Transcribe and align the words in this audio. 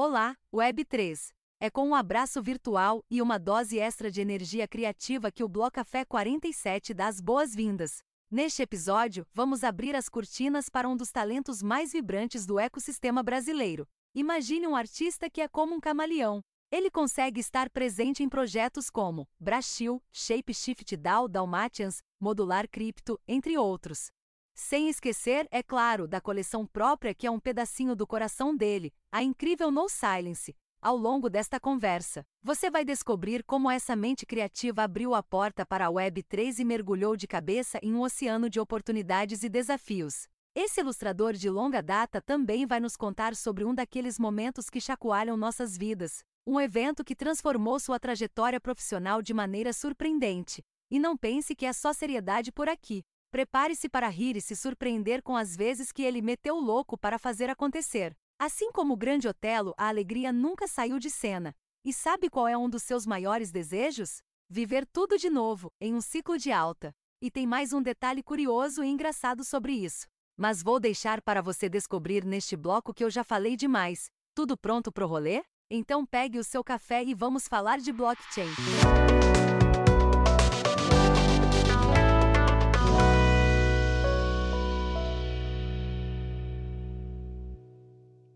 Olá, 0.00 0.36
Web3. 0.54 1.32
É 1.58 1.68
com 1.68 1.88
um 1.88 1.92
abraço 1.92 2.40
virtual 2.40 3.02
e 3.10 3.20
uma 3.20 3.36
dose 3.36 3.80
extra 3.80 4.12
de 4.12 4.20
energia 4.20 4.68
criativa 4.68 5.28
que 5.32 5.42
o 5.42 5.48
Bloco 5.48 5.72
Café 5.72 6.04
47 6.04 6.94
dá 6.94 7.08
as 7.08 7.20
boas-vindas. 7.20 7.98
Neste 8.30 8.62
episódio, 8.62 9.26
vamos 9.34 9.64
abrir 9.64 9.96
as 9.96 10.08
cortinas 10.08 10.68
para 10.68 10.88
um 10.88 10.96
dos 10.96 11.10
talentos 11.10 11.64
mais 11.64 11.90
vibrantes 11.90 12.46
do 12.46 12.60
ecossistema 12.60 13.24
brasileiro. 13.24 13.88
Imagine 14.14 14.68
um 14.68 14.76
artista 14.76 15.28
que 15.28 15.40
é 15.40 15.48
como 15.48 15.74
um 15.74 15.80
camaleão. 15.80 16.42
Ele 16.70 16.92
consegue 16.92 17.40
estar 17.40 17.68
presente 17.68 18.22
em 18.22 18.28
projetos 18.28 18.88
como 18.90 19.26
Brashil, 19.40 20.00
Shapeshift 20.12 20.96
DAO 20.96 21.26
Dalmatians, 21.26 22.04
Modular 22.20 22.68
Crypto, 22.70 23.18
entre 23.26 23.58
outros. 23.58 24.12
Sem 24.60 24.88
esquecer, 24.88 25.46
é 25.52 25.62
claro, 25.62 26.08
da 26.08 26.20
coleção 26.20 26.66
própria 26.66 27.14
que 27.14 27.28
é 27.28 27.30
um 27.30 27.38
pedacinho 27.38 27.94
do 27.94 28.04
coração 28.04 28.56
dele, 28.56 28.92
a 29.10 29.22
incrível 29.22 29.70
No 29.70 29.88
Silence. 29.88 30.52
Ao 30.82 30.96
longo 30.96 31.30
desta 31.30 31.60
conversa, 31.60 32.26
você 32.42 32.68
vai 32.68 32.84
descobrir 32.84 33.44
como 33.44 33.70
essa 33.70 33.94
mente 33.94 34.26
criativa 34.26 34.82
abriu 34.82 35.14
a 35.14 35.22
porta 35.22 35.64
para 35.64 35.86
a 35.86 35.90
Web3 35.90 36.58
e 36.58 36.64
mergulhou 36.64 37.16
de 37.16 37.28
cabeça 37.28 37.78
em 37.80 37.94
um 37.94 38.00
oceano 38.00 38.50
de 38.50 38.58
oportunidades 38.58 39.44
e 39.44 39.48
desafios. 39.48 40.26
Esse 40.56 40.80
ilustrador 40.80 41.34
de 41.34 41.48
longa 41.48 41.80
data 41.80 42.20
também 42.20 42.66
vai 42.66 42.80
nos 42.80 42.96
contar 42.96 43.36
sobre 43.36 43.64
um 43.64 43.72
daqueles 43.72 44.18
momentos 44.18 44.68
que 44.68 44.80
chacoalham 44.80 45.36
nossas 45.36 45.78
vidas, 45.78 46.24
um 46.44 46.60
evento 46.60 47.04
que 47.04 47.14
transformou 47.14 47.78
sua 47.78 48.00
trajetória 48.00 48.60
profissional 48.60 49.22
de 49.22 49.32
maneira 49.32 49.72
surpreendente. 49.72 50.64
E 50.90 50.98
não 50.98 51.16
pense 51.16 51.54
que 51.54 51.64
é 51.64 51.72
só 51.72 51.92
seriedade 51.92 52.50
por 52.50 52.68
aqui. 52.68 53.04
Prepare-se 53.30 53.90
para 53.90 54.08
rir 54.08 54.36
e 54.36 54.40
se 54.40 54.56
surpreender 54.56 55.22
com 55.22 55.36
as 55.36 55.54
vezes 55.54 55.92
que 55.92 56.02
ele 56.02 56.22
meteu 56.22 56.56
o 56.56 56.60
louco 56.60 56.96
para 56.96 57.18
fazer 57.18 57.50
acontecer. 57.50 58.16
Assim 58.38 58.72
como 58.72 58.94
o 58.94 58.96
grande 58.96 59.28
Otelo, 59.28 59.74
a 59.76 59.88
alegria 59.88 60.32
nunca 60.32 60.66
saiu 60.66 60.98
de 60.98 61.10
cena. 61.10 61.54
E 61.84 61.92
sabe 61.92 62.30
qual 62.30 62.48
é 62.48 62.56
um 62.56 62.70
dos 62.70 62.82
seus 62.82 63.04
maiores 63.04 63.50
desejos? 63.50 64.22
Viver 64.48 64.86
tudo 64.86 65.18
de 65.18 65.28
novo, 65.28 65.70
em 65.78 65.94
um 65.94 66.00
ciclo 66.00 66.38
de 66.38 66.50
alta. 66.50 66.94
E 67.20 67.30
tem 67.30 67.46
mais 67.46 67.72
um 67.74 67.82
detalhe 67.82 68.22
curioso 68.22 68.82
e 68.82 68.88
engraçado 68.88 69.44
sobre 69.44 69.72
isso. 69.72 70.06
Mas 70.34 70.62
vou 70.62 70.80
deixar 70.80 71.20
para 71.20 71.42
você 71.42 71.68
descobrir 71.68 72.24
neste 72.24 72.56
bloco 72.56 72.94
que 72.94 73.04
eu 73.04 73.10
já 73.10 73.22
falei 73.22 73.56
demais. 73.56 74.08
Tudo 74.34 74.56
pronto 74.56 74.90
pro 74.90 75.06
rolê? 75.06 75.42
Então 75.70 76.06
pegue 76.06 76.38
o 76.38 76.44
seu 76.44 76.64
café 76.64 77.04
e 77.04 77.12
vamos 77.12 77.46
falar 77.46 77.78
de 77.78 77.92
blockchain. 77.92 78.48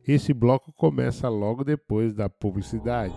Esse 0.06 0.34
bloco 0.34 0.72
começa 0.72 1.28
logo 1.28 1.62
depois 1.62 2.12
da 2.12 2.28
publicidade. 2.28 3.14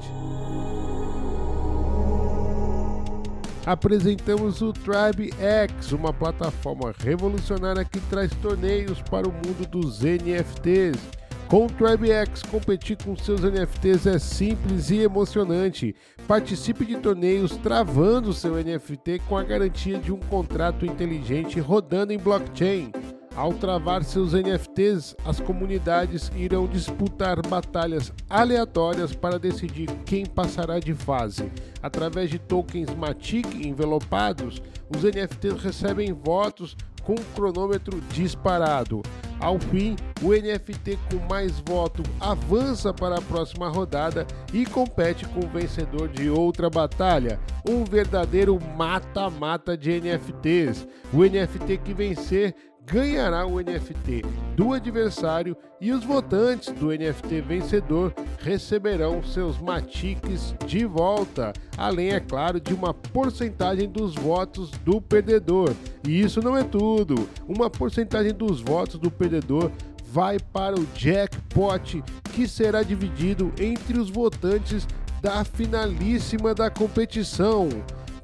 Apresentamos 3.65 4.61
o 4.61 4.71
Tribe 4.71 5.33
X, 5.39 5.91
uma 5.91 6.13
plataforma 6.13 6.93
revolucionária 6.99 7.83
que 7.83 7.99
traz 8.01 8.31
torneios 8.35 9.01
para 9.01 9.27
o 9.27 9.31
mundo 9.31 9.67
dos 9.67 10.01
NFTs. 10.01 10.99
Com 11.47 11.65
o 11.65 11.69
Tribe 11.69 12.11
X, 12.11 12.43
competir 12.43 12.97
com 13.03 13.15
seus 13.15 13.41
NFTs 13.41 14.05
é 14.05 14.19
simples 14.19 14.91
e 14.91 14.99
emocionante. 14.99 15.95
Participe 16.27 16.85
de 16.85 16.97
torneios 16.97 17.57
travando 17.57 18.33
seu 18.33 18.53
NFT 18.55 19.21
com 19.27 19.35
a 19.35 19.43
garantia 19.43 19.97
de 19.97 20.11
um 20.11 20.19
contrato 20.19 20.85
inteligente 20.85 21.59
rodando 21.59 22.13
em 22.13 22.19
blockchain. 22.19 22.91
Ao 23.35 23.53
travar 23.53 24.01
seus 24.05 24.31
NFTs, 24.31 25.13
as 25.25 25.41
comunidades 25.41 26.31
irão 26.37 26.65
disputar 26.65 27.45
batalhas 27.45 28.13
aleatórias 28.29 29.13
para 29.13 29.37
decidir 29.37 29.87
quem 30.05 30.25
passará 30.25 30.79
de 30.79 30.93
fase. 30.93 31.51
Através 31.83 32.29
de 32.29 32.39
tokens 32.39 32.95
Matic 32.95 33.45
envelopados, 33.55 34.61
os 34.89 35.03
NFTs 35.03 35.61
recebem 35.61 36.13
votos 36.13 36.77
com 37.03 37.15
cronômetro 37.35 37.99
disparado. 38.09 39.01
Ao 39.39 39.59
fim, 39.59 39.97
o 40.23 40.29
NFT 40.29 40.97
com 41.11 41.27
mais 41.29 41.59
voto 41.59 42.01
avança 42.21 42.93
para 42.93 43.17
a 43.17 43.21
próxima 43.21 43.67
rodada 43.67 44.25
e 44.53 44.65
compete 44.65 45.27
com 45.27 45.41
o 45.45 45.49
vencedor 45.49 46.07
de 46.07 46.29
outra 46.29 46.69
batalha, 46.69 47.39
um 47.67 47.83
verdadeiro 47.83 48.57
mata-mata 48.77 49.77
de 49.77 49.99
NFTs. 49.99 50.87
O 51.13 51.23
NFT 51.23 51.77
que 51.83 51.93
vencer 51.93 52.55
ganhará 52.85 53.45
o 53.45 53.59
NFT 53.59 54.21
do 54.55 54.73
adversário 54.73 55.57
e 55.81 55.91
os 55.91 56.03
votantes 56.03 56.71
do 56.73 56.87
NFT 56.87 57.41
vencedor 57.41 58.13
receberão 58.39 59.23
seus 59.23 59.57
matiques 59.59 60.55
de 60.65 60.85
volta, 60.85 61.51
além, 61.77 62.09
é 62.09 62.19
claro, 62.19 62.59
de 62.59 62.73
uma 62.73 62.93
porcentagem 62.93 63.89
dos 63.89 64.15
votos 64.15 64.69
do 64.83 65.01
perdedor. 65.01 65.73
E 66.07 66.21
isso 66.21 66.41
não 66.41 66.55
é 66.55 66.63
tudo, 66.63 67.27
uma 67.47 67.69
porcentagem 67.69 68.33
dos 68.33 68.61
votos 68.61 68.99
do 68.99 69.09
perdedor 69.09 69.71
vai 70.05 70.37
para 70.39 70.79
o 70.79 70.87
jackpot, 70.95 72.03
que 72.33 72.47
será 72.47 72.83
dividido 72.83 73.51
entre 73.59 73.99
os 73.99 74.09
votantes 74.09 74.87
da 75.21 75.43
finalíssima 75.43 76.53
da 76.53 76.69
competição 76.69 77.67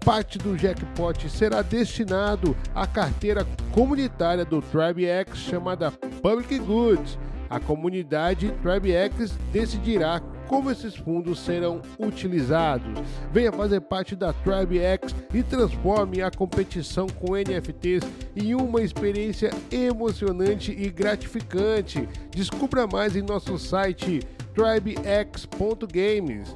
parte 0.03 0.38
do 0.38 0.57
jackpot 0.57 1.29
será 1.29 1.62
destinado 1.62 2.56
à 2.73 2.88
carteira 2.88 3.45
comunitária 3.72 4.44
do 4.44 4.62
TribeX 4.62 5.38
chamada 5.38 5.91
Public 6.22 6.57
Goods. 6.59 7.17
A 7.50 7.59
comunidade 7.59 8.51
TribeX 8.62 9.38
decidirá 9.51 10.22
como 10.47 10.72
esses 10.72 10.95
fundos 10.95 11.39
serão 11.39 11.81
utilizados. 12.00 13.01
Venha 13.31 13.51
fazer 13.51 13.81
parte 13.81 14.16
da 14.16 14.34
TribeX 14.34 15.13
e 15.34 15.44
transforme 15.44 16.22
a 16.22 16.31
competição 16.31 17.07
com 17.07 17.35
NFTs 17.35 18.03
em 18.35 18.56
uma 18.56 18.81
experiência 18.81 19.51
emocionante 19.72 20.72
e 20.72 20.89
gratificante. 20.89 22.07
Descubra 22.31 22.88
mais 22.88 23.16
em 23.16 23.22
nosso 23.22 23.57
site 23.57 24.22
tribex.games. 24.53 26.56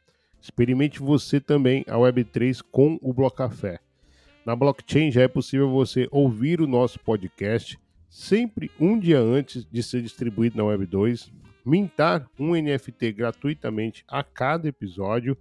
Experimente 0.41 0.99
você 0.99 1.39
também 1.39 1.85
a 1.87 1.93
Web3 1.93 2.63
com 2.71 2.97
o 2.99 3.13
Blocafé. 3.13 3.79
Na 4.43 4.55
blockchain 4.55 5.11
já 5.11 5.21
é 5.21 5.27
possível 5.27 5.69
você 5.69 6.07
ouvir 6.09 6.59
o 6.59 6.67
nosso 6.67 6.99
podcast 6.99 7.79
sempre 8.09 8.71
um 8.79 8.97
dia 8.97 9.19
antes 9.19 9.63
de 9.63 9.83
ser 9.83 10.01
distribuído 10.01 10.57
na 10.57 10.63
Web2, 10.63 11.31
mintar 11.63 12.27
um 12.39 12.55
NFT 12.55 13.11
gratuitamente 13.11 14.03
a 14.07 14.23
cada 14.23 14.67
episódio 14.67 15.37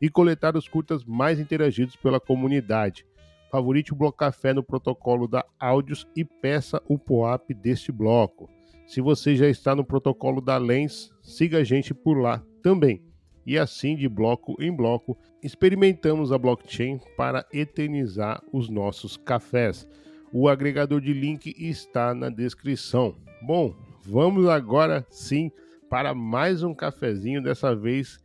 e 0.00 0.08
coletar 0.08 0.56
os 0.56 0.68
curtas 0.68 1.04
mais 1.04 1.40
interagidos 1.40 1.96
pela 1.96 2.20
comunidade. 2.20 3.04
Favorite 3.50 3.92
o 3.92 3.96
Blocafé 3.96 4.54
no 4.54 4.62
protocolo 4.62 5.26
da 5.26 5.44
Áudios 5.58 6.06
e 6.14 6.24
peça 6.24 6.80
o 6.88 6.96
POAP 6.96 7.50
deste 7.54 7.90
bloco. 7.90 8.48
Se 8.86 9.00
você 9.00 9.34
já 9.34 9.48
está 9.48 9.74
no 9.74 9.84
protocolo 9.84 10.40
da 10.40 10.56
Lens, 10.58 11.12
siga 11.22 11.58
a 11.58 11.64
gente 11.64 11.92
por 11.92 12.16
lá 12.16 12.40
também 12.62 13.02
e 13.46 13.58
assim 13.58 13.96
de 13.96 14.08
bloco 14.08 14.56
em 14.60 14.74
bloco 14.74 15.16
experimentamos 15.42 16.32
a 16.32 16.38
blockchain 16.38 16.98
para 17.16 17.46
eternizar 17.52 18.42
os 18.52 18.68
nossos 18.68 19.16
cafés. 19.16 19.88
O 20.32 20.48
agregador 20.48 21.00
de 21.00 21.12
link 21.12 21.54
está 21.56 22.14
na 22.14 22.28
descrição. 22.28 23.14
Bom, 23.42 23.74
vamos 24.04 24.48
agora 24.48 25.06
sim 25.10 25.50
para 25.88 26.14
mais 26.14 26.62
um 26.62 26.74
cafezinho, 26.74 27.42
dessa 27.42 27.74
vez 27.74 28.18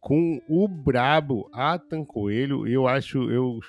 com 0.00 0.42
o 0.48 0.66
brabo 0.66 1.48
Atan 1.52 2.04
Coelho. 2.04 2.66
Eu 2.66 2.88
acho, 2.88 3.30
eu 3.30 3.60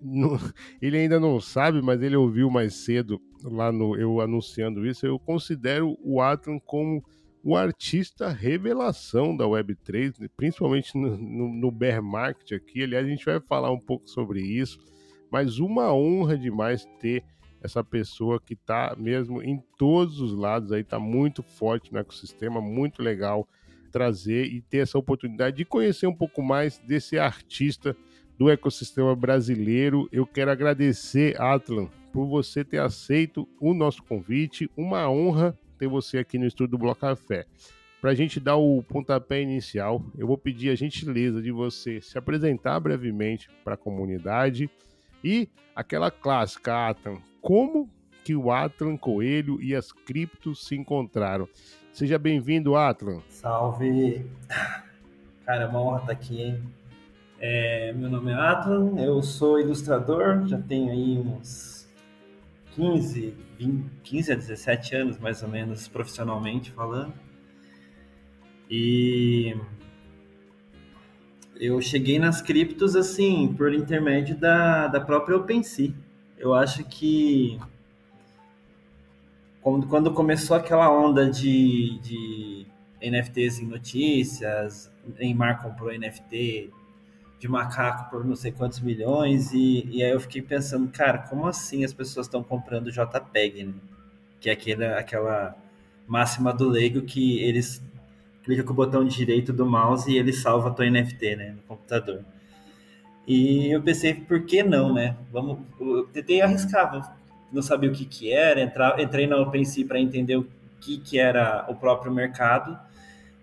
não, 0.00 0.38
ele 0.80 0.96
ainda 0.96 1.18
não 1.18 1.40
sabe, 1.40 1.82
mas 1.82 2.00
ele 2.02 2.14
ouviu 2.14 2.48
mais 2.48 2.74
cedo 2.74 3.20
lá 3.42 3.72
no 3.72 3.96
eu 3.96 4.20
anunciando 4.20 4.86
isso. 4.86 5.04
Eu 5.04 5.18
considero 5.18 5.98
o 6.02 6.20
Atan 6.20 6.58
como 6.60 7.04
o 7.42 7.56
artista 7.56 8.28
revelação 8.28 9.36
da 9.36 9.44
Web3, 9.44 10.20
né, 10.20 10.28
principalmente 10.36 10.96
no, 10.96 11.16
no, 11.16 11.48
no, 11.48 11.70
bear 11.70 12.02
market 12.02 12.52
aqui. 12.52 12.82
Aliás, 12.82 13.06
a 13.06 13.08
gente 13.08 13.24
vai 13.24 13.40
falar 13.40 13.70
um 13.70 13.78
pouco 13.78 14.08
sobre 14.08 14.40
isso, 14.40 14.78
mas 15.30 15.58
uma 15.58 15.92
honra 15.92 16.36
demais 16.36 16.86
ter 16.98 17.24
essa 17.62 17.82
pessoa 17.84 18.40
que 18.40 18.54
está 18.54 18.94
mesmo 18.98 19.42
em 19.42 19.62
todos 19.78 20.20
os 20.20 20.32
lados 20.32 20.72
aí, 20.72 20.80
está 20.80 20.98
muito 20.98 21.42
forte 21.42 21.92
no 21.92 21.98
ecossistema, 21.98 22.60
muito 22.60 23.02
legal 23.02 23.46
trazer 23.90 24.46
e 24.46 24.60
ter 24.62 24.78
essa 24.78 24.98
oportunidade 24.98 25.56
de 25.56 25.64
conhecer 25.64 26.06
um 26.06 26.14
pouco 26.14 26.42
mais 26.42 26.78
desse 26.78 27.18
artista 27.18 27.96
do 28.38 28.48
ecossistema 28.48 29.14
brasileiro. 29.14 30.08
Eu 30.12 30.26
quero 30.26 30.50
agradecer, 30.50 31.40
Atlan, 31.40 31.88
por 32.12 32.26
você 32.26 32.64
ter 32.64 32.78
aceito 32.78 33.48
o 33.60 33.74
nosso 33.74 34.02
convite. 34.02 34.70
Uma 34.76 35.10
honra 35.10 35.58
ter 35.80 35.88
você 35.88 36.18
aqui 36.18 36.38
no 36.38 36.46
estúdio 36.46 36.72
do 36.72 36.78
Bloco 36.78 37.00
Café. 37.00 37.46
Para 38.02 38.10
a 38.10 38.14
gente 38.14 38.38
dar 38.38 38.56
o 38.56 38.82
pontapé 38.82 39.40
inicial, 39.40 40.04
eu 40.16 40.26
vou 40.26 40.36
pedir 40.36 40.68
a 40.68 40.74
gentileza 40.74 41.40
de 41.40 41.50
você 41.50 42.02
se 42.02 42.18
apresentar 42.18 42.78
brevemente 42.80 43.48
para 43.64 43.74
a 43.74 43.78
comunidade 43.78 44.70
e 45.24 45.48
aquela 45.74 46.10
clássica, 46.10 46.88
Atlan, 46.88 47.16
como 47.40 47.88
que 48.22 48.36
o 48.36 48.52
Atlan 48.52 48.98
Coelho 48.98 49.60
e 49.62 49.74
as 49.74 49.90
criptos 49.90 50.66
se 50.66 50.76
encontraram? 50.76 51.48
Seja 51.94 52.18
bem-vindo, 52.18 52.76
Atlan. 52.76 53.22
Salve! 53.28 54.26
Cara, 55.46 55.64
é 55.64 55.66
uma 55.66 55.80
honra 55.80 56.00
estar 56.00 56.12
aqui, 56.12 56.42
hein? 56.42 56.62
É, 57.38 57.92
meu 57.94 58.10
nome 58.10 58.30
é 58.32 58.34
Atlan, 58.34 59.00
eu 59.00 59.22
sou 59.22 59.58
ilustrador, 59.58 60.46
já 60.46 60.60
tenho 60.60 60.90
aí 60.90 61.18
uns 61.18 61.88
15, 62.74 63.34
20, 63.60 63.90
15 64.02 64.32
a 64.32 64.34
17 64.34 64.96
anos, 64.96 65.18
mais 65.18 65.42
ou 65.42 65.48
menos, 65.48 65.86
profissionalmente 65.86 66.70
falando. 66.72 67.12
E 68.70 69.54
eu 71.56 71.80
cheguei 71.82 72.18
nas 72.18 72.40
criptos 72.40 72.96
assim, 72.96 73.52
por 73.52 73.74
intermédio 73.74 74.34
da, 74.38 74.86
da 74.86 75.00
própria 75.00 75.36
OpenSea. 75.36 75.92
Eu 76.38 76.54
acho 76.54 76.84
que 76.84 77.60
quando, 79.60 79.86
quando 79.86 80.14
começou 80.14 80.56
aquela 80.56 80.90
onda 80.90 81.30
de, 81.30 81.98
de 82.00 82.66
NFTs 83.02 83.58
em 83.60 83.66
notícias, 83.66 84.90
Neymar 85.18 85.62
comprou 85.62 85.92
NFT 85.92 86.72
de 87.40 87.48
macaco 87.48 88.10
por 88.10 88.22
não 88.22 88.36
sei 88.36 88.52
quantos 88.52 88.80
milhões, 88.80 89.50
e, 89.52 89.88
e 89.90 90.04
aí 90.04 90.10
eu 90.10 90.20
fiquei 90.20 90.42
pensando, 90.42 90.86
cara, 90.92 91.18
como 91.18 91.46
assim 91.46 91.82
as 91.84 91.92
pessoas 91.92 92.26
estão 92.26 92.42
comprando 92.42 92.92
JPEG, 92.92 93.64
né? 93.64 93.74
Que 94.38 94.50
é 94.50 94.52
aquela, 94.52 94.98
aquela 94.98 95.56
máxima 96.06 96.52
do 96.52 96.68
leigo 96.68 97.00
que 97.00 97.38
eles 97.40 97.82
clica 98.44 98.62
com 98.62 98.72
o 98.72 98.76
botão 98.76 99.04
direito 99.04 99.52
do 99.54 99.64
mouse 99.64 100.10
e 100.10 100.18
ele 100.18 100.32
salva 100.32 100.68
a 100.68 100.72
tua 100.72 100.88
NFT, 100.88 101.36
né, 101.36 101.50
no 101.52 101.62
computador. 101.62 102.22
E 103.26 103.70
eu 103.70 103.82
pensei, 103.82 104.14
por 104.14 104.44
que 104.44 104.62
não, 104.62 104.92
né? 104.92 105.16
Vamos, 105.32 105.60
eu 105.80 106.06
tentei 106.08 106.42
arriscar, 106.42 107.16
não 107.50 107.62
sabia 107.62 107.88
o 107.90 107.92
que 107.92 108.04
que 108.04 108.32
era, 108.32 108.60
entrar, 108.60 109.00
entrei 109.00 109.26
na 109.26 109.36
OpenSea 109.36 109.86
para 109.86 109.98
entender 109.98 110.36
o 110.36 110.46
que 110.80 110.98
que 110.98 111.18
era 111.18 111.64
o 111.68 111.74
próprio 111.74 112.12
mercado. 112.12 112.78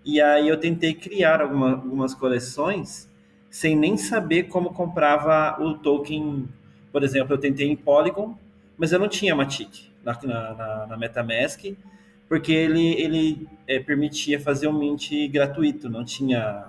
E 0.04 0.20
aí 0.20 0.48
eu 0.48 0.56
tentei 0.56 0.94
criar 0.94 1.40
alguma, 1.40 1.72
algumas 1.72 2.14
coleções 2.14 3.07
sem 3.50 3.76
nem 3.76 3.96
saber 3.96 4.44
como 4.44 4.72
comprava 4.72 5.62
o 5.62 5.74
token. 5.74 6.48
Por 6.92 7.02
exemplo, 7.02 7.34
eu 7.34 7.38
tentei 7.38 7.68
em 7.68 7.76
Polygon, 7.76 8.36
mas 8.76 8.92
eu 8.92 8.98
não 8.98 9.08
tinha 9.08 9.34
Matic 9.34 9.90
na, 10.02 10.14
na, 10.22 10.86
na 10.86 10.96
MetaMask 10.96 11.64
porque 12.28 12.52
ele, 12.52 12.92
ele 13.00 13.48
é, 13.66 13.80
permitia 13.80 14.38
fazer 14.38 14.68
o 14.68 14.72
mint 14.72 15.26
gratuito, 15.28 15.88
não 15.88 16.04
tinha 16.04 16.66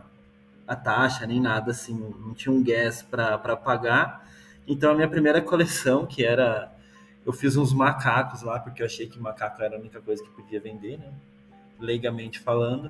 a 0.66 0.76
taxa 0.76 1.28
nem 1.28 1.42
nada 1.42 1.72
assim, 1.72 1.94
não 1.94 2.34
tinha 2.34 2.54
um 2.54 2.64
gas 2.64 3.04
para 3.04 3.38
pagar. 3.58 4.26
Então 4.66 4.92
a 4.92 4.96
minha 4.96 5.08
primeira 5.08 5.42
coleção, 5.42 6.06
que 6.06 6.24
era. 6.24 6.72
Eu 7.26 7.34
fiz 7.34 7.58
uns 7.58 7.74
macacos 7.74 8.42
lá, 8.42 8.60
porque 8.60 8.82
eu 8.82 8.86
achei 8.86 9.06
que 9.08 9.20
macaco 9.20 9.62
era 9.62 9.76
a 9.76 9.80
única 9.80 10.00
coisa 10.00 10.24
que 10.24 10.30
podia 10.30 10.60
vender, 10.60 10.98
né? 10.98 11.12
Leigamente 11.78 12.40
falando. 12.40 12.90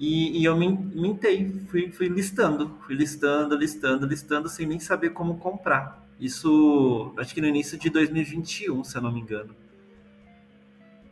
E, 0.00 0.40
e 0.40 0.44
eu 0.46 0.56
mintei, 0.56 1.52
fui, 1.68 1.92
fui 1.92 2.08
listando, 2.08 2.74
fui 2.86 2.94
listando, 2.94 3.54
listando, 3.54 4.06
listando, 4.06 4.48
sem 4.48 4.66
nem 4.66 4.80
saber 4.80 5.10
como 5.10 5.36
comprar. 5.36 6.08
Isso, 6.18 7.12
acho 7.18 7.34
que 7.34 7.40
no 7.42 7.46
início 7.46 7.78
de 7.78 7.90
2021, 7.90 8.82
se 8.82 8.96
eu 8.96 9.02
não 9.02 9.12
me 9.12 9.20
engano. 9.20 9.54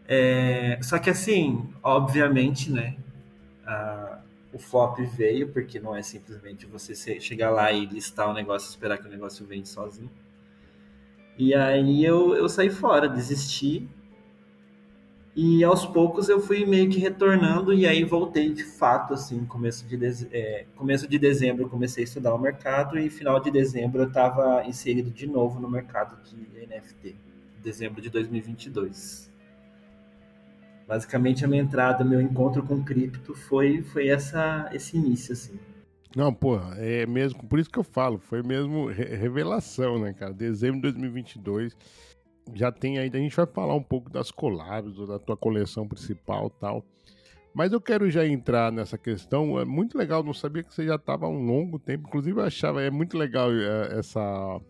É, 0.06 0.79
só 0.82 0.99
que 0.99 1.11
assim, 1.11 1.69
obviamente, 1.82 2.73
né? 2.73 2.96
A, 3.67 4.20
o 4.55 4.58
flop 4.58 4.99
veio, 5.00 5.52
porque 5.52 5.79
não 5.79 5.94
é 5.94 6.00
simplesmente 6.00 6.64
você 6.64 7.20
chegar 7.20 7.50
lá 7.50 7.70
e 7.70 7.85
listar 7.85 8.31
o 8.31 8.32
negócio 8.32 8.69
e 8.69 8.70
esperar 8.70 8.96
que 8.96 9.06
o 9.06 9.11
negócio 9.11 9.44
vende 9.44 9.69
sozinho. 9.69 10.11
E 11.37 11.55
aí 11.55 12.02
eu, 12.02 12.35
eu 12.35 12.49
saí 12.49 12.70
fora, 12.70 13.06
desisti. 13.06 13.87
E 15.40 15.62
aos 15.62 15.87
poucos 15.87 16.29
eu 16.29 16.40
fui 16.40 16.67
meio 16.67 16.90
que 16.90 16.99
retornando 16.99 17.73
e 17.73 17.87
aí 17.87 18.02
voltei 18.02 18.52
de 18.52 18.64
fato, 18.64 19.14
assim, 19.14 19.44
começo 19.44 19.87
de, 19.87 19.96
é, 20.32 20.67
começo 20.75 21.06
de 21.06 21.17
dezembro 21.17 21.69
comecei 21.69 22.02
a 22.02 22.06
estudar 22.06 22.35
o 22.35 22.38
mercado 22.40 22.99
e 22.99 23.08
final 23.08 23.38
de 23.38 23.49
dezembro 23.49 24.02
eu 24.02 24.08
estava 24.08 24.67
inserido 24.67 25.12
de 25.12 25.29
novo 25.29 25.61
no 25.61 25.70
mercado 25.70 26.20
de 26.25 26.67
NFT, 26.67 27.14
dezembro 27.62 28.02
de 28.02 28.11
2022 28.11 29.31
basicamente 30.88 31.44
a 31.44 31.49
minha 31.49 31.62
entrada, 31.62 32.05
meu 32.05 32.20
encontro 32.20 32.64
com 32.64 32.82
cripto 32.82 33.32
foi 33.32 33.85
foi 33.85 34.08
essa 34.08 34.69
esse 34.73 34.96
início 34.96 35.35
assim. 35.35 35.56
Não, 36.17 36.35
porra, 36.35 36.75
é 36.79 37.06
mesmo, 37.06 37.44
por 37.44 37.61
isso 37.61 37.70
que 37.70 37.79
eu 37.79 37.85
falo, 37.85 38.19
foi 38.19 38.43
mesmo 38.43 38.87
revelação, 38.88 40.00
né, 40.00 40.12
cara? 40.12 40.32
Dezembro 40.32 40.79
de 40.79 40.90
2022, 40.99 41.76
já 42.55 42.73
tem 42.73 42.99
aí, 42.99 43.11
a 43.12 43.17
gente 43.17 43.37
vai 43.37 43.47
falar 43.47 43.75
um 43.75 43.83
pouco 43.83 44.11
das 44.11 44.31
collabs, 44.31 44.97
da 45.06 45.19
tua 45.19 45.37
coleção 45.37 45.87
principal 45.87 46.50
tal. 46.50 46.85
Mas 47.55 47.73
eu 47.73 47.81
quero 47.81 48.11
já 48.11 48.27
entrar 48.27 48.71
nessa 48.71 48.97
questão, 48.97 49.59
é 49.59 49.65
muito 49.65 49.97
legal, 49.97 50.23
não 50.23 50.35
sabia 50.35 50.62
que 50.62 50.73
você 50.73 50.87
já 50.87 50.95
estava 50.97 51.27
há 51.27 51.29
um 51.29 51.45
longo 51.45 51.79
tempo, 51.79 52.06
inclusive 52.06 52.39
eu 52.39 52.45
achava, 52.45 52.83
é 52.83 52.91
muito 52.91 53.17
legal 53.17 53.50
é, 53.53 53.99
essa 53.99 54.61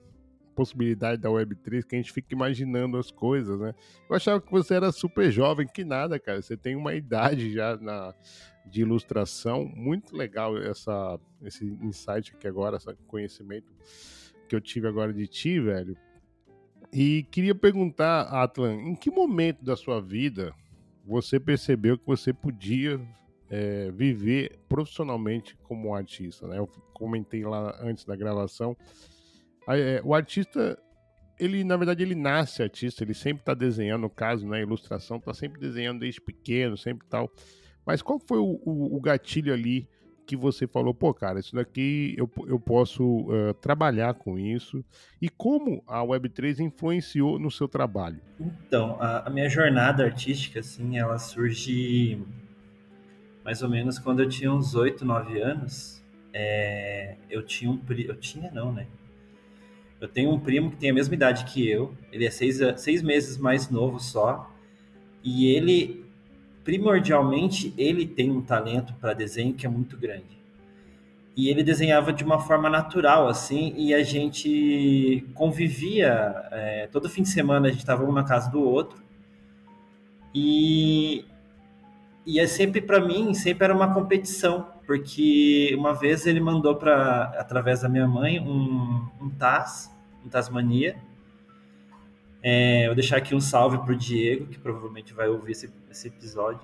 possibilidade 0.58 1.22
da 1.22 1.28
Web3 1.28 1.84
que 1.84 1.94
a 1.94 1.98
gente 1.98 2.12
fica 2.12 2.34
imaginando 2.34 2.96
as 2.96 3.12
coisas, 3.12 3.60
né? 3.60 3.72
Eu 4.10 4.16
achava 4.16 4.40
que 4.40 4.50
você 4.50 4.74
era 4.74 4.90
super 4.90 5.30
jovem, 5.30 5.68
que 5.68 5.84
nada, 5.84 6.18
cara. 6.18 6.42
Você 6.42 6.56
tem 6.56 6.74
uma 6.74 6.94
idade 6.94 7.52
já 7.52 7.76
na, 7.76 8.12
de 8.66 8.80
ilustração. 8.80 9.64
Muito 9.64 10.16
legal 10.16 10.58
essa, 10.58 11.16
esse 11.44 11.64
insight 11.64 12.34
aqui 12.34 12.48
agora, 12.48 12.76
esse 12.76 12.92
conhecimento 13.06 13.72
que 14.48 14.56
eu 14.56 14.60
tive 14.60 14.88
agora 14.88 15.12
de 15.12 15.28
ti, 15.28 15.60
velho. 15.60 15.96
E 16.92 17.24
queria 17.30 17.54
perguntar, 17.54 18.22
Atlan, 18.22 18.74
em 18.74 18.94
que 18.94 19.10
momento 19.10 19.64
da 19.64 19.76
sua 19.76 20.00
vida 20.00 20.54
você 21.04 21.38
percebeu 21.38 21.98
que 21.98 22.06
você 22.06 22.32
podia 22.32 23.00
é, 23.50 23.90
viver 23.90 24.58
profissionalmente 24.68 25.56
como 25.62 25.94
artista? 25.94 26.46
Né? 26.46 26.58
Eu 26.58 26.66
comentei 26.94 27.44
lá 27.44 27.78
antes 27.82 28.04
da 28.04 28.16
gravação 28.16 28.76
é, 29.76 30.00
o 30.04 30.14
artista, 30.14 30.78
ele, 31.38 31.62
na 31.62 31.76
verdade, 31.76 32.02
ele 32.02 32.14
nasce 32.14 32.62
artista, 32.62 33.04
ele 33.04 33.14
sempre 33.14 33.42
está 33.42 33.52
desenhando, 33.52 34.02
no 34.02 34.10
caso, 34.10 34.44
na 34.46 34.52
né, 34.52 34.62
ilustração, 34.62 35.18
está 35.18 35.34
sempre 35.34 35.60
desenhando 35.60 36.00
desde 36.00 36.20
pequeno, 36.20 36.76
sempre 36.76 37.06
tal. 37.06 37.30
Mas 37.84 38.00
qual 38.00 38.18
foi 38.18 38.38
o, 38.38 38.60
o, 38.64 38.96
o, 38.96 39.00
gatilho 39.00 39.52
ali 39.52 39.88
que 40.28 40.36
você 40.36 40.66
falou, 40.66 40.92
pô, 40.92 41.14
cara, 41.14 41.40
isso 41.40 41.56
daqui 41.56 42.14
eu, 42.18 42.30
eu 42.46 42.60
posso 42.60 43.02
uh, 43.22 43.54
trabalhar 43.54 44.12
com 44.12 44.38
isso? 44.38 44.84
E 45.22 45.30
como 45.30 45.82
a 45.86 46.00
Web3 46.00 46.58
influenciou 46.60 47.38
no 47.38 47.50
seu 47.50 47.66
trabalho? 47.66 48.20
Então, 48.38 48.98
a, 49.00 49.26
a 49.26 49.30
minha 49.30 49.48
jornada 49.48 50.04
artística, 50.04 50.60
assim, 50.60 50.98
ela 50.98 51.18
surge 51.18 52.22
mais 53.42 53.62
ou 53.62 53.70
menos 53.70 53.98
quando 53.98 54.20
eu 54.20 54.28
tinha 54.28 54.52
uns 54.52 54.74
8, 54.74 55.02
9 55.02 55.40
anos. 55.40 56.04
É, 56.34 57.16
eu 57.30 57.42
tinha 57.42 57.70
um... 57.70 57.80
Eu 57.88 58.16
tinha 58.16 58.50
não, 58.50 58.70
né? 58.70 58.86
Eu 59.98 60.08
tenho 60.08 60.30
um 60.30 60.38
primo 60.38 60.70
que 60.70 60.76
tem 60.76 60.90
a 60.90 60.94
mesma 60.94 61.14
idade 61.14 61.46
que 61.46 61.66
eu, 61.66 61.94
ele 62.12 62.26
é 62.26 62.30
seis, 62.30 62.60
seis 62.76 63.02
meses 63.02 63.38
mais 63.38 63.70
novo 63.70 63.98
só, 63.98 64.54
e 65.24 65.46
ele, 65.46 65.97
primordialmente, 66.68 67.72
ele 67.78 68.06
tem 68.06 68.30
um 68.30 68.42
talento 68.42 68.92
para 69.00 69.14
desenho 69.14 69.54
que 69.54 69.64
é 69.64 69.68
muito 69.70 69.96
grande. 69.96 70.38
E 71.34 71.48
ele 71.48 71.62
desenhava 71.62 72.12
de 72.12 72.22
uma 72.22 72.38
forma 72.40 72.68
natural, 72.68 73.26
assim, 73.26 73.72
e 73.74 73.94
a 73.94 74.02
gente 74.02 75.26
convivia, 75.32 76.34
é, 76.52 76.86
todo 76.92 77.08
fim 77.08 77.22
de 77.22 77.30
semana 77.30 77.68
a 77.68 77.70
gente 77.70 77.80
estava 77.80 78.04
um 78.04 78.12
na 78.12 78.22
casa 78.22 78.50
do 78.50 78.60
outro, 78.60 79.02
e, 80.34 81.24
e 82.26 82.38
é 82.38 82.46
sempre, 82.46 82.82
para 82.82 83.00
mim, 83.00 83.32
sempre 83.32 83.64
era 83.64 83.74
uma 83.74 83.94
competição, 83.94 84.66
porque 84.86 85.74
uma 85.74 85.94
vez 85.94 86.26
ele 86.26 86.38
mandou 86.38 86.76
para 86.76 87.34
através 87.38 87.80
da 87.80 87.88
minha 87.88 88.06
mãe 88.06 88.40
um, 88.40 89.08
um 89.18 89.30
Taz, 89.30 89.90
um 90.22 90.28
Tasmania. 90.28 90.96
É, 92.42 92.86
vou 92.86 92.94
deixar 92.94 93.16
aqui 93.16 93.34
um 93.34 93.40
salve 93.40 93.78
pro 93.78 93.96
Diego, 93.96 94.46
que 94.46 94.58
provavelmente 94.58 95.12
vai 95.12 95.28
ouvir 95.28 95.52
esse, 95.52 95.70
esse 95.90 96.08
episódio. 96.08 96.60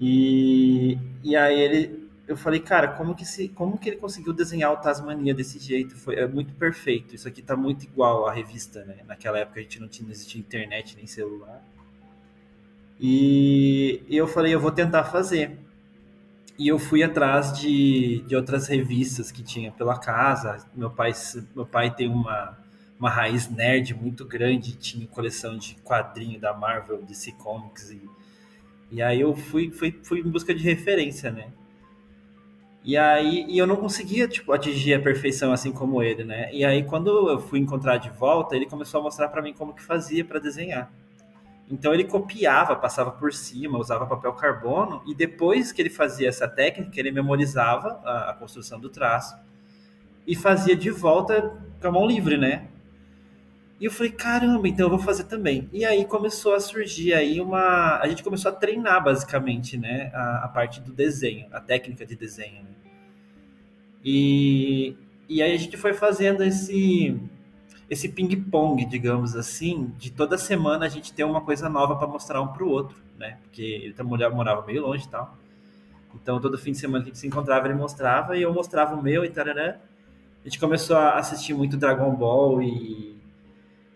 E, 0.00 0.96
e 1.22 1.36
aí 1.36 1.60
ele 1.60 2.10
eu 2.30 2.36
falei, 2.36 2.60
cara, 2.60 2.86
como 2.86 3.12
que, 3.12 3.24
se, 3.24 3.48
como 3.48 3.76
que 3.76 3.88
ele 3.88 3.96
conseguiu 3.96 4.32
desenhar 4.32 4.72
o 4.72 4.76
Tasmania 4.76 5.34
desse 5.34 5.58
jeito? 5.58 5.96
Foi, 5.96 6.14
é 6.14 6.28
muito 6.28 6.54
perfeito. 6.54 7.12
Isso 7.12 7.26
aqui 7.26 7.42
tá 7.42 7.56
muito 7.56 7.82
igual 7.82 8.24
à 8.24 8.32
revista, 8.32 8.84
né? 8.84 8.98
Naquela 9.04 9.40
época 9.40 9.58
a 9.58 9.62
gente 9.64 9.80
não 9.80 9.88
tinha 9.88 10.06
não 10.06 10.12
existia 10.12 10.40
internet 10.40 10.94
nem 10.96 11.08
celular. 11.08 11.60
E, 13.00 14.00
e 14.08 14.16
eu 14.16 14.28
falei, 14.28 14.54
eu 14.54 14.60
vou 14.60 14.70
tentar 14.70 15.02
fazer. 15.06 15.58
E 16.56 16.68
eu 16.68 16.78
fui 16.78 17.02
atrás 17.02 17.52
de, 17.58 18.22
de 18.28 18.36
outras 18.36 18.68
revistas 18.68 19.32
que 19.32 19.42
tinha 19.42 19.72
pela 19.72 19.98
casa. 19.98 20.64
Meu 20.72 20.88
pai, 20.88 21.10
meu 21.52 21.66
pai 21.66 21.92
tem 21.92 22.08
uma, 22.08 22.56
uma 23.00 23.08
raiz 23.08 23.48
nerd 23.48 23.94
muito 23.94 24.26
grande, 24.26 24.76
tinha 24.76 25.06
coleção 25.06 25.56
de 25.56 25.74
quadrinho 25.76 26.38
da 26.38 26.52
Marvel, 26.52 27.02
DC 27.02 27.32
Comics. 27.32 27.90
E, 27.90 28.02
e 28.92 29.00
aí 29.00 29.22
eu 29.22 29.34
fui, 29.34 29.70
fui, 29.70 29.98
fui 30.02 30.20
em 30.20 30.28
busca 30.28 30.54
de 30.54 30.62
referência, 30.62 31.30
né? 31.30 31.48
E 32.84 32.96
aí 32.98 33.46
e 33.48 33.58
eu 33.58 33.66
não 33.66 33.76
conseguia 33.76 34.28
tipo 34.28 34.52
atingir 34.52 34.94
a 34.94 35.00
perfeição 35.00 35.50
assim 35.50 35.72
como 35.72 36.02
ele, 36.02 36.24
né? 36.24 36.52
E 36.52 36.62
aí 36.62 36.84
quando 36.84 37.30
eu 37.30 37.40
fui 37.40 37.58
encontrar 37.58 37.96
de 37.96 38.10
volta, 38.10 38.54
ele 38.54 38.66
começou 38.66 39.00
a 39.00 39.02
mostrar 39.02 39.28
para 39.28 39.40
mim 39.40 39.54
como 39.54 39.72
que 39.74 39.82
fazia 39.82 40.22
para 40.22 40.38
desenhar. 40.38 40.92
Então 41.70 41.94
ele 41.94 42.04
copiava, 42.04 42.76
passava 42.76 43.12
por 43.12 43.32
cima, 43.32 43.78
usava 43.78 44.06
papel 44.06 44.32
carbono 44.34 45.02
e 45.06 45.14
depois 45.14 45.72
que 45.72 45.80
ele 45.80 45.90
fazia 45.90 46.28
essa 46.28 46.46
técnica, 46.48 46.98
ele 47.00 47.10
memorizava 47.10 48.00
a, 48.04 48.30
a 48.30 48.34
construção 48.34 48.78
do 48.78 48.90
traço 48.90 49.36
e 50.26 50.34
fazia 50.34 50.76
de 50.76 50.90
volta 50.90 51.58
com 51.80 51.88
a 51.88 51.92
mão 51.92 52.06
livre, 52.06 52.36
né? 52.36 52.66
E 53.80 53.86
eu 53.86 53.90
falei, 53.90 54.12
caramba, 54.12 54.68
então 54.68 54.86
eu 54.86 54.90
vou 54.90 54.98
fazer 54.98 55.24
também. 55.24 55.66
E 55.72 55.86
aí 55.86 56.04
começou 56.04 56.54
a 56.54 56.60
surgir 56.60 57.14
aí 57.14 57.40
uma. 57.40 57.98
A 57.98 58.06
gente 58.08 58.22
começou 58.22 58.50
a 58.50 58.54
treinar 58.54 59.02
basicamente, 59.02 59.78
né? 59.78 60.10
A, 60.14 60.44
a 60.44 60.48
parte 60.48 60.82
do 60.82 60.92
desenho, 60.92 61.46
a 61.50 61.60
técnica 61.60 62.04
de 62.04 62.14
desenho. 62.14 62.62
Né? 62.62 62.70
E, 64.04 64.94
e 65.26 65.42
aí 65.42 65.54
a 65.54 65.56
gente 65.56 65.78
foi 65.78 65.94
fazendo 65.94 66.44
esse 66.44 67.18
esse 67.88 68.08
ping-pong, 68.08 68.84
digamos 68.84 69.34
assim, 69.34 69.92
de 69.98 70.12
toda 70.12 70.38
semana 70.38 70.86
a 70.86 70.88
gente 70.88 71.12
ter 71.12 71.24
uma 71.24 71.40
coisa 71.40 71.68
nova 71.68 71.96
para 71.96 72.06
mostrar 72.06 72.40
um 72.40 72.46
para 72.48 72.62
o 72.62 72.68
outro, 72.68 72.96
né? 73.18 73.38
Porque 73.42 73.62
ele 73.62 73.94
morava 74.30 74.64
meio 74.64 74.82
longe 74.82 75.06
e 75.06 75.08
tal. 75.08 75.36
Então, 76.14 76.40
todo 76.40 76.56
fim 76.56 76.72
de 76.72 76.78
semana 76.78 77.02
a 77.02 77.06
gente 77.06 77.18
se 77.18 77.26
encontrava, 77.26 77.66
ele 77.66 77.74
mostrava 77.74 78.36
e 78.36 78.42
eu 78.42 78.52
mostrava 78.52 78.94
o 78.94 79.02
meu 79.02 79.24
e 79.24 79.30
tarará. 79.30 79.80
A 80.44 80.48
gente 80.48 80.60
começou 80.60 80.96
a 80.96 81.16
assistir 81.16 81.52
muito 81.52 81.76
Dragon 81.76 82.14
Ball 82.14 82.62
e, 82.62 83.19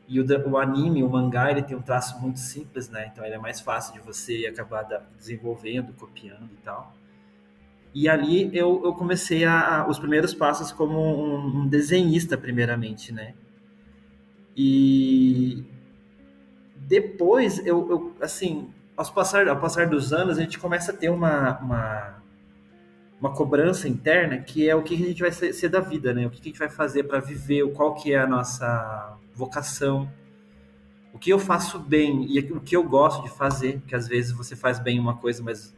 e 0.07 0.21
o, 0.21 0.51
o, 0.51 0.59
anime, 0.59 1.03
o 1.03 1.09
mangá, 1.09 1.51
ele 1.51 1.63
tem 1.63 1.77
um 1.77 1.83
traço 1.83 2.21
muito 2.21 2.39
simples, 2.39 2.89
né? 2.89 3.09
Então, 3.11 3.25
ele 3.25 3.35
é 3.35 3.39
mais 3.39 3.61
fácil 3.61 3.95
de 3.95 4.01
você 4.01 4.47
acabar 4.47 4.87
desenvolvendo, 5.19 5.93
copiando 5.95 6.51
e 6.53 6.63
tal. 6.63 6.95
E 7.95 8.09
ali 8.09 8.51
eu, 8.53 8.83
eu 8.85 8.93
comecei 8.93 9.45
a, 9.45 9.83
a 9.83 9.89
os 9.89 9.99
primeiros 9.99 10.35
passos 10.35 10.73
como 10.73 10.99
um, 10.99 11.61
um 11.61 11.67
desenhista, 11.67 12.37
primeiramente, 12.37 13.13
né? 13.13 13.35
E 14.57 15.65
depois, 16.77 17.65
eu, 17.65 17.89
eu 17.91 18.17
assim, 18.21 18.69
ao 18.97 19.07
passar, 19.13 19.49
ao 19.49 19.59
passar 19.59 19.89
dos 19.89 20.13
anos, 20.13 20.39
a 20.39 20.43
gente 20.43 20.59
começa 20.59 20.93
a 20.93 20.95
ter 20.95 21.09
uma, 21.09 21.59
uma, 21.61 22.23
uma 23.21 23.33
cobrança 23.33 23.89
interna 23.89 24.39
que 24.39 24.69
é 24.69 24.75
o 24.75 24.83
que 24.83 24.95
a 24.95 24.99
gente 24.99 25.23
vai 25.23 25.33
ser, 25.33 25.53
ser 25.53 25.69
da 25.69 25.81
vida, 25.81 26.13
né? 26.13 26.27
O 26.27 26.31
que 26.31 26.41
a 26.41 26.45
gente 26.45 26.59
vai 26.59 26.69
fazer 26.69 27.05
para 27.05 27.21
viver, 27.21 27.67
qual 27.73 27.95
que 27.95 28.13
é 28.13 28.19
a 28.19 28.27
nossa 28.27 29.17
vocação, 29.35 30.11
o 31.13 31.19
que 31.19 31.31
eu 31.31 31.39
faço 31.39 31.79
bem 31.79 32.27
e 32.29 32.39
o 32.53 32.61
que 32.61 32.77
eu 32.77 32.83
gosto 32.83 33.23
de 33.23 33.31
fazer, 33.31 33.81
que 33.87 33.95
às 33.95 34.09
vezes 34.09 34.33
você 34.33 34.57
faz 34.57 34.79
bem 34.79 34.99
uma 34.99 35.17
coisa, 35.17 35.43
mas 35.43 35.75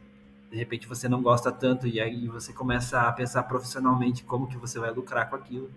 de 0.49 0.57
repente 0.57 0.87
você 0.87 1.09
não 1.09 1.21
gosta 1.21 1.51
tanto 1.51 1.87
e 1.87 1.99
aí 1.99 2.27
você 2.27 2.53
começa 2.53 3.01
a 3.01 3.11
pensar 3.11 3.43
profissionalmente 3.43 4.23
como 4.23 4.47
que 4.47 4.57
você 4.57 4.79
vai 4.79 4.91
lucrar 4.91 5.29
com 5.29 5.35
aquilo. 5.35 5.69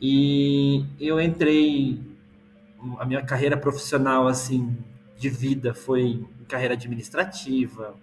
E 0.00 0.84
eu 1.00 1.20
entrei 1.20 2.02
a 2.98 3.04
minha 3.06 3.22
carreira 3.24 3.56
profissional 3.56 4.26
assim 4.26 4.76
de 5.16 5.30
vida 5.30 5.72
foi 5.72 6.26
carreira 6.48 6.74
administrativa. 6.74 7.94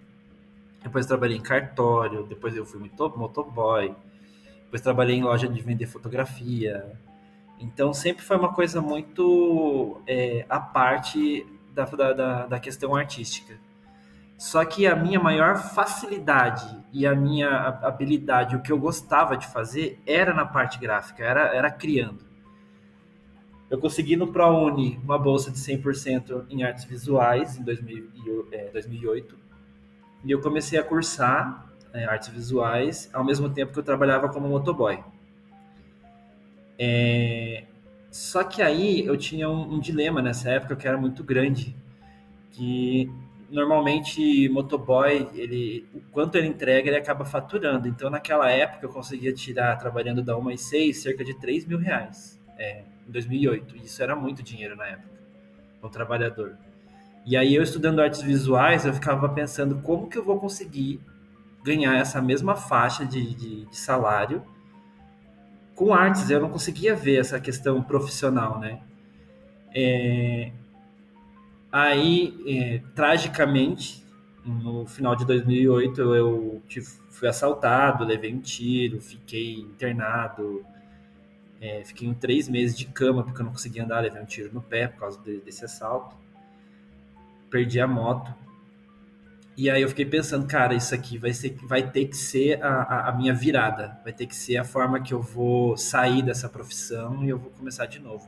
Depois 0.82 1.06
trabalhei 1.06 1.36
em 1.36 1.40
cartório, 1.40 2.24
depois 2.24 2.56
eu 2.56 2.66
fui 2.66 2.90
motoboy, 2.98 3.94
depois 4.64 4.82
trabalhei 4.82 5.16
em 5.16 5.22
loja 5.22 5.46
de 5.46 5.62
vender 5.62 5.86
fotografia. 5.86 6.98
Então 7.62 7.92
sempre 7.92 8.22
foi 8.22 8.36
uma 8.36 8.52
coisa 8.52 8.80
muito 8.80 10.02
é, 10.06 10.44
a 10.48 10.58
parte 10.58 11.46
da, 11.72 11.84
da, 11.84 12.46
da 12.46 12.60
questão 12.60 12.94
artística. 12.94 13.54
Só 14.36 14.64
que 14.64 14.86
a 14.88 14.96
minha 14.96 15.20
maior 15.20 15.56
facilidade 15.56 16.76
e 16.92 17.06
a 17.06 17.14
minha 17.14 17.48
habilidade, 17.82 18.56
o 18.56 18.60
que 18.60 18.72
eu 18.72 18.78
gostava 18.78 19.36
de 19.36 19.46
fazer, 19.46 20.02
era 20.04 20.34
na 20.34 20.44
parte 20.44 20.80
gráfica, 20.80 21.22
era, 21.22 21.54
era 21.54 21.70
criando. 21.70 22.24
Eu 23.70 23.78
consegui 23.78 24.16
no 24.16 24.32
ProUni 24.32 25.00
uma 25.02 25.16
bolsa 25.16 25.50
de 25.50 25.58
100% 25.58 26.46
em 26.50 26.64
artes 26.64 26.84
visuais 26.84 27.56
em 27.56 27.62
2008. 27.62 29.38
E 30.24 30.30
eu 30.30 30.40
comecei 30.40 30.78
a 30.78 30.82
cursar 30.82 31.72
é, 31.92 32.04
artes 32.04 32.28
visuais 32.28 33.08
ao 33.12 33.24
mesmo 33.24 33.48
tempo 33.48 33.72
que 33.72 33.78
eu 33.78 33.82
trabalhava 33.84 34.28
como 34.28 34.48
motoboy. 34.48 35.02
É, 36.78 37.64
só 38.10 38.44
que 38.44 38.60
aí 38.60 39.06
eu 39.06 39.16
tinha 39.16 39.48
um, 39.48 39.74
um 39.74 39.80
dilema 39.80 40.20
nessa 40.20 40.50
época 40.50 40.76
que 40.76 40.86
era 40.86 40.98
muito 40.98 41.24
grande, 41.24 41.74
que 42.50 43.10
normalmente 43.52 44.48
motoboy, 44.48 45.28
ele, 45.34 45.86
o 45.94 46.00
quanto 46.10 46.36
ele 46.36 46.48
entrega, 46.48 46.88
ele 46.88 46.96
acaba 46.96 47.24
faturando. 47.24 47.86
Então, 47.86 48.10
naquela 48.10 48.50
época, 48.50 48.86
eu 48.86 48.90
conseguia 48.90 49.32
tirar, 49.32 49.76
trabalhando 49.76 50.22
da 50.22 50.36
1 50.36 50.48
às 50.48 50.60
6, 50.62 51.02
cerca 51.02 51.22
de 51.22 51.34
3 51.38 51.66
mil 51.66 51.78
reais, 51.78 52.40
é, 52.58 52.82
em 53.06 53.12
2008. 53.12 53.76
Isso 53.76 54.02
era 54.02 54.16
muito 54.16 54.42
dinheiro 54.42 54.74
na 54.74 54.86
época, 54.86 55.08
um 55.82 55.88
trabalhador. 55.88 56.56
E 57.26 57.36
aí, 57.36 57.54
eu 57.54 57.62
estudando 57.62 58.00
artes 58.00 58.22
visuais, 58.22 58.86
eu 58.86 58.92
ficava 58.94 59.28
pensando 59.28 59.80
como 59.82 60.08
que 60.08 60.16
eu 60.18 60.24
vou 60.24 60.40
conseguir 60.40 61.00
ganhar 61.62 61.96
essa 61.96 62.20
mesma 62.20 62.56
faixa 62.56 63.04
de, 63.04 63.34
de, 63.34 63.66
de 63.66 63.76
salário 63.78 64.42
com 65.84 65.92
artes. 65.94 66.30
Eu 66.30 66.40
não 66.40 66.50
conseguia 66.50 66.94
ver 66.94 67.20
essa 67.20 67.40
questão 67.40 67.82
profissional, 67.82 68.58
né? 68.58 68.80
É, 69.74 70.52
Aí, 71.72 72.38
é, 72.46 72.82
tragicamente, 72.94 74.04
no 74.44 74.84
final 74.84 75.16
de 75.16 75.24
2008, 75.24 76.00
eu 76.14 76.62
tive, 76.68 76.86
fui 77.08 77.26
assaltado, 77.26 78.04
levei 78.04 78.34
um 78.34 78.40
tiro, 78.40 79.00
fiquei 79.00 79.54
internado, 79.54 80.62
é, 81.58 81.82
fiquei 81.82 82.06
em 82.06 82.12
três 82.12 82.46
meses 82.46 82.76
de 82.76 82.84
cama 82.84 83.24
porque 83.24 83.40
eu 83.40 83.46
não 83.46 83.52
conseguia 83.52 83.84
andar, 83.84 84.00
levei 84.00 84.20
um 84.20 84.26
tiro 84.26 84.52
no 84.52 84.60
pé 84.60 84.86
por 84.86 85.00
causa 85.00 85.18
de, 85.22 85.38
desse 85.40 85.64
assalto. 85.64 86.14
Perdi 87.48 87.80
a 87.80 87.86
moto. 87.86 88.34
E 89.56 89.68
aí 89.68 89.82
eu 89.82 89.88
fiquei 89.88 90.06
pensando, 90.06 90.46
cara, 90.46 90.74
isso 90.74 90.94
aqui 90.94 91.18
vai, 91.18 91.32
ser, 91.32 91.56
vai 91.64 91.90
ter 91.90 92.06
que 92.06 92.16
ser 92.16 92.62
a, 92.62 93.10
a, 93.10 93.12
minha 93.12 93.34
virada, 93.34 93.98
vai 94.02 94.12
ter 94.12 94.26
que 94.26 94.34
ser 94.34 94.56
a 94.56 94.64
forma 94.64 95.00
que 95.00 95.12
eu 95.12 95.20
vou 95.20 95.76
sair 95.76 96.22
dessa 96.22 96.48
profissão 96.48 97.22
e 97.22 97.28
eu 97.28 97.38
vou 97.38 97.50
começar 97.50 97.84
de 97.84 97.98
novo. 97.98 98.26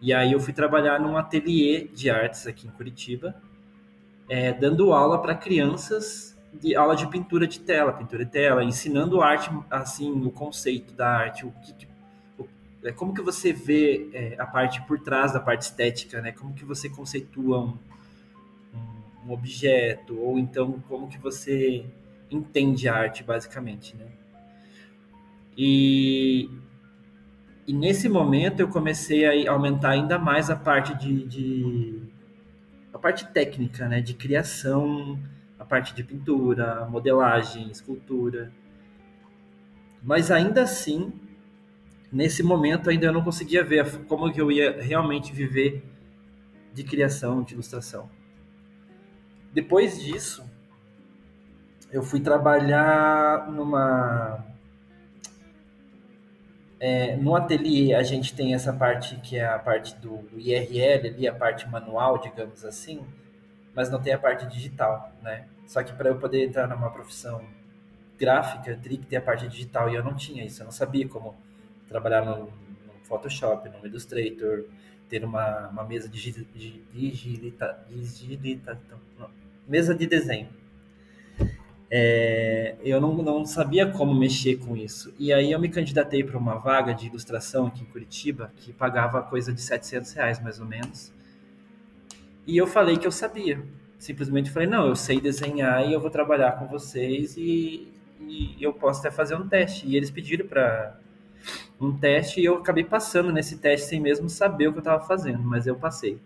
E 0.00 0.12
aí 0.12 0.32
eu 0.32 0.40
fui 0.40 0.52
trabalhar 0.52 1.00
num 1.00 1.16
ateliê 1.16 1.88
de 1.88 2.10
artes 2.10 2.46
aqui 2.46 2.66
em 2.66 2.70
Curitiba, 2.70 3.34
é, 4.28 4.52
dando 4.52 4.92
aula 4.92 5.20
para 5.20 5.34
crianças 5.34 6.36
de 6.52 6.74
aula 6.74 6.96
de 6.96 7.06
pintura 7.06 7.46
de 7.46 7.60
tela, 7.60 7.92
pintura 7.92 8.24
de 8.24 8.30
tela, 8.30 8.62
ensinando 8.62 9.22
arte, 9.22 9.50
assim, 9.70 10.10
o 10.26 10.30
conceito 10.30 10.92
da 10.94 11.08
arte, 11.08 11.46
o 11.46 11.52
que, 11.62 11.88
o, 12.38 12.46
é, 12.82 12.92
como 12.92 13.14
que 13.14 13.22
você 13.22 13.52
vê 13.52 14.10
é, 14.12 14.36
a 14.38 14.46
parte 14.46 14.82
por 14.82 15.00
trás 15.00 15.32
da 15.32 15.40
parte 15.40 15.62
estética, 15.62 16.20
né? 16.20 16.32
Como 16.32 16.52
que 16.52 16.64
você 16.64 16.88
conceitua 16.88 17.60
um, 17.60 17.78
um, 19.26 19.32
objeto, 19.32 20.18
ou 20.18 20.38
então 20.38 20.82
como 20.88 21.08
que 21.08 21.18
você 21.18 21.84
entende 22.30 22.88
a 22.88 22.94
arte, 22.94 23.22
basicamente, 23.22 23.96
né? 23.96 24.06
E, 25.56 26.48
e 27.66 27.72
nesse 27.72 28.08
momento 28.08 28.60
eu 28.60 28.68
comecei 28.68 29.46
a 29.46 29.52
aumentar 29.52 29.90
ainda 29.90 30.18
mais 30.18 30.48
a 30.48 30.56
parte 30.56 30.94
de, 30.94 31.26
de 31.26 32.02
a 32.92 32.98
parte 32.98 33.26
técnica, 33.28 33.88
né, 33.88 34.00
de 34.00 34.14
criação, 34.14 35.18
a 35.58 35.64
parte 35.64 35.94
de 35.94 36.02
pintura, 36.02 36.86
modelagem, 36.86 37.70
escultura. 37.70 38.52
Mas 40.02 40.30
ainda 40.30 40.62
assim, 40.62 41.12
nesse 42.10 42.42
momento 42.42 42.88
ainda 42.88 43.06
eu 43.06 43.12
não 43.12 43.22
conseguia 43.22 43.62
ver 43.62 44.04
como 44.06 44.32
que 44.32 44.40
eu 44.40 44.50
ia 44.50 44.80
realmente 44.80 45.32
viver 45.32 45.84
de 46.72 46.82
criação, 46.84 47.42
de 47.42 47.54
ilustração. 47.54 48.08
Depois 49.52 50.00
disso, 50.00 50.48
eu 51.90 52.02
fui 52.02 52.20
trabalhar 52.20 53.50
numa 53.50 54.44
é, 56.80 57.14
no 57.16 57.36
ateliê 57.36 57.94
a 57.94 58.02
gente 58.02 58.34
tem 58.34 58.54
essa 58.54 58.72
parte 58.72 59.16
que 59.16 59.36
é 59.36 59.44
a 59.44 59.58
parte 59.58 59.94
do, 59.96 60.24
IRL 60.38 61.08
ali, 61.08 61.28
a 61.28 61.34
parte 61.34 61.68
manual, 61.68 62.16
digamos 62.18 62.64
assim, 62.64 63.04
mas 63.74 63.90
não 63.90 64.00
tem 64.00 64.14
a 64.14 64.18
parte 64.18 64.46
digital, 64.46 65.12
né? 65.22 65.46
Só 65.66 65.82
que 65.82 65.92
para 65.92 66.08
eu 66.08 66.18
poder 66.18 66.46
entrar 66.46 66.66
numa 66.66 66.90
profissão 66.90 67.44
gráfica, 68.18 68.70
eu 68.70 68.80
teria 68.80 68.98
que 68.98 69.06
ter 69.06 69.16
a 69.16 69.20
parte 69.20 69.46
digital, 69.46 69.90
e 69.90 69.94
eu 69.94 70.02
não 70.02 70.14
tinha 70.14 70.44
isso, 70.44 70.62
eu 70.62 70.64
não 70.64 70.72
sabia 70.72 71.06
como 71.06 71.36
trabalhar 71.86 72.24
no, 72.24 72.46
no 72.46 72.52
Photoshop, 73.04 73.68
no 73.68 73.86
Illustrator, 73.86 74.64
ter 75.10 75.24
uma, 75.24 75.68
uma 75.68 75.84
mesa 75.84 76.08
de, 76.08 76.20
digita, 76.54 77.84
digita, 77.90 78.80
mesa 79.66 79.94
de 79.94 80.06
desenho. 80.06 80.48
É, 81.92 82.76
eu 82.84 83.00
não, 83.00 83.16
não 83.16 83.44
sabia 83.44 83.90
como 83.90 84.14
mexer 84.14 84.56
com 84.58 84.76
isso. 84.76 85.12
E 85.18 85.32
aí 85.32 85.50
eu 85.50 85.58
me 85.58 85.68
candidatei 85.68 86.22
para 86.22 86.38
uma 86.38 86.54
vaga 86.54 86.94
de 86.94 87.08
ilustração 87.08 87.66
aqui 87.66 87.82
em 87.82 87.86
Curitiba, 87.86 88.52
que 88.56 88.72
pagava 88.72 89.20
coisa 89.22 89.52
de 89.52 89.60
700 89.60 90.12
reais, 90.12 90.40
mais 90.40 90.60
ou 90.60 90.66
menos. 90.66 91.12
E 92.46 92.56
eu 92.56 92.66
falei 92.66 92.96
que 92.96 93.06
eu 93.06 93.12
sabia. 93.12 93.60
Simplesmente 93.98 94.50
falei, 94.50 94.68
não, 94.68 94.86
eu 94.86 94.96
sei 94.96 95.20
desenhar 95.20 95.86
e 95.86 95.92
eu 95.92 96.00
vou 96.00 96.10
trabalhar 96.10 96.52
com 96.52 96.66
vocês 96.68 97.36
e, 97.36 97.88
e 98.20 98.56
eu 98.60 98.72
posso 98.72 99.00
até 99.00 99.10
fazer 99.10 99.34
um 99.34 99.48
teste. 99.48 99.86
E 99.88 99.96
eles 99.96 100.10
pediram 100.10 100.46
para 100.46 100.96
um 101.80 101.96
teste 101.96 102.40
e 102.40 102.44
eu 102.44 102.56
acabei 102.56 102.84
passando 102.84 103.32
nesse 103.32 103.56
teste 103.56 103.88
sem 103.88 104.00
mesmo 104.00 104.28
saber 104.28 104.68
o 104.68 104.72
que 104.72 104.78
eu 104.78 104.82
estava 104.82 105.04
fazendo, 105.04 105.42
mas 105.42 105.66
eu 105.66 105.74
passei. 105.74 106.18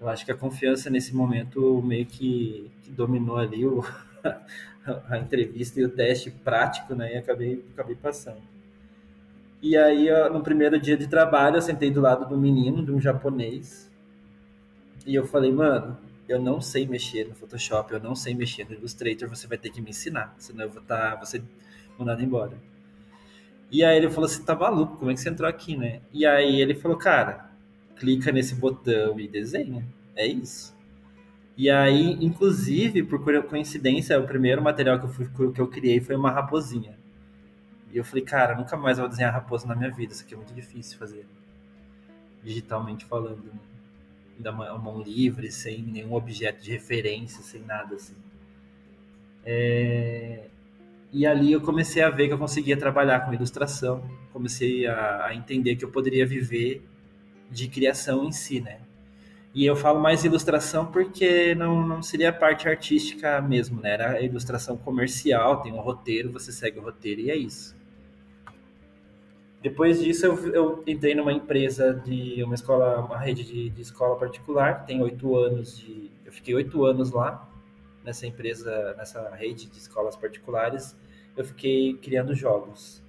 Eu 0.00 0.08
acho 0.08 0.24
que 0.24 0.32
a 0.32 0.36
confiança 0.36 0.90
nesse 0.90 1.14
momento 1.14 1.80
meio 1.82 2.04
que, 2.06 2.68
que 2.82 2.90
dominou 2.90 3.36
ali 3.36 3.64
o, 3.64 3.84
a 5.08 5.18
entrevista 5.18 5.80
e 5.80 5.84
o 5.84 5.88
teste 5.88 6.30
prático, 6.30 6.92
né? 6.92 7.14
E 7.14 7.18
acabei, 7.18 7.64
acabei 7.72 7.94
passando. 7.94 8.42
E 9.62 9.76
aí, 9.76 10.08
no 10.32 10.42
primeiro 10.42 10.80
dia 10.80 10.96
de 10.96 11.06
trabalho, 11.06 11.56
eu 11.56 11.62
sentei 11.62 11.88
do 11.88 12.00
lado 12.00 12.28
do 12.28 12.36
menino, 12.36 12.84
de 12.84 12.90
um 12.90 13.00
japonês, 13.00 13.88
e 15.06 15.14
eu 15.14 15.24
falei, 15.24 15.52
mano, 15.52 15.96
eu 16.28 16.40
não 16.40 16.60
sei 16.60 16.84
mexer 16.84 17.28
no 17.28 17.34
Photoshop, 17.36 17.92
eu 17.92 18.00
não 18.00 18.16
sei 18.16 18.34
mexer 18.34 18.68
no 18.68 18.74
Illustrator, 18.74 19.28
você 19.28 19.46
vai 19.46 19.56
ter 19.56 19.70
que 19.70 19.80
me 19.80 19.90
ensinar, 19.90 20.34
senão 20.36 20.64
eu 20.64 20.70
vou 20.70 20.82
estar, 20.82 21.12
tá, 21.12 21.24
você 21.24 21.40
mandado 21.96 22.24
embora. 22.24 22.56
E 23.72 23.82
aí 23.82 23.96
ele 23.96 24.10
falou 24.10 24.26
assim, 24.26 24.44
tá 24.44 24.54
maluco, 24.54 24.98
como 24.98 25.10
é 25.10 25.14
que 25.14 25.20
você 25.20 25.30
entrou 25.30 25.48
aqui, 25.48 25.76
né? 25.76 26.02
E 26.12 26.26
aí 26.26 26.60
ele 26.60 26.74
falou, 26.74 26.96
cara, 26.96 27.50
clica 27.96 28.30
nesse 28.30 28.54
botão 28.54 29.18
e 29.18 29.26
desenha, 29.26 29.84
é 30.14 30.26
isso. 30.26 30.76
E 31.56 31.70
aí, 31.70 32.18
inclusive, 32.20 33.02
por 33.02 33.20
coincidência, 33.44 34.18
o 34.20 34.26
primeiro 34.26 34.62
material 34.62 34.98
que 35.00 35.06
eu, 35.06 35.10
fui, 35.10 35.52
que 35.52 35.60
eu 35.60 35.68
criei 35.68 36.00
foi 36.00 36.14
uma 36.16 36.30
raposinha. 36.30 36.98
E 37.92 37.96
eu 37.96 38.04
falei, 38.04 38.24
cara, 38.24 38.54
nunca 38.54 38.76
mais 38.76 38.98
vou 38.98 39.08
desenhar 39.08 39.32
raposa 39.32 39.66
na 39.66 39.74
minha 39.74 39.90
vida, 39.90 40.12
isso 40.12 40.22
aqui 40.22 40.34
é 40.34 40.36
muito 40.36 40.54
difícil 40.54 40.98
fazer, 40.98 41.26
digitalmente 42.44 43.04
falando. 43.06 43.42
Né? 43.42 43.72
da 44.38 44.52
mão 44.52 45.00
livre, 45.00 45.50
sem 45.50 45.82
nenhum 45.82 46.14
objeto 46.14 46.62
de 46.62 46.72
referência, 46.72 47.42
sem 47.42 47.62
nada 47.62 47.94
assim. 47.94 48.16
É... 49.44 50.48
E 51.12 51.26
ali 51.26 51.52
eu 51.52 51.60
comecei 51.60 52.02
a 52.02 52.08
ver 52.08 52.28
que 52.28 52.32
eu 52.32 52.38
conseguia 52.38 52.76
trabalhar 52.76 53.20
com 53.20 53.34
ilustração, 53.34 54.02
comecei 54.32 54.86
a, 54.86 55.26
a, 55.26 55.34
entender 55.34 55.76
que 55.76 55.84
eu 55.84 55.90
poderia 55.90 56.26
viver 56.26 56.82
de 57.50 57.68
criação 57.68 58.24
em 58.24 58.32
si, 58.32 58.60
né? 58.60 58.80
E 59.54 59.66
eu 59.66 59.76
falo 59.76 60.00
mais 60.00 60.24
ilustração 60.24 60.86
porque 60.86 61.54
não, 61.54 61.86
não 61.86 62.02
seria 62.02 62.30
a 62.30 62.32
parte 62.32 62.66
artística 62.66 63.42
mesmo, 63.42 63.82
né? 63.82 63.92
Era 63.92 64.10
a 64.12 64.22
ilustração 64.22 64.78
comercial, 64.78 65.60
tem 65.60 65.70
um 65.72 65.80
roteiro, 65.80 66.32
você 66.32 66.50
segue 66.50 66.78
o 66.78 66.82
roteiro 66.82 67.20
e 67.20 67.30
é 67.30 67.36
isso. 67.36 67.76
Depois 69.62 70.02
disso, 70.02 70.26
eu, 70.26 70.54
eu, 70.54 70.84
entrei 70.86 71.14
numa 71.14 71.32
empresa 71.32 71.94
de 71.94 72.42
uma 72.42 72.54
escola, 72.54 73.00
uma 73.00 73.18
rede 73.18 73.44
de, 73.44 73.70
de 73.70 73.82
escola 73.82 74.16
particular, 74.16 74.84
tem 74.86 75.00
oito 75.02 75.36
anos 75.36 75.78
de. 75.78 76.10
Eu 76.24 76.32
fiquei 76.32 76.54
oito 76.54 76.84
anos 76.84 77.12
lá, 77.12 77.48
nessa 78.02 78.26
empresa, 78.26 78.94
nessa 78.96 79.30
rede 79.36 79.66
de 79.66 79.78
escolas 79.78 80.16
particulares. 80.16 80.96
Eu 81.36 81.44
fiquei 81.44 81.94
criando 81.94 82.34
jogos. 82.34 83.02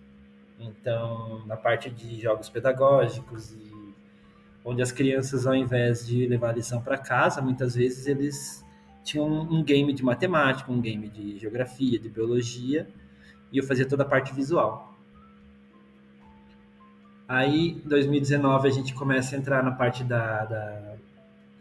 Então, 0.59 1.45
na 1.45 1.57
parte 1.57 1.89
de 1.89 2.19
jogos 2.21 2.49
pedagógicos, 2.49 3.51
e 3.51 3.93
onde 4.63 4.81
as 4.81 4.91
crianças, 4.91 5.45
ao 5.45 5.55
invés 5.55 6.07
de 6.07 6.25
levar 6.25 6.49
a 6.49 6.53
lição 6.53 6.81
para 6.81 6.97
casa, 6.97 7.41
muitas 7.41 7.75
vezes 7.75 8.07
eles 8.07 8.63
tinham 9.03 9.27
um 9.27 9.61
game 9.61 9.91
de 9.91 10.03
matemática, 10.03 10.71
um 10.71 10.79
game 10.79 11.09
de 11.09 11.37
geografia, 11.37 11.99
de 11.99 12.07
biologia, 12.09 12.87
e 13.51 13.57
eu 13.57 13.63
fazia 13.63 13.85
toda 13.85 14.03
a 14.03 14.05
parte 14.05 14.33
visual. 14.33 14.97
Aí, 17.27 17.81
2019, 17.85 18.67
a 18.67 18.71
gente 18.71 18.93
começa 18.93 19.35
a 19.35 19.39
entrar 19.39 19.63
na 19.63 19.71
parte 19.71 20.03
da, 20.03 20.45
da, 20.45 20.95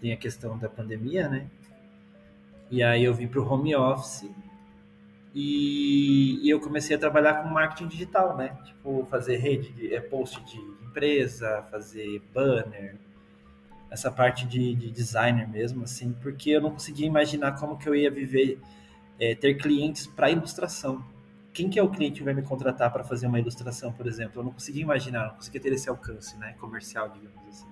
Tem 0.01 0.13
a 0.13 0.17
questão 0.17 0.59
da 0.59 0.69
pandemia, 0.69 1.29
né? 1.29 1.47
E 2.71 2.83
aí 2.83 3.05
eu 3.05 3.15
vim 3.15 3.27
para 3.27 3.41
o 3.41 3.47
home 3.47 3.75
office 3.75 4.29
e, 5.35 6.49
eu 6.49 6.61
comecei 6.61 6.97
a 6.97 6.99
trabalhar 6.99 7.43
com 7.43 7.49
marketing 7.49 7.89
digital, 7.89 8.37
né? 8.37 8.57
Tipo, 8.65 9.07
fazer 9.11 9.37
rede, 9.37 9.73
de, 9.73 9.95
é, 9.95 10.01
post 10.01 10.41
de 10.45 10.59
empresa, 10.87 11.67
fazer 11.71 12.23
banner, 12.35 12.97
essa 13.91 14.11
parte 14.11 14.47
de, 14.47 14.75
de 14.75 14.91
designer 14.91 15.49
mesmo, 15.49 15.85
assim, 15.85 16.13
porque 16.23 16.51
eu 16.51 16.61
não 16.61 16.71
conseguia 16.71 17.07
imaginar 17.07 17.53
como 17.53 17.77
que 17.77 17.89
eu 17.89 17.95
ia 17.95 18.11
viver, 18.11 18.59
é, 19.19 19.35
ter 19.35 19.55
clientes 19.55 20.07
para 20.07 20.31
ilustração 20.31 21.05
quem 21.53 21.69
que 21.69 21.79
é 21.79 21.83
o 21.83 21.91
cliente 21.91 22.19
que 22.19 22.25
vai 22.25 22.33
me 22.33 22.43
contratar 22.43 22.91
para 22.91 23.05
fazer 23.05 23.27
uma 23.27 23.39
ilustração, 23.39 23.93
por 23.93 24.07
exemplo? 24.07 24.41
Eu 24.41 24.45
não 24.45 24.53
conseguia 24.53 24.83
imaginar, 24.83 25.29
não 25.29 25.35
conseguia 25.35 25.61
ter 25.61 25.73
esse 25.73 25.89
alcance, 25.89 26.37
né, 26.39 26.55
comercial, 26.59 27.11
digamos 27.11 27.47
assim. 27.47 27.67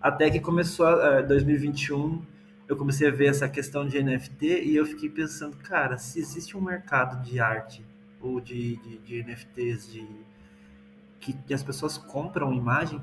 Até 0.00 0.30
que 0.30 0.40
começou 0.40 0.86
uh, 0.86 1.18
eh, 1.18 1.22
2021, 1.22 2.22
eu 2.68 2.76
comecei 2.76 3.08
a 3.08 3.10
ver 3.10 3.26
essa 3.26 3.48
questão 3.48 3.86
de 3.86 4.02
NFT 4.02 4.64
e 4.64 4.76
eu 4.76 4.84
fiquei 4.84 5.08
pensando, 5.08 5.56
cara, 5.58 5.96
se 5.98 6.18
existe 6.18 6.56
um 6.56 6.60
mercado 6.60 7.22
de 7.22 7.38
arte 7.38 7.84
ou 8.20 8.40
de, 8.40 8.76
de, 8.76 8.98
de 8.98 9.22
NFTs 9.22 9.92
de 9.92 10.06
que, 11.20 11.32
que, 11.32 11.54
as 11.54 11.62
pessoas 11.62 11.96
compram 11.96 12.52
imagem, 12.52 13.00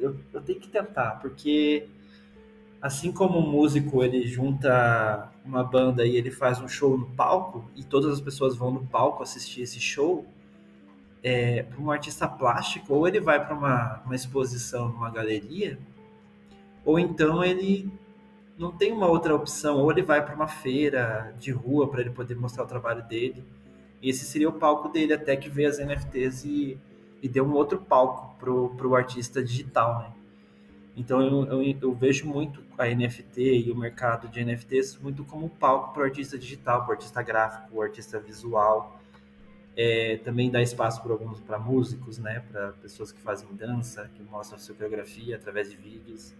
eu, 0.00 0.18
eu 0.32 0.40
tenho 0.40 0.60
que 0.60 0.68
tentar, 0.68 1.12
porque 1.20 1.88
assim 2.80 3.10
como 3.10 3.38
um 3.38 3.50
músico 3.50 4.02
ele 4.02 4.26
junta 4.26 5.30
uma 5.44 5.64
banda 5.64 6.04
e 6.04 6.16
ele 6.16 6.30
faz 6.30 6.60
um 6.60 6.68
show 6.68 6.98
no 6.98 7.06
palco 7.06 7.70
e 7.74 7.82
todas 7.82 8.12
as 8.12 8.20
pessoas 8.20 8.56
vão 8.56 8.70
no 8.70 8.86
palco 8.86 9.22
assistir 9.22 9.62
esse 9.62 9.80
show, 9.80 10.26
é, 11.22 11.62
para 11.62 11.80
um 11.80 11.90
artista 11.90 12.28
plástico, 12.28 12.92
ou 12.92 13.08
ele 13.08 13.18
vai 13.18 13.44
para 13.44 13.56
uma, 13.56 14.02
uma 14.04 14.14
exposição 14.14 14.88
numa 14.88 15.10
galeria, 15.10 15.78
ou 16.84 16.98
então 16.98 17.42
ele 17.42 17.90
não 18.58 18.72
tem 18.72 18.92
uma 18.92 19.06
outra 19.06 19.34
opção, 19.34 19.78
ou 19.78 19.90
ele 19.90 20.02
vai 20.02 20.24
para 20.24 20.34
uma 20.34 20.46
feira 20.46 21.34
de 21.38 21.50
rua 21.50 21.88
para 21.88 22.00
ele 22.00 22.10
poder 22.10 22.36
mostrar 22.36 22.64
o 22.64 22.66
trabalho 22.66 23.02
dele. 23.06 23.44
Esse 24.02 24.24
seria 24.24 24.48
o 24.48 24.52
palco 24.52 24.88
dele 24.88 25.12
até 25.12 25.36
que 25.36 25.48
veio 25.48 25.68
as 25.68 25.78
NFTs 25.78 26.44
e, 26.44 26.78
e 27.22 27.28
deu 27.28 27.44
um 27.44 27.54
outro 27.54 27.78
palco 27.78 28.36
para 28.38 28.86
o 28.86 28.94
artista 28.94 29.42
digital, 29.42 29.98
né? 29.98 30.12
Então 30.96 31.20
eu, 31.20 31.60
eu, 31.60 31.76
eu, 31.82 31.92
vejo 31.92 32.26
muito 32.26 32.62
a 32.78 32.86
NFT 32.86 33.66
e 33.66 33.72
o 33.72 33.76
mercado 33.76 34.28
de 34.28 34.44
NFTs 34.44 34.96
muito 34.98 35.24
como 35.24 35.48
palco 35.48 35.92
para 35.92 36.02
o 36.02 36.04
artista 36.04 36.38
digital, 36.38 36.82
para 36.82 36.90
o 36.90 36.92
artista 36.92 37.20
gráfico, 37.20 37.76
o 37.76 37.82
artista 37.82 38.20
visual. 38.20 39.00
É, 39.76 40.18
também 40.18 40.52
dá 40.52 40.62
espaço 40.62 41.02
para 41.02 41.10
alguns 41.10 41.40
para 41.40 41.58
músicos, 41.58 42.18
né, 42.18 42.44
para 42.48 42.72
pessoas 42.74 43.10
que 43.10 43.20
fazem 43.20 43.48
dança, 43.56 44.08
que 44.14 44.22
mostram 44.22 44.56
sua 44.56 44.72
coreografia 44.72 45.34
através 45.34 45.68
de 45.68 45.76
vídeos, 45.76 46.32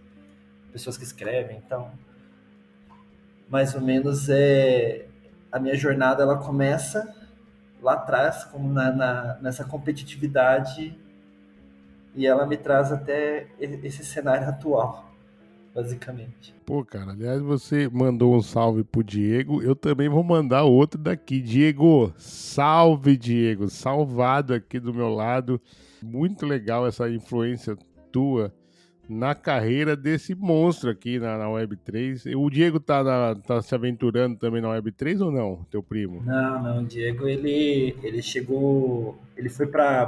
pessoas 0.75 0.97
que 0.97 1.05
escrevem. 1.05 1.61
Então, 1.65 1.89
mais 3.47 3.73
ou 3.73 3.79
menos 3.79 4.27
é 4.27 5.07
a 5.49 5.57
minha 5.57 5.75
jornada 5.75 6.21
ela 6.21 6.37
começa 6.37 7.15
lá 7.81 7.93
atrás, 7.93 8.43
como 8.43 8.67
na, 8.67 8.91
na 8.91 9.39
nessa 9.41 9.63
competitividade 9.63 10.93
e 12.13 12.27
ela 12.27 12.45
me 12.45 12.57
traz 12.57 12.91
até 12.91 13.47
esse 13.59 14.03
cenário 14.03 14.49
atual, 14.49 15.09
basicamente. 15.73 16.53
Pô, 16.65 16.83
cara, 16.83 17.11
aliás, 17.11 17.41
você 17.41 17.87
mandou 17.87 18.35
um 18.35 18.41
salve 18.41 18.83
pro 18.83 19.03
Diego, 19.03 19.61
eu 19.61 19.75
também 19.75 20.09
vou 20.09 20.23
mandar 20.23 20.63
outro 20.63 20.99
daqui. 20.99 21.39
Diego, 21.39 22.13
salve, 22.17 23.15
Diego, 23.15 23.69
salvado 23.69 24.53
aqui 24.53 24.77
do 24.77 24.93
meu 24.93 25.09
lado. 25.09 25.61
Muito 26.03 26.45
legal 26.45 26.85
essa 26.85 27.09
influência 27.09 27.77
tua 28.11 28.53
na 29.09 29.35
carreira 29.35 29.95
desse 29.95 30.33
monstro 30.35 30.89
aqui 30.89 31.19
na, 31.19 31.37
na 31.37 31.45
Web3. 31.45 32.35
O 32.35 32.49
Diego 32.49 32.79
tá, 32.79 33.03
na, 33.03 33.35
tá 33.35 33.61
se 33.61 33.73
aventurando 33.73 34.37
também 34.37 34.61
na 34.61 34.69
Web3 34.69 35.21
ou 35.21 35.31
não, 35.31 35.65
teu 35.69 35.83
primo? 35.83 36.21
Não, 36.23 36.61
não, 36.61 36.83
o 36.83 36.85
Diego 36.85 37.27
ele, 37.27 37.95
ele 38.03 38.21
chegou, 38.21 39.17
ele 39.37 39.49
foi 39.49 39.67
para 39.67 40.03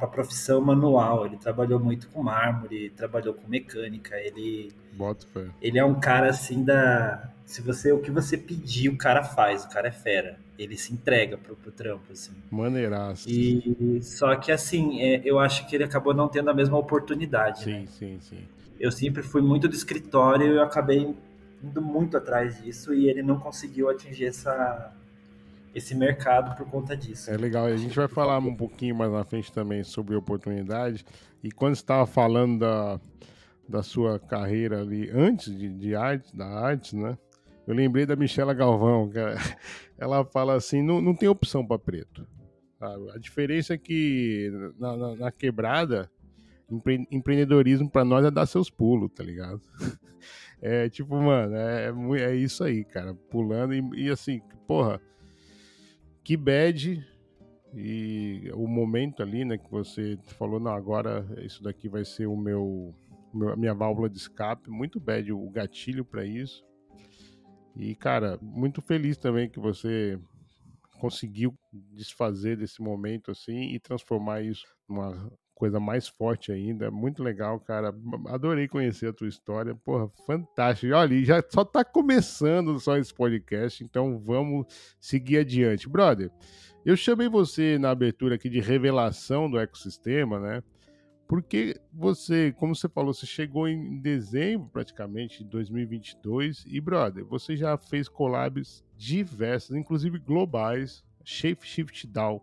a 0.00 0.06
profissão 0.06 0.60
manual, 0.60 1.26
ele 1.26 1.36
trabalhou 1.36 1.78
muito 1.78 2.08
com 2.08 2.22
mármore, 2.22 2.90
trabalhou 2.90 3.34
com 3.34 3.48
mecânica, 3.48 4.16
ele 4.16 4.72
Bota 4.92 5.26
fé. 5.32 5.46
Ele 5.62 5.78
é 5.78 5.84
um 5.84 5.98
cara 5.98 6.28
assim 6.28 6.64
da 6.64 7.30
se 7.46 7.60
você 7.62 7.90
o 7.90 7.98
que 7.98 8.10
você 8.10 8.38
pedir, 8.38 8.88
o 8.88 8.96
cara 8.96 9.24
faz, 9.24 9.64
o 9.64 9.68
cara 9.68 9.88
é 9.88 9.92
fera. 9.92 10.38
Ele 10.62 10.76
se 10.76 10.92
entrega 10.92 11.38
pro, 11.38 11.56
pro 11.56 11.72
trampo, 11.72 12.12
assim. 12.12 12.32
Maneiraço. 12.50 13.28
E 13.28 14.02
só 14.02 14.36
que 14.36 14.52
assim, 14.52 15.00
é, 15.00 15.22
eu 15.24 15.38
acho 15.38 15.66
que 15.66 15.74
ele 15.74 15.84
acabou 15.84 16.12
não 16.12 16.28
tendo 16.28 16.50
a 16.50 16.54
mesma 16.54 16.76
oportunidade. 16.76 17.64
Sim, 17.64 17.80
né? 17.80 17.86
sim, 17.86 18.18
sim. 18.20 18.48
Eu 18.78 18.92
sempre 18.92 19.22
fui 19.22 19.40
muito 19.40 19.66
do 19.66 19.74
escritório 19.74 20.46
e 20.46 20.56
eu 20.56 20.62
acabei 20.62 21.14
indo 21.62 21.80
muito 21.80 22.16
atrás 22.16 22.62
disso 22.62 22.92
e 22.92 23.08
ele 23.08 23.22
não 23.22 23.38
conseguiu 23.38 23.88
atingir 23.88 24.26
essa 24.26 24.94
esse 25.74 25.94
mercado 25.94 26.56
por 26.56 26.66
conta 26.66 26.96
disso. 26.96 27.30
É 27.30 27.36
legal, 27.36 27.66
a 27.66 27.76
gente 27.76 27.94
vai 27.94 28.08
falar 28.08 28.38
um 28.38 28.54
pouquinho 28.54 28.94
mais 28.94 29.10
na 29.10 29.24
frente 29.24 29.52
também 29.52 29.84
sobre 29.84 30.16
oportunidade. 30.16 31.04
E 31.42 31.50
quando 31.50 31.74
você 31.76 31.82
estava 31.82 32.06
falando 32.06 32.58
da, 32.58 33.00
da 33.68 33.82
sua 33.82 34.18
carreira 34.18 34.80
ali 34.80 35.08
antes 35.10 35.56
de, 35.56 35.68
de 35.70 35.94
arte, 35.94 36.36
da 36.36 36.46
arte, 36.46 36.96
né? 36.96 37.16
Eu 37.70 37.76
lembrei 37.76 38.04
da 38.04 38.16
Michela 38.16 38.52
Galvão, 38.52 39.08
cara. 39.08 39.36
Ela 39.96 40.24
fala 40.24 40.54
assim: 40.54 40.82
não, 40.82 41.00
não 41.00 41.14
tem 41.14 41.28
opção 41.28 41.64
para 41.64 41.78
preto. 41.78 42.26
A 43.14 43.18
diferença 43.18 43.74
é 43.74 43.78
que 43.78 44.50
na, 44.76 44.96
na, 44.96 45.14
na 45.14 45.30
quebrada, 45.30 46.10
empre, 46.68 47.06
empreendedorismo 47.12 47.88
para 47.88 48.04
nós 48.04 48.24
é 48.24 48.30
dar 48.30 48.46
seus 48.46 48.68
pulos, 48.68 49.10
tá 49.14 49.22
ligado? 49.22 49.60
É 50.62 50.90
tipo, 50.90 51.16
mano, 51.16 51.56
é, 51.56 51.86
é, 51.88 52.32
é 52.32 52.36
isso 52.36 52.62
aí, 52.62 52.84
cara. 52.84 53.14
Pulando 53.30 53.72
e, 53.72 54.04
e 54.04 54.10
assim, 54.10 54.42
porra, 54.66 55.00
que 56.22 56.36
bad 56.36 57.02
e 57.72 58.50
o 58.52 58.66
momento 58.66 59.22
ali, 59.22 59.42
né, 59.42 59.56
que 59.56 59.70
você 59.70 60.18
falou, 60.36 60.60
não, 60.60 60.72
agora 60.72 61.26
isso 61.38 61.62
daqui 61.62 61.88
vai 61.88 62.04
ser 62.04 62.26
o 62.26 62.36
meu, 62.36 62.94
a 63.50 63.56
minha 63.56 63.72
válvula 63.72 64.10
de 64.10 64.18
escape, 64.18 64.68
muito 64.68 65.00
bad 65.00 65.32
o 65.32 65.48
gatilho 65.48 66.04
para 66.04 66.26
isso. 66.26 66.62
E, 67.76 67.94
cara, 67.94 68.38
muito 68.42 68.82
feliz 68.82 69.16
também 69.16 69.48
que 69.48 69.60
você 69.60 70.18
conseguiu 70.98 71.54
desfazer 71.92 72.56
desse 72.56 72.82
momento 72.82 73.30
assim 73.30 73.72
e 73.72 73.80
transformar 73.80 74.42
isso 74.42 74.66
numa 74.88 75.32
coisa 75.54 75.78
mais 75.78 76.08
forte 76.08 76.50
ainda. 76.50 76.90
Muito 76.90 77.22
legal, 77.22 77.60
cara. 77.60 77.94
Adorei 78.28 78.66
conhecer 78.66 79.08
a 79.08 79.12
tua 79.12 79.28
história. 79.28 79.74
Porra, 79.74 80.10
fantástico. 80.26 80.86
E 80.86 80.92
olha, 80.92 81.24
já 81.24 81.44
só 81.48 81.64
tá 81.64 81.84
começando 81.84 82.80
só 82.80 82.96
esse 82.96 83.12
podcast, 83.12 83.84
então 83.84 84.18
vamos 84.18 84.66
seguir 84.98 85.38
adiante. 85.38 85.88
Brother, 85.88 86.30
eu 86.84 86.96
chamei 86.96 87.28
você 87.28 87.78
na 87.78 87.90
abertura 87.90 88.36
aqui 88.36 88.48
de 88.48 88.58
revelação 88.60 89.50
do 89.50 89.58
ecossistema, 89.58 90.40
né? 90.40 90.62
Porque 91.30 91.80
você, 91.92 92.52
como 92.58 92.74
você 92.74 92.88
falou, 92.88 93.14
você 93.14 93.24
chegou 93.24 93.68
em 93.68 94.00
dezembro 94.00 94.68
praticamente 94.72 95.44
de 95.44 95.48
2022 95.48 96.64
e, 96.66 96.80
brother, 96.80 97.24
você 97.24 97.56
já 97.56 97.78
fez 97.78 98.08
collabs 98.08 98.84
diversas, 98.98 99.76
inclusive 99.76 100.18
globais, 100.18 101.04
Shape 101.22 101.64
Shift 101.64 102.08
Down 102.08 102.40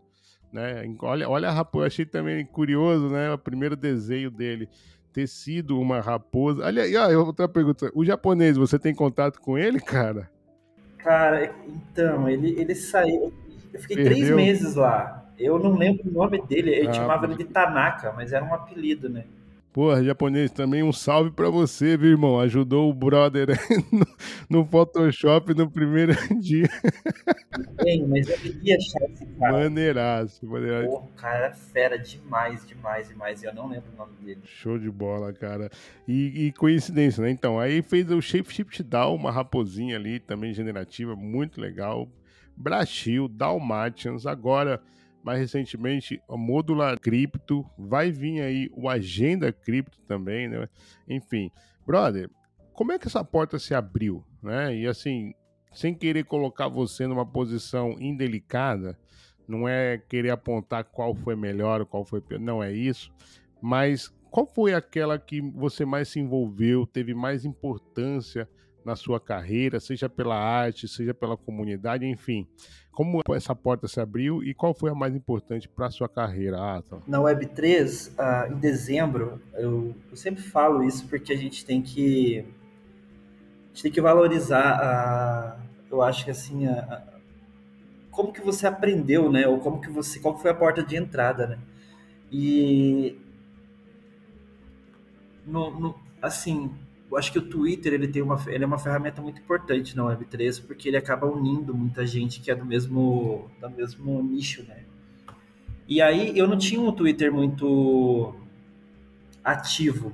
né? 0.53 0.83
Olha, 1.01 1.29
olha 1.29 1.49
a 1.49 1.51
raposa, 1.51 1.87
achei 1.87 2.05
também 2.05 2.45
curioso, 2.45 3.09
né? 3.09 3.29
O 3.33 3.37
primeiro 3.37 3.75
desenho 3.75 4.31
dele 4.31 4.69
ter 5.11 5.27
sido 5.27 5.77
uma 5.77 5.99
raposa. 5.99 6.63
Olha, 6.63 6.87
e 6.87 6.95
ó, 6.95 7.25
outra 7.25 7.49
pergunta: 7.49 7.91
o 7.93 8.05
japonês, 8.05 8.55
você 8.55 8.79
tem 8.79 8.95
contato 8.95 9.41
com 9.41 9.57
ele, 9.57 9.81
cara? 9.81 10.31
Cara, 10.97 11.53
então, 11.67 12.29
ele, 12.29 12.57
ele 12.57 12.73
saiu. 12.73 13.33
Eu 13.73 13.81
fiquei 13.81 13.97
Perdeu. 13.97 14.15
três 14.15 14.33
meses 14.33 14.75
lá. 14.75 15.26
Eu 15.37 15.59
não 15.59 15.77
lembro 15.77 16.09
o 16.09 16.11
nome 16.11 16.41
dele, 16.41 16.83
eu 16.83 16.89
ah, 16.89 16.93
chamava 16.93 17.25
ele 17.25 17.35
de 17.35 17.45
Tanaka, 17.45 18.11
mas 18.13 18.33
era 18.33 18.43
um 18.43 18.53
apelido, 18.53 19.07
né? 19.07 19.25
Porra, 19.77 20.03
japonês, 20.03 20.49
também 20.49 20.81
um 20.81 20.91
salve 20.91 21.29
para 21.29 21.51
você, 21.51 21.95
viu, 21.95 22.09
irmão? 22.09 22.39
Ajudou 22.39 22.89
o 22.89 22.93
brother 22.95 23.47
no, 23.93 24.07
no 24.49 24.65
Photoshop 24.65 25.53
no 25.53 25.69
primeiro 25.69 26.13
dia. 26.41 26.67
Bem, 27.83 28.07
mas 28.07 28.27
eu 28.27 28.37
queria 28.39 28.75
achar 28.75 29.03
esse 29.03 29.23
cara. 29.23 29.53
Maneiraço, 29.53 30.47
maneiraço. 30.47 30.89
Pô, 30.89 31.01
cara 31.15 31.45
era 31.45 31.53
fera 31.53 31.99
demais, 31.99 32.65
demais, 32.65 33.07
demais. 33.07 33.43
Eu 33.43 33.53
não 33.53 33.67
lembro 33.67 33.91
o 33.93 33.97
nome 33.97 34.13
dele. 34.19 34.41
Show 34.45 34.79
de 34.79 34.89
bola, 34.89 35.31
cara. 35.31 35.69
E, 36.07 36.47
e 36.47 36.51
coincidência, 36.53 37.21
né? 37.21 37.29
Então, 37.29 37.59
aí 37.59 37.83
fez 37.83 38.09
o 38.09 38.19
Shape 38.19 38.51
Shift 38.51 38.81
Down, 38.81 39.13
uma 39.13 39.31
raposinha 39.31 39.95
ali, 39.95 40.19
também 40.19 40.55
generativa, 40.55 41.15
muito 41.15 41.61
legal. 41.61 42.09
Brasil, 42.55 43.27
Dalmatians, 43.27 44.25
agora 44.25 44.81
mais 45.23 45.39
recentemente 45.39 46.21
a 46.29 46.37
Modular 46.37 46.99
Cripto, 46.99 47.65
vai 47.77 48.11
vir 48.11 48.41
aí 48.41 48.69
o 48.73 48.89
Agenda 48.89 49.51
Cripto 49.51 49.99
também, 50.07 50.47
né? 50.47 50.67
Enfim, 51.07 51.51
brother, 51.85 52.29
como 52.73 52.91
é 52.91 52.99
que 52.99 53.07
essa 53.07 53.23
porta 53.23 53.59
se 53.59 53.73
abriu, 53.73 54.23
né? 54.41 54.75
E 54.75 54.87
assim, 54.87 55.33
sem 55.73 55.93
querer 55.93 56.25
colocar 56.25 56.67
você 56.67 57.07
numa 57.07 57.25
posição 57.25 57.95
indelicada, 57.99 58.97
não 59.47 59.67
é 59.67 59.97
querer 59.97 60.29
apontar 60.29 60.83
qual 60.83 61.15
foi 61.15 61.35
melhor, 61.35 61.85
qual 61.85 62.03
foi 62.03 62.21
pior, 62.21 62.39
não 62.39 62.61
é 62.63 62.71
isso, 62.71 63.11
mas 63.61 64.13
qual 64.29 64.45
foi 64.45 64.73
aquela 64.73 65.17
que 65.17 65.41
você 65.41 65.85
mais 65.85 66.09
se 66.09 66.19
envolveu, 66.19 66.85
teve 66.85 67.13
mais 67.13 67.45
importância 67.45 68.47
na 68.87 68.95
sua 68.95 69.19
carreira, 69.19 69.81
seja 69.81 70.07
pela 70.07 70.37
arte, 70.37 70.87
seja 70.87 71.13
pela 71.13 71.35
comunidade, 71.35 72.05
enfim. 72.05 72.47
Como 72.89 73.21
essa 73.35 73.53
porta 73.53 73.85
se 73.85 73.99
abriu 73.99 74.41
e 74.41 74.53
qual 74.53 74.73
foi 74.73 74.89
a 74.89 74.95
mais 74.95 75.13
importante 75.13 75.67
para 75.67 75.87
a 75.87 75.91
sua 75.91 76.07
carreira, 76.07 76.77
Atom? 76.77 77.01
Na 77.05 77.19
Web3, 77.19 78.07
uh, 78.07 78.13
ah, 78.17 78.47
em 78.49 78.55
dezembro, 78.55 79.41
eu, 79.55 79.93
eu, 80.09 80.15
sempre 80.15 80.41
falo 80.41 80.85
isso 80.85 81.05
porque 81.09 81.33
a 81.33 81.35
gente 81.35 81.65
tem 81.65 81.81
que, 81.81 82.39
a 82.39 83.67
gente 83.67 83.83
tem 83.83 83.91
que 83.91 84.01
valorizar, 84.01 84.79
a, 84.81 85.59
eu 85.91 86.01
acho 86.01 86.23
que 86.23 86.31
assim, 86.31 86.65
a, 86.65 86.79
a, 86.79 87.17
como 88.09 88.31
que 88.31 88.41
você 88.41 88.65
aprendeu, 88.65 89.29
né? 89.29 89.45
Ou 89.47 89.59
como 89.59 89.81
que 89.81 89.89
você, 89.89 90.17
qual 90.17 90.37
foi 90.37 90.49
a 90.49 90.55
porta 90.55 90.81
de 90.81 90.95
entrada, 90.95 91.45
né? 91.45 91.59
E 92.31 93.19
no, 95.45 95.77
no, 95.77 95.95
assim, 96.21 96.71
eu 97.09 97.17
acho 97.17 97.31
que 97.31 97.39
o 97.39 97.41
Twitter 97.41 97.93
ele 97.93 98.07
tem 98.07 98.21
uma, 98.21 98.37
ele 98.47 98.63
é 98.63 98.67
uma 98.67 98.77
ferramenta 98.77 99.21
muito 99.21 99.39
importante 99.39 99.95
na 99.95 100.03
Web3 100.03 100.65
porque 100.65 100.89
ele 100.89 100.97
acaba 100.97 101.25
unindo 101.25 101.73
muita 101.73 102.05
gente 102.05 102.41
que 102.41 102.51
é 102.51 102.55
do 102.55 102.65
mesmo, 102.65 103.49
do 103.61 103.69
mesmo 103.69 104.21
nicho, 104.21 104.63
né? 104.67 104.83
E 105.87 106.01
aí 106.01 106.37
eu 106.37 106.47
não 106.47 106.57
tinha 106.57 106.81
um 106.81 106.91
Twitter 106.91 107.31
muito 107.31 108.35
ativo 109.43 110.11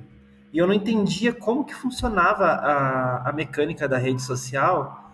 e 0.52 0.58
eu 0.58 0.66
não 0.68 0.74
entendia 0.74 1.32
como 1.32 1.64
que 1.64 1.74
funcionava 1.74 2.44
a, 2.44 3.28
a 3.28 3.32
mecânica 3.32 3.88
da 3.88 3.98
rede 3.98 4.22
social 4.22 5.04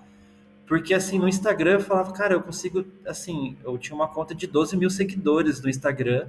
porque 0.71 0.95
assim 0.95 1.19
no 1.19 1.27
Instagram 1.27 1.73
eu 1.73 1.81
falava, 1.81 2.13
cara, 2.13 2.35
eu 2.35 2.43
consigo, 2.43 2.85
assim, 3.05 3.57
eu 3.65 3.77
tinha 3.77 3.97
uma 3.97 4.07
conta 4.07 4.35
de 4.35 4.47
12 4.47 4.77
mil 4.77 4.89
seguidores 4.89 5.61
no 5.61 5.69
Instagram 5.69 6.29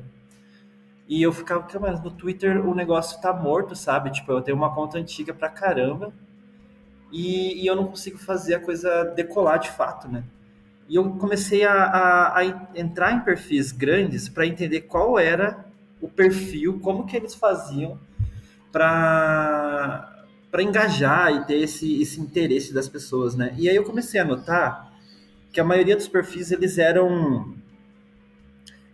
e 1.11 1.21
eu 1.21 1.33
ficava, 1.33 1.67
mas 1.77 2.01
no 2.01 2.09
Twitter 2.09 2.65
o 2.65 2.73
negócio 2.73 3.19
tá 3.19 3.33
morto, 3.33 3.75
sabe? 3.75 4.11
Tipo, 4.11 4.31
eu 4.31 4.41
tenho 4.41 4.55
uma 4.55 4.73
conta 4.73 4.97
antiga 4.97 5.33
pra 5.33 5.49
caramba 5.49 6.13
e, 7.11 7.61
e 7.61 7.67
eu 7.67 7.75
não 7.75 7.85
consigo 7.87 8.17
fazer 8.17 8.55
a 8.55 8.61
coisa 8.61 9.03
decolar 9.13 9.59
de 9.59 9.69
fato, 9.71 10.07
né? 10.07 10.23
E 10.87 10.95
eu 10.95 11.09
comecei 11.15 11.65
a, 11.65 11.73
a, 11.73 12.39
a 12.39 12.45
entrar 12.73 13.11
em 13.11 13.19
perfis 13.19 13.73
grandes 13.73 14.29
para 14.29 14.47
entender 14.47 14.83
qual 14.83 15.19
era 15.19 15.65
o 15.99 16.07
perfil, 16.07 16.79
como 16.79 17.05
que 17.05 17.17
eles 17.17 17.35
faziam 17.35 17.99
para 18.71 20.07
para 20.49 20.63
engajar 20.63 21.33
e 21.33 21.45
ter 21.45 21.57
esse, 21.57 22.01
esse 22.01 22.21
interesse 22.21 22.73
das 22.73 22.87
pessoas, 22.87 23.35
né? 23.35 23.53
E 23.57 23.67
aí 23.67 23.75
eu 23.75 23.83
comecei 23.83 24.19
a 24.19 24.23
notar 24.23 24.93
que 25.51 25.59
a 25.59 25.63
maioria 25.63 25.97
dos 25.97 26.07
perfis 26.07 26.51
eles 26.51 26.77
eram 26.77 27.53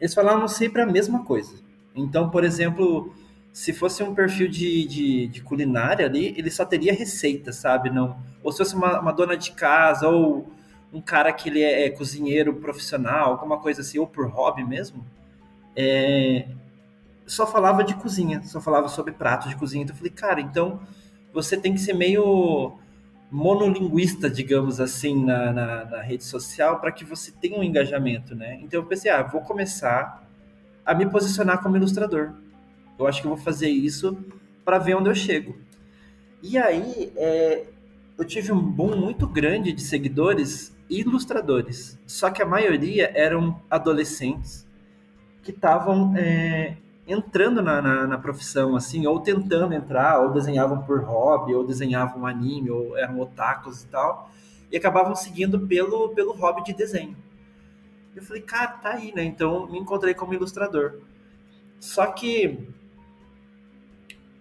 eles 0.01 0.15
falavam 0.15 0.47
sempre 0.47 0.81
a 0.81 0.85
mesma 0.87 1.23
coisa. 1.23 1.66
Então, 1.97 2.29
por 2.29 2.43
exemplo, 2.43 3.13
se 3.51 3.73
fosse 3.73 4.03
um 4.03 4.13
perfil 4.13 4.47
de, 4.47 4.85
de, 4.85 5.27
de, 5.27 5.41
culinária 5.41 6.05
ali, 6.05 6.33
ele 6.37 6.51
só 6.51 6.63
teria 6.63 6.93
receita, 6.93 7.51
sabe? 7.51 7.89
Não, 7.89 8.15
ou 8.43 8.51
se 8.51 8.59
fosse 8.59 8.75
uma, 8.75 8.99
uma 8.99 9.11
dona 9.11 9.35
de 9.35 9.51
casa, 9.51 10.07
ou 10.07 10.47
um 10.93 11.01
cara 11.01 11.33
que 11.33 11.49
ele 11.49 11.61
é, 11.61 11.85
é, 11.85 11.89
cozinheiro 11.89 12.53
profissional, 12.55 13.31
alguma 13.31 13.57
coisa 13.59 13.81
assim, 13.81 13.97
ou 13.97 14.05
por 14.05 14.27
hobby 14.27 14.63
mesmo, 14.63 15.03
é, 15.75 16.47
só 17.25 17.47
falava 17.47 17.83
de 17.83 17.95
cozinha, 17.95 18.41
só 18.43 18.61
falava 18.61 18.87
sobre 18.87 19.11
pratos 19.13 19.49
de 19.49 19.55
cozinha. 19.55 19.83
Então 19.83 19.95
eu 19.95 19.97
falei, 19.97 20.13
cara, 20.13 20.39
então 20.39 20.79
você 21.33 21.57
tem 21.57 21.73
que 21.73 21.79
ser 21.79 21.93
meio 21.93 22.77
monolinguista, 23.31 24.29
digamos 24.29 24.79
assim, 24.79 25.25
na, 25.25 25.51
na, 25.51 25.85
na 25.85 26.01
rede 26.01 26.23
social 26.23 26.79
para 26.79 26.91
que 26.91 27.03
você 27.03 27.31
tenha 27.31 27.59
um 27.59 27.63
engajamento, 27.63 28.35
né? 28.35 28.59
Então 28.61 28.79
eu 28.79 28.85
pensei, 28.85 29.11
ah, 29.11 29.23
vou 29.23 29.41
começar 29.41 30.26
a 30.87 30.93
me 30.95 31.05
posicionar 31.05 31.61
como 31.61 31.75
ilustrador. 31.75 32.31
Eu 32.97 33.05
acho 33.05 33.21
que 33.21 33.27
eu 33.27 33.35
vou 33.35 33.43
fazer 33.43 33.67
isso 33.67 34.17
para 34.63 34.79
ver 34.79 34.95
onde 34.95 35.09
eu 35.09 35.15
chego. 35.15 35.57
E 36.41 36.57
aí, 36.57 37.11
é, 37.17 37.65
eu 38.17 38.23
tive 38.23 38.53
um 38.53 38.61
boom 38.61 38.95
muito 38.95 39.27
grande 39.27 39.73
de 39.73 39.81
seguidores 39.81 40.73
e 40.89 41.01
ilustradores. 41.01 41.99
Só 42.07 42.29
que 42.29 42.41
a 42.41 42.45
maioria 42.45 43.11
eram 43.13 43.61
adolescentes 43.69 44.65
que 45.43 45.51
estavam 45.51 46.15
é, 46.15 46.77
entrando 47.05 47.61
na, 47.61 47.81
na, 47.81 48.07
na, 48.07 48.17
profissão, 48.17 48.73
assim, 48.75 49.05
ou 49.05 49.19
tentando 49.19 49.73
entrar, 49.73 50.21
ou 50.21 50.31
desenhavam 50.31 50.83
por 50.83 51.03
hobby, 51.03 51.53
ou 51.53 51.67
desenhavam 51.67 52.25
anime, 52.25 52.69
ou 52.69 52.97
eram 52.97 53.19
otakus 53.19 53.83
e 53.83 53.87
tal, 53.87 54.31
e 54.71 54.77
acabavam 54.77 55.15
seguindo 55.15 55.59
pelo, 55.67 56.09
pelo 56.09 56.31
hobby 56.33 56.63
de 56.63 56.73
desenho. 56.73 57.15
Eu 58.17 58.23
falei, 58.23 58.41
cara, 58.41 58.71
tá 58.71 58.93
aí, 58.93 59.13
né? 59.13 59.23
Então 59.23 59.67
me 59.67 59.77
encontrei 59.77 60.15
como 60.15 60.33
ilustrador. 60.33 61.01
Só 61.79 62.07
que 62.07 62.67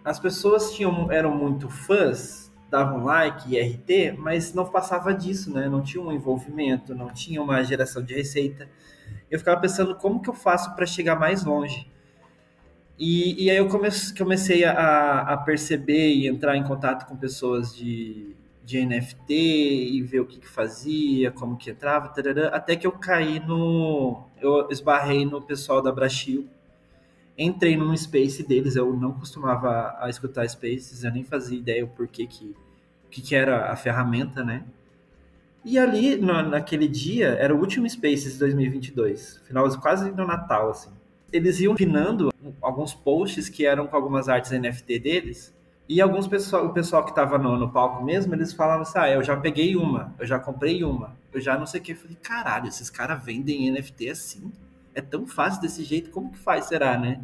as 0.03 0.19
pessoas 0.19 0.73
tinham, 0.73 1.13
eram 1.13 1.37
muito 1.37 1.69
fãs 1.69 2.51
davam 2.71 3.05
like 3.05 3.55
e 3.55 3.61
RT, 3.61 4.17
mas 4.19 4.55
não 4.55 4.65
passava 4.65 5.13
disso, 5.13 5.53
né? 5.53 5.69
Não 5.69 5.83
tinha 5.83 6.03
um 6.03 6.11
envolvimento, 6.11 6.95
não 6.95 7.11
tinha 7.11 7.43
uma 7.43 7.63
geração 7.63 8.03
de 8.03 8.15
receita. 8.15 8.67
Eu 9.31 9.39
ficava 9.39 9.61
pensando 9.61 9.95
como 9.95 10.23
que 10.23 10.31
eu 10.31 10.35
faço 10.35 10.75
para 10.75 10.87
chegar 10.87 11.17
mais 11.17 11.45
longe. 11.45 11.87
E, 12.99 13.45
e 13.45 13.51
aí 13.51 13.59
eu 13.59 13.69
comecei 13.69 14.65
a, 14.65 15.21
a, 15.21 15.37
perceber 15.37 16.15
e 16.15 16.27
entrar 16.27 16.57
em 16.57 16.65
contato 16.65 17.07
com 17.07 17.15
pessoas 17.15 17.77
de, 17.77 18.36
de 18.67 18.85
NFT 18.85 19.33
e 19.33 20.03
ver 20.03 20.21
o 20.21 20.27
que, 20.27 20.41
que 20.41 20.49
fazia, 20.49 21.31
como 21.31 21.57
que 21.57 21.71
entrava, 21.71 22.09
tarará, 22.09 22.49
até 22.49 22.75
que 22.75 22.85
eu 22.85 22.91
caí 22.91 23.39
no... 23.39 24.25
Eu 24.43 24.69
esbarrei 24.71 25.25
no 25.25 25.41
pessoal 25.41 25.81
da 25.81 25.93
Brachil, 25.93 26.49
entrei 27.39 27.77
num 27.77 27.97
space 27.97 28.43
deles, 28.43 28.75
eu 28.75 28.93
não 28.93 29.13
costumava 29.13 29.97
a 30.01 30.11
escutar 30.11 30.49
spaces, 30.49 31.05
eu 31.05 31.13
nem 31.13 31.23
fazia 31.23 31.57
ideia 31.57 31.85
o 31.85 31.89
porquê 31.89 32.27
que, 32.27 32.57
que, 33.09 33.23
que 33.23 33.37
era 33.37 33.71
a 33.71 33.77
ferramenta, 33.77 34.45
né? 34.45 34.65
E 35.65 35.79
ali, 35.79 36.17
no, 36.17 36.43
naquele 36.43 36.89
dia, 36.89 37.29
era 37.39 37.55
o 37.55 37.59
último 37.59 37.89
Spaces 37.89 38.35
de 38.35 38.39
2022, 38.41 39.43
final 39.47 39.69
quase 39.81 40.11
no 40.11 40.27
Natal, 40.27 40.71
assim. 40.71 40.91
Eles 41.33 41.61
iam 41.61 41.75
pinando 41.75 42.33
alguns 42.61 42.95
posts 42.95 43.49
que 43.49 43.65
eram 43.65 43.87
com 43.87 43.97
algumas 43.97 44.29
artes 44.29 44.51
NFT 44.51 44.99
deles, 44.99 45.56
e 45.89 46.01
alguns 46.01 46.27
pessoal, 46.27 46.67
o 46.67 46.73
pessoal 46.73 47.05
que 47.05 47.11
estava 47.11 47.39
no, 47.39 47.57
no, 47.57 47.71
palco 47.71 48.05
mesmo, 48.05 48.35
eles 48.35 48.53
falavam 48.53 48.83
assim: 48.83 48.99
ah, 48.99 49.11
eu 49.11 49.23
já 49.23 49.37
peguei 49.37 49.77
uma, 49.77 50.15
eu 50.19 50.27
já 50.27 50.39
comprei 50.39 50.83
uma, 50.83 51.17
eu 51.33 51.41
já 51.41 51.57
não 51.57 51.67
sei 51.67 51.81
o 51.81 51.83
que. 51.83 51.93
Eu 51.93 51.97
falei, 51.97 52.17
caralho, 52.23 52.67
esses 52.67 52.91
caras 52.91 53.25
vendem 53.25 53.71
NFT 53.71 54.09
assim? 54.11 54.53
É 54.95 55.01
tão 55.01 55.27
fácil 55.27 55.61
desse 55.61 55.85
jeito, 55.85 56.11
como 56.11 56.33
que 56.33 56.39
faz, 56.39 56.65
será, 56.67 56.99
né? 56.99 57.21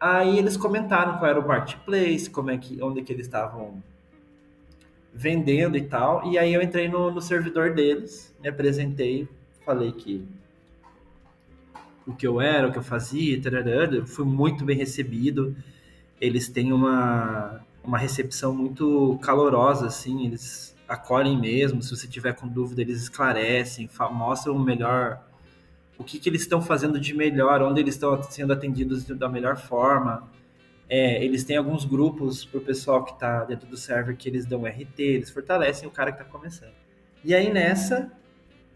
Aí 0.00 0.36
eles 0.36 0.56
comentaram 0.56 1.18
qual 1.18 1.30
era 1.30 1.38
o 1.38 1.46
marketplace, 1.46 2.28
como 2.28 2.50
é 2.50 2.58
que, 2.58 2.82
onde 2.82 3.02
que 3.02 3.12
eles 3.12 3.26
estavam 3.26 3.80
vendendo 5.14 5.76
e 5.76 5.82
tal. 5.82 6.26
E 6.26 6.38
aí 6.38 6.52
eu 6.52 6.60
entrei 6.60 6.88
no, 6.88 7.10
no 7.10 7.20
servidor 7.20 7.72
deles, 7.72 8.34
me 8.42 8.48
apresentei, 8.48 9.28
falei 9.64 9.92
que 9.92 10.26
o 12.04 12.12
que 12.14 12.26
eu 12.26 12.40
era, 12.40 12.66
o 12.66 12.72
que 12.72 12.78
eu 12.78 12.82
fazia, 12.82 13.40
tarará, 13.40 14.04
fui 14.04 14.24
muito 14.24 14.64
bem 14.64 14.76
recebido. 14.76 15.54
Eles 16.22 16.48
têm 16.48 16.72
uma, 16.72 17.60
uma 17.82 17.98
recepção 17.98 18.54
muito 18.54 19.18
calorosa, 19.20 19.88
assim, 19.88 20.24
eles 20.24 20.72
acolhem 20.86 21.36
mesmo. 21.36 21.82
Se 21.82 21.90
você 21.90 22.06
tiver 22.06 22.32
com 22.34 22.46
dúvida, 22.46 22.80
eles 22.80 23.02
esclarecem, 23.02 23.90
mostram 24.12 24.54
o 24.54 24.60
melhor, 24.60 25.20
o 25.98 26.04
que, 26.04 26.20
que 26.20 26.28
eles 26.28 26.42
estão 26.42 26.62
fazendo 26.62 27.00
de 27.00 27.12
melhor, 27.12 27.60
onde 27.60 27.80
eles 27.80 27.94
estão 27.94 28.22
sendo 28.22 28.52
atendidos 28.52 29.04
da 29.04 29.28
melhor 29.28 29.56
forma. 29.56 30.30
É, 30.88 31.24
eles 31.24 31.42
têm 31.42 31.56
alguns 31.56 31.84
grupos 31.84 32.44
para 32.44 32.58
o 32.58 32.60
pessoal 32.62 33.04
que 33.04 33.14
está 33.14 33.42
dentro 33.42 33.66
do 33.66 33.76
server 33.76 34.16
que 34.16 34.28
eles 34.28 34.46
dão 34.46 34.64
RT, 34.64 35.00
eles 35.00 35.30
fortalecem 35.30 35.88
o 35.88 35.90
cara 35.90 36.12
que 36.12 36.22
está 36.22 36.30
começando. 36.30 36.74
E 37.24 37.34
aí 37.34 37.52
nessa, 37.52 38.12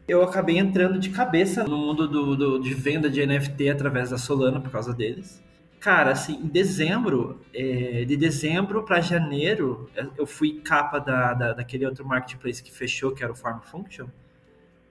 eu 0.08 0.20
acabei 0.20 0.58
entrando 0.58 0.98
de 0.98 1.10
cabeça 1.10 1.62
no 1.62 1.76
mundo 1.76 2.08
do, 2.08 2.34
do, 2.34 2.58
de 2.58 2.74
venda 2.74 3.08
de 3.08 3.24
NFT 3.24 3.68
através 3.68 4.10
da 4.10 4.18
Solana 4.18 4.60
por 4.60 4.72
causa 4.72 4.92
deles. 4.92 5.40
Cara, 5.80 6.10
assim, 6.12 6.34
em 6.34 6.48
dezembro, 6.48 7.40
é, 7.54 8.04
de 8.04 8.16
dezembro 8.16 8.82
para 8.82 9.00
janeiro, 9.00 9.88
eu 10.16 10.26
fui 10.26 10.60
capa 10.60 10.98
da, 10.98 11.34
da, 11.34 11.52
daquele 11.52 11.86
outro 11.86 12.04
marketplace 12.04 12.62
que 12.62 12.72
fechou, 12.72 13.12
que 13.12 13.22
era 13.22 13.32
o 13.32 13.36
Farm 13.36 13.60
Function. 13.60 14.06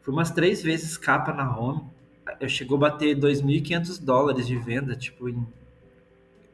Fui 0.02 0.14
umas 0.14 0.32
três 0.32 0.62
vezes 0.62 0.98
capa 0.98 1.34
na 1.34 1.58
home. 1.58 1.84
Eu 2.40 2.48
chegou 2.48 2.78
a 2.78 2.92
bater 2.92 3.18
2.500 3.18 4.04
dólares 4.04 4.48
de 4.48 4.56
venda, 4.58 4.96
tipo, 4.96 5.28
em 5.28 5.46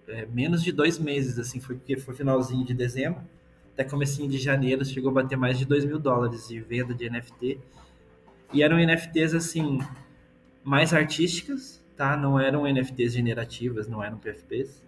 é, 0.07 0.25
menos 0.25 0.63
de 0.63 0.71
dois 0.71 0.99
meses, 0.99 1.39
assim, 1.39 1.59
foi 1.59 1.75
porque 1.75 1.97
foi 1.97 2.13
finalzinho 2.13 2.65
de 2.65 2.73
dezembro, 2.73 3.21
até 3.73 3.83
comecinho 3.83 4.29
de 4.29 4.37
janeiro, 4.37 4.83
chegou 4.83 5.09
a 5.11 5.13
bater 5.13 5.37
mais 5.37 5.57
de 5.57 5.65
2 5.65 5.85
mil 5.85 5.99
dólares 5.99 6.47
de 6.47 6.59
venda 6.59 6.93
de 6.93 7.09
NFT. 7.09 7.59
E 8.53 8.61
eram 8.61 8.77
NFTs, 8.77 9.33
assim, 9.33 9.79
mais 10.63 10.93
artísticas, 10.93 11.80
tá? 12.01 12.17
Não 12.17 12.39
eram 12.39 12.65
NFTs 12.65 13.13
generativas, 13.13 13.87
não 13.87 14.03
eram 14.03 14.17
PFPs. 14.17 14.83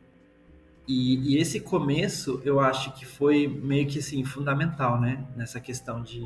E, 0.87 1.35
e, 1.35 1.37
esse 1.37 1.59
começo, 1.59 2.41
eu 2.43 2.59
acho 2.59 2.91
que 2.95 3.05
foi 3.05 3.47
meio 3.47 3.85
que, 3.85 3.99
assim, 3.99 4.23
fundamental, 4.23 4.99
né? 4.99 5.23
Nessa 5.35 5.59
questão 5.59 6.01
de, 6.01 6.25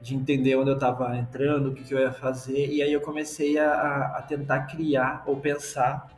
de 0.00 0.16
entender 0.16 0.56
onde 0.56 0.70
eu 0.70 0.74
estava 0.74 1.16
entrando, 1.16 1.68
o 1.70 1.74
que, 1.74 1.84
que, 1.84 1.94
eu 1.94 2.00
ia 2.00 2.10
fazer. 2.12 2.68
E 2.68 2.82
aí 2.82 2.92
eu 2.92 3.00
comecei 3.00 3.56
a, 3.60 4.16
a 4.18 4.22
tentar 4.22 4.62
criar 4.64 5.22
ou 5.24 5.36
pensar 5.36 6.08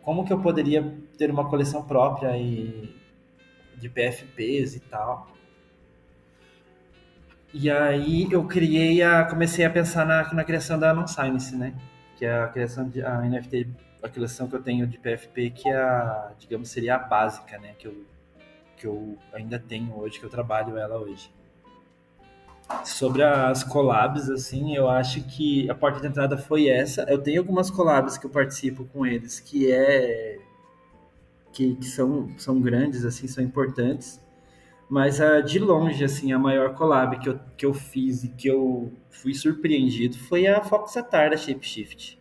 como 0.00 0.24
que 0.24 0.32
eu 0.32 0.40
poderia 0.40 0.96
ter 1.18 1.28
uma 1.28 1.50
coleção 1.50 1.82
própria 1.82 2.38
e 2.38 2.94
de 3.76 3.88
PFPs 3.88 4.76
e 4.76 4.80
tal. 4.80 5.26
E 7.56 7.70
aí 7.70 8.26
eu 8.32 8.44
criei 8.48 9.00
a 9.00 9.24
comecei 9.24 9.64
a 9.64 9.70
pensar 9.70 10.04
na, 10.04 10.34
na 10.34 10.42
criação 10.42 10.76
da 10.76 10.92
Non 10.92 11.06
Science, 11.06 11.54
né? 11.54 11.72
Que 12.16 12.24
é 12.24 12.42
a 12.42 12.48
criação 12.48 12.88
de 12.88 13.00
a 13.00 13.20
NFT, 13.20 13.68
a 14.02 14.08
coleção 14.08 14.48
que 14.48 14.56
eu 14.56 14.62
tenho 14.62 14.88
de 14.88 14.98
PFP 14.98 15.50
que 15.50 15.68
é 15.68 15.76
a, 15.76 16.32
digamos, 16.36 16.68
seria 16.68 16.96
a 16.96 16.98
básica, 16.98 17.56
né, 17.58 17.74
que 17.78 17.86
eu 17.86 18.04
que 18.76 18.88
eu 18.88 19.16
ainda 19.32 19.56
tenho 19.56 19.96
hoje, 19.96 20.18
que 20.18 20.26
eu 20.26 20.30
trabalho 20.30 20.76
ela 20.76 20.98
hoje. 20.98 21.32
Sobre 22.84 23.22
as 23.22 23.62
collabs, 23.62 24.28
assim, 24.28 24.74
eu 24.74 24.88
acho 24.88 25.22
que 25.22 25.70
a 25.70 25.74
porta 25.76 26.00
de 26.00 26.08
entrada 26.08 26.36
foi 26.36 26.68
essa. 26.68 27.02
Eu 27.02 27.18
tenho 27.22 27.40
algumas 27.40 27.70
collabs 27.70 28.18
que 28.18 28.26
eu 28.26 28.30
participo 28.30 28.84
com 28.86 29.06
eles, 29.06 29.38
que 29.38 29.70
é 29.70 30.40
que, 31.52 31.76
que 31.76 31.86
são, 31.86 32.36
são 32.36 32.60
grandes, 32.60 33.04
assim, 33.04 33.28
são 33.28 33.44
importantes. 33.44 34.20
Mas 34.88 35.20
a, 35.20 35.40
de 35.40 35.58
longe, 35.58 36.04
assim, 36.04 36.32
a 36.32 36.38
maior 36.38 36.74
collab 36.74 37.18
que 37.18 37.28
eu, 37.28 37.40
que 37.56 37.66
eu 37.66 37.74
fiz 37.74 38.24
e 38.24 38.28
que 38.28 38.48
eu 38.48 38.92
fui 39.10 39.34
surpreendido 39.34 40.18
foi 40.18 40.46
a 40.46 40.62
Fox 40.62 40.96
Atar 40.96 41.30
da 41.30 41.36
Shapeshift. 41.36 42.18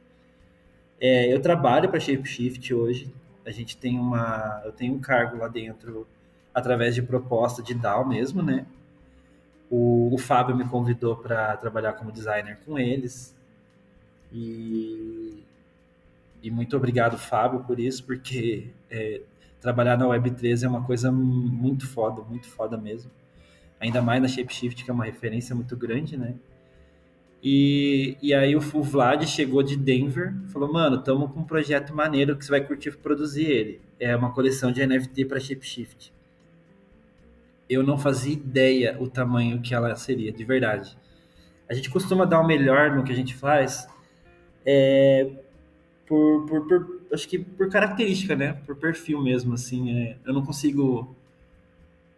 É, 1.00 1.34
eu 1.34 1.42
trabalho 1.42 1.90
para 1.90 2.00
Shapeshift 2.00 2.74
hoje. 2.74 3.14
A 3.46 3.52
gente 3.52 3.76
tem 3.76 4.00
uma, 4.00 4.62
eu 4.64 4.72
tenho 4.72 4.94
um 4.94 5.00
cargo 5.00 5.38
lá 5.38 5.48
dentro 5.48 6.08
através 6.54 6.96
de 6.96 7.02
proposta 7.02 7.62
de 7.62 7.74
DAO 7.74 8.08
mesmo, 8.08 8.42
né? 8.42 8.66
O, 9.70 10.14
o 10.14 10.18
Fábio 10.18 10.56
me 10.56 10.66
convidou 10.66 11.18
para 11.18 11.58
trabalhar 11.58 11.94
como 11.94 12.12
designer 12.12 12.60
com 12.66 12.78
eles. 12.80 13.36
E, 14.32 15.44
e 16.42 16.50
muito 16.52 16.78
obrigado, 16.78 17.18
Fábio, 17.18 17.62
por 17.62 17.80
isso, 17.80 18.04
porque 18.04 18.70
é, 18.90 19.22
trabalhar 19.64 19.98
na 19.98 20.06
Web3 20.06 20.64
é 20.64 20.68
uma 20.68 20.84
coisa 20.84 21.12
muito 21.12 21.88
foda, 21.88 22.22
muito 22.22 22.48
foda 22.48 22.78
mesmo. 22.78 23.10
Ainda 23.80 24.02
mais 24.02 24.22
na 24.22 24.28
Shapeshift, 24.28 24.84
que 24.84 24.92
é 24.92 24.94
uma 24.94 25.06
referência 25.06 25.56
muito 25.56 25.76
grande, 25.76 26.16
né? 26.16 26.36
E, 27.42 28.16
e 28.22 28.34
aí 28.34 28.56
o, 28.56 28.62
Vlad 28.62 29.26
chegou 29.26 29.64
de 29.64 29.76
Denver, 29.76 30.34
falou, 30.50 30.72
mano, 30.72 30.98
estamos 30.98 31.32
com 31.32 31.42
um 31.42 31.44
projeto 31.44 31.94
maneiro 31.94 32.38
que 32.38 32.46
você 32.46 32.52
vai 32.52 32.62
curtir 32.62 32.92
produzir 32.98 33.46
ele. 33.46 33.82
É 34.00 34.16
uma 34.16 34.32
coleção 34.32 34.72
de 34.72 34.86
NFT 34.86 35.26
para 35.26 35.40
Shapeshift 35.40 36.14
eu 37.70 37.84
não 37.84 37.98
fazia 37.98 38.34
ideia 38.34 38.98
o 39.00 39.08
tamanho 39.08 39.62
que 39.62 39.74
ela 39.74 39.96
seria, 39.96 40.32
de 40.32 40.44
verdade. 40.44 40.98
A 41.70 41.74
gente 41.74 41.90
costuma 41.90 42.26
dar 42.26 42.40
o 42.40 42.46
melhor 42.46 42.92
no 42.96 43.04
que 43.04 43.12
a 43.12 43.16
gente 43.16 43.34
faz 43.34 43.88
é, 44.66 45.30
por, 46.08 46.46
por, 46.46 46.68
por, 46.68 47.02
acho 47.12 47.28
que 47.28 47.40
por 47.40 47.70
característica, 47.70 48.36
né? 48.36 48.54
Por 48.66 48.76
perfil 48.76 49.22
mesmo, 49.22 49.54
assim. 49.54 49.92
É, 49.92 50.18
eu 50.26 50.34
não 50.34 50.46
consigo 50.46 51.16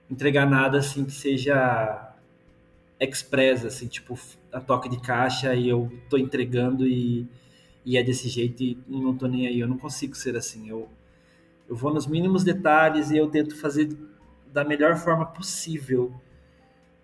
entregar 0.10 0.50
nada 0.50 0.78
assim 0.78 1.06
que 1.06 1.12
seja 1.12 2.13
express, 3.00 3.65
assim, 3.65 3.88
tipo 3.88 4.17
a 4.52 4.60
toque 4.60 4.88
de 4.89 5.00
caixa 5.02 5.54
e 5.54 5.67
eu 5.67 5.91
tô 6.10 6.17
entregando 6.17 6.88
e, 6.88 7.28
e 7.86 7.98
é 7.98 8.04
desse 8.04 8.30
jeito 8.30 8.63
e 8.63 8.78
não 8.88 9.15
tô 9.15 9.28
nem 9.28 9.48
aí. 9.48 9.60
Eu 9.60 9.67
não 9.67 9.78
consigo 9.78 10.15
ser 10.15 10.36
assim. 10.36 10.69
Eu, 10.69 10.88
eu 11.69 11.76
vou 11.76 11.93
nos 11.93 12.08
mínimos 12.08 12.43
detalhes 12.43 13.12
e 13.12 13.17
eu 13.17 13.28
tento 13.30 13.56
fazer 13.60 13.89
da 14.52 14.63
melhor 14.63 14.95
forma 14.98 15.26
possível. 15.26 16.13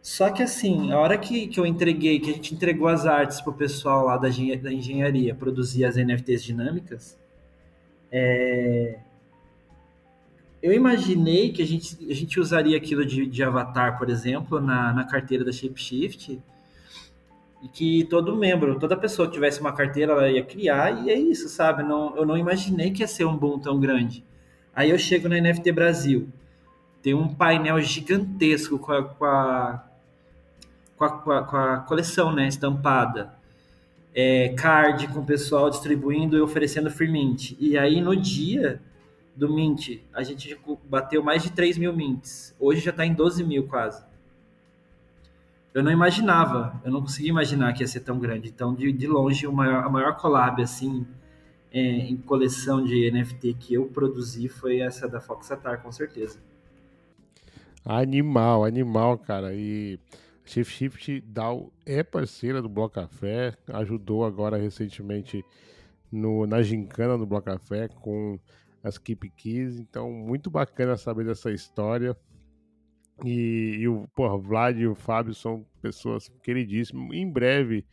Só 0.02 0.32
que 0.32 0.42
assim, 0.42 0.92
a 0.92 1.00
hora 1.00 1.18
que, 1.18 1.48
que 1.48 1.60
eu 1.60 1.66
entreguei, 1.66 2.20
que 2.20 2.32
a 2.32 2.34
gente 2.34 2.56
entregou 2.56 2.88
as 2.88 3.06
artes 3.06 3.40
pro 3.40 3.54
pessoal 3.54 4.06
lá 4.06 4.18
da, 4.18 4.30
da 4.30 4.74
engenharia 4.74 5.36
produzir 5.36 5.86
as 5.86 5.96
NFTs 5.96 6.44
dinâmicas, 6.44 7.20
é... 8.12 8.98
eu 10.62 10.74
imaginei 10.74 11.52
que 11.52 11.62
a 11.62 11.68
gente, 11.68 11.98
a 12.10 12.14
gente 12.16 12.40
usaria 12.40 12.76
aquilo 12.76 13.06
de, 13.06 13.28
de 13.28 13.44
avatar, 13.44 14.00
por 14.00 14.10
exemplo, 14.10 14.60
na, 14.60 14.92
na 14.92 15.04
carteira 15.04 15.46
da 15.46 15.52
Shapeshift, 15.52 16.42
e 17.62 17.68
que 17.68 18.04
todo 18.06 18.36
membro, 18.36 18.80
toda 18.80 18.98
pessoa 18.98 19.28
que 19.28 19.36
tivesse 19.36 19.62
uma 19.62 19.72
carteira, 19.72 20.14
ela 20.14 20.32
ia 20.32 20.44
criar, 20.44 21.06
e 21.06 21.12
é 21.12 21.16
isso, 21.16 21.48
sabe? 21.48 21.84
Não, 21.84 22.18
eu 22.18 22.26
não 22.26 22.36
imaginei 22.36 22.90
que 22.90 23.02
ia 23.04 23.08
ser 23.08 23.26
um 23.26 23.38
boom 23.38 23.60
tão 23.60 23.80
grande. 23.80 24.26
Aí 24.76 24.90
eu 24.90 24.98
chego 24.98 25.30
na 25.30 25.40
NFT 25.40 25.72
Brasil, 25.72 26.28
tem 27.04 27.14
um 27.14 27.28
painel 27.28 27.80
gigantesco 27.82 28.80
com 28.80 28.92
a, 28.92 29.04
com 29.04 29.26
a, 29.26 29.91
com 31.10 31.32
a, 31.32 31.44
com 31.44 31.58
a 31.58 31.78
coleção 31.80 32.34
né, 32.34 32.48
estampada. 32.48 33.34
É, 34.14 34.50
card 34.58 35.08
com 35.08 35.20
o 35.22 35.26
pessoal 35.26 35.70
distribuindo 35.70 36.38
e 36.38 36.42
oferecendo 36.42 36.92
free 36.92 37.10
mint. 37.10 37.56
E 37.60 37.78
aí 37.78 38.02
no 38.02 38.16
dia 38.16 38.82
do 39.36 39.52
Mint, 39.52 40.02
a 40.14 40.24
gente 40.24 40.58
bateu 40.90 41.24
mais 41.24 41.44
de 41.44 41.52
3 41.52 41.78
mil 41.78 41.94
mints. 41.94 42.56
Hoje 42.60 42.82
já 42.82 42.92
está 42.92 43.06
em 43.06 43.14
12 43.14 43.44
mil 43.44 43.68
quase. 43.68 44.04
Eu 45.74 45.82
não 45.82 45.92
imaginava, 45.92 46.80
eu 46.84 46.92
não 46.92 47.02
conseguia 47.02 47.30
imaginar 47.30 47.72
que 47.74 47.82
ia 47.82 47.88
ser 47.88 48.02
tão 48.02 48.20
grande. 48.20 48.50
Então, 48.50 48.76
de, 48.76 48.92
de 48.92 49.08
longe, 49.08 49.48
o 49.48 49.54
maior, 49.54 49.86
a 49.86 49.90
maior 49.90 50.18
collab, 50.18 50.62
assim, 50.62 51.08
é, 51.72 51.80
em 51.80 52.18
coleção 52.18 52.84
de 52.84 53.10
NFT 53.10 53.54
que 53.54 53.74
eu 53.74 53.86
produzi 53.86 54.50
foi 54.50 54.80
essa 54.80 55.08
da 55.08 55.22
Fox 55.22 55.48
Satar, 55.48 55.82
com 55.82 55.92
certeza. 55.92 56.40
Animal, 57.86 58.66
animal, 58.66 59.18
cara. 59.18 59.54
E 59.54 59.98
Shift 60.52 60.74
Shift 60.74 61.22
DAO 61.22 61.72
é 61.86 62.04
parceira 62.04 62.62
do 62.62 62.68
Bloco 62.68 62.96
Café, 62.96 63.56
ajudou 63.70 64.26
agora 64.26 64.58
recentemente 64.58 65.46
no, 66.12 66.46
na 66.46 66.62
gincana 66.62 67.18
do 67.18 67.26
Bloco 67.26 67.46
Café 67.46 67.88
com 67.88 68.38
as 68.84 68.98
Keep 68.98 69.30
Keys, 69.30 69.80
então 69.80 70.12
muito 70.12 70.50
bacana 70.50 70.98
saber 70.98 71.24
dessa 71.24 71.52
história. 71.52 72.18
E, 73.24 73.78
e 73.80 73.88
o 73.88 74.06
porra, 74.14 74.38
Vlad 74.38 74.78
e 74.78 74.88
o 74.88 74.94
Fábio 74.94 75.34
são 75.34 75.66
pessoas 75.82 76.28
queridíssimas. 76.44 77.16
Em 77.16 77.32
breve 77.32 77.86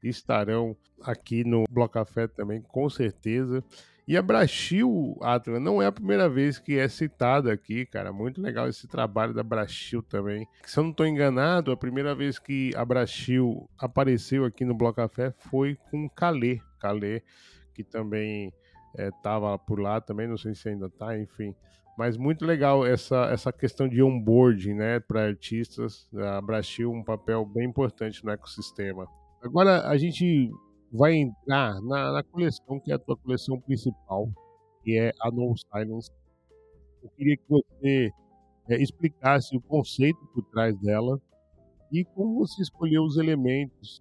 estarão 0.00 0.76
aqui 1.02 1.42
no 1.42 1.64
Bloco 1.68 1.94
Café 1.94 2.28
também, 2.28 2.62
com 2.62 2.88
certeza. 2.88 3.64
E 4.06 4.18
a 4.18 4.22
Brachil, 4.22 5.16
Atlas, 5.22 5.62
não 5.62 5.80
é 5.80 5.86
a 5.86 5.92
primeira 5.92 6.28
vez 6.28 6.58
que 6.58 6.78
é 6.78 6.86
citada 6.88 7.50
aqui, 7.50 7.86
cara. 7.86 8.12
Muito 8.12 8.40
legal 8.40 8.68
esse 8.68 8.86
trabalho 8.86 9.32
da 9.32 9.42
Brachil 9.42 10.02
também. 10.02 10.46
Se 10.66 10.78
eu 10.78 10.84
não 10.84 10.90
estou 10.90 11.06
enganado, 11.06 11.72
a 11.72 11.76
primeira 11.76 12.14
vez 12.14 12.38
que 12.38 12.70
a 12.76 12.84
Brachil 12.84 13.68
apareceu 13.78 14.44
aqui 14.44 14.62
no 14.62 14.74
Bloco 14.74 14.96
Café 14.96 15.32
foi 15.50 15.78
com 15.90 16.06
Calê. 16.10 16.60
Calê, 16.78 17.22
que 17.72 17.82
também 17.82 18.52
estava 18.94 19.54
é, 19.54 19.58
por 19.58 19.80
lá 19.80 20.02
também, 20.02 20.28
não 20.28 20.36
sei 20.36 20.54
se 20.54 20.68
ainda 20.68 20.86
está, 20.86 21.18
enfim. 21.18 21.54
Mas 21.96 22.18
muito 22.18 22.44
legal 22.44 22.84
essa, 22.84 23.26
essa 23.32 23.52
questão 23.52 23.88
de 23.88 24.02
onboarding, 24.02 24.74
né, 24.74 25.00
para 25.00 25.24
artistas. 25.24 26.06
A 26.14 26.42
Brachil 26.42 26.92
um 26.92 27.02
papel 27.02 27.46
bem 27.46 27.66
importante 27.66 28.22
no 28.22 28.30
ecossistema. 28.30 29.06
Agora 29.42 29.88
a 29.88 29.96
gente 29.96 30.50
vai 30.94 31.14
entrar 31.16 31.80
na, 31.82 32.12
na, 32.12 32.22
coleção 32.22 32.78
que 32.78 32.92
é 32.92 32.94
a 32.94 32.98
tua 32.98 33.16
coleção 33.16 33.60
principal, 33.60 34.30
que 34.84 34.96
é 34.96 35.12
a 35.20 35.28
No 35.28 35.52
Silence. 35.56 36.08
Eu 37.02 37.10
queria 37.10 37.36
que 37.36 37.44
você 37.48 38.12
é, 38.68 38.80
explicasse 38.80 39.56
o 39.56 39.60
conceito 39.60 40.24
por 40.32 40.44
trás 40.44 40.78
dela 40.78 41.20
e 41.90 42.04
como 42.04 42.38
você 42.38 42.62
escolheu 42.62 43.02
os 43.02 43.16
elementos 43.16 44.00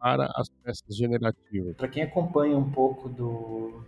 para 0.00 0.26
as 0.34 0.48
peças 0.64 0.96
generativas. 0.96 1.76
Para 1.76 1.86
quem 1.86 2.02
acompanha 2.02 2.58
um 2.58 2.70
pouco 2.70 3.08
do 3.08 3.84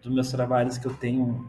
dos 0.00 0.12
meus 0.12 0.30
trabalhos 0.30 0.78
que 0.78 0.86
eu 0.86 0.94
tenho, 0.94 1.48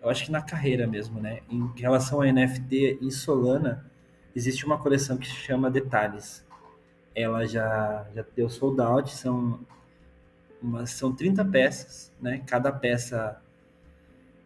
eu 0.00 0.08
acho 0.08 0.24
que 0.24 0.30
na 0.30 0.40
carreira 0.40 0.86
mesmo, 0.86 1.20
né? 1.20 1.40
Em 1.50 1.70
relação 1.76 2.22
a 2.22 2.32
NFT 2.32 2.98
em 3.02 3.10
Solana, 3.10 3.90
existe 4.34 4.64
uma 4.64 4.78
coleção 4.78 5.18
que 5.18 5.26
se 5.26 5.34
chama 5.34 5.70
Detalhes 5.70 6.47
ela 7.22 7.46
já, 7.46 8.06
já 8.14 8.24
deu 8.34 8.48
sold 8.48 8.80
out, 8.80 9.14
são, 9.14 9.60
são 10.86 11.14
30 11.14 11.44
peças, 11.44 12.12
né? 12.20 12.42
Cada 12.46 12.70
peça 12.72 13.40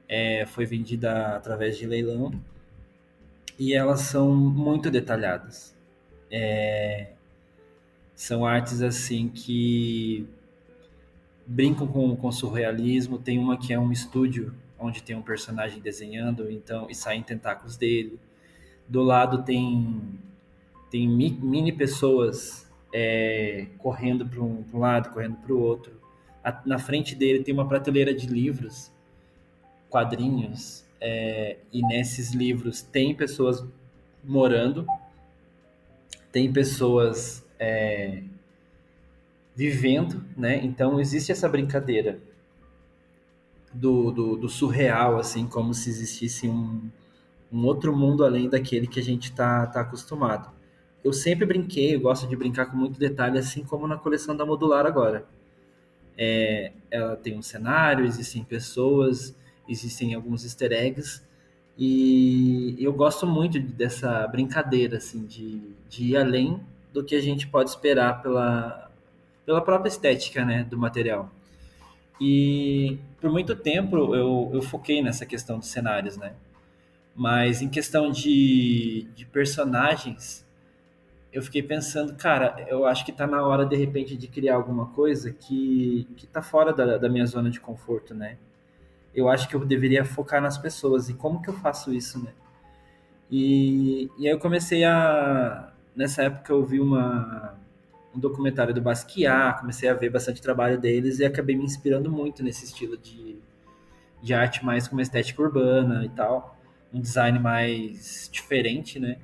é, 0.08 0.46
foi 0.46 0.64
vendida 0.64 1.36
através 1.36 1.76
de 1.76 1.86
leilão 1.86 2.32
e 3.58 3.74
elas 3.74 4.00
são 4.00 4.34
muito 4.34 4.90
detalhadas. 4.90 5.76
É, 6.30 7.12
são 8.14 8.46
artes 8.46 8.80
assim 8.82 9.28
que 9.28 10.26
brincam 11.46 11.86
com, 11.86 12.16
com 12.16 12.32
surrealismo. 12.32 13.18
Tem 13.18 13.38
uma 13.38 13.58
que 13.58 13.72
é 13.72 13.78
um 13.78 13.92
estúdio 13.92 14.54
onde 14.78 15.02
tem 15.02 15.14
um 15.14 15.22
personagem 15.22 15.80
desenhando, 15.80 16.50
então 16.50 16.88
e 16.90 16.94
saem 16.94 17.22
tentáculos 17.22 17.76
dele. 17.76 18.18
Do 18.88 19.02
lado 19.02 19.42
tem 19.42 20.18
tem 20.90 21.08
mini 21.08 21.72
pessoas 21.72 22.61
é, 22.92 23.66
correndo 23.78 24.26
para 24.26 24.40
um, 24.40 24.64
um, 24.72 24.78
lado, 24.78 25.10
correndo 25.10 25.36
para 25.36 25.52
o 25.52 25.60
outro. 25.60 25.92
A, 26.44 26.60
na 26.66 26.78
frente 26.78 27.14
dele 27.14 27.42
tem 27.42 27.54
uma 27.54 27.66
prateleira 27.66 28.14
de 28.14 28.26
livros, 28.26 28.92
quadrinhos, 29.88 30.84
é, 31.00 31.58
e 31.72 31.82
nesses 31.82 32.32
livros 32.32 32.82
tem 32.82 33.14
pessoas 33.14 33.64
morando, 34.22 34.86
tem 36.30 36.52
pessoas 36.52 37.44
é, 37.58 38.22
vivendo, 39.54 40.24
né? 40.36 40.62
Então 40.62 41.00
existe 41.00 41.32
essa 41.32 41.48
brincadeira 41.48 42.20
do, 43.72 44.10
do, 44.10 44.36
do 44.36 44.48
surreal, 44.48 45.18
assim, 45.18 45.46
como 45.46 45.72
se 45.74 45.88
existisse 45.88 46.48
um, 46.48 46.90
um 47.50 47.64
outro 47.64 47.96
mundo 47.96 48.24
além 48.24 48.48
daquele 48.48 48.86
que 48.86 49.00
a 49.00 49.02
gente 49.02 49.24
está 49.24 49.66
tá 49.66 49.80
acostumado 49.80 50.61
eu 51.04 51.12
sempre 51.12 51.44
brinquei, 51.44 51.94
eu 51.94 52.00
gosto 52.00 52.28
de 52.28 52.36
brincar 52.36 52.66
com 52.66 52.76
muito 52.76 52.98
detalhe, 52.98 53.38
assim 53.38 53.64
como 53.64 53.86
na 53.86 53.96
coleção 53.96 54.36
da 54.36 54.46
Modular 54.46 54.86
agora. 54.86 55.26
É, 56.16 56.72
ela 56.90 57.16
tem 57.16 57.36
um 57.36 57.42
cenário, 57.42 58.04
existem 58.04 58.44
pessoas, 58.44 59.34
existem 59.68 60.14
alguns 60.14 60.44
easter 60.44 60.72
eggs, 60.72 61.22
e 61.76 62.76
eu 62.78 62.92
gosto 62.92 63.26
muito 63.26 63.58
dessa 63.58 64.26
brincadeira, 64.28 64.98
assim, 64.98 65.24
de, 65.24 65.74
de 65.88 66.04
ir 66.04 66.16
além 66.16 66.60
do 66.92 67.02
que 67.02 67.14
a 67.14 67.20
gente 67.20 67.46
pode 67.46 67.70
esperar 67.70 68.22
pela, 68.22 68.90
pela 69.46 69.60
própria 69.60 69.88
estética, 69.88 70.44
né, 70.44 70.64
do 70.64 70.76
material. 70.76 71.30
E 72.20 72.98
por 73.20 73.32
muito 73.32 73.56
tempo 73.56 74.14
eu, 74.14 74.50
eu 74.52 74.62
foquei 74.62 75.02
nessa 75.02 75.26
questão 75.26 75.58
dos 75.58 75.68
cenários, 75.68 76.16
né? 76.16 76.34
Mas 77.16 77.60
em 77.60 77.68
questão 77.68 78.10
de, 78.10 79.08
de 79.16 79.24
personagens, 79.26 80.46
eu 81.32 81.42
fiquei 81.42 81.62
pensando, 81.62 82.14
cara, 82.14 82.64
eu 82.68 82.84
acho 82.86 83.04
que 83.04 83.10
está 83.10 83.26
na 83.26 83.42
hora 83.46 83.64
de 83.64 83.74
repente 83.74 84.16
de 84.16 84.28
criar 84.28 84.56
alguma 84.56 84.86
coisa 84.86 85.32
que 85.32 86.06
que 86.16 86.26
tá 86.26 86.42
fora 86.42 86.72
da, 86.72 86.98
da 86.98 87.08
minha 87.08 87.24
zona 87.26 87.50
de 87.50 87.58
conforto, 87.58 88.14
né? 88.14 88.36
Eu 89.14 89.28
acho 89.28 89.48
que 89.48 89.56
eu 89.56 89.64
deveria 89.64 90.04
focar 90.04 90.42
nas 90.42 90.58
pessoas 90.58 91.08
e 91.08 91.14
como 91.14 91.40
que 91.42 91.48
eu 91.48 91.54
faço 91.54 91.92
isso, 91.92 92.22
né? 92.22 92.32
E, 93.30 94.10
e 94.18 94.28
aí 94.28 94.34
eu 94.34 94.38
comecei 94.38 94.84
a 94.84 95.72
nessa 95.96 96.24
época 96.24 96.52
eu 96.52 96.64
vi 96.64 96.80
uma 96.80 97.58
um 98.14 98.20
documentário 98.20 98.74
do 98.74 98.82
Basquiat, 98.82 99.60
comecei 99.60 99.88
a 99.88 99.94
ver 99.94 100.10
bastante 100.10 100.42
trabalho 100.42 100.78
deles 100.78 101.18
e 101.18 101.24
acabei 101.24 101.56
me 101.56 101.64
inspirando 101.64 102.10
muito 102.10 102.42
nesse 102.42 102.66
estilo 102.66 102.96
de, 102.98 103.38
de 104.22 104.34
arte 104.34 104.64
mais 104.64 104.86
com 104.86 104.94
uma 104.94 105.02
estética 105.02 105.40
urbana 105.40 106.04
e 106.04 106.10
tal, 106.10 106.58
um 106.92 107.00
design 107.00 107.38
mais 107.38 108.28
diferente, 108.30 109.00
né? 109.00 109.18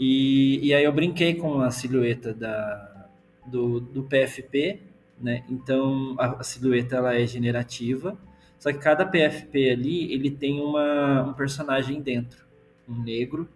E, 0.00 0.58
e 0.66 0.72
aí 0.72 0.82
eu 0.82 0.92
brinquei 0.92 1.34
com 1.34 1.60
a 1.60 1.70
silhueta 1.70 2.32
da, 2.32 3.06
do, 3.46 3.80
do 3.80 4.02
PFP, 4.04 4.80
né? 5.20 5.44
Então 5.46 6.16
a, 6.18 6.40
a 6.40 6.42
silhueta 6.42 6.96
ela 6.96 7.14
é 7.14 7.26
generativa, 7.26 8.16
só 8.58 8.72
que 8.72 8.78
cada 8.78 9.04
PFP 9.04 9.70
ali 9.72 10.10
ele 10.10 10.30
tem 10.30 10.58
uma, 10.58 11.22
um 11.24 11.34
personagem 11.34 12.00
dentro, 12.00 12.46
um 12.88 13.02
negro, 13.02 13.46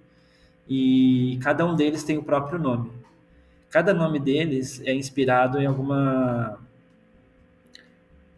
e 0.69 1.39
cada 1.43 1.65
um 1.65 1.75
deles 1.75 2.05
tem 2.05 2.19
o 2.19 2.23
próprio 2.23 2.59
nome. 2.59 2.93
Cada 3.71 3.95
nome 3.95 4.21
deles 4.21 4.83
é 4.85 4.93
inspirado 4.93 5.59
em 5.59 5.65
alguma 5.65 6.59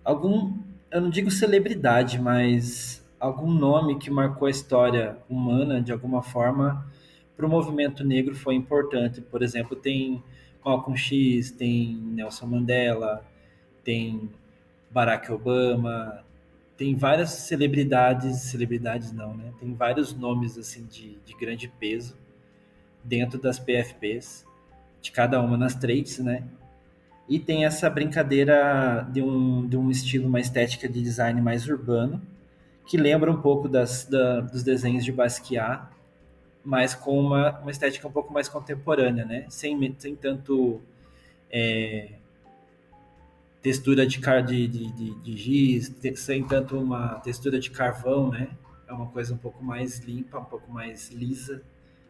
algum, 0.05 0.55
eu 0.93 1.01
não 1.01 1.11
digo 1.11 1.29
celebridade, 1.29 2.21
mas 2.21 3.05
algum 3.19 3.51
nome 3.51 3.99
que 3.99 4.11
marcou 4.13 4.47
a 4.47 4.51
história 4.51 5.17
humana 5.29 5.83
de 5.83 5.91
alguma 5.91 6.23
forma 6.23 6.87
para 7.37 7.47
o 7.47 7.49
movimento 7.49 8.03
negro 8.03 8.35
foi 8.35 8.55
importante. 8.55 9.21
Por 9.21 9.43
exemplo, 9.43 9.77
tem 9.77 10.23
Malcolm 10.65 10.97
X, 10.97 11.51
tem 11.51 11.95
Nelson 11.95 12.47
Mandela, 12.47 13.25
tem 13.85 14.31
Barack 14.91 15.31
Obama, 15.31 16.25
tem 16.77 16.95
várias 16.95 17.31
celebridades, 17.31 18.39
celebridades 18.43 19.13
não, 19.13 19.35
né? 19.35 19.53
Tem 19.59 19.73
vários 19.75 20.15
nomes 20.15 20.59
assim 20.59 20.85
de, 20.87 21.19
de 21.25 21.35
grande 21.35 21.69
peso 21.69 22.17
dentro 23.03 23.39
das 23.39 23.59
PFPs, 23.59 24.45
de 25.01 25.13
cada 25.13 25.41
uma 25.41 25.57
nas 25.57 25.75
trades, 25.75 26.19
né? 26.19 26.45
E 27.29 27.39
tem 27.39 27.65
essa 27.65 27.89
brincadeira 27.91 29.07
de 29.11 29.23
um, 29.23 29.67
de 29.67 29.77
um 29.77 29.91
estilo, 29.91 30.29
uma 30.29 30.41
estética 30.41 30.89
de 30.89 31.03
design 31.03 31.41
mais 31.41 31.69
urbano, 31.69 32.21
que 32.87 32.97
lembra 32.97 33.31
um 33.31 33.41
pouco 33.41 33.69
das, 33.69 34.05
da, 34.05 34.41
dos 34.41 34.63
desenhos 34.63 35.05
de 35.05 35.11
Basquiat, 35.11 35.89
mas 36.67 36.97
com 36.97 37.17
uma, 37.17 37.61
uma 37.61 37.71
estética 37.71 38.09
um 38.09 38.11
pouco 38.11 38.33
mais 38.33 38.49
contemporânea, 38.49 39.25
né? 39.25 39.47
Sem, 39.49 39.95
sem 40.01 40.17
tanto 40.17 40.81
é, 41.49 42.15
textura 43.63 44.05
de, 44.05 44.19
car, 44.19 44.45
de, 44.45 44.67
de, 44.67 44.91
de, 44.91 45.15
de 45.21 45.37
giz, 45.37 45.95
sem 46.17 46.45
tanto 46.45 46.77
uma 46.77 47.21
textura 47.21 47.61
de 47.61 47.71
carvão, 47.71 48.33
né? 48.33 48.49
É 48.89 48.93
uma 48.93 49.07
coisa 49.07 49.33
um 49.33 49.37
pouco 49.37 49.63
mais 49.65 50.01
limpa, 50.01 50.41
um 50.41 50.45
pouco 50.45 50.69
mais 50.69 51.09
lisa, 51.11 51.63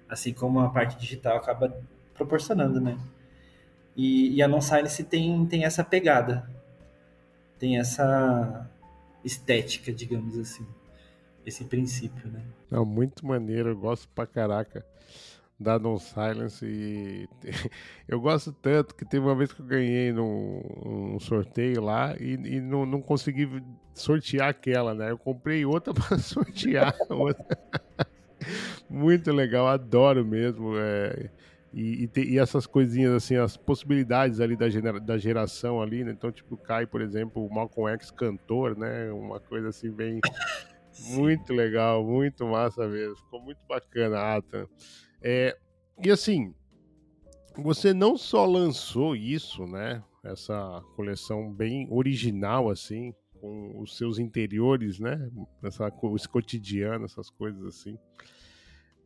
assim 0.08 0.32
como 0.32 0.58
a 0.60 0.70
parte 0.70 0.98
digital 0.98 1.36
acaba 1.36 1.78
proporcionando, 2.14 2.80
né? 2.80 2.98
E, 3.94 4.36
e 4.36 4.42
a 4.42 4.48
Non-Silence 4.48 5.04
tem, 5.04 5.44
tem 5.44 5.66
essa 5.66 5.84
pegada, 5.84 6.50
tem 7.58 7.78
essa 7.78 8.70
estética, 9.22 9.92
digamos 9.92 10.38
assim. 10.38 10.66
Esse 11.46 11.64
princípio, 11.64 12.28
né? 12.28 12.42
Não, 12.70 12.84
muito 12.84 13.24
maneiro, 13.24 13.70
eu 13.70 13.76
gosto 13.76 14.08
pra 14.08 14.26
caraca 14.26 14.84
da 15.58 15.78
Non 15.78 15.98
Silence 15.98 16.64
e 16.66 17.28
eu 18.06 18.20
gosto 18.20 18.52
tanto 18.52 18.94
que 18.94 19.04
teve 19.04 19.24
uma 19.24 19.34
vez 19.34 19.52
que 19.52 19.60
eu 19.60 19.66
ganhei 19.66 20.12
num, 20.12 20.60
num 20.84 21.20
sorteio 21.20 21.80
lá 21.80 22.14
e, 22.20 22.34
e 22.34 22.60
não, 22.60 22.84
não, 22.84 23.00
consegui 23.00 23.62
sortear 23.94 24.50
aquela, 24.50 24.94
né? 24.94 25.10
Eu 25.10 25.18
comprei 25.18 25.64
outra 25.64 25.94
para 25.94 26.18
sortear. 26.18 26.94
outra. 27.08 27.46
Muito 28.90 29.32
legal, 29.32 29.66
adoro 29.66 30.24
mesmo. 30.24 30.76
É, 30.76 31.30
e, 31.72 32.04
e, 32.04 32.06
te, 32.06 32.20
e, 32.22 32.38
essas 32.38 32.66
coisinhas 32.66 33.12
assim, 33.12 33.36
as 33.36 33.56
possibilidades 33.56 34.40
ali 34.40 34.56
da, 34.56 34.68
genera, 34.68 35.00
da 35.00 35.18
geração 35.18 35.80
ali, 35.80 36.04
né? 36.04 36.12
Então, 36.12 36.30
tipo, 36.30 36.56
cai, 36.56 36.86
por 36.86 37.00
exemplo, 37.00 37.44
o 37.44 37.52
Malcolm 37.52 37.92
X 37.94 38.10
cantor, 38.10 38.76
né? 38.76 39.10
Uma 39.10 39.40
coisa 39.40 39.68
assim 39.68 39.90
bem. 39.90 40.20
Muito 41.10 41.52
legal, 41.52 42.04
muito 42.04 42.46
massa 42.46 42.86
mesmo. 42.86 43.16
Ficou 43.16 43.42
muito 43.42 43.60
bacana, 43.68 44.36
Atan. 44.36 44.66
É, 45.22 45.56
e 46.02 46.10
assim, 46.10 46.54
você 47.56 47.94
não 47.94 48.16
só 48.16 48.44
lançou 48.44 49.16
isso, 49.16 49.66
né? 49.66 50.02
Essa 50.24 50.82
coleção 50.94 51.52
bem 51.52 51.86
original, 51.90 52.68
assim, 52.68 53.14
com 53.40 53.80
os 53.80 53.96
seus 53.96 54.18
interiores, 54.18 54.98
né? 54.98 55.30
Essa, 55.62 55.92
esse 56.14 56.28
cotidiano, 56.28 57.04
essas 57.04 57.30
coisas 57.30 57.64
assim. 57.64 57.96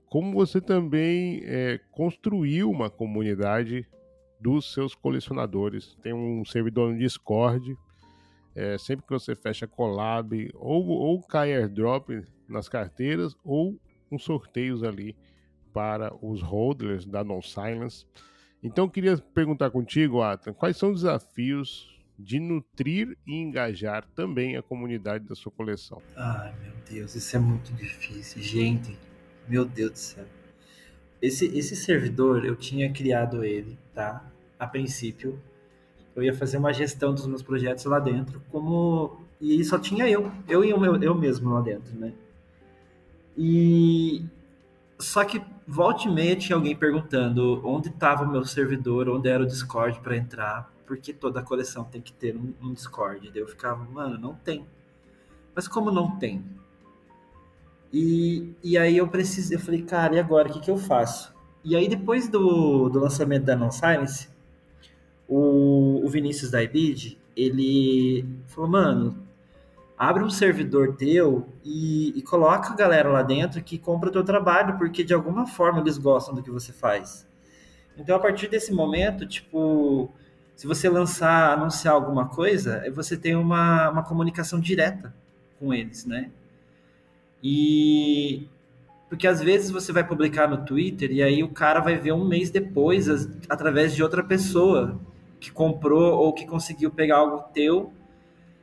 Como 0.06 0.32
você 0.32 0.60
também 0.60 1.40
é, 1.44 1.78
construiu 1.92 2.70
uma 2.70 2.90
comunidade 2.90 3.86
dos 4.40 4.72
seus 4.72 4.94
colecionadores. 4.94 5.96
Tem 6.02 6.12
um 6.12 6.44
servidor 6.44 6.90
no 6.92 6.98
Discord. 6.98 7.76
É, 8.60 8.76
sempre 8.76 9.06
que 9.06 9.12
você 9.14 9.34
fecha 9.34 9.66
collab, 9.66 10.50
ou, 10.54 10.86
ou 10.86 11.22
cai 11.22 11.54
airdrop 11.54 12.10
nas 12.46 12.68
carteiras, 12.68 13.34
ou 13.42 13.80
uns 14.12 14.22
sorteios 14.22 14.82
ali 14.82 15.16
para 15.72 16.14
os 16.22 16.42
holders 16.42 17.06
da 17.06 17.24
Non 17.24 17.40
Silence. 17.40 18.04
Então 18.62 18.84
eu 18.84 18.90
queria 18.90 19.16
perguntar 19.16 19.70
contigo, 19.70 20.20
Atan, 20.20 20.52
quais 20.52 20.76
são 20.76 20.90
os 20.90 21.00
desafios 21.00 21.88
de 22.18 22.38
nutrir 22.38 23.16
e 23.26 23.34
engajar 23.34 24.06
também 24.14 24.58
a 24.58 24.62
comunidade 24.62 25.24
da 25.26 25.34
sua 25.34 25.50
coleção? 25.50 26.02
Ai, 26.14 26.54
meu 26.62 26.74
Deus, 26.86 27.14
isso 27.14 27.34
é 27.34 27.38
muito 27.38 27.72
difícil. 27.72 28.42
Gente, 28.42 28.94
meu 29.48 29.64
Deus 29.64 29.92
do 29.92 29.98
céu. 29.98 30.26
Esse, 31.22 31.46
esse 31.46 31.74
servidor, 31.74 32.44
eu 32.44 32.54
tinha 32.54 32.92
criado 32.92 33.42
ele, 33.42 33.78
tá? 33.94 34.30
A 34.58 34.66
princípio, 34.66 35.40
eu 36.14 36.22
ia 36.22 36.34
fazer 36.34 36.58
uma 36.58 36.72
gestão 36.72 37.14
dos 37.14 37.26
meus 37.26 37.42
projetos 37.42 37.84
lá 37.84 37.98
dentro, 37.98 38.42
como... 38.50 39.20
E 39.40 39.64
só 39.64 39.78
tinha 39.78 40.08
eu, 40.08 40.30
eu 40.46 40.64
e 40.64 40.72
o 40.72 40.78
meu, 40.78 40.96
eu 41.02 41.14
mesmo 41.14 41.50
lá 41.50 41.62
dentro, 41.62 41.98
né? 41.98 42.12
E 43.36 44.22
só 44.98 45.24
que 45.24 45.42
volta 45.66 46.06
e 46.06 46.12
meia 46.12 46.36
tinha 46.36 46.56
alguém 46.56 46.76
perguntando 46.76 47.66
onde 47.66 47.88
estava 47.88 48.24
o 48.24 48.30
meu 48.30 48.44
servidor, 48.44 49.08
onde 49.08 49.28
era 49.28 49.42
o 49.42 49.46
Discord 49.46 49.98
para 50.00 50.16
entrar, 50.16 50.70
porque 50.86 51.12
toda 51.12 51.42
coleção 51.42 51.84
tem 51.84 52.02
que 52.02 52.12
ter 52.12 52.36
um, 52.36 52.52
um 52.60 52.72
Discord. 52.74 53.30
Daí 53.30 53.40
eu 53.40 53.48
ficava, 53.48 53.82
mano, 53.84 54.18
não 54.18 54.34
tem. 54.34 54.66
Mas 55.54 55.66
como 55.66 55.90
não 55.90 56.18
tem? 56.18 56.44
E, 57.92 58.54
e 58.62 58.78
aí 58.78 58.96
eu 58.96 59.08
precisei, 59.08 59.56
eu 59.56 59.60
falei, 59.60 59.82
cara, 59.82 60.14
e 60.14 60.18
agora 60.18 60.48
o 60.48 60.52
que, 60.52 60.60
que 60.60 60.70
eu 60.70 60.76
faço? 60.76 61.34
E 61.64 61.74
aí 61.74 61.88
depois 61.88 62.28
do, 62.28 62.88
do 62.88 63.00
lançamento 63.00 63.44
da 63.44 63.56
Non 63.56 63.70
Silence, 63.70 64.28
o, 65.30 66.04
o 66.04 66.08
Vinícius 66.08 66.50
da 66.50 66.60
Ibid, 66.60 67.16
ele 67.36 68.26
falou, 68.48 68.68
mano, 68.68 69.16
abre 69.96 70.24
um 70.24 70.28
servidor 70.28 70.96
teu 70.96 71.46
e, 71.64 72.18
e, 72.18 72.22
coloca 72.22 72.72
a 72.72 72.76
galera 72.76 73.08
lá 73.08 73.22
dentro 73.22 73.62
que 73.62 73.78
compra 73.78 74.08
o 74.08 74.12
teu 74.12 74.24
trabalho, 74.24 74.76
porque 74.76 75.04
de 75.04 75.14
alguma 75.14 75.46
forma 75.46 75.80
eles 75.80 75.96
gostam 75.96 76.34
do 76.34 76.42
que 76.42 76.50
você 76.50 76.72
faz. 76.72 77.28
Então, 77.96 78.16
a 78.16 78.18
partir 78.18 78.48
desse 78.48 78.72
momento, 78.72 79.24
tipo, 79.24 80.10
se 80.56 80.66
você 80.66 80.88
lançar, 80.88 81.52
anunciar 81.56 81.94
alguma 81.94 82.26
coisa, 82.28 82.82
você 82.92 83.16
tem 83.16 83.36
uma, 83.36 83.88
uma 83.88 84.02
comunicação 84.02 84.58
direta 84.58 85.14
com 85.60 85.72
eles, 85.72 86.04
né? 86.04 86.30
E 87.42 88.48
porque 89.08 89.26
às 89.26 89.40
vezes 89.40 89.70
você 89.70 89.92
vai 89.92 90.06
publicar 90.06 90.48
no 90.48 90.64
Twitter 90.64 91.10
e 91.10 91.22
aí 91.22 91.42
o 91.42 91.48
cara 91.48 91.80
vai 91.80 91.96
ver 91.96 92.12
um 92.12 92.24
mês 92.24 92.48
depois, 92.50 93.08
através 93.48 93.94
de 93.94 94.02
outra 94.02 94.22
pessoa 94.22 95.00
que 95.40 95.50
comprou 95.50 96.18
ou 96.18 96.32
que 96.32 96.46
conseguiu 96.46 96.90
pegar 96.90 97.18
algo 97.18 97.44
teu 97.52 97.92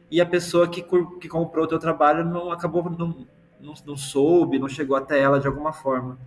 e 0.10 0.22
a 0.22 0.26
pessoa 0.26 0.70
que, 0.70 0.82
que 1.20 1.28
comprou 1.28 1.66
o 1.66 1.68
teu 1.68 1.80
trabalho 1.80 2.24
não 2.24 2.52
acabou, 2.52 2.90
não, 2.90 3.26
não, 3.60 3.74
não 3.86 3.98
soube, 3.98 4.60
não 4.60 4.70
chegou 4.70 4.96
até 4.96 5.20
ela 5.20 5.40
de 5.40 5.48
alguma 5.48 5.74
forma. 5.74 6.18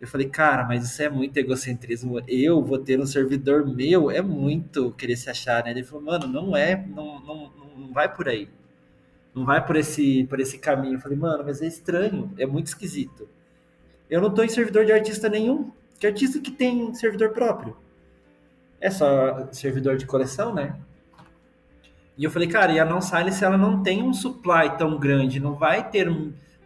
Eu 0.00 0.08
falei, 0.08 0.28
cara, 0.28 0.64
mas 0.64 0.84
isso 0.84 1.02
é 1.02 1.08
muito 1.08 1.36
egocentrismo. 1.36 2.20
Eu 2.26 2.62
vou 2.62 2.78
ter 2.78 3.00
um 3.00 3.06
servidor 3.06 3.64
meu, 3.66 4.10
é 4.10 4.20
muito 4.20 4.90
querer 4.92 5.16
se 5.16 5.30
achar, 5.30 5.64
né? 5.64 5.70
Ele 5.70 5.84
falou, 5.84 6.04
mano, 6.04 6.26
não 6.26 6.56
é, 6.56 6.84
não, 6.88 7.20
não, 7.20 7.50
não 7.76 7.92
vai 7.92 8.12
por 8.12 8.28
aí. 8.28 8.48
Não 9.34 9.44
vai 9.44 9.64
por 9.64 9.76
esse, 9.76 10.24
por 10.24 10.40
esse 10.40 10.58
caminho. 10.58 10.94
Eu 10.94 11.00
falei, 11.00 11.16
mano, 11.16 11.44
mas 11.44 11.62
é 11.62 11.66
estranho, 11.66 12.32
é 12.36 12.46
muito 12.46 12.66
esquisito. 12.66 13.28
Eu 14.10 14.20
não 14.20 14.32
tô 14.32 14.42
em 14.42 14.48
servidor 14.48 14.84
de 14.84 14.92
artista 14.92 15.28
nenhum. 15.28 15.72
Que 15.98 16.06
artista 16.06 16.40
que 16.40 16.50
tem 16.50 16.92
servidor 16.94 17.30
próprio? 17.30 17.76
É 18.84 18.90
só 18.90 19.48
servidor 19.50 19.96
de 19.96 20.04
coleção, 20.04 20.54
né? 20.54 20.76
E 22.18 22.24
eu 22.24 22.30
falei, 22.30 22.46
cara, 22.46 22.70
e 22.70 22.78
a 22.78 22.84
Non 22.84 23.00
Silence 23.00 23.42
ela 23.42 23.56
não 23.56 23.82
tem 23.82 24.02
um 24.02 24.12
supply 24.12 24.76
tão 24.76 24.98
grande, 24.98 25.40
não 25.40 25.54
vai 25.54 25.88
ter 25.88 26.06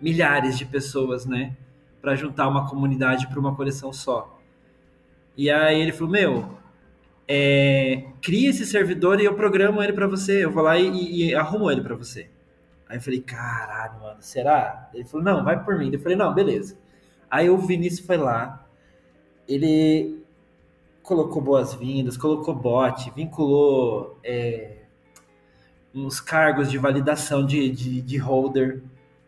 milhares 0.00 0.58
de 0.58 0.64
pessoas, 0.64 1.24
né, 1.24 1.56
para 2.02 2.16
juntar 2.16 2.48
uma 2.48 2.68
comunidade 2.68 3.28
para 3.28 3.38
uma 3.38 3.54
coleção 3.54 3.92
só. 3.92 4.36
E 5.36 5.48
aí 5.48 5.80
ele 5.80 5.92
falou, 5.92 6.10
meu, 6.10 6.58
é, 7.28 8.06
cria 8.20 8.50
esse 8.50 8.66
servidor 8.66 9.20
e 9.20 9.24
eu 9.24 9.34
programo 9.34 9.80
ele 9.80 9.92
para 9.92 10.08
você, 10.08 10.44
eu 10.44 10.50
vou 10.50 10.64
lá 10.64 10.76
e, 10.76 11.28
e 11.28 11.34
arrumo 11.36 11.70
ele 11.70 11.82
para 11.82 11.94
você. 11.94 12.28
Aí 12.88 12.96
eu 12.96 13.00
falei, 13.00 13.20
caralho, 13.20 14.00
mano, 14.00 14.16
será? 14.18 14.90
Ele 14.92 15.04
falou, 15.04 15.24
não, 15.24 15.44
vai 15.44 15.62
por 15.62 15.78
mim. 15.78 15.92
Eu 15.92 16.00
falei, 16.00 16.16
não, 16.16 16.34
beleza. 16.34 16.76
Aí 17.30 17.48
o 17.48 17.58
Vinícius 17.58 18.04
foi 18.04 18.16
lá, 18.16 18.66
ele 19.46 20.17
colocou 21.09 21.40
boas-vindas, 21.40 22.18
colocou 22.18 22.54
bot, 22.54 23.11
vinculou 23.16 24.18
é, 24.22 24.82
uns 25.94 26.20
cargos 26.20 26.70
de 26.70 26.76
validação 26.76 27.46
de, 27.46 27.70
de, 27.70 28.02
de 28.02 28.18
holder 28.18 28.82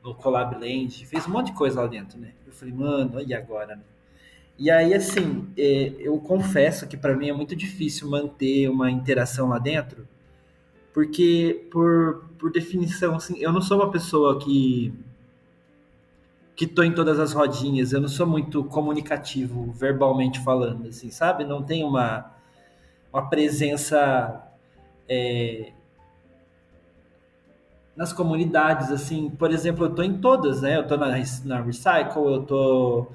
no 0.05 0.14
Collab 0.14 0.57
Land, 0.57 1.07
fez 1.07 1.26
um 1.26 1.31
monte 1.31 1.47
de 1.47 1.53
coisa 1.55 1.81
lá 1.81 1.87
dentro, 1.87 2.18
né? 2.18 2.33
Eu 2.47 2.53
falei, 2.53 2.74
mano, 2.74 3.22
e 3.22 3.33
agora, 3.33 3.76
né? 3.76 3.83
E 4.59 4.70
aí, 4.70 4.93
assim, 4.93 5.49
é, 5.57 5.95
eu 5.99 6.18
confesso 6.18 6.87
que 6.87 6.99
para 6.99 7.16
mim 7.16 7.31
é 7.31 7.33
muito 7.33 7.57
difícil 7.57 8.11
manter 8.11 8.68
uma 8.68 8.91
interação 8.91 9.49
lá 9.49 9.59
dentro, 9.59 10.07
porque, 10.93 11.66
por, 11.70 12.26
por 12.39 12.53
definição, 12.53 13.14
assim, 13.14 13.39
eu 13.39 13.53
não 13.53 13.62
sou 13.62 13.78
uma 13.78 13.91
pessoa 13.91 14.39
que 14.39 14.93
que 16.61 16.67
tô 16.67 16.83
em 16.83 16.93
todas 16.93 17.19
as 17.19 17.33
rodinhas, 17.33 17.91
eu 17.91 18.03
não 18.03 18.09
sou 18.09 18.27
muito 18.27 18.63
comunicativo, 18.63 19.73
verbalmente 19.73 20.41
falando, 20.41 20.89
assim, 20.89 21.11
sabe? 21.11 21.43
Não 21.43 21.63
tenho 21.63 21.89
uma, 21.89 22.35
uma 23.11 23.31
presença 23.31 24.47
é, 25.09 25.73
nas 27.97 28.13
comunidades, 28.13 28.91
assim, 28.91 29.31
por 29.31 29.51
exemplo, 29.51 29.87
eu 29.87 29.95
tô 29.95 30.03
em 30.03 30.19
todas, 30.19 30.61
né? 30.61 30.77
Eu 30.77 30.87
tô 30.87 30.99
na, 30.99 31.09
na 31.47 31.63
Recycle, 31.63 32.27
eu 32.27 32.43
tô 32.43 33.07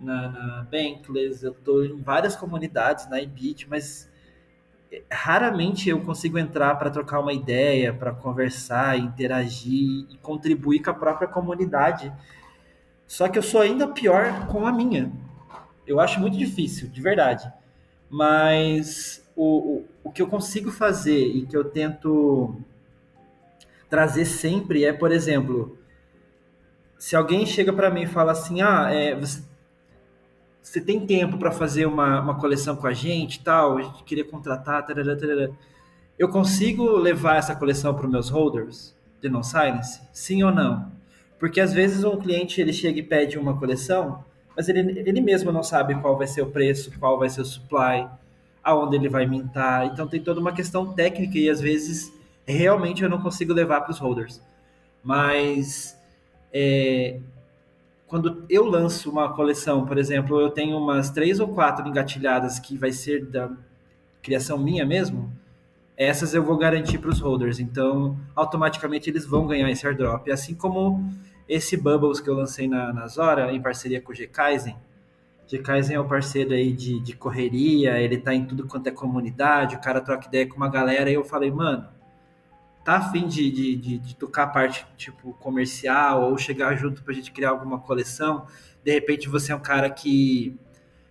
na, 0.00 0.30
na 0.30 0.62
Bankless, 0.70 1.44
eu 1.44 1.52
tô 1.52 1.84
em 1.84 2.00
várias 2.00 2.34
comunidades, 2.34 3.06
na 3.10 3.20
Ibit, 3.20 3.68
mas 3.68 4.10
eh, 4.90 5.02
raramente 5.12 5.90
eu 5.90 6.00
consigo 6.00 6.38
entrar 6.38 6.74
para 6.76 6.88
trocar 6.88 7.20
uma 7.20 7.34
ideia, 7.34 7.92
para 7.92 8.14
conversar, 8.14 8.98
interagir 8.98 10.06
e 10.10 10.16
contribuir 10.22 10.80
com 10.80 10.88
a 10.88 10.94
própria 10.94 11.28
comunidade. 11.28 12.10
Só 13.06 13.28
que 13.28 13.38
eu 13.38 13.42
sou 13.42 13.60
ainda 13.60 13.88
pior 13.88 14.46
com 14.46 14.66
a 14.66 14.72
minha. 14.72 15.12
Eu 15.86 16.00
acho 16.00 16.20
muito 16.20 16.36
difícil, 16.36 16.88
de 16.88 17.00
verdade. 17.00 17.52
Mas 18.08 19.24
o, 19.36 19.76
o, 19.76 19.84
o 20.04 20.10
que 20.10 20.22
eu 20.22 20.26
consigo 20.26 20.70
fazer 20.70 21.26
e 21.26 21.46
que 21.46 21.56
eu 21.56 21.64
tento 21.64 22.56
trazer 23.88 24.24
sempre 24.24 24.84
é, 24.84 24.92
por 24.92 25.12
exemplo, 25.12 25.78
se 26.98 27.14
alguém 27.14 27.44
chega 27.44 27.72
para 27.72 27.90
mim 27.90 28.02
e 28.02 28.06
fala 28.06 28.32
assim, 28.32 28.62
ah, 28.62 28.90
é, 28.90 29.14
você, 29.14 29.42
você 30.62 30.80
tem 30.80 31.06
tempo 31.06 31.36
para 31.36 31.52
fazer 31.52 31.86
uma, 31.86 32.20
uma 32.20 32.34
coleção 32.34 32.74
com 32.74 32.86
a 32.86 32.92
gente, 32.92 33.44
tal, 33.44 33.78
a 33.78 33.82
gente 33.82 34.02
queria 34.04 34.24
contratar, 34.24 34.84
tarará, 34.86 35.14
tarará. 35.14 35.50
eu 36.18 36.28
consigo 36.28 36.96
levar 36.96 37.36
essa 37.36 37.54
coleção 37.54 37.94
para 37.94 38.06
os 38.06 38.10
meus 38.10 38.30
holders 38.30 38.96
de 39.20 39.28
non 39.28 39.42
silence? 39.42 40.00
Sim 40.12 40.42
ou 40.42 40.50
não? 40.50 40.90
Porque 41.44 41.60
às 41.60 41.74
vezes 41.74 42.04
um 42.04 42.16
cliente 42.16 42.58
ele 42.58 42.72
chega 42.72 43.00
e 43.00 43.02
pede 43.02 43.38
uma 43.38 43.54
coleção, 43.58 44.24
mas 44.56 44.66
ele, 44.66 44.98
ele 44.98 45.20
mesmo 45.20 45.52
não 45.52 45.62
sabe 45.62 45.94
qual 45.96 46.16
vai 46.16 46.26
ser 46.26 46.40
o 46.40 46.46
preço, 46.46 46.98
qual 46.98 47.18
vai 47.18 47.28
ser 47.28 47.42
o 47.42 47.44
supply, 47.44 48.08
aonde 48.62 48.96
ele 48.96 49.10
vai 49.10 49.26
mintar. 49.26 49.84
Então 49.84 50.08
tem 50.08 50.22
toda 50.22 50.40
uma 50.40 50.54
questão 50.54 50.94
técnica 50.94 51.36
e 51.36 51.50
às 51.50 51.60
vezes 51.60 52.10
realmente 52.46 53.02
eu 53.02 53.10
não 53.10 53.20
consigo 53.20 53.52
levar 53.52 53.82
para 53.82 53.90
os 53.90 53.98
holders. 53.98 54.40
Mas 55.02 55.94
é, 56.50 57.20
quando 58.06 58.46
eu 58.48 58.64
lanço 58.64 59.10
uma 59.10 59.34
coleção, 59.34 59.84
por 59.84 59.98
exemplo, 59.98 60.40
eu 60.40 60.48
tenho 60.48 60.78
umas 60.78 61.10
três 61.10 61.40
ou 61.40 61.48
quatro 61.48 61.86
engatilhadas 61.86 62.58
que 62.58 62.78
vai 62.78 62.90
ser 62.90 63.22
da 63.26 63.50
criação 64.22 64.56
minha 64.56 64.86
mesmo, 64.86 65.30
essas 65.94 66.32
eu 66.32 66.42
vou 66.42 66.56
garantir 66.56 66.96
para 66.96 67.10
os 67.10 67.20
holders. 67.20 67.60
Então, 67.60 68.18
automaticamente 68.34 69.10
eles 69.10 69.26
vão 69.26 69.46
ganhar 69.46 69.70
esse 69.70 69.86
airdrop. 69.86 70.30
Assim 70.30 70.54
como 70.54 71.12
esse 71.48 71.76
Bubbles 71.76 72.20
que 72.20 72.28
eu 72.28 72.34
lancei 72.34 72.68
na, 72.68 72.92
na 72.92 73.06
Zora, 73.06 73.52
em 73.52 73.60
parceria 73.60 74.00
com 74.00 74.12
o 74.12 74.14
G-Kaizen. 74.14 74.76
G-Kaizen 75.46 75.96
é 75.96 76.00
o 76.00 76.08
parceiro 76.08 76.52
aí 76.52 76.72
de, 76.72 76.98
de 77.00 77.14
correria, 77.14 77.98
ele 77.98 78.16
tá 78.18 78.34
em 78.34 78.46
tudo 78.46 78.66
quanto 78.66 78.86
é 78.86 78.90
comunidade, 78.90 79.76
o 79.76 79.80
cara 79.80 80.00
troca 80.00 80.26
ideia 80.26 80.48
com 80.48 80.56
uma 80.56 80.68
galera, 80.68 81.10
e 81.10 81.14
eu 81.14 81.24
falei, 81.24 81.50
mano, 81.50 81.86
tá 82.84 82.96
afim 82.96 83.26
de, 83.26 83.50
de, 83.50 83.76
de, 83.76 83.98
de 83.98 84.16
tocar 84.16 84.44
a 84.44 84.46
parte 84.48 84.86
tipo 84.96 85.34
comercial 85.34 86.30
ou 86.30 86.38
chegar 86.38 86.74
junto 86.76 87.02
pra 87.02 87.14
gente 87.14 87.30
criar 87.30 87.50
alguma 87.50 87.78
coleção, 87.78 88.46
de 88.82 88.90
repente 88.90 89.28
você 89.28 89.52
é 89.52 89.56
um 89.56 89.60
cara 89.60 89.90
que, 89.90 90.56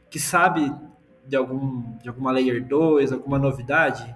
que 0.09 0.19
sabe 0.19 0.73
de, 1.25 1.35
algum, 1.35 1.97
de 1.97 2.09
alguma 2.09 2.31
Layer 2.31 2.63
2, 2.65 3.11
alguma 3.11 3.37
novidade, 3.37 4.15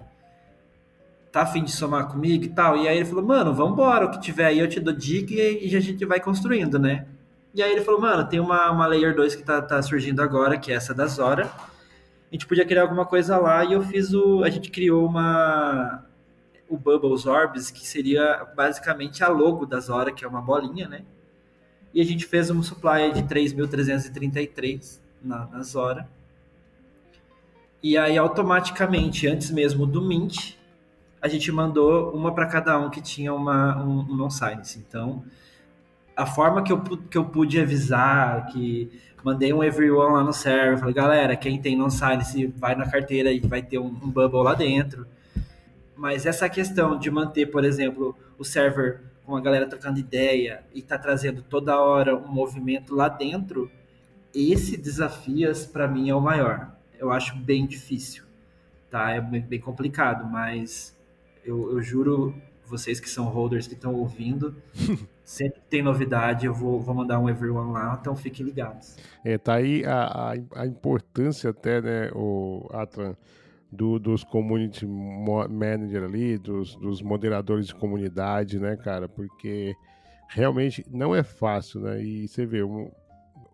tá 1.37 1.43
afim 1.43 1.63
de 1.63 1.71
somar 1.71 2.07
comigo 2.07 2.45
e 2.45 2.49
tal? 2.49 2.77
E 2.77 2.87
aí 2.87 2.97
ele 2.97 3.05
falou, 3.05 3.23
mano, 3.23 3.53
vambora, 3.53 4.05
o 4.05 4.11
que 4.11 4.19
tiver 4.19 4.45
aí 4.45 4.59
eu 4.59 4.67
te 4.67 4.79
dou 4.79 4.93
dica 4.93 5.33
e, 5.33 5.69
e 5.69 5.75
a 5.75 5.79
gente 5.79 6.03
vai 6.05 6.19
construindo, 6.19 6.79
né? 6.79 7.05
E 7.53 7.61
aí 7.61 7.71
ele 7.71 7.81
falou, 7.81 8.01
mano, 8.01 8.27
tem 8.27 8.39
uma, 8.39 8.71
uma 8.71 8.87
Layer 8.87 9.15
2 9.15 9.35
que 9.35 9.43
tá, 9.43 9.61
tá 9.61 9.81
surgindo 9.81 10.21
agora, 10.21 10.57
que 10.57 10.71
é 10.71 10.75
essa 10.75 10.93
da 10.93 11.05
Zora. 11.05 11.45
A 11.45 12.35
gente 12.35 12.45
podia 12.45 12.65
criar 12.65 12.81
alguma 12.81 13.05
coisa 13.05 13.37
lá 13.37 13.63
e 13.63 13.73
eu 13.73 13.81
fiz 13.81 14.13
o. 14.13 14.43
A 14.43 14.49
gente 14.49 14.69
criou 14.69 15.05
uma. 15.05 16.03
O 16.67 16.77
Bubbles 16.77 17.25
Orbs, 17.25 17.71
que 17.71 17.87
seria 17.87 18.45
basicamente 18.55 19.23
a 19.23 19.29
logo 19.29 19.65
da 19.65 19.79
Zora, 19.79 20.11
que 20.11 20.25
é 20.25 20.27
uma 20.27 20.41
bolinha, 20.41 20.87
né? 20.89 21.03
E 21.93 22.01
a 22.01 22.03
gente 22.03 22.25
fez 22.25 22.51
um 22.51 22.61
supply 22.61 23.13
de 23.13 23.23
3.333 23.23 24.99
na, 25.23 25.45
na 25.45 25.63
Zora. 25.63 26.07
E 27.81 27.97
aí, 27.97 28.17
automaticamente, 28.17 29.27
antes 29.27 29.49
mesmo 29.49 29.85
do 29.85 30.01
Mint, 30.01 30.56
a 31.21 31.27
gente 31.27 31.51
mandou 31.51 32.11
uma 32.11 32.33
para 32.33 32.45
cada 32.45 32.77
um 32.79 32.89
que 32.89 33.01
tinha 33.01 33.33
uma, 33.33 33.81
um, 33.83 33.99
um 33.99 34.15
non-science. 34.15 34.79
Então, 34.79 35.23
a 36.15 36.25
forma 36.25 36.63
que 36.63 36.71
eu, 36.71 36.81
que 36.81 37.17
eu 37.17 37.25
pude 37.25 37.59
avisar, 37.59 38.47
que 38.47 38.91
mandei 39.23 39.51
um 39.53 39.63
everyone 39.63 40.13
lá 40.13 40.23
no 40.23 40.33
server, 40.33 40.77
falei, 40.77 40.93
galera, 40.93 41.35
quem 41.35 41.59
tem 41.61 41.75
non-science 41.75 42.47
vai 42.57 42.75
na 42.75 42.89
carteira 42.89 43.31
e 43.31 43.39
vai 43.39 43.61
ter 43.61 43.77
um, 43.77 43.87
um 43.87 44.09
bubble 44.09 44.43
lá 44.43 44.53
dentro. 44.53 45.05
Mas 45.95 46.25
essa 46.25 46.47
questão 46.47 46.97
de 46.97 47.09
manter, 47.09 47.47
por 47.47 47.65
exemplo, 47.65 48.15
o 48.37 48.43
server 48.43 49.01
com 49.25 49.35
a 49.35 49.41
galera 49.41 49.67
trocando 49.67 49.99
ideia 49.99 50.63
e 50.73 50.81
tá 50.81 50.97
trazendo 50.97 51.41
toda 51.41 51.77
hora 51.77 52.15
um 52.15 52.27
movimento 52.27 52.95
lá 52.95 53.09
dentro, 53.09 53.69
esse 54.33 54.77
desafio 54.77 55.51
para 55.73 55.87
mim 55.87 56.09
é 56.09 56.15
o 56.15 56.21
maior. 56.21 56.71
Eu 56.97 57.11
acho 57.11 57.35
bem 57.35 57.67
difícil, 57.67 58.23
tá? 58.89 59.11
É 59.11 59.19
bem 59.19 59.59
complicado, 59.59 60.25
mas 60.25 60.96
eu, 61.47 61.71
eu 61.71 61.81
juro, 61.81 62.35
vocês 62.65 62.99
que 62.99 63.09
são 63.09 63.25
holders 63.25 63.67
que 63.67 63.73
estão 63.73 63.95
ouvindo, 63.95 64.55
sempre 65.23 65.61
que 65.61 65.67
tem 65.67 65.81
novidade, 65.81 66.45
eu 66.45 66.53
vou, 66.53 66.79
vou 66.79 66.93
mandar 66.93 67.19
um 67.19 67.29
everyone 67.29 67.71
lá, 67.71 67.97
então 67.99 68.15
fiquem 68.15 68.45
ligados. 68.45 68.97
É, 69.23 69.37
tá 69.37 69.55
aí 69.55 69.83
a, 69.85 70.03
a, 70.03 70.61
a 70.61 70.67
importância 70.67 71.49
até, 71.49 71.81
né, 71.81 72.11
o 72.13 72.67
Atlan, 72.71 73.15
do, 73.71 73.99
dos 73.99 74.23
community 74.23 74.85
manager 74.85 76.03
ali, 76.03 76.37
dos, 76.37 76.75
dos 76.75 77.01
moderadores 77.01 77.67
de 77.67 77.75
comunidade, 77.75 78.59
né, 78.59 78.75
cara, 78.75 79.07
porque 79.07 79.73
realmente 80.29 80.85
não 80.89 81.15
é 81.15 81.23
fácil, 81.23 81.81
né, 81.81 82.01
e 82.01 82.27
você 82.27 82.45
vê, 82.45 82.63
um, 82.63 82.91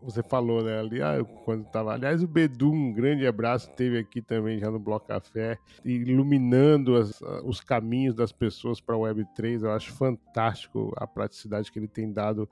você 0.04 0.22
falou, 0.22 0.64
né, 0.64 0.80
ali, 0.80 1.02
ah, 1.02 1.24
quando 1.46 1.66
tava. 1.66 1.94
Aliás, 1.94 2.22
o 2.22 2.28
Bedu, 2.28 2.72
um 2.72 2.92
grande 2.92 3.26
abraço, 3.26 3.72
teve 3.72 3.98
aqui 3.98 4.22
também 4.22 4.60
já 4.60 4.70
no 4.70 4.80
Bloco 4.80 5.08
Café, 5.08 5.58
iluminando 5.84 6.96
as, 6.96 7.22
os 7.44 7.62
caminhos 7.62 8.14
das 8.14 8.32
pessoas 8.32 8.82
para 8.82 8.96
a 8.96 9.00
Web3. 9.00 9.64
Eu 9.64 9.72
acho 9.72 9.94
fantástico 9.94 10.94
a 10.98 11.08
praticidade 11.08 11.72
que 11.72 11.80
ele 11.80 11.88
tem 11.88 12.12
dado 12.12 12.50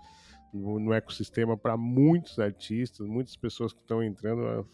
no, 0.53 0.79
no 0.79 0.93
ecossistema 0.93 1.57
para 1.57 1.75
muitos 1.75 2.39
artistas, 2.39 3.05
muitas 3.05 3.35
pessoas 3.35 3.73
que 3.73 3.79
estão 3.79 4.01
entrando. 4.01 4.67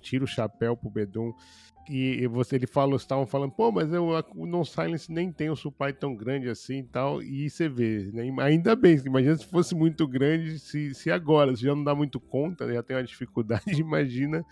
Tiro 0.00 0.24
o 0.24 0.28
chapéu 0.28 0.76
pro 0.76 0.88
Bedum 0.88 1.32
e 1.88 2.26
você 2.26 2.56
ele 2.56 2.66
falou, 2.66 2.96
estavam 2.96 3.26
falando, 3.26 3.52
pô, 3.52 3.70
mas 3.70 3.92
eu, 3.92 4.08
o 4.34 4.46
Non 4.46 4.64
Silence 4.64 5.10
nem 5.10 5.30
tem 5.30 5.50
um 5.50 5.56
supply 5.56 5.92
tão 5.92 6.14
grande 6.14 6.48
assim 6.48 6.78
e 6.78 6.82
tal, 6.82 7.22
e 7.22 7.48
você 7.48 7.68
vê, 7.68 8.10
né? 8.12 8.28
ainda 8.42 8.74
bem, 8.74 8.96
imagina 9.04 9.36
se 9.36 9.46
fosse 9.46 9.74
muito 9.74 10.06
grande, 10.06 10.58
se, 10.58 10.94
se 10.94 11.10
agora, 11.10 11.54
se 11.54 11.62
já 11.62 11.74
não 11.74 11.84
dá 11.84 11.94
muito 11.94 12.18
conta, 12.18 12.66
né? 12.66 12.74
já 12.74 12.82
tem 12.82 12.96
uma 12.96 13.04
dificuldade, 13.04 13.62
imagina 13.80 14.44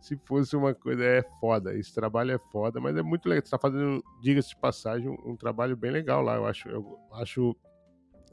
se 0.00 0.16
fosse 0.24 0.54
uma 0.56 0.74
coisa, 0.74 1.02
é 1.04 1.22
foda, 1.40 1.74
esse 1.74 1.92
trabalho 1.92 2.32
é 2.32 2.38
foda, 2.52 2.80
mas 2.80 2.96
é 2.96 3.02
muito 3.02 3.28
legal, 3.28 3.44
você 3.44 3.50
tá 3.50 3.58
fazendo, 3.58 4.02
diga-se 4.22 4.50
de 4.50 4.56
passagem, 4.56 5.08
um, 5.08 5.32
um, 5.32 5.36
trabalho 5.36 5.76
bem 5.76 5.90
legal 5.90 6.22
lá, 6.22 6.36
eu 6.36 6.46
acho, 6.46 6.68
eu 6.68 6.98
acho 7.14 7.56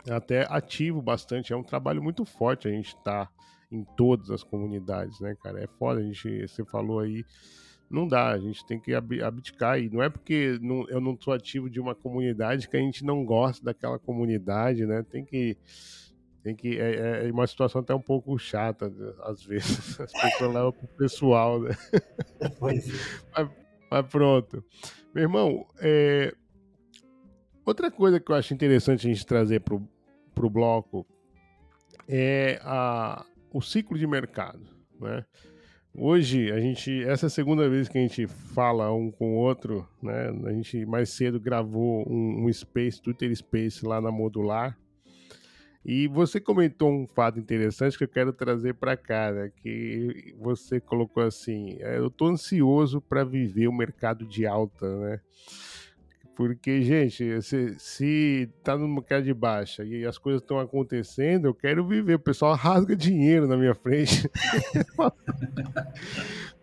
até 0.10 0.46
ativo 0.50 1.02
bastante, 1.02 1.54
é 1.54 1.56
um 1.56 1.64
trabalho 1.64 2.04
muito 2.04 2.26
forte 2.26 2.68
a 2.68 2.72
gente 2.72 2.96
tá 3.04 3.28
em 3.72 3.84
todas 3.98 4.30
as 4.30 4.44
comunidades, 4.44 5.20
né, 5.20 5.36
cara, 5.42 5.64
é 5.64 5.68
foda, 5.80 6.02
a 6.02 6.04
gente, 6.04 6.48
você 6.48 6.64
falou 6.66 7.00
aí, 7.00 7.26
não 7.94 8.08
dá, 8.08 8.32
a 8.32 8.40
gente 8.40 8.66
tem 8.66 8.80
que 8.80 8.92
abdicar. 8.94 9.80
E 9.80 9.88
não 9.88 10.02
é 10.02 10.10
porque 10.10 10.58
não, 10.60 10.90
eu 10.90 11.00
não 11.00 11.16
sou 11.20 11.32
ativo 11.32 11.70
de 11.70 11.80
uma 11.80 11.94
comunidade 11.94 12.68
que 12.68 12.76
a 12.76 12.80
gente 12.80 13.06
não 13.06 13.24
gosta 13.24 13.64
daquela 13.64 14.00
comunidade, 14.00 14.86
né? 14.86 15.04
Tem 15.04 15.24
que. 15.24 15.56
Tem 16.42 16.54
que 16.54 16.78
é, 16.78 17.26
é 17.26 17.32
uma 17.32 17.48
situação 17.48 17.80
até 17.80 17.96
um 17.96 18.02
pouco 18.02 18.38
chata, 18.38 18.92
às 19.22 19.44
vezes. 19.44 19.98
As 20.02 20.12
pessoas 20.12 20.54
levam 20.54 20.72
pro 20.74 20.88
pessoal, 20.88 21.62
né? 21.62 21.78
Pois 22.60 22.90
é. 22.90 22.92
mas, 23.34 23.50
mas, 23.90 24.08
pronto. 24.08 24.66
Meu 25.14 25.24
irmão, 25.24 25.66
é... 25.80 26.34
outra 27.64 27.90
coisa 27.90 28.20
que 28.20 28.30
eu 28.30 28.36
acho 28.36 28.54
interessante 28.54 29.08
a 29.08 29.14
gente 29.14 29.26
trazer 29.26 29.62
pro, 29.62 29.88
pro 30.34 30.50
bloco 30.50 31.06
é 32.10 32.60
a, 32.64 33.24
o 33.54 33.62
ciclo 33.62 33.98
de 33.98 34.08
mercado, 34.08 34.68
né? 35.00 35.24
Hoje, 35.96 36.52
a 36.52 36.60
gente, 36.60 37.04
essa 37.04 37.26
é 37.26 37.28
a 37.28 37.30
segunda 37.30 37.70
vez 37.70 37.88
que 37.88 38.00
a 38.00 38.02
gente 38.02 38.26
fala 38.26 38.92
um 38.92 39.12
com 39.12 39.36
o 39.36 39.38
outro, 39.38 39.88
né? 40.02 40.34
A 40.46 40.52
gente 40.52 40.84
mais 40.88 41.10
cedo 41.10 41.40
gravou 41.40 42.04
um, 42.12 42.46
um 42.46 42.52
Space, 42.52 43.00
Twitter 43.00 43.34
Space 43.36 43.86
lá 43.86 44.02
na 44.02 44.12
Modular. 44.12 44.76
E 45.86 46.08
você 46.08 46.40
comentou 46.40 46.90
um 46.90 47.06
fato 47.06 47.38
interessante 47.38 47.96
que 47.96 48.06
eu 48.06 48.08
quero 48.08 48.34
trazer 48.34 48.74
para 48.74 48.98
cá, 48.98 49.32
né? 49.32 49.52
Que 49.62 50.34
você 50.40 50.80
colocou 50.80 51.22
assim: 51.22 51.78
é, 51.80 52.00
eu 52.00 52.10
tô 52.10 52.26
ansioso 52.26 53.00
para 53.00 53.24
viver 53.24 53.68
o 53.68 53.74
mercado 53.74 54.26
de 54.26 54.48
alta, 54.48 54.98
né? 54.98 55.20
Porque, 56.36 56.82
gente, 56.82 57.42
se, 57.44 57.76
se 57.78 58.50
tá 58.64 58.76
no 58.76 58.88
mercado 58.88 59.24
de 59.24 59.34
baixa 59.34 59.84
e 59.84 60.06
as 60.06 60.18
coisas 60.18 60.42
estão 60.42 60.60
acontecendo, 60.60 61.48
eu 61.48 61.54
quero 61.54 61.86
viver. 61.86 62.16
O 62.16 62.20
pessoal 62.20 62.56
rasga 62.56 62.96
dinheiro 62.96 63.48
na 63.48 63.56
minha 63.56 63.76
frente. 63.76 64.28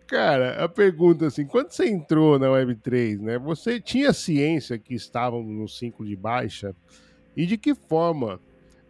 Cara, 0.05 0.65
a 0.65 0.67
pergunta 0.67 1.27
assim, 1.27 1.45
quando 1.45 1.69
você 1.69 1.87
entrou 1.87 2.37
na 2.37 2.47
Web3, 2.47 3.21
né? 3.21 3.39
Você 3.39 3.79
tinha 3.79 4.11
ciência 4.11 4.77
que 4.77 4.93
estavam 4.93 5.41
no 5.41 5.69
ciclo 5.69 6.05
de 6.05 6.17
baixa? 6.17 6.75
E 7.35 7.45
de 7.45 7.57
que 7.57 7.73
forma 7.73 8.41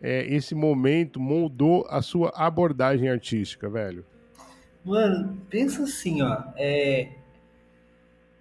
é, 0.02 0.26
esse 0.34 0.56
momento 0.56 1.20
moldou 1.20 1.86
a 1.88 2.02
sua 2.02 2.32
abordagem 2.36 3.08
artística, 3.08 3.70
velho? 3.70 4.04
Mano, 4.84 5.38
pensa 5.48 5.84
assim, 5.84 6.24
ó. 6.24 6.42
É... 6.58 7.10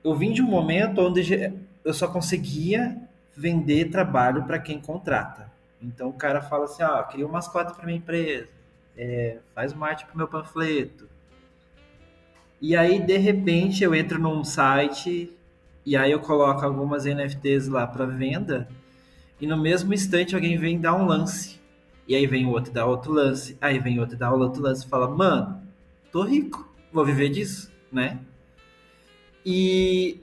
Eu 0.02 0.16
vim 0.16 0.32
de 0.32 0.40
um 0.40 0.46
momento 0.46 1.02
onde 1.02 1.52
eu 1.84 1.94
só 1.94 2.08
conseguia 2.08 2.96
vender 3.34 3.90
trabalho 3.90 4.44
para 4.44 4.58
quem 4.58 4.80
contrata. 4.80 5.50
Então 5.80 6.08
o 6.08 6.12
cara 6.12 6.42
fala 6.42 6.64
assim, 6.64 6.82
ó, 6.82 7.02
cria 7.04 7.26
um 7.26 7.30
mascote 7.30 7.74
para 7.74 7.86
minha 7.86 7.98
empresa, 7.98 8.48
é, 8.96 9.38
faz 9.54 9.72
uma 9.72 9.88
arte 9.88 10.04
para 10.04 10.16
meu 10.16 10.28
panfleto. 10.28 11.08
E 12.60 12.76
aí 12.76 13.00
de 13.00 13.16
repente 13.16 13.82
eu 13.82 13.94
entro 13.94 14.18
num 14.20 14.44
site 14.44 15.34
e 15.86 15.96
aí 15.96 16.12
eu 16.12 16.20
coloco 16.20 16.64
algumas 16.64 17.06
NFTs 17.06 17.68
lá 17.68 17.86
para 17.86 18.04
venda 18.04 18.68
e 19.40 19.46
no 19.46 19.56
mesmo 19.56 19.94
instante 19.94 20.34
alguém 20.34 20.58
vem 20.58 20.78
dar 20.78 20.94
um 20.94 21.06
lance. 21.06 21.58
E 22.06 22.14
aí 22.14 22.26
vem 22.26 22.46
outro 22.46 22.72
dar 22.72 22.86
outro 22.86 23.12
lance, 23.12 23.56
aí 23.60 23.78
vem 23.78 23.98
outro 24.00 24.18
dar 24.18 24.32
outro 24.32 24.60
lance 24.60 24.86
fala, 24.86 25.08
mano, 25.08 25.62
tô 26.12 26.22
rico, 26.22 26.68
vou 26.92 27.04
viver 27.04 27.30
disso, 27.30 27.72
né? 27.90 28.18
E 29.46 30.20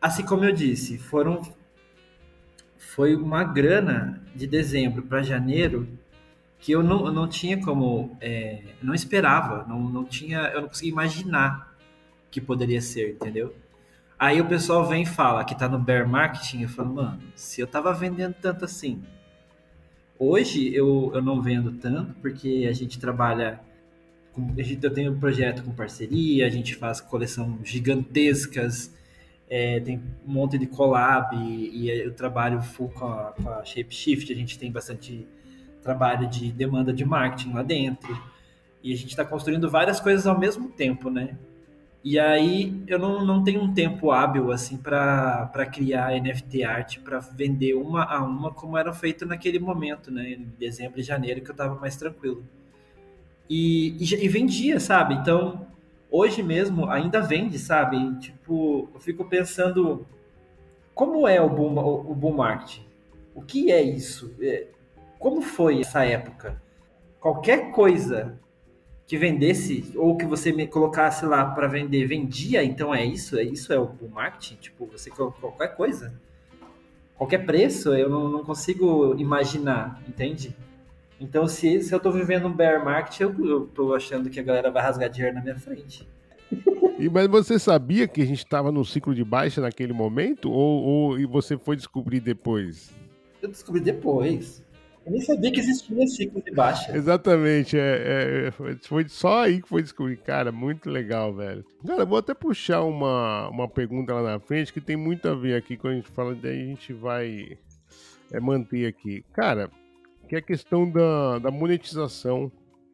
assim 0.00 0.24
como 0.24 0.44
eu 0.44 0.52
disse, 0.52 0.98
foram 0.98 1.42
foi 2.78 3.14
uma 3.14 3.44
grana 3.44 4.22
de 4.34 4.46
dezembro 4.46 5.02
para 5.02 5.22
janeiro 5.22 5.88
que 6.58 6.72
eu 6.72 6.82
não, 6.82 7.06
eu 7.06 7.12
não 7.12 7.28
tinha 7.28 7.60
como 7.60 8.16
é, 8.20 8.62
não 8.82 8.94
esperava, 8.94 9.64
não, 9.68 9.80
não 9.80 10.04
tinha, 10.04 10.40
eu 10.48 10.62
não 10.62 10.68
conseguia 10.68 10.92
imaginar 10.92 11.74
que 12.30 12.40
poderia 12.40 12.80
ser, 12.80 13.12
entendeu? 13.12 13.54
Aí 14.18 14.40
o 14.40 14.46
pessoal 14.46 14.86
vem 14.86 15.02
e 15.02 15.06
fala 15.06 15.44
que 15.44 15.54
tá 15.54 15.68
no 15.68 15.78
bear 15.78 16.06
marketing, 16.08 16.62
eu 16.62 16.68
falo, 16.68 16.94
mano, 16.94 17.20
se 17.34 17.60
eu 17.60 17.66
tava 17.66 17.92
vendendo 17.92 18.34
tanto 18.34 18.64
assim, 18.64 19.02
Hoje 20.22 20.74
eu, 20.74 21.10
eu 21.14 21.22
não 21.22 21.40
vendo 21.40 21.72
tanto, 21.72 22.12
porque 22.20 22.66
a 22.68 22.72
gente 22.74 23.00
trabalha. 23.00 23.58
Com, 24.34 24.52
a 24.58 24.62
gente, 24.62 24.84
eu 24.84 24.92
tenho 24.92 25.12
um 25.12 25.18
projeto 25.18 25.64
com 25.64 25.72
parceria, 25.72 26.46
a 26.46 26.50
gente 26.50 26.74
faz 26.74 27.00
coleção 27.00 27.58
gigantescas, 27.64 28.94
é, 29.50 29.80
tem 29.80 30.00
um 30.24 30.32
monte 30.32 30.56
de 30.56 30.66
collab, 30.66 31.36
e, 31.36 31.70
e 31.76 31.90
eu 31.90 32.14
trabalho 32.14 32.62
full 32.62 32.88
com 32.88 33.04
a, 33.04 33.32
com 33.32 33.50
a 33.50 33.64
Shapeshift, 33.64 34.32
a 34.32 34.36
gente 34.36 34.56
tem 34.56 34.70
bastante 34.70 35.26
trabalho 35.82 36.28
de 36.28 36.52
demanda 36.52 36.92
de 36.92 37.04
marketing 37.04 37.52
lá 37.52 37.62
dentro. 37.62 38.16
E 38.82 38.92
a 38.92 38.96
gente 38.96 39.10
está 39.10 39.24
construindo 39.24 39.68
várias 39.68 39.98
coisas 39.98 40.26
ao 40.26 40.38
mesmo 40.38 40.68
tempo, 40.68 41.10
né? 41.10 41.36
E 42.02 42.18
aí 42.18 42.82
eu 42.86 42.98
não, 42.98 43.24
não 43.24 43.44
tenho 43.44 43.60
um 43.60 43.74
tempo 43.74 44.10
hábil 44.10 44.50
assim 44.50 44.78
para 44.78 45.66
criar 45.70 46.18
NFT 46.18 46.62
art 46.64 46.98
para 47.00 47.18
vender 47.18 47.74
uma 47.74 48.04
a 48.04 48.22
uma 48.22 48.50
como 48.50 48.78
era 48.78 48.90
feito 48.92 49.26
naquele 49.26 49.58
momento, 49.58 50.10
né? 50.10 50.30
Em 50.30 50.48
dezembro 50.58 51.00
e 51.00 51.02
janeiro 51.02 51.42
que 51.42 51.50
eu 51.50 51.52
estava 51.52 51.74
mais 51.74 51.96
tranquilo. 51.96 52.42
E, 53.50 53.96
e, 53.98 54.24
e, 54.24 54.28
vendia, 54.28 54.80
sabe? 54.80 55.14
Então 55.14 55.66
hoje 56.10 56.42
mesmo 56.42 56.88
ainda 56.90 57.20
vende, 57.20 57.58
sabe? 57.58 58.18
Tipo, 58.18 58.88
eu 58.92 59.00
fico 59.00 59.24
pensando 59.24 60.06
como 60.94 61.26
é 61.26 61.40
o 61.40 61.48
boom, 61.48 61.78
o, 61.78 62.14
boom 62.14 62.34
market? 62.36 62.80
O 63.34 63.40
que 63.40 63.70
é 63.70 63.80
isso? 63.80 64.34
É, 64.40 64.66
como 65.18 65.40
foi 65.40 65.80
essa 65.80 66.04
época? 66.04 66.60
Qualquer 67.20 67.70
coisa 67.70 68.38
que 69.06 69.16
vendesse 69.16 69.92
ou 69.96 70.16
que 70.16 70.24
você 70.24 70.52
colocasse 70.66 71.24
lá 71.26 71.44
para 71.44 71.66
vender, 71.66 72.06
vendia, 72.06 72.62
então 72.62 72.94
é 72.94 73.04
isso? 73.04 73.38
É 73.38 73.42
isso 73.42 73.72
é 73.72 73.78
o, 73.78 73.90
o 74.00 74.10
marketing? 74.10 74.56
Tipo, 74.56 74.86
você 74.86 75.10
qualquer 75.10 75.74
coisa, 75.76 76.12
qualquer 77.16 77.44
preço, 77.44 77.94
eu 77.94 78.08
não, 78.08 78.28
não 78.28 78.44
consigo 78.44 79.14
imaginar, 79.18 80.02
entende? 80.08 80.54
Então, 81.20 81.46
se, 81.46 81.82
se 81.82 81.92
eu 81.92 81.98
estou 81.98 82.10
vivendo 82.10 82.48
um 82.48 82.52
bear 82.52 82.82
market, 82.82 83.20
eu, 83.20 83.64
estou 83.66 83.94
achando 83.94 84.30
que 84.30 84.40
a 84.40 84.42
galera 84.42 84.70
vai 84.70 84.82
rasgar 84.82 85.10
dinheiro 85.10 85.36
na 85.36 85.42
minha 85.42 85.58
frente. 85.58 86.08
E, 86.98 87.08
mas 87.10 87.28
você 87.28 87.58
sabia 87.58 88.08
que 88.08 88.22
a 88.22 88.26
gente 88.26 88.38
estava 88.38 88.72
no 88.72 88.84
ciclo 88.84 89.14
de 89.14 89.22
baixa 89.22 89.60
naquele 89.60 89.92
momento? 89.92 90.50
Ou, 90.50 90.82
ou 90.82 91.18
e 91.18 91.26
você 91.26 91.58
foi 91.58 91.76
descobrir 91.76 92.20
depois? 92.20 92.90
Eu 93.42 93.50
descobri 93.50 93.80
depois. 93.80 94.62
Eu 95.04 95.12
nem 95.12 95.20
sabia 95.20 95.50
que 95.50 95.60
existia 95.60 96.06
ciclo 96.06 96.42
de 96.42 96.52
baixa. 96.52 96.92
Exatamente, 96.96 97.78
é, 97.78 98.48
é, 98.48 98.76
foi 98.82 99.08
só 99.08 99.44
aí 99.44 99.60
que 99.60 99.68
foi 99.68 99.82
descobrir. 99.82 100.16
Cara, 100.18 100.50
muito 100.50 100.90
legal, 100.90 101.34
velho. 101.34 101.64
Cara, 101.86 102.04
vou 102.04 102.18
até 102.18 102.32
puxar 102.32 102.82
uma, 102.82 103.48
uma 103.48 103.68
pergunta 103.68 104.14
lá 104.14 104.22
na 104.22 104.40
frente 104.40 104.72
que 104.72 104.80
tem 104.80 104.96
muito 104.96 105.28
a 105.28 105.34
ver 105.34 105.54
aqui 105.54 105.76
quando 105.76 105.94
a 105.94 105.96
gente 105.96 106.10
fala, 106.10 106.34
daí 106.34 106.62
a 106.62 106.66
gente 106.66 106.92
vai 106.92 107.58
é, 108.32 108.40
manter 108.40 108.86
aqui. 108.86 109.24
Cara, 109.32 109.70
que 110.30 110.36
é 110.36 110.38
a 110.38 110.42
questão 110.42 110.88
da, 110.88 111.40
da 111.40 111.50
monetização 111.50 112.52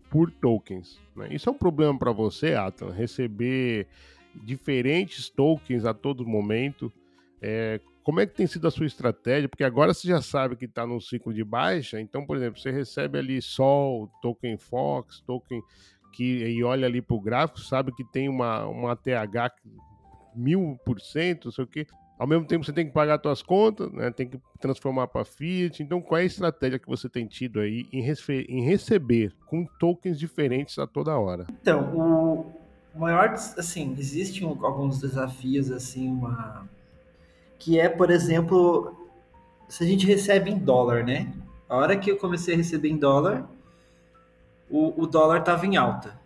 por 0.09 0.31
tokens. 0.31 0.99
Né? 1.15 1.29
Isso 1.33 1.51
é 1.51 1.53
um 1.53 1.59
problema 1.59 1.99
para 1.99 2.11
você, 2.11 2.55
Atan, 2.55 2.91
receber 2.91 3.87
diferentes 4.35 5.29
tokens 5.29 5.85
a 5.85 5.93
todo 5.93 6.27
momento. 6.27 6.91
É, 7.43 7.79
como 8.03 8.21
é 8.21 8.27
que 8.27 8.35
tem 8.35 8.47
sido 8.47 8.67
a 8.67 8.71
sua 8.71 8.87
estratégia? 8.87 9.51
Porque 9.51 9.65
agora 9.65 9.93
você 9.93 10.09
já 10.09 10.23
sabe 10.23 10.57
que 10.57 10.65
está 10.65 10.87
num 10.87 10.99
ciclo 10.99 11.35
de 11.35 11.45
baixa, 11.45 12.01
então, 12.01 12.25
por 12.25 12.39
exemplo, 12.39 12.59
você 12.59 12.71
recebe 12.71 13.19
ali 13.19 13.43
Sol, 13.43 14.11
token 14.23 14.57
Fox, 14.57 15.21
token 15.27 15.61
que 16.15 16.43
e 16.43 16.65
olha 16.65 16.87
ali 16.87 17.03
para 17.03 17.17
o 17.17 17.21
gráfico, 17.21 17.61
sabe 17.61 17.95
que 17.95 18.03
tem 18.03 18.31
uma, 18.31 18.65
uma 18.65 18.97
TH 18.97 19.53
mil 20.35 20.81
por 20.87 21.03
cento, 21.03 21.49
não 21.49 21.53
sei 21.53 21.65
o 21.65 21.69
quê. 21.69 21.87
Ao 22.19 22.27
mesmo 22.27 22.47
tempo, 22.47 22.65
você 22.65 22.73
tem 22.73 22.87
que 22.87 22.93
pagar 22.93 23.21
suas 23.21 23.43
contas, 23.43 23.93
né? 23.93 24.11
tem 24.11 24.29
que 24.29 24.41
transformar 24.59 25.07
para 25.09 25.25
Fiat. 25.25 25.83
Então, 25.83 26.01
qual 26.01 26.19
é 26.19 26.23
a 26.23 26.27
estratégia 26.27 26.79
que 26.79 26.89
você 26.89 27.09
tem 27.09 27.27
tido 27.27 27.61
aí 27.61 27.87
em, 27.93 28.01
em 28.49 28.65
receber 28.65 29.35
com 29.47 29.67
tokens 29.79 30.19
diferentes 30.19 30.79
a 30.79 30.87
toda 30.87 31.19
hora? 31.19 31.47
Então, 31.61 31.95
o 32.95 32.99
maior, 32.99 33.35
assim, 33.35 33.95
existem 33.99 34.49
alguns 34.49 34.99
desafios, 34.99 35.71
assim, 35.71 36.09
uma 36.09 36.67
que 37.59 37.79
é, 37.79 37.89
por 37.89 38.11
exemplo, 38.11 38.95
se 39.69 39.83
a 39.83 39.87
gente 39.87 40.07
recebe 40.07 40.51
em 40.51 40.59
dólar, 40.59 41.05
né? 41.05 41.33
A 41.69 41.77
hora 41.77 41.97
que 41.97 42.11
eu 42.11 42.17
comecei 42.17 42.55
a 42.55 42.57
receber 42.57 42.89
em 42.89 42.97
dólar, 42.97 43.49
o, 44.71 45.03
o 45.03 45.07
dólar 45.07 45.41
estava 45.41 45.67
em 45.67 45.77
alta. 45.77 46.19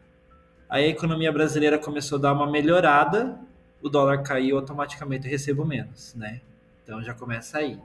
Aí 0.68 0.84
a 0.84 0.88
economia 0.88 1.32
brasileira 1.32 1.78
começou 1.78 2.18
a 2.18 2.20
dar 2.20 2.32
uma 2.32 2.50
melhorada, 2.50 3.40
o 3.82 3.88
dólar 3.88 4.22
caiu 4.22 4.56
automaticamente 4.56 5.26
eu 5.26 5.30
recebo 5.30 5.64
menos, 5.64 6.14
né? 6.14 6.40
Então 6.82 7.02
já 7.02 7.14
começa 7.14 7.58
aí. 7.58 7.78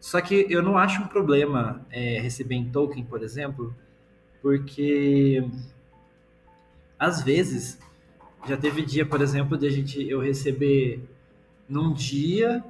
Só 0.00 0.20
que 0.20 0.46
eu 0.48 0.62
não 0.62 0.78
acho 0.78 1.02
um 1.02 1.06
problema 1.06 1.84
é, 1.90 2.20
receber 2.20 2.54
em 2.54 2.70
token, 2.70 3.04
por 3.04 3.22
exemplo, 3.22 3.74
porque 4.40 5.44
às 6.98 7.22
vezes 7.22 7.78
já 8.46 8.56
teve 8.56 8.82
dia, 8.82 9.04
por 9.04 9.20
exemplo, 9.20 9.58
de 9.58 9.66
a 9.66 9.70
gente 9.70 10.08
eu 10.08 10.20
receber 10.20 11.02
num 11.68 11.92
dia, 11.92 12.62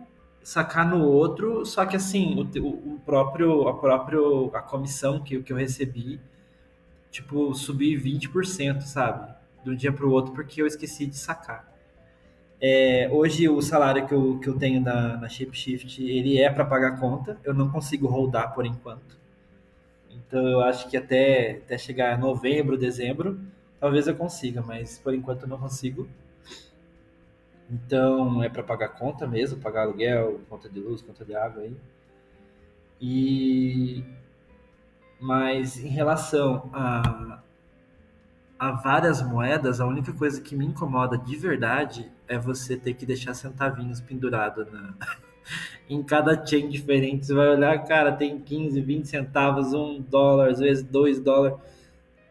sacar 0.43 0.89
no 0.89 1.05
outro, 1.05 1.67
só 1.67 1.85
que 1.85 1.97
assim, 1.97 2.49
o, 2.59 2.95
o 2.95 3.01
próprio, 3.05 3.69
a 3.69 3.75
próprio, 3.75 4.51
a 4.55 4.63
comissão 4.63 5.21
que, 5.21 5.43
que 5.43 5.53
eu 5.53 5.57
recebi, 5.57 6.21
tipo, 7.11 7.55
subi 7.55 7.95
20%, 8.01 8.83
sabe? 8.83 9.35
De 9.65 9.71
um 9.71 9.77
dia 9.77 9.93
para 9.93 10.07
o 10.07 10.11
outro, 10.11 10.33
porque 10.33 10.63
eu 10.63 10.67
esqueci 10.67 11.07
de 11.07 11.17
sacar. 11.17 11.76
É, 12.61 13.09
hoje 13.13 13.49
o 13.49 13.61
salário 13.61 14.07
que 14.07 14.15
eu, 14.15 14.39
que 14.39 14.49
eu 14.49 14.59
tenho 14.59 14.81
na, 14.81 15.19
na 15.19 15.29
ShapeShift, 15.29 16.03
ele 16.03 16.39
é 16.39 16.51
para 16.51 16.65
pagar 16.65 16.99
conta, 16.99 17.39
eu 17.45 17.53
não 17.53 17.71
consigo 17.71 18.07
rodar 18.07 18.55
por 18.55 18.65
enquanto. 18.65 19.19
Então 20.11 20.47
eu 20.49 20.61
acho 20.63 20.89
que 20.89 20.97
até, 20.97 21.61
até 21.65 21.77
chegar 21.77 22.19
novembro, 22.19 22.79
dezembro, 22.79 23.39
talvez 23.79 24.07
eu 24.07 24.17
consiga, 24.17 24.63
mas 24.63 24.99
por 24.99 25.15
enquanto 25.15 25.43
eu 25.43 25.49
não 25.49 25.59
consigo. 25.59 26.09
Então 27.71 28.43
é 28.43 28.49
para 28.49 28.63
pagar 28.63 28.91
conta 28.91 29.27
mesmo, 29.27 29.61
pagar 29.61 29.83
aluguel, 29.83 30.41
conta 30.49 30.69
de 30.69 30.81
luz, 30.81 31.03
conta 31.03 31.25
de 31.25 31.35
água 31.35 31.63
aí. 31.63 31.77
E 33.01 34.03
mas 35.21 35.79
em 35.79 35.89
relação 35.89 36.71
a, 36.73 37.43
a 38.59 38.71
várias 38.73 39.23
moedas, 39.23 39.81
a 39.81 39.87
única 39.87 40.13
coisa 40.13 40.41
que 40.41 40.57
me 40.57 40.65
incomoda 40.65 41.19
de 41.19 41.37
verdade 41.37 42.16
é 42.29 42.39
você 42.39 42.77
ter 42.77 42.95
que 42.95 43.07
deixar 43.07 43.35
centavinhos 43.35 44.01
pendurados 44.01 44.67
na, 44.73 44.95
em 45.89 46.03
cada 46.03 46.45
chain 46.45 46.69
diferente. 46.69 47.27
Você 47.27 47.35
vai 47.35 47.49
olhar, 47.49 47.79
cara, 47.85 48.13
tem 48.13 48.39
15, 48.39 48.81
20 48.81 49.07
centavos, 49.07 49.73
um 49.73 50.01
dólar, 50.01 50.51
às 50.51 50.59
vezes 50.59 50.83
dois 50.83 51.21
dólares 51.21 51.59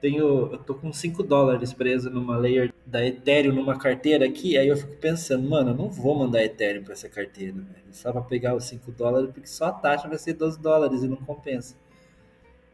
tenho, 0.06 0.52
eu 0.52 0.58
tô 0.60 0.76
com 0.76 0.94
5 0.94 1.24
dólares 1.24 1.74
preso 1.74 2.12
numa 2.12 2.38
layer 2.38 2.72
da 2.86 3.04
Ethereum 3.04 3.56
numa 3.56 3.76
carteira 3.76 4.24
aqui, 4.24 4.56
aí 4.56 4.68
eu 4.68 4.78
fico 4.78 4.96
pensando, 4.98 5.50
mano, 5.50 5.72
eu 5.72 5.76
não 5.76 5.90
vou 5.90 6.16
mandar 6.16 6.44
Ethereum 6.44 6.84
para 6.84 6.94
essa 6.94 7.10
carteira, 7.10 7.54
velho. 7.54 7.86
Só 7.92 8.12
para 8.12 8.22
pegar 8.22 8.56
os 8.56 8.66
5 8.66 8.92
dólares, 8.92 9.32
porque 9.32 9.48
só 9.48 9.66
a 9.66 9.72
taxa 9.72 10.08
vai 10.08 10.20
ser 10.20 10.34
12 10.34 10.62
dólares 10.62 11.02
e 11.02 11.08
não 11.08 11.18
compensa. 11.18 11.76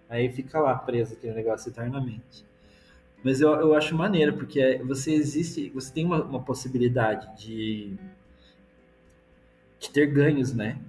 Aí 0.10 0.30
fica 0.30 0.60
lá 0.60 0.76
preso 0.76 1.14
aquele 1.14 1.34
negócio 1.34 1.70
eternamente. 1.70 2.46
Mas 3.24 3.40
eu, 3.42 3.52
eu 3.52 3.76
acho 3.76 3.96
maneiro, 3.96 4.34
porque 4.34 4.82
você 4.86 5.14
existe, 5.14 5.70
você 5.70 5.94
tem 5.94 6.06
uma, 6.06 6.24
uma 6.24 6.42
possibilidade 6.42 7.30
de, 7.38 7.94
de 9.80 9.90
ter 9.92 10.08
ganhos, 10.08 10.54
né? 10.54 10.80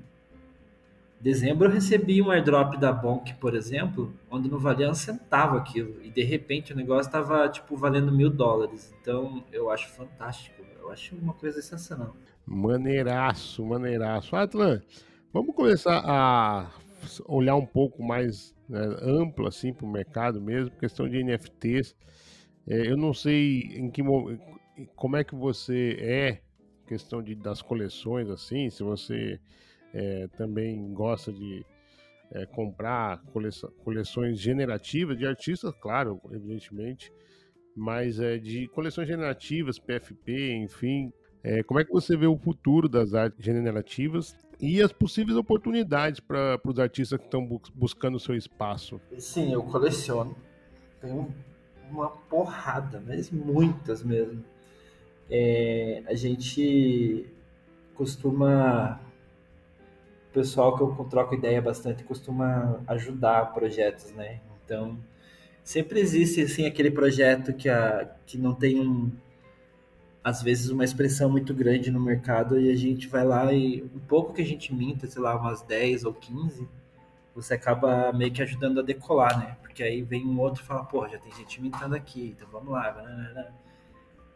dezembro 1.23 1.69
eu 1.69 1.73
recebi 1.73 2.21
um 2.21 2.33
airdrop 2.33 2.77
da 2.77 2.93
Bonk, 2.93 3.35
por 3.35 3.55
exemplo, 3.55 4.13
onde 4.29 4.51
não 4.51 4.59
valia 4.59 4.91
um 4.91 4.95
centavo 4.95 5.57
aquilo. 5.57 6.03
E 6.03 6.11
de 6.11 6.25
repente 6.25 6.73
o 6.73 6.77
negócio 6.77 7.09
estava 7.09 7.49
tipo 7.49 7.77
valendo 7.77 8.11
mil 8.11 8.29
dólares. 8.29 8.93
Então 9.01 9.45
eu 9.53 9.71
acho 9.71 9.89
fantástico. 9.91 10.61
Eu 10.81 10.91
acho 10.91 11.15
uma 11.15 11.33
coisa 11.33 11.63
sensacional. 11.63 12.17
Maneiraço, 12.45 13.65
maneiraço. 13.65 14.35
Atlan, 14.35 14.83
vamos 15.33 15.55
começar 15.55 16.03
a 16.05 16.69
olhar 17.27 17.55
um 17.55 17.67
pouco 17.67 18.03
mais 18.03 18.53
né, 18.69 18.81
amplo 19.01 19.47
assim 19.47 19.73
para 19.73 19.87
o 19.87 19.91
mercado 19.91 20.41
mesmo, 20.41 20.73
questão 20.73 21.09
de 21.09 21.23
NFTs. 21.23 21.95
É, 22.67 22.89
eu 22.91 22.97
não 22.97 23.13
sei 23.13 23.61
em 23.77 23.91
que 23.91 24.03
como 24.95 25.17
é 25.17 25.25
que 25.25 25.35
você 25.35 25.97
é 26.01 26.41
questão 26.87 27.23
de, 27.23 27.35
das 27.35 27.63
coleções 27.63 28.29
assim, 28.29 28.69
se 28.71 28.83
você 28.83 29.41
é, 29.95 30.29
também 30.37 30.93
gosta 30.93 31.33
de 31.33 31.65
é, 32.31 32.47
comprar 32.47 33.23
coleções 33.85 34.39
generativas 34.39 35.19
de 35.19 35.27
artistas, 35.27 35.73
claro, 35.81 36.21
evidentemente, 36.31 37.13
mas 37.75 38.19
é 38.21 38.39
de 38.39 38.69
coleções 38.69 39.09
generativas, 39.09 39.79
PFP, 39.79 40.55
enfim. 40.55 41.13
É, 41.43 41.63
como 41.63 41.81
é 41.81 41.85
que 41.85 41.91
você 41.91 42.17
vê 42.17 42.27
o 42.27 42.37
futuro 42.37 42.89
das 42.89 43.15
artes 43.15 43.45
generativas 43.45 44.37
e 44.61 44.81
as 44.81 44.93
possíveis 44.93 45.37
oportunidades 45.37 46.21
para 46.21 46.61
os 46.65 46.79
artistas 46.79 47.19
que 47.19 47.25
estão 47.25 47.45
bu 47.45 47.61
buscando 47.75 48.17
o 48.17 48.21
seu 48.21 48.37
espaço? 48.37 49.01
Sim, 49.19 49.53
eu 49.53 49.63
coleciono. 49.63 50.37
Tenho 51.01 51.35
uma 51.93 52.09
porrada, 52.09 53.03
mas 53.07 53.31
muitas 53.31 54.03
mesmo. 54.03 54.45
É, 55.31 56.03
a 56.07 56.15
gente 56.15 57.27
costuma 57.95 59.01
pessoal 60.33 60.77
que 60.77 60.83
eu 60.83 61.07
troco 61.11 61.35
ideia 61.35 61.61
bastante 61.61 62.03
costuma 62.05 62.81
ajudar 62.87 63.53
projetos, 63.53 64.11
né? 64.13 64.41
Então, 64.65 64.99
sempre 65.63 66.01
existe 66.01 66.41
assim 66.41 66.67
aquele 66.67 66.91
projeto 66.91 67.53
que 67.53 67.69
a 67.69 68.09
que 68.27 68.39
não 68.39 68.55
tem 68.55 68.81
um 68.81 69.13
às 70.25 70.43
vezes 70.43 70.71
uma 70.71 70.85
expressão 70.85 71.29
muito 71.29 71.53
grande 71.53 71.91
no 71.91 72.01
mercado 72.01 72.59
e 72.59 72.71
a 72.71 72.77
gente 72.77 73.09
vai 73.09 73.25
lá 73.25 73.53
e 73.53 73.83
um 73.83 73.99
pouco 74.01 74.33
que 74.33 74.41
a 74.41 74.47
gente 74.47 74.73
minta, 74.73 75.07
sei 75.07 75.21
lá, 75.21 75.37
umas 75.37 75.63
10 75.63 76.05
ou 76.05 76.15
15, 76.15 76.69
você 77.35 77.55
acaba 77.55 78.13
meio 78.13 78.31
que 78.31 78.41
ajudando 78.41 78.79
a 78.79 78.83
decolar, 78.83 79.39
né? 79.39 79.57
Porque 79.73 79.83
aí 79.83 80.03
vem 80.03 80.27
um 80.27 80.39
outro 80.39 80.63
e 80.63 80.67
fala, 80.67 80.85
pô, 80.85 81.09
já 81.09 81.17
tem 81.17 81.33
gente 81.33 81.59
mintando 81.59 81.95
aqui, 81.97 82.35
então 82.37 82.47
vamos 82.53 82.75
lá. 82.75 83.51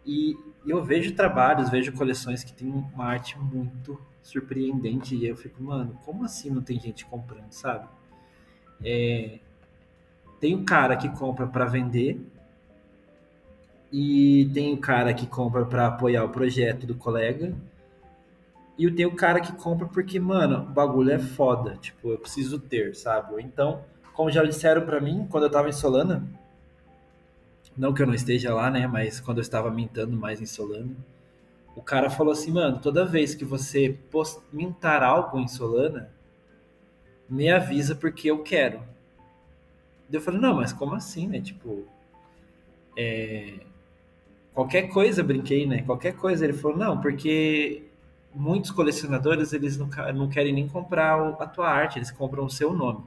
E 0.02 0.34
eu 0.66 0.82
vejo 0.82 1.14
trabalhos, 1.14 1.68
vejo 1.68 1.92
coleções 1.92 2.42
que 2.42 2.54
tem 2.54 2.66
uma 2.66 3.04
arte 3.04 3.38
muito 3.38 4.00
surpreendente 4.22 5.14
e 5.14 5.26
eu 5.26 5.36
fico, 5.36 5.62
mano, 5.62 6.00
como 6.06 6.24
assim 6.24 6.48
não 6.48 6.62
tem 6.62 6.80
gente 6.80 7.04
comprando, 7.04 7.52
sabe? 7.52 7.86
É, 8.82 9.40
tem 10.40 10.54
o 10.54 10.64
cara 10.64 10.96
que 10.96 11.10
compra 11.10 11.46
para 11.46 11.66
vender 11.66 12.18
e 13.92 14.50
tem 14.54 14.72
o 14.72 14.78
cara 14.78 15.12
que 15.12 15.26
compra 15.26 15.66
para 15.66 15.86
apoiar 15.86 16.24
o 16.24 16.30
projeto 16.30 16.86
do 16.86 16.94
colega 16.94 17.54
e 18.78 18.90
tem 18.90 19.04
o 19.04 19.14
cara 19.14 19.38
que 19.38 19.52
compra 19.52 19.86
porque, 19.86 20.18
mano, 20.18 20.62
o 20.62 20.72
bagulho 20.72 21.10
é 21.10 21.18
foda, 21.18 21.76
tipo, 21.76 22.08
eu 22.08 22.18
preciso 22.18 22.58
ter, 22.58 22.94
sabe? 22.94 23.34
Então, 23.42 23.84
como 24.16 24.30
já 24.30 24.42
disseram 24.42 24.86
para 24.86 24.98
mim 24.98 25.26
quando 25.30 25.44
eu 25.44 25.50
tava 25.50 25.68
em 25.68 25.72
Solana, 25.72 26.26
não 27.76 27.92
que 27.92 28.02
eu 28.02 28.06
não 28.06 28.14
esteja 28.14 28.54
lá, 28.54 28.70
né, 28.70 28.86
mas 28.86 29.20
quando 29.20 29.38
eu 29.38 29.42
estava 29.42 29.70
mintando 29.70 30.16
mais 30.16 30.40
em 30.40 30.46
Solana, 30.46 30.96
o 31.76 31.82
cara 31.82 32.08
falou 32.08 32.32
assim, 32.32 32.50
mano, 32.50 32.78
toda 32.78 33.04
vez 33.04 33.34
que 33.34 33.44
você 33.44 33.98
post... 34.10 34.40
mintar 34.50 35.02
algo 35.02 35.38
em 35.38 35.46
Solana, 35.46 36.10
me 37.28 37.50
avisa 37.50 37.94
porque 37.94 38.30
eu 38.30 38.42
quero. 38.42 38.82
Eu 40.10 40.20
falei, 40.22 40.40
não, 40.40 40.54
mas 40.54 40.72
como 40.72 40.94
assim, 40.94 41.26
né? 41.26 41.40
Tipo, 41.40 41.84
é... 42.96 43.58
qualquer 44.54 44.88
coisa, 44.88 45.22
brinquei, 45.22 45.66
né? 45.66 45.82
Qualquer 45.82 46.16
coisa. 46.16 46.44
Ele 46.44 46.54
falou, 46.54 46.78
não, 46.78 47.00
porque 47.00 47.82
muitos 48.34 48.70
colecionadores, 48.70 49.52
eles 49.52 49.76
não, 49.76 49.88
não 50.14 50.28
querem 50.30 50.54
nem 50.54 50.66
comprar 50.66 51.32
a 51.38 51.46
tua 51.46 51.68
arte, 51.68 51.98
eles 51.98 52.10
compram 52.10 52.46
o 52.46 52.50
seu 52.50 52.72
nome. 52.72 53.04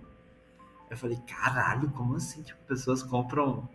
Eu 0.90 0.98
falei, 0.98 1.18
caralho, 1.28 1.90
como 1.92 2.16
assim? 2.16 2.42
Tipo, 2.42 2.60
pessoas 2.68 3.04
compram 3.04 3.70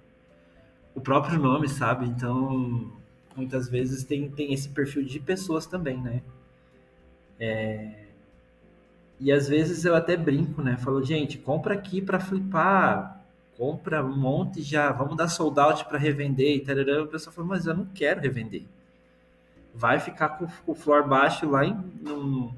o 0.94 1.00
próprio 1.00 1.38
nome, 1.38 1.68
sabe? 1.68 2.06
Então, 2.06 2.92
muitas 3.36 3.68
vezes 3.68 4.04
tem, 4.04 4.30
tem 4.30 4.52
esse 4.52 4.68
perfil 4.68 5.04
de 5.04 5.20
pessoas 5.20 5.66
também, 5.66 6.00
né? 6.00 6.22
É... 7.38 8.04
E 9.20 9.30
às 9.32 9.48
vezes 9.48 9.84
eu 9.84 9.94
até 9.94 10.16
brinco, 10.16 10.60
né? 10.60 10.76
Falo, 10.76 11.02
gente, 11.02 11.38
compra 11.38 11.74
aqui 11.74 12.02
para 12.02 12.18
flipar, 12.18 13.24
compra 13.56 14.04
um 14.04 14.16
monte 14.16 14.60
já, 14.62 14.90
vamos 14.92 15.16
dar 15.16 15.28
sold 15.28 15.58
out 15.60 15.84
para 15.84 15.98
revender 15.98 16.56
e 16.56 16.60
tal. 16.60 16.76
O 17.04 17.08
pessoal 17.08 17.34
fala, 17.34 17.48
mas 17.48 17.66
eu 17.66 17.74
não 17.74 17.86
quero 17.86 18.20
revender. 18.20 18.64
Vai 19.72 19.98
ficar 19.98 20.30
com, 20.30 20.46
o 20.66 20.74
floor 20.74 21.08
baixo 21.08 21.48
lá 21.48 21.64
em. 21.64 21.76
Não, 22.00 22.54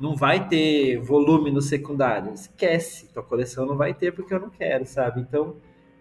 não 0.00 0.16
vai 0.16 0.48
ter 0.48 0.98
volume 0.98 1.50
no 1.50 1.60
secundário. 1.60 2.32
Esquece, 2.32 3.08
tua 3.12 3.22
coleção 3.22 3.66
não 3.66 3.76
vai 3.76 3.94
ter 3.94 4.12
porque 4.12 4.32
eu 4.32 4.40
não 4.40 4.50
quero, 4.50 4.86
sabe? 4.86 5.20
Então, 5.20 5.56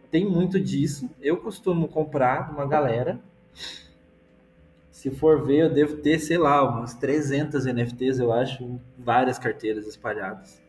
tem 0.10 0.26
muito 0.26 0.60
disso. 0.60 1.10
Eu 1.22 1.38
costumo 1.38 1.88
comprar 1.88 2.52
uma 2.52 2.66
galera 2.66 3.20
se 5.00 5.10
for 5.10 5.42
ver, 5.42 5.60
eu 5.60 5.74
devo 5.74 5.96
ter, 5.96 6.20
sei 6.20 6.38
lá, 6.38 6.62
umas 6.62 6.94
300 6.94 7.66
NFTs, 7.66 8.20
eu 8.20 8.34
acho, 8.34 8.82
várias 8.98 9.40
carteiras 9.40 9.88
espalhadas. 9.88 10.62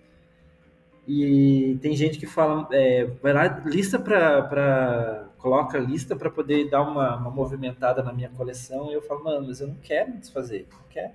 E 1.04 1.76
tem 1.82 1.96
gente 1.96 2.16
que 2.16 2.26
fala, 2.26 2.68
é, 2.70 3.06
vai 3.20 3.32
lá, 3.32 3.60
lista 3.66 3.98
para. 3.98 5.28
coloca 5.36 5.78
lista 5.78 6.14
para 6.14 6.30
poder 6.30 6.70
dar 6.70 6.82
uma, 6.82 7.16
uma, 7.16 7.30
movimentada 7.32 8.04
na 8.04 8.12
minha 8.12 8.28
coleção. 8.28 8.88
E 8.92 8.94
eu 8.94 9.02
falo, 9.02 9.24
mano, 9.24 9.48
mas 9.48 9.60
eu 9.60 9.66
não 9.66 9.74
quero 9.82 10.16
desfazer, 10.16 10.68
não 10.70 10.78
quero. 10.88 11.12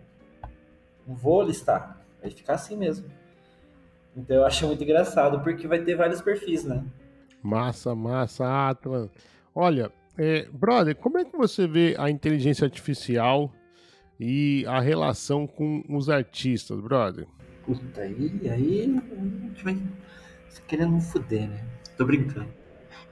Não 1.07 1.15
vou 1.15 1.41
listar, 1.41 2.04
vai 2.25 2.31
ficar 2.31 2.55
assim 2.55 2.75
mesmo. 2.75 3.07
Então 4.15 4.37
eu 4.37 4.45
acho 4.45 4.65
muito 4.65 4.83
engraçado, 4.83 5.39
porque 5.41 5.67
vai 5.67 5.79
ter 5.79 5.95
vários 5.95 6.21
perfis, 6.21 6.63
né? 6.63 6.83
Massa, 7.43 7.93
massa, 7.93 8.69
Atman. 8.69 9.09
Olha, 9.53 9.91
é, 10.17 10.47
brother, 10.51 10.95
como 10.95 11.17
é 11.17 11.25
que 11.25 11.37
você 11.37 11.67
vê 11.67 11.95
a 11.97 12.09
inteligência 12.09 12.65
artificial 12.65 13.53
e 14.19 14.65
a 14.67 14.79
relação 14.79 15.45
com 15.45 15.83
os 15.89 16.09
artistas, 16.09 16.79
brother? 16.79 17.27
Puta, 17.63 18.01
aí, 18.01 18.41
aí 18.49 19.01
a 19.11 19.47
gente 19.47 19.63
vai 19.63 19.77
querendo 20.67 20.93
me 20.93 21.01
fuder, 21.01 21.49
né? 21.49 21.65
Tô 21.97 22.05
brincando. 22.05 22.47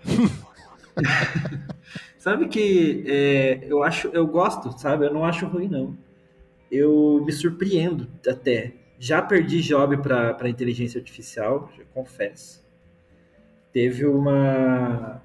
sabe 2.18 2.48
que 2.48 3.04
é, 3.08 3.66
eu 3.68 3.84
acho, 3.84 4.08
eu 4.08 4.26
gosto, 4.26 4.78
sabe? 4.80 5.06
Eu 5.06 5.14
não 5.14 5.26
acho 5.26 5.46
ruim, 5.46 5.68
não. 5.68 5.98
Eu 6.72 7.22
me 7.26 7.32
surpreendo 7.32 8.08
até. 8.28 8.83
Já 9.04 9.22
perdi 9.22 9.60
job 9.62 9.98
para 9.98 10.48
inteligência 10.48 10.98
artificial, 10.98 11.70
confesso. 11.94 12.66
Teve 13.74 14.06
uma 14.06 15.22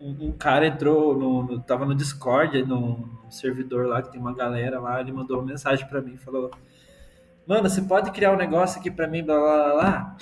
um, 0.00 0.28
um 0.28 0.32
cara 0.32 0.66
entrou 0.66 1.14
no, 1.14 1.42
no, 1.42 1.60
tava 1.60 1.84
no 1.84 1.94
Discord, 1.94 2.62
no, 2.62 2.96
no, 3.22 3.30
servidor 3.30 3.86
lá 3.86 4.00
que 4.00 4.10
tem 4.10 4.18
uma 4.18 4.34
galera 4.34 4.80
lá, 4.80 4.98
ele 4.98 5.12
mandou 5.12 5.40
uma 5.40 5.44
mensagem 5.44 5.86
para 5.86 6.00
mim, 6.00 6.16
falou: 6.16 6.50
"Mano, 7.46 7.68
você 7.68 7.82
pode 7.82 8.10
criar 8.12 8.32
um 8.32 8.38
negócio 8.38 8.80
aqui 8.80 8.90
para 8.90 9.06
mim, 9.06 9.22
blá, 9.22 9.38
blá 9.38 9.64
blá 9.64 9.72
blá?" 9.74 10.16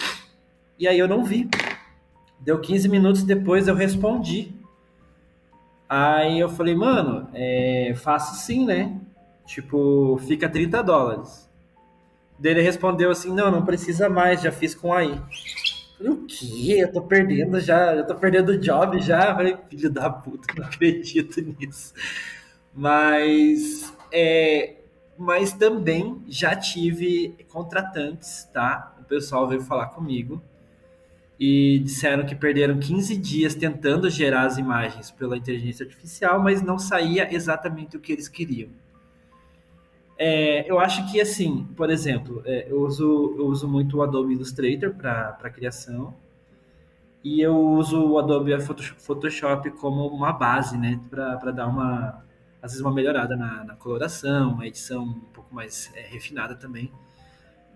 E 0.77 0.89
aí 0.89 0.99
eu 0.99 1.07
não 1.07 1.23
vi. 1.23 1.49
Deu 2.41 2.61
15 2.61 2.89
minutos 2.89 3.23
depois 3.23 3.69
eu 3.69 3.77
respondi. 3.77 4.53
Aí 5.89 6.41
eu 6.41 6.49
falei: 6.49 6.75
"Mano, 6.75 7.29
é, 7.35 7.95
faço 7.95 8.45
sim, 8.45 8.67
né? 8.67 9.01
Tipo, 9.47 10.19
fica 10.27 10.49
30 10.49 10.83
dólares." 10.83 11.52
Dele 12.39 12.61
respondeu 12.63 13.11
assim: 13.11 13.33
"Não, 13.33 13.51
não 13.51 13.65
precisa 13.65 14.09
mais, 14.09 14.43
já 14.43 14.53
fiz 14.53 14.75
com 14.75 14.93
aí." 14.93 15.21
Falei, 16.03 16.13
o 16.13 16.27
quê? 16.27 16.77
Eu 16.81 16.93
tô 16.93 17.03
perdendo 17.03 17.61
já, 17.61 17.95
eu 17.95 18.07
tô 18.07 18.15
perdendo 18.17 18.51
o 18.51 18.59
job 18.59 19.01
já. 19.01 19.35
Falei, 19.35 19.57
filho 19.71 19.91
da 19.91 20.11
puta, 20.11 20.53
não 20.57 20.67
acredito 20.67 21.41
nisso. 21.41 21.95
Mas, 22.75 23.93
é, 24.13 24.77
mas 25.17 25.53
também 25.53 26.23
já 26.29 26.57
tive 26.57 27.37
contratantes, 27.49 28.49
tá? 28.53 28.97
O 29.01 29.05
pessoal 29.05 29.47
veio 29.47 29.61
falar 29.61 29.87
comigo 29.89 30.43
e 31.39 31.81
disseram 31.81 32.25
que 32.25 32.35
perderam 32.35 32.79
15 32.79 33.17
dias 33.17 33.55
tentando 33.55 34.09
gerar 34.09 34.47
as 34.47 34.59
imagens 34.59 35.11
pela 35.11 35.37
inteligência 35.37 35.85
artificial, 35.85 36.41
mas 36.41 36.63
não 36.63 36.79
saía 36.79 37.33
exatamente 37.35 37.97
o 37.97 38.01
que 38.01 38.13
eles 38.13 38.29
queriam. 38.29 38.71
É, 40.25 40.71
eu 40.71 40.79
acho 40.79 41.11
que, 41.11 41.21
assim, 41.21 41.65
por 41.77 41.91
exemplo, 41.91 42.45
é, 42.45 42.71
eu, 42.71 42.81
uso, 42.83 43.35
eu 43.37 43.45
uso 43.47 43.67
muito 43.67 43.97
o 43.97 44.03
Adobe 44.05 44.35
Illustrator 44.35 44.95
para 44.95 45.51
criação 45.51 46.15
e 47.25 47.41
eu 47.41 47.59
uso 47.59 48.01
o 48.01 48.21
Adobe 48.21 48.53
Photoshop 48.61 49.69
como 49.73 50.07
uma 50.07 50.33
base, 50.33 50.79
né, 50.79 51.01
para 51.11 51.51
dar 51.51 51.67
uma, 51.67 52.25
às 52.63 52.71
vezes, 52.71 52.81
uma 52.81 52.95
melhorada 52.95 53.35
na, 53.35 53.65
na 53.65 53.75
coloração, 53.75 54.53
uma 54.53 54.65
edição 54.65 55.03
um 55.03 55.21
pouco 55.35 55.53
mais 55.53 55.91
é, 55.93 56.03
refinada 56.03 56.55
também. 56.55 56.93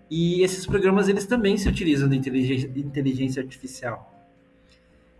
E 0.09 0.41
esses 0.41 0.65
programas, 0.65 1.09
eles 1.09 1.25
também 1.25 1.57
se 1.57 1.67
utilizam 1.67 2.07
de 2.07 2.15
inteligência, 2.15 2.71
inteligência 2.77 3.43
artificial. 3.43 4.09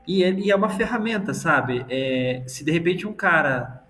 E 0.07 0.23
é, 0.23 0.31
e 0.31 0.49
é 0.49 0.55
uma 0.55 0.69
ferramenta, 0.69 1.33
sabe? 1.33 1.85
É, 1.89 2.45
se 2.47 2.63
de 2.63 2.71
repente 2.71 3.05
um 3.05 3.11
cara 3.11 3.85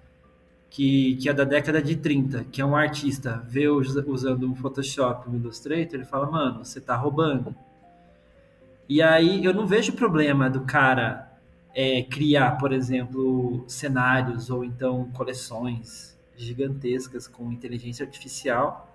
que, 0.70 1.16
que 1.16 1.30
é 1.30 1.34
da 1.34 1.44
década 1.44 1.82
de 1.82 1.96
30, 1.96 2.46
que 2.46 2.62
é 2.62 2.66
um 2.66 2.76
artista, 2.76 3.44
vê 3.48 3.68
usando 3.68 4.50
um 4.50 4.56
Photoshop, 4.56 5.30
um 5.30 5.36
Illustrator, 5.36 5.96
ele 5.96 6.06
fala, 6.06 6.30
mano, 6.30 6.64
você 6.64 6.80
tá 6.82 6.96
roubando. 6.96 7.56
E 8.88 9.02
aí 9.02 9.44
eu 9.44 9.54
não 9.54 9.66
vejo 9.68 9.94
problema 9.94 10.50
do 10.50 10.62
cara 10.62 11.32
é, 11.74 12.02
criar, 12.04 12.58
por 12.58 12.72
exemplo, 12.72 13.64
cenários 13.68 14.50
ou 14.50 14.64
então 14.64 15.10
coleções 15.14 16.18
gigantescas 16.36 17.28
com 17.28 17.52
inteligência 17.52 18.06
artificial, 18.06 18.94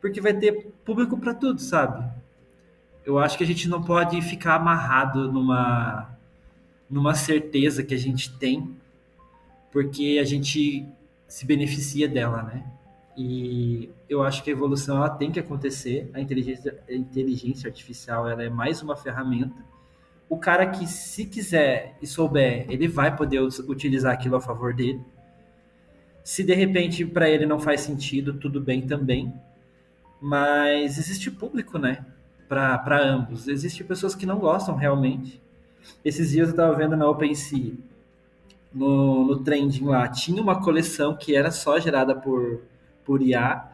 porque 0.00 0.20
vai 0.20 0.34
ter 0.34 0.72
público 0.84 1.16
para 1.18 1.34
tudo, 1.34 1.60
sabe? 1.60 2.08
Eu 3.04 3.18
acho 3.18 3.36
que 3.36 3.44
a 3.44 3.46
gente 3.46 3.68
não 3.68 3.82
pode 3.82 4.20
ficar 4.22 4.54
amarrado 4.54 5.30
numa, 5.30 6.16
numa 6.88 7.14
certeza 7.14 7.82
que 7.82 7.94
a 7.94 7.98
gente 7.98 8.32
tem 8.38 8.76
porque 9.72 10.18
a 10.20 10.24
gente 10.24 10.86
se 11.26 11.46
beneficia 11.46 12.08
dela, 12.08 12.42
né? 12.44 12.64
E 13.16 13.90
eu 14.08 14.22
acho 14.22 14.42
que 14.44 14.50
a 14.50 14.52
evolução 14.54 14.96
ela 14.98 15.10
tem 15.10 15.32
que 15.32 15.40
acontecer. 15.40 16.10
A 16.14 16.20
inteligência, 16.20 16.82
a 16.88 16.94
inteligência 16.94 17.68
artificial 17.68 18.28
ela 18.28 18.42
é 18.44 18.48
mais 18.50 18.82
uma 18.82 18.96
ferramenta. 18.96 19.56
O 20.28 20.38
cara 20.38 20.66
que, 20.70 20.86
se 20.86 21.26
quiser 21.26 21.96
e 22.02 22.06
souber, 22.06 22.66
ele 22.70 22.88
vai 22.88 23.14
poder 23.16 23.40
utilizar 23.40 24.12
aquilo 24.14 24.36
a 24.36 24.40
favor 24.40 24.74
dele. 24.74 25.00
Se 26.24 26.42
de 26.44 26.54
repente 26.54 27.04
para 27.04 27.28
ele 27.28 27.46
não 27.46 27.60
faz 27.60 27.80
sentido, 27.82 28.34
tudo 28.34 28.60
bem 28.60 28.86
também. 28.86 29.32
mas 30.20 30.98
existe 30.98 31.30
público, 31.30 31.78
né? 31.78 32.06
Para 32.48 33.02
ambos. 33.02 33.48
Existem 33.48 33.86
pessoas 33.86 34.14
que 34.14 34.26
não 34.26 34.38
gostam 34.38 34.76
realmente. 34.76 35.42
Esses 36.04 36.30
dias 36.30 36.48
eu 36.48 36.52
estava 36.52 36.74
vendo 36.76 36.96
na 36.96 37.08
OpenSea, 37.08 37.74
no, 38.74 39.26
no 39.26 39.38
trending 39.38 39.84
lá, 39.84 40.08
tinha 40.08 40.40
uma 40.40 40.60
coleção 40.60 41.16
que 41.16 41.34
era 41.34 41.50
só 41.50 41.78
gerada 41.78 42.14
por, 42.14 42.62
por 43.04 43.22
IA. 43.22 43.68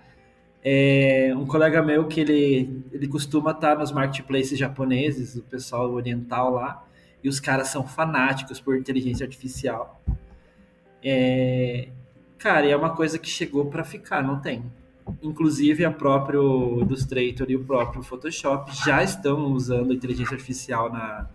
É, 0.63 1.33
um 1.37 1.47
colega 1.47 1.83
meu 1.83 2.07
que 2.07 2.21
ele, 2.21 2.83
ele 2.93 3.07
costuma 3.07 3.53
estar 3.53 3.79
nos 3.79 3.93
marketplaces 3.93 4.59
japoneses, 4.59 5.37
o 5.37 5.43
pessoal 5.43 5.91
oriental 5.93 6.51
lá, 6.51 6.85
e 7.23 7.29
os 7.29 7.39
caras 7.39 7.69
são 7.69 7.87
fanáticos 7.87 8.61
por 8.61 8.77
inteligência 8.77 9.25
artificial. 9.25 10.01
É, 11.03 11.89
cara, 12.39 12.67
é 12.67 12.77
uma 12.77 12.95
coisa 12.95 13.19
que 13.19 13.29
chegou 13.29 13.67
para 13.67 13.85
ficar, 13.85 14.23
não 14.23 14.41
tem. 14.41 14.65
Inclusive, 15.23 15.85
a 15.85 15.91
próprio 15.91 16.81
Illustrator 16.81 17.51
e 17.51 17.57
o 17.57 17.65
próprio 17.65 18.03
Photoshop 18.03 18.75
já 18.85 19.03
estão 19.03 19.53
usando 19.53 19.93
inteligência 19.93 20.35
artificial 20.35 20.93
na, 20.93 21.29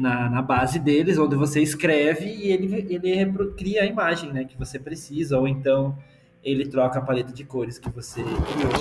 na, 0.00 0.30
na, 0.30 0.42
base 0.42 0.78
deles, 0.78 1.18
onde 1.18 1.36
você 1.36 1.60
escreve 1.60 2.26
e 2.26 2.50
ele, 2.50 2.86
ele 2.88 3.32
cria 3.56 3.82
a 3.82 3.86
imagem 3.86 4.32
né, 4.32 4.44
que 4.44 4.56
você 4.56 4.78
precisa, 4.78 5.38
ou 5.38 5.46
então 5.46 5.96
ele 6.42 6.66
troca 6.66 6.98
a 6.98 7.02
paleta 7.02 7.32
de 7.32 7.44
cores 7.44 7.78
que 7.78 7.90
você 7.90 8.22
criou. 8.22 8.72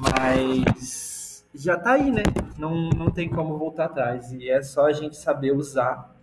Mas 0.00 1.44
já 1.54 1.76
tá 1.76 1.92
aí, 1.92 2.10
né? 2.10 2.22
Não, 2.58 2.90
não 2.90 3.10
tem 3.10 3.28
como 3.28 3.58
voltar 3.58 3.86
atrás. 3.86 4.32
E 4.32 4.48
é 4.48 4.62
só 4.62 4.86
a 4.86 4.92
gente 4.92 5.16
saber 5.16 5.52
usar 5.52 6.14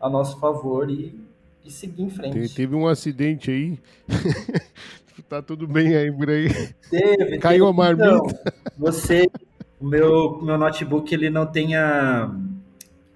a 0.00 0.10
nosso 0.10 0.38
favor 0.38 0.90
e, 0.90 1.18
e 1.64 1.70
seguir 1.70 2.02
em 2.02 2.10
frente. 2.10 2.54
teve 2.54 2.74
um 2.74 2.86
acidente 2.86 3.50
aí. 3.50 3.78
tá 5.28 5.40
tudo 5.40 5.66
bem 5.66 5.96
aí 5.96 6.12
por 6.12 6.28
aí. 6.28 6.48
Teve. 6.90 7.38
Caiu 7.38 7.66
teve. 7.66 7.70
a 7.70 7.72
marmita. 7.72 8.06
Então, 8.06 8.52
você 8.76 9.30
o 9.82 9.86
meu, 9.86 10.40
meu 10.40 10.56
notebook 10.56 11.12
ele 11.12 11.28
não 11.28 11.44
tem 11.44 11.76
a 11.76 12.30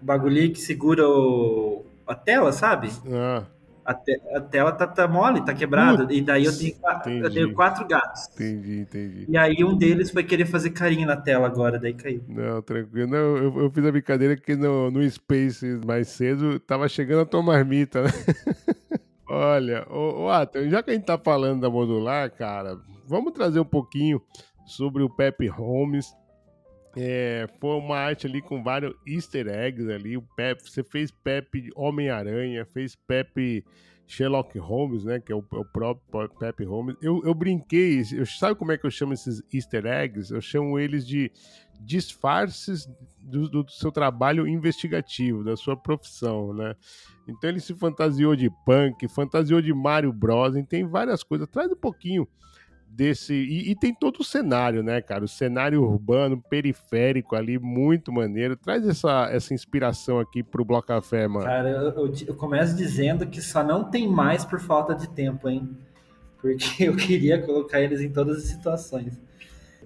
o 0.02 0.04
bagulho 0.04 0.52
que 0.52 0.60
segura 0.60 1.08
o, 1.08 1.86
a 2.06 2.14
tela, 2.14 2.52
sabe? 2.52 2.90
Ah. 3.10 3.44
A, 3.84 3.94
te, 3.94 4.20
a 4.34 4.40
tela 4.40 4.72
tá, 4.72 4.84
tá 4.84 5.06
mole, 5.06 5.44
tá 5.44 5.54
quebrada. 5.54 6.12
e 6.12 6.20
daí 6.20 6.44
eu 6.44 6.58
tenho, 6.58 6.74
eu 7.22 7.30
tenho 7.30 7.54
quatro 7.54 7.86
gatos. 7.86 8.28
Entendi, 8.34 8.80
entendi. 8.80 9.26
E 9.28 9.38
aí 9.38 9.62
um 9.62 9.76
deles 9.76 10.10
foi 10.10 10.24
querer 10.24 10.44
fazer 10.44 10.70
carinho 10.70 11.06
na 11.06 11.16
tela 11.16 11.46
agora, 11.46 11.78
daí 11.78 11.94
caiu. 11.94 12.20
Não, 12.26 12.60
tranquilo. 12.60 13.08
Não, 13.08 13.36
eu, 13.36 13.60
eu 13.60 13.70
fiz 13.70 13.86
a 13.86 13.92
brincadeira 13.92 14.36
que 14.36 14.56
no, 14.56 14.90
no 14.90 15.08
Space 15.08 15.80
mais 15.86 16.08
cedo 16.08 16.58
tava 16.58 16.88
chegando 16.88 17.20
a 17.20 17.26
tua 17.26 17.42
marmita, 17.42 18.02
né? 18.02 18.10
Olha, 19.28 19.86
o, 19.88 20.24
o 20.24 20.30
Atom, 20.30 20.68
já 20.68 20.82
que 20.82 20.90
a 20.90 20.94
gente 20.94 21.04
tá 21.04 21.16
falando 21.16 21.60
da 21.60 21.70
modular, 21.70 22.28
cara, 22.32 22.76
vamos 23.06 23.32
trazer 23.32 23.60
um 23.60 23.64
pouquinho 23.64 24.20
sobre 24.66 25.04
o 25.04 25.08
Pepe 25.08 25.46
Holmes 25.46 26.12
é, 26.96 27.46
foi 27.60 27.76
uma 27.76 27.98
arte 27.98 28.26
ali 28.26 28.40
com 28.40 28.62
vários 28.62 28.94
easter 29.06 29.46
eggs 29.48 29.90
ali. 29.92 30.16
O 30.16 30.22
Pepe, 30.22 30.62
você 30.62 30.82
fez 30.82 31.10
Pepe 31.10 31.70
Homem-Aranha, 31.76 32.64
fez 32.64 32.96
Pepe 32.96 33.62
Sherlock 34.06 34.58
Holmes, 34.58 35.04
né? 35.04 35.20
Que 35.20 35.30
é 35.30 35.34
o, 35.34 35.44
é 35.52 35.56
o 35.56 35.64
próprio 35.64 36.28
Pepe 36.38 36.64
Holmes. 36.64 36.96
Eu, 37.02 37.22
eu 37.22 37.34
brinquei, 37.34 38.02
eu, 38.12 38.24
sabe 38.24 38.54
como 38.54 38.72
é 38.72 38.78
que 38.78 38.86
eu 38.86 38.90
chamo 38.90 39.12
esses 39.12 39.42
easter 39.52 39.84
eggs? 39.84 40.32
Eu 40.32 40.40
chamo 40.40 40.78
eles 40.78 41.06
de 41.06 41.30
disfarces 41.80 42.88
do, 43.20 43.46
do 43.46 43.70
seu 43.70 43.92
trabalho 43.92 44.48
investigativo, 44.48 45.44
da 45.44 45.54
sua 45.54 45.76
profissão, 45.76 46.54
né? 46.54 46.74
Então 47.28 47.50
ele 47.50 47.60
se 47.60 47.74
fantasiou 47.74 48.34
de 48.34 48.48
punk, 48.64 49.06
fantasiou 49.08 49.60
de 49.60 49.74
Mario 49.74 50.14
Bros. 50.14 50.54
tem 50.66 50.86
várias 50.86 51.22
coisas. 51.22 51.46
Traz 51.48 51.70
um 51.70 51.76
pouquinho 51.76 52.26
desse. 52.96 53.34
E, 53.34 53.70
e, 53.70 53.76
tem 53.76 53.94
todo 53.94 54.20
o 54.20 54.24
cenário, 54.24 54.82
né, 54.82 55.00
cara? 55.02 55.24
O 55.24 55.28
cenário 55.28 55.82
urbano, 55.82 56.42
periférico 56.48 57.36
ali, 57.36 57.58
muito 57.58 58.10
maneiro. 58.10 58.56
Traz 58.56 58.88
essa, 58.88 59.28
essa 59.30 59.52
inspiração 59.52 60.18
aqui 60.18 60.42
pro 60.42 60.64
Bloco 60.64 60.88
Café, 60.88 61.28
mano. 61.28 61.44
Cara, 61.44 61.68
eu, 61.68 61.90
eu, 61.90 62.12
eu, 62.28 62.34
começo 62.34 62.74
dizendo 62.74 63.26
que 63.26 63.42
só 63.42 63.62
não 63.62 63.84
tem 63.84 64.08
mais 64.08 64.44
por 64.44 64.58
falta 64.58 64.94
de 64.94 65.08
tempo, 65.10 65.48
hein? 65.48 65.76
Porque 66.40 66.84
eu 66.88 66.96
queria 66.96 67.40
colocar 67.40 67.80
eles 67.80 68.00
em 68.00 68.10
todas 68.10 68.38
as 68.38 68.44
situações. 68.44 69.20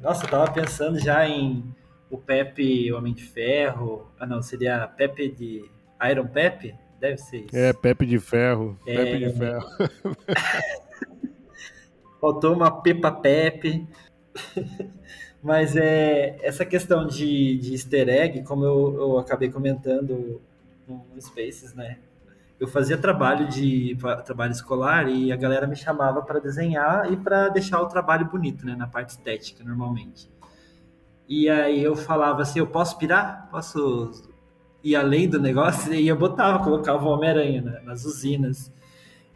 Nossa, 0.00 0.24
eu 0.24 0.30
tava 0.30 0.50
pensando 0.52 0.98
já 0.98 1.28
em 1.28 1.64
o 2.08 2.16
Pepe 2.16 2.92
Homem 2.92 3.12
de 3.12 3.24
Ferro. 3.24 4.10
Ah, 4.18 4.26
não, 4.26 4.40
seria 4.40 4.86
Pepe 4.86 5.28
de. 5.28 5.64
Iron 6.10 6.26
Pepe? 6.28 6.74
Deve 6.98 7.18
ser 7.18 7.38
isso. 7.38 7.56
É, 7.56 7.72
Pepe 7.72 8.06
de 8.06 8.18
Ferro. 8.18 8.78
É... 8.86 8.96
Pepe 8.96 9.18
de 9.18 9.38
Ferro. 9.38 9.66
faltou 12.20 12.54
uma 12.54 12.70
Pepa 12.70 13.10
Pepe. 13.10 13.88
Mas 15.42 15.74
é, 15.74 16.38
essa 16.42 16.66
questão 16.66 17.06
de, 17.06 17.56
de 17.58 17.72
easter 17.72 18.08
egg, 18.08 18.42
como 18.42 18.64
eu, 18.64 18.94
eu 18.94 19.18
acabei 19.18 19.50
comentando 19.50 20.40
no, 20.86 21.02
Spaces, 21.20 21.72
né? 21.74 21.98
Eu 22.58 22.68
fazia 22.68 22.98
trabalho 22.98 23.48
de 23.48 23.96
trabalho 24.26 24.52
escolar 24.52 25.08
e 25.08 25.32
a 25.32 25.36
galera 25.36 25.66
me 25.66 25.74
chamava 25.74 26.20
para 26.20 26.38
desenhar 26.38 27.10
e 27.10 27.16
para 27.16 27.48
deixar 27.48 27.80
o 27.80 27.86
trabalho 27.86 28.26
bonito, 28.26 28.66
né? 28.66 28.76
Na 28.76 28.86
parte 28.86 29.10
estética, 29.10 29.64
normalmente. 29.64 30.30
E 31.26 31.48
aí 31.48 31.82
eu 31.82 31.96
falava 31.96 32.42
assim, 32.42 32.58
eu 32.58 32.66
posso 32.66 32.98
pirar? 32.98 33.48
Posso 33.50 34.10
ir 34.84 34.94
além 34.94 35.26
do 35.26 35.40
negócio? 35.40 35.94
E 35.94 36.06
eu 36.06 36.16
botava, 36.16 36.62
colocava 36.62 37.02
o 37.02 37.08
Homem-Aranha 37.08 37.62
né? 37.62 37.80
nas 37.82 38.04
usinas 38.04 38.70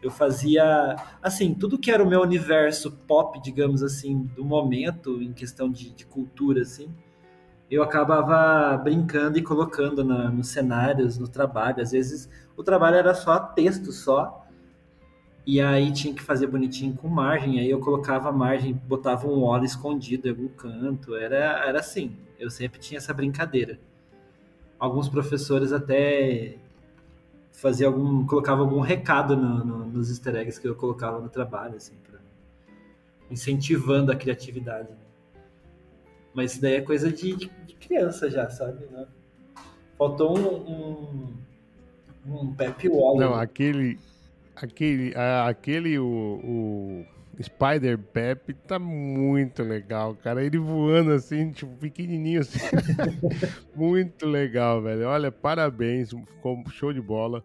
eu 0.05 0.11
fazia, 0.11 0.95
assim, 1.21 1.55
tudo 1.55 1.79
que 1.79 1.89
era 1.89 2.03
o 2.03 2.07
meu 2.07 2.21
universo 2.21 2.91
pop, 2.91 3.41
digamos 3.41 3.81
assim, 3.81 4.29
do 4.35 4.45
momento, 4.45 5.19
em 5.19 5.33
questão 5.33 5.67
de, 5.67 5.89
de 5.89 6.05
cultura, 6.05 6.61
assim, 6.61 6.93
eu 7.71 7.81
acabava 7.81 8.77
brincando 8.77 9.39
e 9.39 9.41
colocando 9.41 10.03
na, 10.03 10.29
nos 10.29 10.49
cenários, 10.49 11.17
no 11.17 11.27
trabalho. 11.27 11.81
Às 11.81 11.91
vezes 11.91 12.29
o 12.55 12.63
trabalho 12.63 12.97
era 12.97 13.15
só 13.15 13.39
texto 13.39 13.91
só, 13.91 14.45
e 15.43 15.59
aí 15.59 15.91
tinha 15.91 16.13
que 16.13 16.21
fazer 16.21 16.45
bonitinho 16.45 16.93
com 16.93 17.07
margem. 17.07 17.59
Aí 17.59 17.69
eu 17.69 17.79
colocava 17.79 18.31
margem, 18.31 18.73
botava 18.73 19.27
um 19.27 19.41
óleo 19.41 19.65
escondido 19.65 20.27
em 20.27 20.31
algum 20.31 20.49
canto. 20.49 21.15
Era, 21.15 21.65
era 21.67 21.79
assim, 21.79 22.15
eu 22.37 22.51
sempre 22.51 22.79
tinha 22.79 22.99
essa 22.99 23.11
brincadeira. 23.11 23.79
Alguns 24.77 25.09
professores 25.09 25.73
até 25.73 26.59
fazia 27.55 27.87
algum, 27.87 28.25
colocava 28.25 28.61
algum 28.61 28.79
recado 28.79 29.35
no, 29.35 29.63
no, 29.63 29.85
nos 29.85 30.09
easter 30.09 30.35
eggs 30.35 30.59
que 30.59 30.67
eu 30.67 30.75
colocava 30.75 31.19
no 31.19 31.29
trabalho, 31.29 31.75
assim, 31.75 31.95
pra, 32.07 32.19
incentivando 33.31 34.11
a 34.11 34.15
criatividade. 34.15 34.89
Né? 34.89 35.41
Mas 36.33 36.51
isso 36.51 36.61
daí 36.61 36.75
é 36.75 36.81
coisa 36.81 37.11
de, 37.11 37.35
de, 37.35 37.75
criança 37.79 38.29
já, 38.29 38.49
sabe? 38.49 38.85
Né? 38.87 39.07
Faltou 39.97 40.37
um, 40.37 41.33
um, 42.27 42.41
um 42.41 42.53
Pepe 42.53 42.89
Waller. 42.89 43.29
Não, 43.29 43.35
aquele, 43.35 43.97
aquele, 44.55 45.13
aquele 45.15 45.97
o, 45.97 46.05
o 46.05 47.05
Spider 47.41 47.97
Pep 47.97 48.53
tá 48.67 48.79
muito 48.79 49.63
legal, 49.63 50.15
cara. 50.15 50.43
Ele 50.43 50.57
voando 50.57 51.11
assim, 51.11 51.51
tipo, 51.51 51.75
pequenininho 51.77 52.41
assim. 52.41 52.59
muito 53.75 54.25
legal, 54.25 54.81
velho. 54.81 55.07
Olha, 55.07 55.31
parabéns, 55.31 56.09
ficou 56.09 56.63
show 56.69 56.93
de 56.93 57.01
bola. 57.01 57.43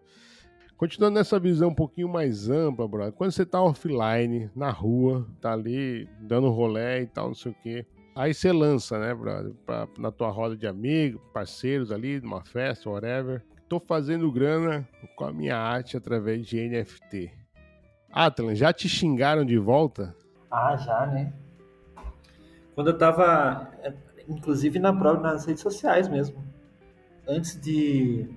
Continuando 0.77 1.19
nessa 1.19 1.39
visão 1.39 1.69
um 1.69 1.75
pouquinho 1.75 2.09
mais 2.09 2.49
ampla, 2.49 2.87
brother. 2.87 3.13
Quando 3.13 3.31
você 3.31 3.45
tá 3.45 3.61
offline, 3.61 4.49
na 4.55 4.71
rua, 4.71 5.27
tá 5.39 5.53
ali 5.53 6.09
dando 6.19 6.49
rolé 6.49 7.03
e 7.03 7.07
tal, 7.07 7.27
não 7.27 7.35
sei 7.35 7.51
o 7.51 7.55
quê. 7.61 7.85
Aí 8.15 8.33
você 8.33 8.51
lança, 8.51 8.99
né, 8.99 9.13
brother? 9.13 9.53
Pra, 9.65 9.87
na 9.97 10.11
tua 10.11 10.29
roda 10.29 10.57
de 10.57 10.65
amigos, 10.67 11.21
parceiros 11.33 11.91
ali, 11.91 12.19
numa 12.19 12.43
festa, 12.43 12.89
whatever. 12.89 13.43
Tô 13.69 13.79
fazendo 13.79 14.31
grana 14.31 14.87
com 15.15 15.23
a 15.23 15.31
minha 15.31 15.55
arte 15.55 15.95
através 15.95 16.45
de 16.45 16.59
NFT. 16.67 17.40
Atlan, 18.11 18.55
já 18.55 18.73
te 18.73 18.89
xingaram 18.89 19.45
de 19.45 19.57
volta? 19.57 20.15
Ah, 20.49 20.75
já, 20.75 21.05
né? 21.05 21.33
Quando 22.75 22.89
eu 22.89 22.97
tava, 22.97 23.69
inclusive 24.27 24.79
na 24.79 24.93
prova, 24.93 25.21
nas 25.21 25.45
redes 25.45 25.61
sociais 25.61 26.07
mesmo, 26.07 26.43
antes 27.27 27.59
de 27.59 28.29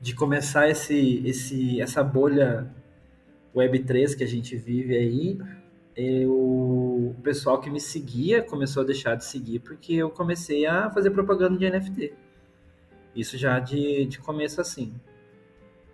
de 0.00 0.14
começar 0.14 0.68
esse, 0.68 1.22
esse, 1.26 1.80
essa 1.80 2.02
bolha 2.04 2.72
Web3 3.54 4.16
que 4.16 4.22
a 4.22 4.26
gente 4.26 4.56
vive 4.56 4.96
aí, 4.96 5.38
eu, 5.96 6.32
o 6.32 7.16
pessoal 7.22 7.60
que 7.60 7.68
me 7.68 7.80
seguia 7.80 8.42
começou 8.42 8.82
a 8.82 8.86
deixar 8.86 9.16
de 9.16 9.24
seguir 9.24 9.58
porque 9.58 9.94
eu 9.94 10.10
comecei 10.10 10.66
a 10.66 10.88
fazer 10.90 11.10
propaganda 11.10 11.58
de 11.58 11.68
NFT. 11.68 12.14
Isso 13.14 13.36
já 13.36 13.58
de, 13.58 14.06
de 14.06 14.18
começo 14.20 14.60
assim. 14.60 14.94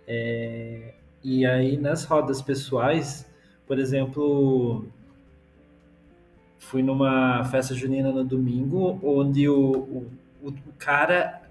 É, 0.07 0.93
e 1.25 1.43
aí 1.43 1.75
nas 1.75 2.03
rodas 2.03 2.39
pessoais, 2.39 3.27
por 3.65 3.79
exemplo, 3.79 4.85
fui 6.59 6.83
numa 6.83 7.43
festa 7.45 7.73
junina 7.73 8.11
no 8.11 8.23
domingo, 8.23 8.99
onde 9.01 9.49
o, 9.49 9.71
o, 9.71 10.11
o 10.43 10.53
cara 10.77 11.41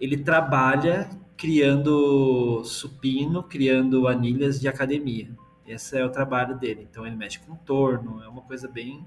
ele 0.00 0.16
trabalha 0.16 1.08
criando 1.36 2.64
supino, 2.64 3.44
criando 3.44 4.08
anilhas 4.08 4.58
de 4.60 4.66
academia. 4.66 5.30
Esse 5.64 5.96
é 5.96 6.04
o 6.04 6.10
trabalho 6.10 6.58
dele. 6.58 6.88
Então 6.90 7.06
ele 7.06 7.14
mexe 7.14 7.38
com 7.38 7.54
torno, 7.54 8.20
é 8.24 8.26
uma 8.26 8.42
coisa 8.42 8.66
bem 8.66 9.06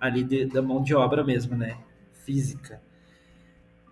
ali 0.00 0.24
de, 0.24 0.46
da 0.46 0.62
mão 0.62 0.82
de 0.82 0.94
obra 0.94 1.22
mesmo, 1.22 1.54
né? 1.54 1.76
Física. 2.24 2.80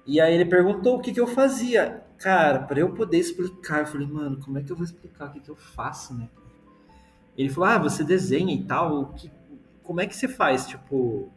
E 0.07 0.23
aí 0.23 0.35
ele 0.35 0.47
perguntou 0.47 0.97
o 0.97 1.01
que, 1.03 1.13
que 1.13 1.21
eu 1.21 1.27
fazia. 1.27 2.03
Cara, 2.19 2.61
para 2.61 2.81
eu 2.81 2.93
poder 2.93 3.19
explicar, 3.19 3.81
eu 3.81 3.87
falei, 3.87 4.07
mano, 4.07 4.39
como 4.45 4.59
é 4.59 4.63
que 4.63 4.73
eu 4.73 4.77
vou 4.77 4.85
explicar 4.85 5.29
o 5.29 5.33
que, 5.33 5.41
que 5.41 5.49
eu 5.49 5.57
faço, 5.57 6.15
né? 6.15 6.29
Ele 7.37 7.49
falou, 7.49 7.69
ah, 7.69 7.79
você 7.79 8.03
desenha 8.03 8.53
e 8.53 8.65
tal. 8.65 9.13
Que, 9.13 9.31
como 9.85 10.01
é 10.01 10.07
que 10.07 10.17
você 10.17 10.27
faz? 10.27 10.67
Tipo, 10.67 11.31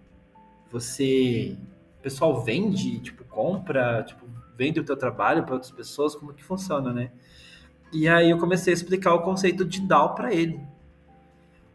você. 0.72 1.56
O 2.00 2.02
pessoal 2.02 2.44
vende, 2.44 3.00
tipo, 3.00 3.24
compra, 3.26 4.02
tipo, 4.04 4.26
vende 4.58 4.80
o 4.80 4.84
teu 4.84 4.98
trabalho 4.98 5.44
para 5.44 5.54
outras 5.54 5.72
pessoas, 5.72 6.16
como 6.16 6.34
que 6.34 6.44
funciona, 6.44 6.92
né? 6.92 7.12
E 7.94 8.08
aí 8.08 8.32
eu 8.32 8.40
comecei 8.40 8.74
a 8.74 8.76
explicar 8.76 9.14
o 9.14 9.22
conceito 9.22 9.64
de 9.64 9.82
DAO 9.82 10.16
para 10.16 10.34
ele. 10.34 10.60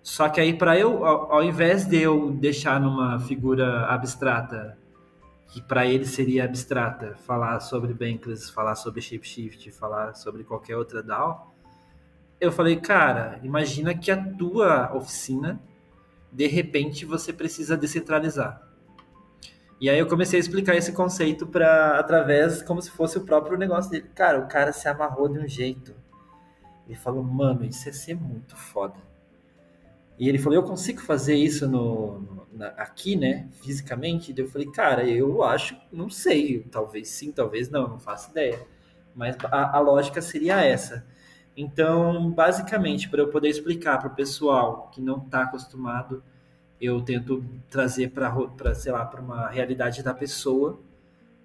Só 0.02 0.28
que 0.28 0.40
aí 0.40 0.54
para 0.54 0.78
eu, 0.78 1.04
ao, 1.04 1.32
ao, 1.32 1.44
invés 1.44 1.86
de 1.86 2.00
eu 2.00 2.32
deixar 2.32 2.80
numa 2.80 3.20
figura 3.20 3.86
abstrata, 3.86 4.76
que 5.48 5.62
para 5.62 5.86
ele 5.86 6.04
seria 6.04 6.44
abstrata, 6.44 7.16
falar 7.24 7.60
sobre 7.60 7.94
Bankless, 7.94 8.50
falar 8.50 8.74
sobre 8.74 9.00
Shapeshift, 9.00 9.70
falar 9.70 10.14
sobre 10.14 10.44
qualquer 10.44 10.76
outra 10.76 11.02
DAO, 11.02 11.54
eu 12.40 12.52
falei, 12.52 12.76
cara, 12.76 13.40
imagina 13.42 13.94
que 13.96 14.10
a 14.10 14.22
tua 14.34 14.94
oficina, 14.94 15.60
de 16.30 16.46
repente, 16.46 17.06
você 17.06 17.32
precisa 17.32 17.76
descentralizar. 17.76 18.62
E 19.80 19.90
aí 19.90 19.98
eu 19.98 20.06
comecei 20.06 20.38
a 20.38 20.40
explicar 20.40 20.74
esse 20.74 20.92
conceito 20.92 21.46
para 21.46 21.98
através 21.98 22.62
como 22.62 22.80
se 22.80 22.90
fosse 22.90 23.18
o 23.18 23.24
próprio 23.24 23.58
negócio 23.58 23.90
dele. 23.90 24.10
Cara, 24.14 24.38
o 24.38 24.48
cara 24.48 24.72
se 24.72 24.88
amarrou 24.88 25.28
de 25.28 25.38
um 25.38 25.46
jeito. 25.46 25.94
Ele 26.86 26.96
falou, 26.96 27.22
mano, 27.22 27.64
isso 27.64 27.86
ia 27.86 27.92
ser 27.92 28.14
muito 28.14 28.56
foda. 28.56 28.96
E 30.18 30.28
ele 30.28 30.38
falou, 30.38 30.54
eu 30.54 30.62
consigo 30.62 31.00
fazer 31.00 31.34
isso 31.34 31.68
no 31.68 32.35
na, 32.56 32.68
aqui, 32.68 33.16
né, 33.16 33.48
fisicamente? 33.62 34.34
Eu 34.36 34.48
falei, 34.48 34.68
cara, 34.70 35.04
eu 35.08 35.42
acho, 35.42 35.76
não 35.92 36.10
sei, 36.10 36.60
talvez 36.70 37.08
sim, 37.08 37.30
talvez 37.32 37.70
não, 37.70 37.88
não 37.88 37.98
faço 38.00 38.30
ideia. 38.30 38.60
Mas 39.14 39.36
a, 39.44 39.76
a 39.76 39.80
lógica 39.80 40.20
seria 40.22 40.64
essa. 40.64 41.06
Então, 41.56 42.30
basicamente, 42.30 43.08
para 43.08 43.20
eu 43.22 43.28
poder 43.28 43.48
explicar 43.48 43.98
para 43.98 44.08
o 44.08 44.14
pessoal 44.14 44.90
que 44.92 45.00
não 45.00 45.18
está 45.18 45.42
acostumado 45.42 46.22
eu 46.80 47.00
tento 47.00 47.44
trazer 47.70 48.10
para, 48.10 48.74
sei 48.74 48.92
lá, 48.92 49.04
para 49.04 49.20
uma 49.20 49.48
realidade 49.48 50.02
da 50.02 50.12
pessoa, 50.12 50.78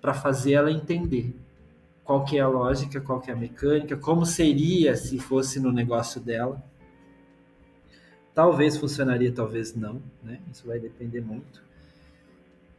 para 0.01 0.13
fazer 0.13 0.53
ela 0.53 0.71
entender 0.71 1.33
qual 2.03 2.25
que 2.25 2.37
é 2.37 2.41
a 2.41 2.47
lógica, 2.47 2.99
qual 2.99 3.21
que 3.21 3.29
é 3.29 3.33
a 3.33 3.37
mecânica, 3.37 3.95
como 3.95 4.25
seria 4.25 4.95
se 4.95 5.19
fosse 5.19 5.59
no 5.59 5.71
negócio 5.71 6.19
dela. 6.19 6.61
Talvez 8.33 8.77
funcionaria, 8.77 9.31
talvez 9.31 9.75
não, 9.75 10.01
né? 10.23 10.39
Isso 10.51 10.65
vai 10.65 10.79
depender 10.79 11.21
muito. 11.21 11.61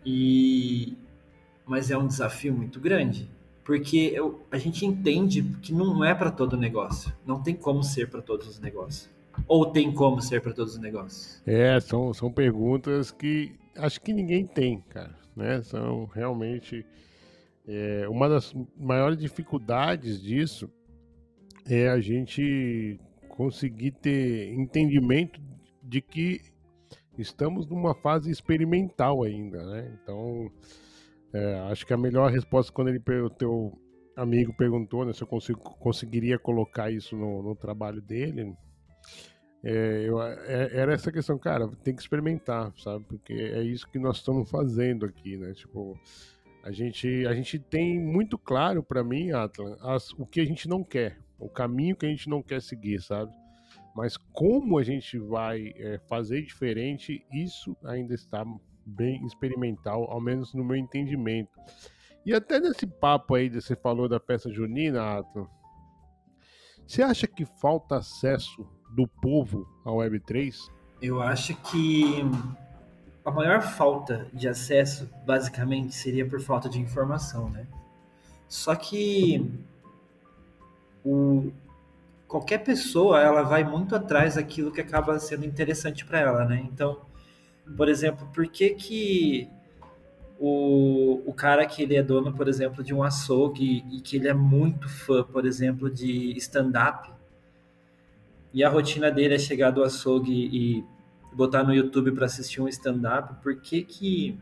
E 0.04 0.96
mas 1.64 1.90
é 1.90 1.96
um 1.96 2.06
desafio 2.06 2.52
muito 2.52 2.80
grande, 2.80 3.30
porque 3.64 4.10
eu, 4.14 4.44
a 4.50 4.58
gente 4.58 4.84
entende 4.84 5.42
que 5.62 5.72
não 5.72 6.04
é 6.04 6.14
para 6.14 6.30
todo 6.30 6.56
negócio, 6.56 7.12
não 7.24 7.40
tem 7.40 7.54
como 7.54 7.82
ser 7.82 8.10
para 8.10 8.20
todos 8.20 8.48
os 8.48 8.58
negócios. 8.58 9.08
Ou 9.46 9.66
tem 9.66 9.92
como 9.92 10.20
ser 10.20 10.42
para 10.42 10.52
todos 10.52 10.74
os 10.74 10.80
negócios? 10.80 11.40
É, 11.46 11.80
são, 11.80 12.12
são 12.12 12.30
perguntas 12.30 13.10
que 13.10 13.54
acho 13.76 14.00
que 14.00 14.12
ninguém 14.12 14.46
tem, 14.46 14.80
cara. 14.80 15.14
Né? 15.34 15.62
São 15.62 16.06
realmente. 16.06 16.84
É, 17.66 18.06
uma 18.08 18.28
das 18.28 18.52
maiores 18.76 19.16
dificuldades 19.16 20.20
disso 20.20 20.68
é 21.64 21.88
a 21.88 22.00
gente 22.00 22.98
conseguir 23.32 23.92
ter 23.92 24.52
entendimento 24.52 25.40
de 25.82 26.00
que 26.00 26.40
estamos 27.18 27.66
numa 27.66 27.94
fase 27.94 28.30
experimental 28.30 29.22
ainda, 29.22 29.64
né? 29.64 29.98
Então, 30.02 30.50
é, 31.32 31.60
acho 31.70 31.86
que 31.86 31.92
a 31.92 31.96
melhor 31.96 32.30
resposta 32.30 32.72
quando 32.72 32.88
ele 32.88 33.02
o 33.22 33.30
teu 33.30 33.78
amigo 34.14 34.54
perguntou 34.54 35.04
né, 35.04 35.12
se 35.12 35.22
eu 35.22 35.26
consigo, 35.26 35.58
conseguiria 35.58 36.38
colocar 36.38 36.90
isso 36.90 37.16
no, 37.16 37.42
no 37.42 37.56
trabalho 37.56 38.02
dele, 38.02 38.54
é, 39.64 40.04
eu, 40.06 40.20
é, 40.22 40.70
era 40.76 40.92
essa 40.92 41.10
questão, 41.10 41.38
cara, 41.38 41.68
tem 41.82 41.94
que 41.94 42.02
experimentar, 42.02 42.72
sabe? 42.76 43.04
Porque 43.08 43.32
é 43.32 43.62
isso 43.62 43.88
que 43.88 43.98
nós 43.98 44.16
estamos 44.18 44.50
fazendo 44.50 45.06
aqui, 45.06 45.36
né? 45.36 45.52
Tipo, 45.54 45.98
a 46.62 46.70
gente, 46.70 47.26
a 47.26 47.32
gente 47.32 47.58
tem 47.58 47.98
muito 47.98 48.36
claro 48.36 48.82
para 48.82 49.02
mim, 49.02 49.30
Atlan, 49.30 49.76
as, 49.80 50.10
o 50.12 50.26
que 50.26 50.40
a 50.40 50.44
gente 50.44 50.68
não 50.68 50.84
quer, 50.84 51.16
o 51.42 51.48
caminho 51.48 51.96
que 51.96 52.06
a 52.06 52.08
gente 52.08 52.28
não 52.28 52.42
quer 52.42 52.62
seguir, 52.62 53.00
sabe? 53.02 53.32
Mas 53.94 54.16
como 54.16 54.78
a 54.78 54.82
gente 54.82 55.18
vai 55.18 55.72
é, 55.76 55.98
fazer 56.08 56.42
diferente, 56.42 57.24
isso 57.32 57.76
ainda 57.84 58.14
está 58.14 58.44
bem 58.86 59.24
experimental, 59.26 60.10
ao 60.10 60.20
menos 60.20 60.54
no 60.54 60.64
meu 60.64 60.76
entendimento. 60.76 61.50
E 62.24 62.32
até 62.32 62.60
nesse 62.60 62.86
papo 62.86 63.34
aí, 63.34 63.48
você 63.48 63.74
falou 63.74 64.08
da 64.08 64.20
festa 64.20 64.50
junina, 64.50 65.18
Atlan, 65.18 65.46
você 66.86 67.02
acha 67.02 67.26
que 67.26 67.44
falta 67.44 67.96
acesso 67.96 68.66
do 68.94 69.06
povo 69.06 69.66
à 69.84 69.90
Web3? 69.90 70.56
Eu 71.00 71.20
acho 71.20 71.54
que 71.62 72.22
a 73.24 73.30
maior 73.30 73.62
falta 73.62 74.26
de 74.32 74.48
acesso, 74.48 75.08
basicamente, 75.26 75.94
seria 75.94 76.28
por 76.28 76.40
falta 76.40 76.68
de 76.68 76.80
informação, 76.80 77.48
né? 77.50 77.66
Só 78.48 78.74
que 78.74 79.50
o, 81.04 81.52
qualquer 82.26 82.58
pessoa, 82.58 83.20
ela 83.20 83.42
vai 83.42 83.62
muito 83.62 83.94
atrás 83.94 84.36
daquilo 84.36 84.72
que 84.72 84.80
acaba 84.80 85.18
sendo 85.18 85.44
interessante 85.44 86.04
para 86.04 86.20
ela, 86.20 86.44
né? 86.44 86.66
Então, 86.72 87.00
por 87.76 87.88
exemplo, 87.88 88.26
por 88.32 88.46
que 88.48 88.70
que 88.70 89.50
o, 90.38 91.22
o 91.26 91.32
cara 91.34 91.66
que 91.66 91.82
ele 91.82 91.94
é 91.94 92.02
dono, 92.02 92.32
por 92.32 92.48
exemplo, 92.48 92.82
de 92.82 92.94
um 92.94 93.02
açougue 93.02 93.84
e 93.92 94.00
que 94.00 94.16
ele 94.16 94.28
é 94.28 94.34
muito 94.34 94.88
fã, 94.88 95.22
por 95.22 95.46
exemplo, 95.46 95.90
de 95.90 96.36
stand-up, 96.38 97.10
e 98.52 98.64
a 98.64 98.68
rotina 98.68 99.10
dele 99.10 99.34
é 99.34 99.38
chegar 99.38 99.70
do 99.70 99.84
açougue 99.84 100.32
e 100.32 100.84
botar 101.34 101.62
no 101.62 101.74
YouTube 101.74 102.12
para 102.12 102.26
assistir 102.26 102.60
um 102.60 102.68
stand-up, 102.68 103.42
por 103.42 103.56
que 103.60 103.82
que... 103.82 104.38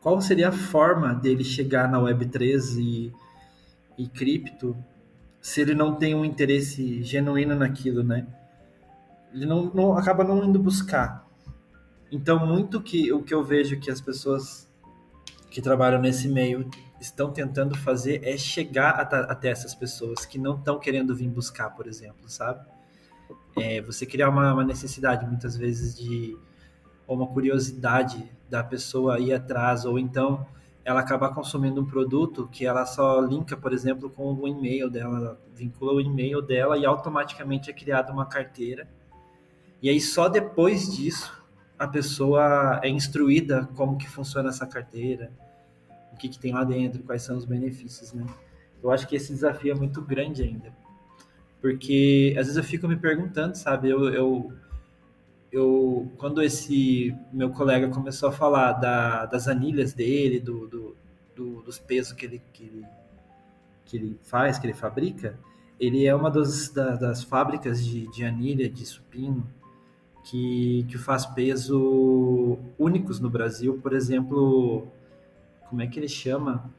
Qual 0.00 0.20
seria 0.20 0.48
a 0.48 0.52
forma 0.52 1.14
dele 1.14 1.44
chegar 1.44 1.88
na 1.88 1.98
Web3 1.98 2.78
e, 2.78 3.12
e 3.96 4.08
cripto 4.08 4.76
se 5.40 5.60
ele 5.60 5.74
não 5.74 5.96
tem 5.96 6.14
um 6.14 6.24
interesse 6.24 7.02
genuíno 7.02 7.54
naquilo, 7.56 8.02
né? 8.02 8.26
Ele 9.34 9.44
não, 9.44 9.64
não 9.74 9.96
acaba 9.96 10.22
não 10.22 10.44
indo 10.44 10.58
buscar. 10.58 11.26
Então, 12.10 12.46
muito 12.46 12.80
que 12.80 13.12
o 13.12 13.22
que 13.22 13.34
eu 13.34 13.42
vejo 13.42 13.80
que 13.80 13.90
as 13.90 14.00
pessoas 14.00 14.70
que 15.50 15.60
trabalham 15.60 16.00
nesse 16.00 16.28
meio 16.28 16.68
estão 17.00 17.32
tentando 17.32 17.76
fazer 17.76 18.20
é 18.22 18.36
chegar 18.36 18.90
até 19.00 19.48
essas 19.48 19.74
pessoas 19.74 20.24
que 20.24 20.38
não 20.38 20.56
estão 20.56 20.78
querendo 20.78 21.14
vir 21.14 21.28
buscar, 21.28 21.70
por 21.70 21.86
exemplo, 21.86 22.28
sabe? 22.28 22.64
É, 23.56 23.80
você 23.82 24.06
criar 24.06 24.28
uma, 24.28 24.52
uma, 24.52 24.64
necessidade 24.64 25.26
muitas 25.26 25.56
vezes 25.56 25.94
de 25.96 26.36
ou 27.06 27.16
uma 27.16 27.26
curiosidade 27.26 28.30
da 28.48 28.62
pessoa 28.62 29.18
ir 29.18 29.32
atrás 29.32 29.84
ou 29.84 29.98
então 29.98 30.46
ela 30.84 31.00
acabar 31.00 31.30
consumindo 31.30 31.80
um 31.80 31.84
produto 31.84 32.48
que 32.50 32.66
ela 32.66 32.84
só 32.84 33.20
linka, 33.20 33.56
por 33.56 33.72
exemplo, 33.72 34.10
com 34.10 34.34
o 34.34 34.48
e-mail 34.48 34.90
dela, 34.90 35.18
ela 35.18 35.40
vincula 35.54 35.94
o 35.94 36.00
e-mail 36.00 36.42
dela 36.42 36.76
e 36.76 36.84
automaticamente 36.84 37.70
é 37.70 37.72
criada 37.72 38.12
uma 38.12 38.26
carteira. 38.26 38.88
E 39.80 39.88
aí 39.88 40.00
só 40.00 40.28
depois 40.28 40.94
disso 40.94 41.42
a 41.78 41.86
pessoa 41.86 42.80
é 42.82 42.88
instruída 42.88 43.68
como 43.74 43.96
que 43.96 44.08
funciona 44.08 44.48
essa 44.48 44.66
carteira, 44.66 45.32
o 46.12 46.16
que, 46.16 46.28
que 46.28 46.38
tem 46.38 46.52
lá 46.52 46.64
dentro, 46.64 47.02
quais 47.02 47.22
são 47.22 47.36
os 47.36 47.44
benefícios, 47.44 48.12
né? 48.12 48.24
Eu 48.82 48.90
acho 48.90 49.06
que 49.06 49.16
esse 49.16 49.32
desafio 49.32 49.72
é 49.72 49.74
muito 49.74 50.02
grande 50.02 50.42
ainda, 50.42 50.72
porque 51.60 52.34
às 52.36 52.46
vezes 52.46 52.56
eu 52.56 52.64
fico 52.64 52.88
me 52.88 52.96
perguntando, 52.96 53.56
sabe? 53.56 53.88
Eu, 53.88 54.08
eu, 54.12 54.52
eu 55.52 56.10
quando 56.16 56.42
esse 56.42 57.14
meu 57.32 57.50
colega 57.50 57.88
começou 57.88 58.28
a 58.28 58.32
falar 58.32 58.72
da, 58.72 59.26
das 59.26 59.46
anilhas 59.46 59.92
dele, 59.92 60.40
do, 60.40 60.66
do, 60.66 60.96
do 61.36 61.62
dos 61.62 61.78
pesos 61.78 62.12
que 62.12 62.24
ele, 62.24 62.42
que 62.52 62.64
ele 62.64 62.86
que 63.84 63.96
ele 63.96 64.18
faz, 64.22 64.58
que 64.58 64.66
ele 64.66 64.74
fabrica, 64.74 65.38
ele 65.78 66.06
é 66.06 66.14
uma 66.14 66.30
das, 66.30 66.70
das, 66.70 66.98
das 66.98 67.22
fábricas 67.22 67.84
de, 67.84 68.06
de 68.10 68.24
anilha, 68.24 68.68
de 68.68 68.86
supino, 68.86 69.46
que, 70.24 70.86
que 70.88 70.96
faz 70.96 71.26
peso 71.26 72.58
únicos 72.78 73.20
no 73.20 73.28
Brasil. 73.28 73.78
Por 73.82 73.92
exemplo, 73.92 74.86
como 75.68 75.82
é 75.82 75.86
que 75.86 75.98
ele 75.98 76.08
chama? 76.08 76.70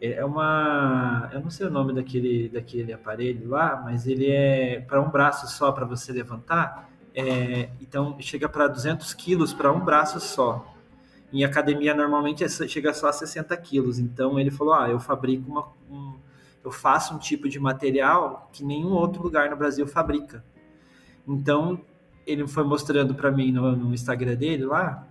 É, 0.00 0.14
é 0.14 0.24
uma, 0.24 1.30
eu 1.32 1.40
não 1.40 1.50
sei 1.50 1.66
o 1.66 1.70
nome 1.70 1.92
daquele, 1.92 2.48
daquele 2.48 2.92
aparelho 2.92 3.48
lá, 3.48 3.80
mas 3.84 4.06
ele 4.06 4.28
é 4.28 4.80
para 4.80 5.00
um 5.00 5.10
braço 5.10 5.46
só 5.48 5.70
para 5.70 5.84
você 5.84 6.12
levantar. 6.12 6.90
É, 7.18 7.70
então 7.80 8.14
chega 8.20 8.46
para 8.46 8.68
200 8.68 9.14
quilos 9.14 9.54
para 9.54 9.72
um 9.72 9.80
braço 9.80 10.20
só. 10.20 10.74
Em 11.32 11.44
academia 11.44 11.94
normalmente 11.94 12.44
é, 12.44 12.48
chega 12.48 12.92
só 12.92 13.08
a 13.08 13.12
60 13.12 13.56
quilos. 13.56 13.98
Então 13.98 14.38
ele 14.38 14.50
falou: 14.50 14.74
ah, 14.74 14.90
eu 14.90 15.00
fabrico 15.00 15.50
uma, 15.50 15.66
um, 15.90 16.14
eu 16.62 16.70
faço 16.70 17.14
um 17.14 17.18
tipo 17.18 17.48
de 17.48 17.58
material 17.58 18.50
que 18.52 18.62
nenhum 18.62 18.92
outro 18.92 19.22
lugar 19.22 19.48
no 19.48 19.56
Brasil 19.56 19.86
fabrica. 19.86 20.44
Então, 21.26 21.80
ele 22.26 22.46
foi 22.46 22.64
mostrando 22.64 23.14
para 23.14 23.30
mim 23.30 23.50
no, 23.50 23.74
no, 23.74 23.94
Instagram 23.94 24.36
dele 24.36 24.64
lá 24.64 25.06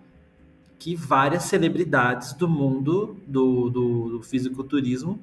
que 0.77 0.95
várias 0.95 1.43
celebridades 1.43 2.33
do 2.33 2.47
mundo 2.47 3.17
do, 3.25 3.69
do, 3.69 4.09
do 4.09 4.21
fisiculturismo 4.21 5.19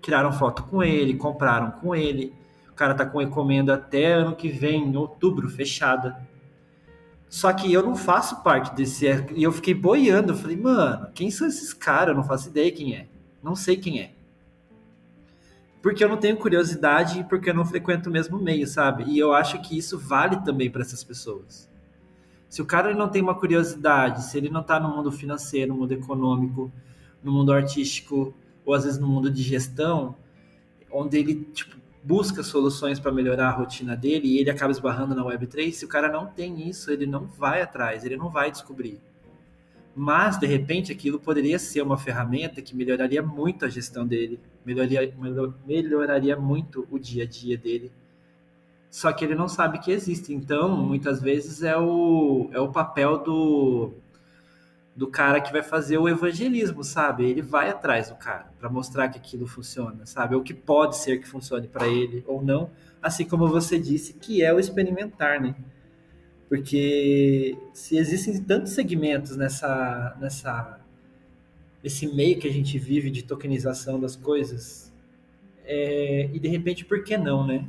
tiraram 0.00 0.32
foto 0.32 0.62
com 0.64 0.82
ele, 0.82 1.14
compraram 1.14 1.70
com 1.72 1.94
ele. 1.94 2.34
Cara 2.76 2.94
tá 2.94 3.06
com 3.06 3.22
encomenda 3.22 3.74
até 3.74 4.12
ano 4.12 4.36
que 4.36 4.48
vem, 4.48 4.84
em 4.84 4.96
outubro, 4.96 5.48
fechada. 5.48 6.24
Só 7.28 7.52
que 7.52 7.72
eu 7.72 7.82
não 7.82 7.96
faço 7.96 8.42
parte 8.42 8.74
desse. 8.74 9.06
E 9.34 9.42
eu 9.42 9.50
fiquei 9.50 9.74
boiando. 9.74 10.32
Eu 10.32 10.36
falei, 10.36 10.56
mano, 10.56 11.08
quem 11.14 11.30
são 11.30 11.48
esses 11.48 11.72
caras? 11.72 12.10
Eu 12.10 12.14
não 12.16 12.22
faço 12.22 12.50
ideia 12.50 12.70
quem 12.70 12.94
é. 12.94 13.08
Não 13.42 13.56
sei 13.56 13.76
quem 13.76 14.00
é. 14.00 14.12
Porque 15.82 16.04
eu 16.04 16.08
não 16.08 16.16
tenho 16.16 16.36
curiosidade 16.36 17.20
e 17.20 17.24
porque 17.24 17.50
eu 17.50 17.54
não 17.54 17.64
frequento 17.64 18.10
o 18.10 18.12
mesmo 18.12 18.38
meio, 18.38 18.66
sabe? 18.66 19.04
E 19.04 19.18
eu 19.18 19.32
acho 19.32 19.60
que 19.62 19.78
isso 19.78 19.98
vale 19.98 20.36
também 20.44 20.70
para 20.70 20.82
essas 20.82 21.02
pessoas. 21.02 21.70
Se 22.48 22.60
o 22.60 22.66
cara 22.66 22.94
não 22.94 23.08
tem 23.08 23.22
uma 23.22 23.34
curiosidade, 23.34 24.24
se 24.24 24.36
ele 24.36 24.50
não 24.50 24.62
tá 24.62 24.78
no 24.78 24.94
mundo 24.94 25.10
financeiro, 25.10 25.72
no 25.72 25.80
mundo 25.80 25.92
econômico, 25.92 26.70
no 27.22 27.32
mundo 27.32 27.52
artístico, 27.52 28.34
ou 28.64 28.74
às 28.74 28.84
vezes 28.84 28.98
no 28.98 29.06
mundo 29.06 29.30
de 29.30 29.42
gestão, 29.42 30.16
onde 30.90 31.18
ele 31.18 31.44
tipo, 31.52 31.76
busca 32.06 32.44
soluções 32.44 33.00
para 33.00 33.10
melhorar 33.10 33.48
a 33.48 33.50
rotina 33.50 33.96
dele 33.96 34.28
e 34.28 34.38
ele 34.38 34.48
acaba 34.48 34.70
esbarrando 34.70 35.12
na 35.12 35.24
Web3, 35.24 35.72
se 35.72 35.84
o 35.84 35.88
cara 35.88 36.08
não 36.08 36.26
tem 36.26 36.68
isso, 36.68 36.88
ele 36.92 37.04
não 37.04 37.26
vai 37.26 37.60
atrás, 37.60 38.04
ele 38.04 38.16
não 38.16 38.30
vai 38.30 38.48
descobrir. 38.48 39.00
Mas, 39.92 40.38
de 40.38 40.46
repente, 40.46 40.92
aquilo 40.92 41.18
poderia 41.18 41.58
ser 41.58 41.82
uma 41.82 41.98
ferramenta 41.98 42.62
que 42.62 42.76
melhoraria 42.76 43.20
muito 43.20 43.64
a 43.64 43.68
gestão 43.68 44.06
dele, 44.06 44.38
melhoraria, 44.64 45.12
melhoraria 45.66 46.36
muito 46.36 46.86
o 46.92 46.98
dia 46.98 47.24
a 47.24 47.26
dia 47.26 47.58
dele. 47.58 47.90
Só 48.88 49.12
que 49.12 49.24
ele 49.24 49.34
não 49.34 49.48
sabe 49.48 49.80
que 49.80 49.90
existe. 49.90 50.32
Então, 50.32 50.76
muitas 50.76 51.20
vezes 51.20 51.64
é 51.64 51.76
o, 51.76 52.48
é 52.52 52.60
o 52.60 52.70
papel 52.70 53.18
do, 53.18 53.94
do 54.96 55.06
cara 55.06 55.42
que 55.42 55.52
vai 55.52 55.62
fazer 55.62 55.98
o 55.98 56.08
evangelismo, 56.08 56.82
sabe? 56.82 57.28
Ele 57.28 57.42
vai 57.42 57.68
atrás 57.68 58.08
do 58.08 58.14
cara 58.14 58.50
para 58.58 58.70
mostrar 58.70 59.08
que 59.10 59.18
aquilo 59.18 59.46
funciona, 59.46 60.06
sabe? 60.06 60.34
Ou 60.34 60.42
que 60.42 60.54
pode 60.54 60.96
ser 60.96 61.20
que 61.20 61.28
funcione 61.28 61.68
para 61.68 61.86
ele 61.86 62.24
ou 62.26 62.42
não, 62.42 62.70
assim 63.02 63.26
como 63.26 63.46
você 63.46 63.78
disse, 63.78 64.14
que 64.14 64.42
é 64.42 64.52
o 64.54 64.58
experimentar, 64.58 65.38
né? 65.38 65.54
Porque 66.48 67.58
se 67.74 67.98
existem 67.98 68.42
tantos 68.42 68.72
segmentos 68.72 69.36
nessa 69.36 70.16
nessa 70.18 70.80
esse 71.84 72.06
meio 72.14 72.38
que 72.38 72.48
a 72.48 72.52
gente 72.52 72.78
vive 72.78 73.10
de 73.10 73.22
tokenização 73.22 74.00
das 74.00 74.16
coisas, 74.16 74.92
é, 75.64 76.30
e 76.32 76.40
de 76.40 76.48
repente 76.48 76.84
por 76.86 77.04
que 77.04 77.18
não, 77.18 77.46
né? 77.46 77.68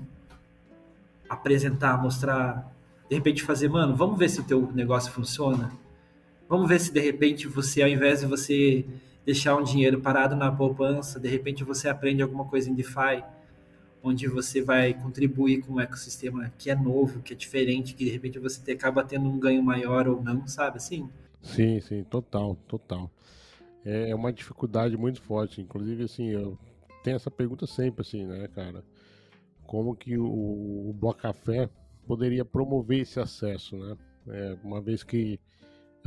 Apresentar, 1.28 2.02
mostrar, 2.02 2.74
de 3.10 3.16
repente 3.16 3.44
fazer, 3.44 3.68
mano, 3.68 3.96
vamos 3.96 4.18
ver 4.18 4.30
se 4.30 4.40
o 4.40 4.44
teu 4.46 4.72
negócio 4.72 5.12
funciona 5.12 5.72
Vamos 6.50 6.68
ver 6.70 6.80
se 6.80 6.92
de 6.92 7.00
repente 7.00 7.48
você, 7.48 7.82
ao 7.82 7.90
invés 7.90 8.22
de 8.22 8.26
você 8.26 8.86
deixar 9.26 9.56
um 9.58 9.64
dinheiro 9.64 10.00
parado 10.00 10.36
na 10.36 10.52
poupança, 10.52 11.20
de 11.20 11.28
repente 11.28 11.64
você 11.64 11.90
aprende 11.90 12.22
alguma 12.22 12.46
coisa 12.46 12.70
em 12.70 12.74
DeFi, 12.74 13.24
onde 14.02 14.28
você 14.28 14.62
vai 14.62 14.94
contribuir 14.94 15.62
com 15.62 15.74
um 15.74 15.82
ecossistema 15.82 16.50
que 16.58 16.70
é 16.70 16.76
novo, 16.76 17.22
que 17.22 17.34
é 17.34 17.36
diferente, 17.36 17.94
que 17.94 18.06
de 18.06 18.12
repente 18.12 18.40
você 18.40 18.72
acaba 18.72 19.04
tendo 19.04 19.28
um 19.28 19.38
ganho 19.38 19.62
maior 19.62 20.08
ou 20.08 20.24
não, 20.24 20.48
sabe 20.48 20.78
assim? 20.78 21.10
Sim, 21.42 21.82
sim, 21.82 22.04
total, 22.06 22.56
total. 22.68 23.12
É, 23.84 24.12
é 24.12 24.16
uma 24.16 24.32
dificuldade 24.32 24.96
muito 24.96 25.22
forte. 25.22 25.62
Inclusive, 25.62 26.04
assim, 26.04 26.28
eu 26.28 26.58
tenho 27.04 27.16
essa 27.16 27.32
pergunta 27.32 27.68
sempre, 27.68 28.02
assim, 28.02 28.26
né, 28.26 28.48
cara? 28.54 28.84
Como 29.66 29.96
que 29.96 30.18
o, 30.18 30.90
o 30.90 30.94
Bloco 30.94 31.22
Café 31.22 31.70
poderia 32.06 32.46
promover 32.46 33.02
esse 33.02 33.20
acesso, 33.20 33.78
né? 33.78 33.98
É, 34.30 34.58
uma 34.64 34.82
vez 34.82 35.04
que 35.04 35.40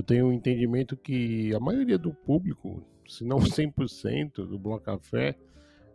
eu 0.01 0.03
tenho 0.03 0.27
um 0.29 0.33
entendimento 0.33 0.97
que 0.97 1.55
a 1.55 1.61
maioria 1.61 1.99
do 1.99 2.13
público, 2.13 2.83
se 3.07 3.23
não 3.23 3.39
100% 3.45 4.47
do 4.47 4.59
Bloco 4.59 4.85
Café, 4.85 5.37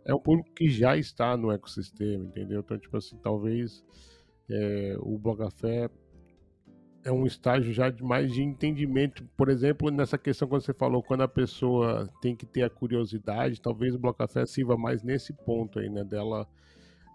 é 0.04 0.14
um 0.14 0.20
público 0.20 0.52
que 0.54 0.70
já 0.70 0.96
está 0.96 1.36
no 1.36 1.50
ecossistema, 1.50 2.24
entendeu? 2.24 2.60
Então, 2.60 2.78
tipo 2.78 2.96
assim, 2.96 3.16
talvez 3.16 3.84
é, 4.48 4.96
o 5.00 5.18
Bloco 5.18 5.42
Café 5.42 5.90
é 7.02 7.10
um 7.10 7.26
estágio 7.26 7.72
já 7.72 7.90
de 7.90 8.02
mais 8.04 8.32
de 8.32 8.42
entendimento. 8.42 9.24
Por 9.36 9.48
exemplo, 9.48 9.90
nessa 9.90 10.16
questão 10.16 10.46
quando 10.46 10.62
você 10.62 10.72
falou, 10.72 11.02
quando 11.02 11.22
a 11.22 11.28
pessoa 11.28 12.08
tem 12.20 12.36
que 12.36 12.46
ter 12.46 12.62
a 12.62 12.70
curiosidade, 12.70 13.60
talvez 13.60 13.94
o 13.94 13.98
Bloco 13.98 14.18
Café 14.18 14.46
sirva 14.46 14.76
mais 14.76 15.02
nesse 15.02 15.32
ponto 15.32 15.80
aí, 15.80 15.90
né? 15.90 16.04
Dela 16.04 16.48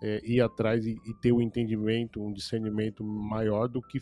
é, 0.03 0.21
ir 0.25 0.41
atrás 0.41 0.85
e, 0.85 0.97
e, 1.05 1.13
ter 1.21 1.31
um 1.31 1.41
entendimento, 1.41 2.21
um 2.21 2.33
discernimento 2.33 3.01
maior 3.03 3.67
do 3.67 3.81
que 3.81 3.99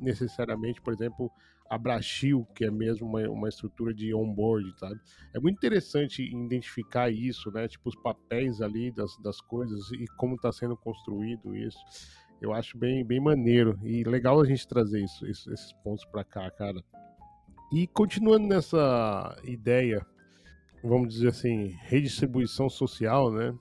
necessariamente, 0.00 0.80
por 0.80 0.94
exemplo, 0.94 1.30
a 1.70 1.78
Brachil, 1.78 2.44
que 2.52 2.64
é 2.64 2.70
mesmo 2.70 3.06
uma, 3.06 3.20
uma 3.30 3.48
estrutura 3.48 3.94
de 3.94 4.12
onboard, 4.12 4.76
sabe? 4.76 5.00
É 5.32 5.38
muito 5.38 5.56
interessante 5.56 6.20
identificar 6.20 7.08
isso, 7.10 7.48
né? 7.52 7.68
Tipo, 7.68 7.88
os 7.88 7.94
papéis 7.94 8.60
ali 8.60 8.90
das, 8.90 9.16
das 9.22 9.40
coisas 9.40 9.88
e 9.92 10.04
como 10.16 10.34
está 10.34 10.50
sendo 10.50 10.76
construído 10.76 11.54
isso. 11.54 11.78
Eu 12.42 12.52
acho 12.52 12.76
bem, 12.76 13.04
bem 13.04 13.20
maneiro 13.20 13.78
e 13.84 14.02
legal 14.02 14.40
a 14.40 14.44
gente 14.44 14.66
trazer 14.66 15.00
isso, 15.00 15.24
isso 15.28 15.52
esses 15.52 15.72
pontos 15.84 16.04
para 16.06 16.24
cá, 16.24 16.50
cara. 16.50 16.82
E 17.72 17.86
continuando 17.86 18.48
nessa 18.48 19.40
ideia, 19.44 20.04
vamos 20.82 21.14
dizer 21.14 21.28
assim, 21.28 21.76
redistribuição 21.82 22.68
social, 22.68 23.30
né? 23.30 23.56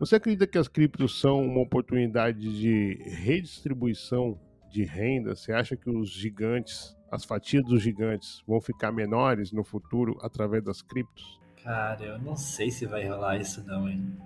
Você 0.00 0.16
acredita 0.16 0.46
que 0.46 0.56
as 0.56 0.68
criptos 0.68 1.20
são 1.20 1.44
uma 1.44 1.60
oportunidade 1.60 2.58
de 2.58 2.94
redistribuição 3.04 4.40
de 4.70 4.84
renda, 4.84 5.34
você 5.34 5.52
acha 5.52 5.76
que 5.76 5.88
os 5.90 6.10
gigantes, 6.10 6.96
as 7.10 7.24
fatias 7.24 7.64
dos 7.64 7.82
gigantes, 7.82 8.42
vão 8.46 8.60
ficar 8.60 8.92
menores 8.92 9.52
no 9.52 9.64
futuro 9.64 10.18
através 10.20 10.62
das 10.62 10.82
criptos? 10.82 11.40
Cara, 11.62 12.04
eu 12.04 12.18
não 12.18 12.36
sei 12.36 12.70
se 12.70 12.86
vai 12.86 13.06
rolar 13.08 13.36
isso 13.36 13.62
não, 13.64 13.88
hein? 13.88 14.16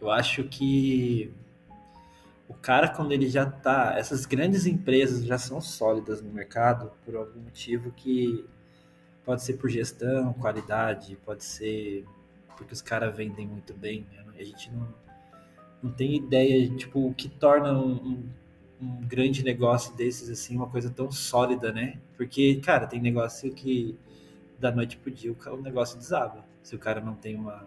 Eu 0.00 0.10
acho 0.10 0.44
que 0.44 1.32
o 2.48 2.54
cara 2.54 2.88
quando 2.88 3.12
ele 3.12 3.28
já 3.28 3.46
tá, 3.46 3.94
essas 3.96 4.26
grandes 4.26 4.66
empresas 4.66 5.24
já 5.24 5.38
são 5.38 5.60
sólidas 5.60 6.20
no 6.20 6.32
mercado 6.32 6.90
por 7.04 7.14
algum 7.14 7.40
motivo 7.40 7.92
que 7.92 8.44
pode 9.24 9.42
ser 9.42 9.54
por 9.54 9.70
gestão, 9.70 10.32
qualidade, 10.32 11.16
pode 11.24 11.44
ser 11.44 12.04
porque 12.56 12.74
os 12.74 12.82
caras 12.82 13.16
vendem 13.16 13.46
muito 13.46 13.72
bem. 13.72 14.06
Né? 14.12 14.24
A 14.38 14.44
gente 14.44 14.70
não, 14.70 14.88
não 15.82 15.90
tem 15.92 16.16
ideia, 16.16 16.68
tipo, 16.76 17.08
o 17.08 17.14
que 17.14 17.28
torna 17.28 17.72
um, 17.72 17.92
um 17.92 18.28
um 18.80 19.06
grande 19.06 19.44
negócio 19.44 19.94
desses, 19.94 20.30
assim, 20.30 20.56
uma 20.56 20.68
coisa 20.68 20.90
tão 20.90 21.10
sólida, 21.10 21.72
né? 21.72 21.98
Porque, 22.16 22.56
cara, 22.56 22.86
tem 22.86 23.00
negócio 23.00 23.52
que 23.52 23.96
da 24.58 24.70
noite 24.70 24.96
pro 24.96 25.10
dia 25.10 25.32
o 25.32 25.56
negócio 25.56 25.98
desaba, 25.98 26.44
se 26.62 26.74
o 26.74 26.78
cara 26.78 27.00
não 27.00 27.14
tem 27.14 27.34
uma, 27.34 27.66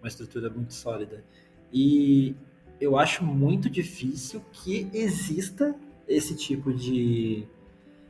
uma 0.00 0.08
estrutura 0.08 0.50
muito 0.50 0.74
sólida. 0.74 1.24
E 1.72 2.34
eu 2.80 2.98
acho 2.98 3.24
muito 3.24 3.68
difícil 3.68 4.42
que 4.52 4.88
exista 4.92 5.74
esse 6.08 6.34
tipo 6.34 6.72
de 6.72 7.46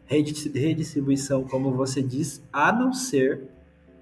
redistribuição, 0.07 1.45
como 1.45 1.73
você 1.73 2.03
diz, 2.03 2.43
a 2.53 2.73
não 2.73 2.93
ser 2.93 3.49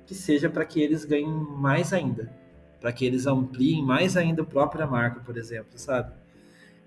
que 0.07 0.15
seja 0.15 0.49
para 0.49 0.65
que 0.65 0.81
eles 0.81 1.05
ganhem 1.05 1.29
mais 1.29 1.93
ainda, 1.93 2.33
para 2.81 2.93
que 2.93 3.05
eles 3.05 3.27
ampliem 3.27 3.85
mais 3.85 4.17
ainda 4.17 4.43
a 4.43 4.47
própria 4.47 4.87
marca, 4.87 5.21
por 5.21 5.37
exemplo, 5.37 5.73
sabe? 5.75 6.13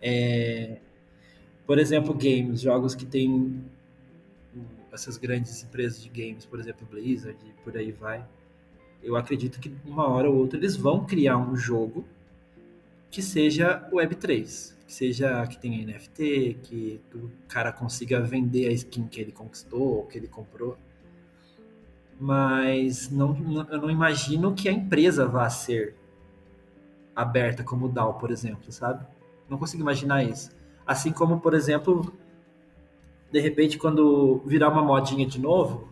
É, 0.01 0.79
por 1.65 1.79
exemplo, 1.79 2.13
games, 2.13 2.61
jogos 2.61 2.95
que 2.95 3.05
tem 3.05 3.63
essas 4.91 5.17
grandes 5.17 5.63
empresas 5.63 6.01
de 6.01 6.09
games, 6.09 6.45
por 6.45 6.59
exemplo, 6.59 6.85
Blizzard 6.89 7.37
e 7.45 7.63
por 7.63 7.77
aí 7.77 7.91
vai. 7.91 8.25
Eu 9.01 9.15
acredito 9.15 9.59
que 9.59 9.73
uma 9.85 10.07
hora 10.07 10.29
ou 10.29 10.35
outra 10.35 10.59
eles 10.59 10.75
vão 10.75 11.05
criar 11.05 11.37
um 11.37 11.55
jogo 11.55 12.05
que 13.09 13.21
seja 13.21 13.87
Web3, 13.91 14.75
que 14.85 14.93
seja 14.93 15.45
que 15.47 15.57
tenha 15.57 15.85
NFT, 15.85 16.57
que 16.63 17.01
o 17.15 17.29
cara 17.47 17.71
consiga 17.71 18.21
vender 18.21 18.67
a 18.67 18.71
skin 18.71 19.07
que 19.07 19.19
ele 19.19 19.31
conquistou 19.31 19.97
ou 19.97 20.05
que 20.05 20.17
ele 20.17 20.27
comprou. 20.27 20.77
Mas 22.19 23.09
não, 23.09 23.33
não, 23.33 23.67
eu 23.69 23.81
não 23.81 23.89
imagino 23.89 24.53
que 24.53 24.69
a 24.69 24.71
empresa 24.71 25.25
vá 25.25 25.49
ser 25.49 25.95
aberta 27.15 27.63
como 27.63 27.87
o 27.87 27.89
DAO, 27.89 28.13
por 28.13 28.31
exemplo, 28.31 28.71
sabe? 28.71 29.05
Não 29.49 29.57
consigo 29.57 29.81
imaginar 29.81 30.23
isso. 30.23 30.51
Assim 30.91 31.13
como, 31.13 31.39
por 31.39 31.53
exemplo, 31.53 32.13
de 33.31 33.39
repente, 33.39 33.77
quando 33.77 34.41
virar 34.45 34.67
uma 34.67 34.83
modinha 34.83 35.25
de 35.25 35.39
novo, 35.39 35.87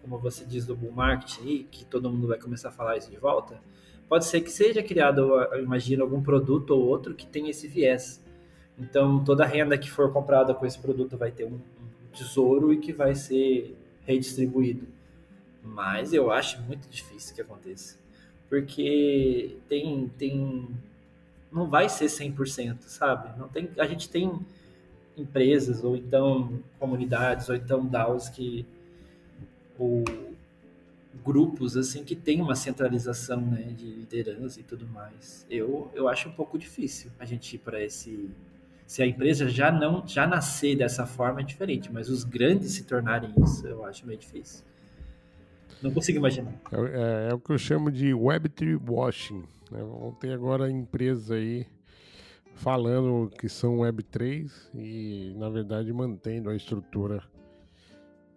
como 0.00 0.18
você 0.18 0.44
diz 0.44 0.66
do 0.66 0.74
bull 0.74 0.90
market 0.90 1.38
aí, 1.38 1.62
que 1.70 1.84
todo 1.84 2.10
mundo 2.10 2.26
vai 2.26 2.40
começar 2.40 2.70
a 2.70 2.72
falar 2.72 2.96
isso 2.96 3.08
de 3.08 3.18
volta, 3.18 3.60
pode 4.08 4.24
ser 4.24 4.40
que 4.40 4.50
seja 4.50 4.82
criado, 4.82 5.20
eu 5.52 5.62
imagino, 5.62 6.02
algum 6.02 6.20
produto 6.20 6.72
ou 6.72 6.84
outro 6.88 7.14
que 7.14 7.24
tenha 7.24 7.50
esse 7.50 7.68
viés. 7.68 8.20
Então, 8.76 9.22
toda 9.22 9.46
renda 9.46 9.78
que 9.78 9.88
for 9.88 10.12
comprada 10.12 10.52
com 10.52 10.66
esse 10.66 10.80
produto 10.80 11.16
vai 11.16 11.30
ter 11.30 11.44
um, 11.44 11.60
tesouro 12.12 12.72
e 12.72 12.78
que 12.78 12.92
vai 12.92 13.14
ser 13.14 13.76
redistribuído. 14.04 14.88
Mas 15.62 16.12
eu 16.12 16.32
acho 16.32 16.60
muito 16.62 16.88
difícil 16.88 17.32
que 17.32 17.40
aconteça. 17.40 17.96
Porque 18.48 19.56
tem, 19.68 20.10
tem 20.18 20.66
não 21.52 21.68
vai 21.68 21.88
ser 21.88 22.06
100%, 22.06 22.78
sabe? 22.86 23.38
Não 23.38 23.48
tem, 23.48 23.70
a 23.78 23.86
gente 23.86 24.08
tem 24.08 24.40
empresas, 25.16 25.84
ou 25.84 25.96
então 25.96 26.60
comunidades, 26.78 27.48
ou 27.48 27.54
então 27.54 27.86
DAOs 27.86 28.28
que 28.28 28.66
ou 29.78 30.02
grupos 31.24 31.76
assim 31.76 32.02
que 32.04 32.16
tem 32.16 32.40
uma 32.40 32.54
centralização 32.54 33.40
né, 33.40 33.72
de 33.76 33.84
liderança 33.84 34.60
e 34.60 34.62
tudo 34.62 34.86
mais. 34.86 35.46
Eu, 35.50 35.90
eu 35.94 36.08
acho 36.08 36.28
um 36.28 36.32
pouco 36.32 36.58
difícil 36.58 37.10
a 37.18 37.24
gente 37.24 37.54
ir 37.54 37.58
para 37.58 37.82
esse 37.82 38.30
se 38.86 39.02
a 39.02 39.06
empresa 39.06 39.48
já 39.48 39.70
não 39.70 40.06
já 40.06 40.26
nascer 40.26 40.76
dessa 40.76 41.06
forma 41.06 41.40
é 41.40 41.44
diferente, 41.44 41.90
mas 41.92 42.08
os 42.08 42.24
grandes 42.24 42.72
se 42.72 42.84
tornarem 42.84 43.32
isso, 43.42 43.66
eu 43.66 43.84
acho 43.84 44.06
meio 44.06 44.18
difícil. 44.18 44.64
Não 45.82 45.90
consigo 45.90 46.18
imaginar. 46.18 46.54
É, 46.70 46.76
é, 46.76 47.30
é 47.30 47.34
o 47.34 47.40
que 47.40 47.50
eu 47.50 47.58
chamo 47.58 47.90
de 47.90 48.10
Web3 48.12 48.80
washing. 48.88 49.44
Né? 49.72 49.82
Vão 49.82 50.12
ter 50.12 50.32
agora 50.32 50.70
empresas 50.70 51.30
aí 51.30 51.66
falando 52.54 53.30
que 53.30 53.48
são 53.48 53.78
Web3 53.78 54.50
e, 54.74 55.34
na 55.36 55.48
verdade, 55.48 55.90
mantendo 55.92 56.50
a 56.50 56.54
estrutura 56.54 57.22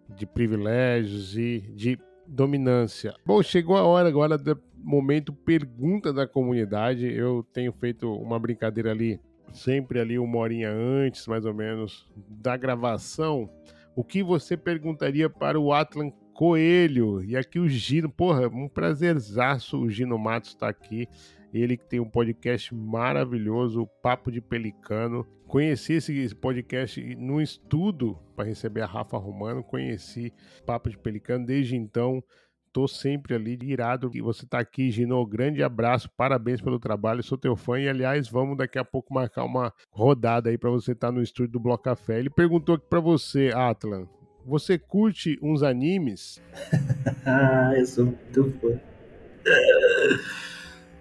de 0.08 0.24
privilégios 0.24 1.36
e 1.36 1.60
de 1.74 1.98
dominância. 2.26 3.14
Bom, 3.24 3.42
chegou 3.42 3.76
a 3.76 3.82
hora 3.82 4.08
agora 4.08 4.38
do 4.38 4.58
momento 4.76 5.32
pergunta 5.32 6.12
da 6.12 6.26
comunidade. 6.26 7.06
Eu 7.06 7.46
tenho 7.52 7.72
feito 7.72 8.10
uma 8.10 8.38
brincadeira 8.38 8.90
ali, 8.90 9.20
sempre 9.52 10.00
ali 10.00 10.18
uma 10.18 10.38
horinha 10.38 10.70
antes, 10.70 11.26
mais 11.26 11.44
ou 11.44 11.52
menos, 11.52 12.10
da 12.16 12.56
gravação. 12.56 13.50
O 13.94 14.02
que 14.02 14.22
você 14.22 14.56
perguntaria 14.56 15.28
para 15.28 15.60
o 15.60 15.72
Atlan 15.72 16.10
Coelho? 16.36 17.24
E 17.24 17.34
aqui 17.34 17.58
o 17.58 17.66
Gino, 17.66 18.10
porra, 18.10 18.46
um 18.46 18.68
prazerzaço 18.68 19.78
o 19.80 19.88
Gino 19.88 20.18
Matos 20.18 20.50
estar 20.50 20.66
tá 20.66 20.70
aqui. 20.70 21.08
Ele 21.52 21.78
que 21.78 21.88
tem 21.88 21.98
um 21.98 22.10
podcast 22.10 22.74
maravilhoso, 22.74 23.80
o 23.80 23.86
Papo 23.86 24.30
de 24.30 24.42
Pelicano. 24.42 25.26
Conheci 25.46 25.94
esse 25.94 26.34
podcast 26.34 27.02
no 27.16 27.40
estudo 27.40 28.18
para 28.36 28.44
receber 28.44 28.82
a 28.82 28.86
Rafa 28.86 29.16
Romano, 29.16 29.64
conheci 29.64 30.30
Papo 30.66 30.90
de 30.90 30.98
Pelicano, 30.98 31.46
desde 31.46 31.74
então 31.74 32.22
tô 32.70 32.86
sempre 32.86 33.34
ali 33.34 33.58
irado 33.62 34.10
que 34.10 34.20
você 34.20 34.44
tá 34.44 34.58
aqui, 34.58 34.90
Gino. 34.90 35.24
Grande 35.24 35.62
abraço, 35.62 36.10
parabéns 36.18 36.60
pelo 36.60 36.78
trabalho, 36.78 37.22
sou 37.22 37.38
teu 37.38 37.56
fã 37.56 37.80
e 37.80 37.88
aliás, 37.88 38.28
vamos 38.28 38.58
daqui 38.58 38.78
a 38.78 38.84
pouco 38.84 39.14
marcar 39.14 39.44
uma 39.44 39.72
rodada 39.90 40.50
aí 40.50 40.58
para 40.58 40.68
você 40.68 40.92
estar 40.92 41.06
tá 41.06 41.12
no 41.12 41.22
estúdio 41.22 41.52
do 41.52 41.60
Bloco 41.60 41.84
Café. 41.84 42.18
Ele 42.18 42.28
perguntou 42.28 42.74
aqui 42.74 42.84
para 42.86 43.00
você, 43.00 43.50
Atlan, 43.54 44.06
você 44.46 44.78
curte 44.78 45.38
uns 45.42 45.62
animes? 45.62 46.40
ah, 47.26 47.72
eu 47.76 47.84
sou 47.84 48.04
muito 48.06 48.54
fã. 48.60 48.80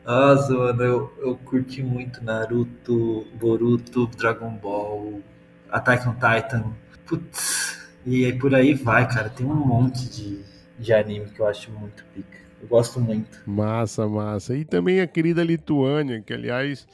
Nossa, 0.03 0.53
mano, 0.53 0.83
eu, 0.83 1.13
eu 1.19 1.35
curti 1.37 1.83
muito 1.83 2.23
Naruto, 2.23 3.25
Boruto, 3.39 4.07
Dragon 4.07 4.51
Ball, 4.51 5.21
Attack 5.69 6.07
on 6.07 6.13
Titan. 6.13 6.73
Putz, 7.05 7.87
e 8.05 8.25
aí 8.25 8.37
por 8.37 8.53
aí 8.53 8.73
vai, 8.73 9.07
cara. 9.07 9.29
Tem 9.29 9.45
um 9.45 9.53
monte 9.55 10.09
de, 10.09 10.43
de 10.79 10.93
anime 10.93 11.29
que 11.29 11.39
eu 11.39 11.47
acho 11.47 11.71
muito 11.71 12.03
pica. 12.13 12.37
Eu 12.61 12.67
gosto 12.67 12.99
muito. 12.99 13.41
Massa, 13.45 14.07
massa. 14.07 14.55
E 14.55 14.65
também 14.65 15.01
a 15.01 15.07
querida 15.07 15.43
Lituânia, 15.43 16.21
que 16.21 16.33
aliás 16.33 16.87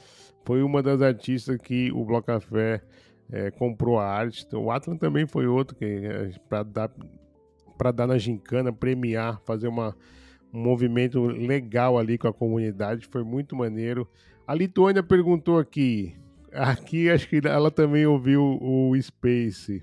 foi 0.44 0.62
uma 0.62 0.82
das 0.82 1.00
artistas 1.00 1.56
que 1.62 1.90
o 1.92 2.04
Bloco 2.04 2.26
Café 2.26 2.82
é, 3.32 3.50
comprou 3.50 3.98
a 3.98 4.06
arte. 4.06 4.44
Então, 4.46 4.64
o 4.64 4.70
Atlan 4.70 4.96
também 4.96 5.26
foi 5.26 5.46
outro 5.46 5.74
que 5.74 5.84
é, 5.84 6.30
para 6.48 6.62
dar 6.62 6.90
para 7.78 7.90
dar 7.90 8.06
na 8.06 8.18
gincana, 8.18 8.72
premiar, 8.72 9.40
fazer 9.44 9.66
uma 9.66 9.96
um 10.52 10.62
movimento 10.62 11.24
legal 11.24 11.98
ali 11.98 12.18
com 12.18 12.28
a 12.28 12.32
comunidade, 12.32 13.08
foi 13.10 13.24
muito 13.24 13.56
maneiro. 13.56 14.06
A 14.46 14.54
Lituânia 14.54 15.02
perguntou 15.02 15.58
aqui, 15.58 16.14
aqui 16.52 17.08
acho 17.08 17.26
que 17.26 17.40
ela 17.42 17.70
também 17.70 18.04
ouviu 18.04 18.58
o 18.60 18.94
Space. 19.00 19.82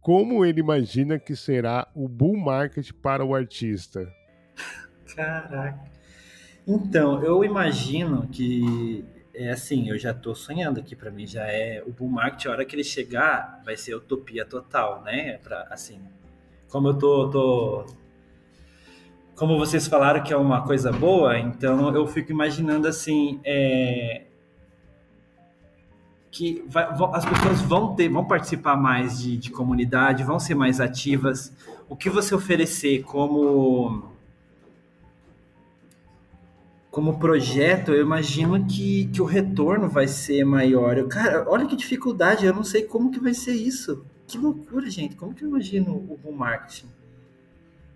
Como 0.00 0.44
ele 0.44 0.60
imagina 0.60 1.18
que 1.18 1.36
será 1.36 1.86
o 1.94 2.08
bull 2.08 2.36
market 2.36 2.90
para 2.92 3.24
o 3.24 3.34
artista? 3.34 4.12
Caraca. 5.14 5.78
Então, 6.66 7.22
eu 7.22 7.44
imagino 7.44 8.26
que 8.28 9.04
é 9.38 9.50
assim, 9.50 9.88
eu 9.88 9.96
já 9.96 10.10
estou 10.10 10.34
sonhando 10.34 10.80
aqui 10.80 10.96
para 10.96 11.10
mim, 11.10 11.26
já 11.26 11.44
é 11.44 11.82
o 11.86 11.92
bull 11.92 12.08
market, 12.08 12.46
a 12.46 12.50
hora 12.50 12.64
que 12.64 12.74
ele 12.74 12.82
chegar, 12.82 13.62
vai 13.64 13.76
ser 13.76 13.94
utopia 13.94 14.44
total, 14.44 15.02
né? 15.02 15.38
Pra, 15.38 15.68
assim, 15.70 16.00
como 16.68 16.88
eu 16.88 16.98
tô, 16.98 17.30
tô 17.30 17.86
como 19.36 19.56
vocês 19.56 19.86
falaram 19.86 20.22
que 20.22 20.32
é 20.32 20.36
uma 20.36 20.62
coisa 20.62 20.90
boa, 20.90 21.38
então 21.38 21.94
eu 21.94 22.06
fico 22.08 22.32
imaginando 22.32 22.88
assim, 22.88 23.40
é, 23.44 24.22
que 26.32 26.64
vai, 26.68 26.88
as 27.12 27.24
pessoas 27.24 27.60
vão 27.62 27.94
ter, 27.94 28.08
vão 28.08 28.24
participar 28.24 28.76
mais 28.76 29.20
de, 29.20 29.36
de, 29.36 29.50
comunidade, 29.50 30.24
vão 30.24 30.40
ser 30.40 30.56
mais 30.56 30.80
ativas. 30.80 31.52
O 31.88 31.94
que 31.94 32.10
você 32.10 32.34
oferecer 32.34 33.02
como 33.04 34.12
como 36.98 37.16
projeto, 37.16 37.92
eu 37.92 38.02
imagino 38.02 38.66
que, 38.66 39.06
que 39.12 39.22
o 39.22 39.24
retorno 39.24 39.88
vai 39.88 40.08
ser 40.08 40.42
maior. 40.42 40.98
Eu, 40.98 41.06
cara, 41.06 41.48
olha 41.48 41.64
que 41.64 41.76
dificuldade, 41.76 42.44
eu 42.44 42.52
não 42.52 42.64
sei 42.64 42.82
como 42.82 43.12
que 43.12 43.20
vai 43.20 43.32
ser 43.32 43.52
isso. 43.52 44.04
Que 44.26 44.36
loucura, 44.36 44.90
gente. 44.90 45.14
Como 45.14 45.32
que 45.32 45.44
eu 45.44 45.48
imagino 45.48 46.18
o, 46.24 46.32
marketing? 46.32 46.88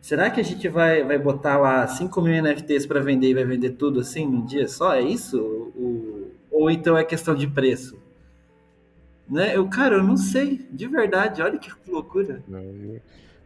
Será 0.01 0.31
que 0.31 0.39
a 0.39 0.45
gente 0.45 0.69
vai, 0.69 1.03
vai 1.03 1.19
botar 1.19 1.59
lá 1.59 1.85
5 1.85 2.23
mil 2.23 2.41
NFTs 2.41 2.87
para 2.87 3.01
vender 3.01 3.31
e 3.31 3.35
vai 3.35 3.45
vender 3.45 3.71
tudo 3.71 3.99
assim 3.99 4.25
num 4.25 4.47
dia 4.47 4.69
só? 4.69 4.95
É 4.95 5.01
isso? 5.01 5.37
O, 5.41 6.31
ou 6.49 6.71
então 6.71 6.97
é 6.97 7.03
questão 7.03 7.35
de 7.35 7.49
preço? 7.49 8.01
Né? 9.29 9.57
Eu, 9.57 9.69
cara, 9.69 9.97
eu 9.97 10.03
não 10.05 10.17
sei, 10.17 10.65
de 10.71 10.87
verdade, 10.87 11.43
olha 11.43 11.59
que 11.59 11.73
loucura. 11.91 12.41
Não, 12.47 12.61
eu, 12.61 13.01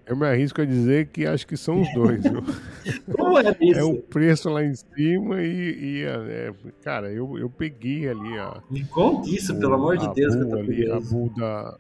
eu, 0.07 0.16
me 0.16 0.27
arrisco 0.27 0.61
a 0.61 0.65
dizer 0.65 1.09
que 1.09 1.27
acho 1.27 1.47
que 1.47 1.57
são 1.57 1.83
os 1.83 1.93
dois. 1.95 2.23
Como 3.15 3.39
é 3.39 3.57
isso? 3.61 3.81
É 3.81 3.85
o 3.85 4.01
preço 4.01 4.49
lá 4.49 4.65
em 4.65 4.74
cima 4.74 5.43
e, 5.43 6.01
e 6.01 6.03
é, 6.05 6.55
cara, 6.83 7.12
eu, 7.12 7.39
eu 7.39 7.51
peguei 7.51 8.09
ali 8.09 8.39
a. 8.39 8.62
Me 8.70 8.85
conte 8.85 9.35
isso, 9.35 9.55
o, 9.55 9.59
pelo 9.59 9.74
amor 9.74 9.99
de 9.99 10.12
Deus, 10.15 10.35
bull, 10.37 10.59
ali, 10.59 10.91
a 10.91 11.01
bull 11.01 11.33
da. 11.37 11.78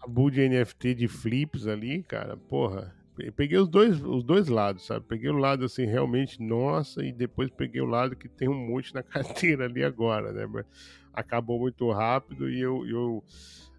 A 0.00 0.06
bull 0.08 0.30
de 0.30 0.48
NFT 0.48 0.94
de 0.94 1.08
flips 1.08 1.66
ali, 1.66 2.02
cara, 2.02 2.36
porra 2.36 2.92
peguei 3.36 3.58
os 3.58 3.68
dois, 3.68 4.02
os 4.02 4.24
dois 4.24 4.48
lados, 4.48 4.86
sabe? 4.86 5.04
Peguei 5.06 5.30
o 5.30 5.36
lado 5.36 5.64
assim, 5.64 5.84
realmente, 5.84 6.42
nossa, 6.42 7.04
e 7.04 7.12
depois 7.12 7.50
peguei 7.50 7.80
o 7.80 7.86
lado 7.86 8.16
que 8.16 8.28
tem 8.28 8.48
um 8.48 8.54
monte 8.54 8.94
na 8.94 9.02
carteira 9.04 9.66
ali 9.66 9.84
agora, 9.84 10.32
né? 10.32 10.46
Mas 10.46 10.64
acabou 11.12 11.58
muito 11.60 11.90
rápido 11.90 12.48
e 12.48 12.60
eu, 12.60 12.86
eu 12.86 13.22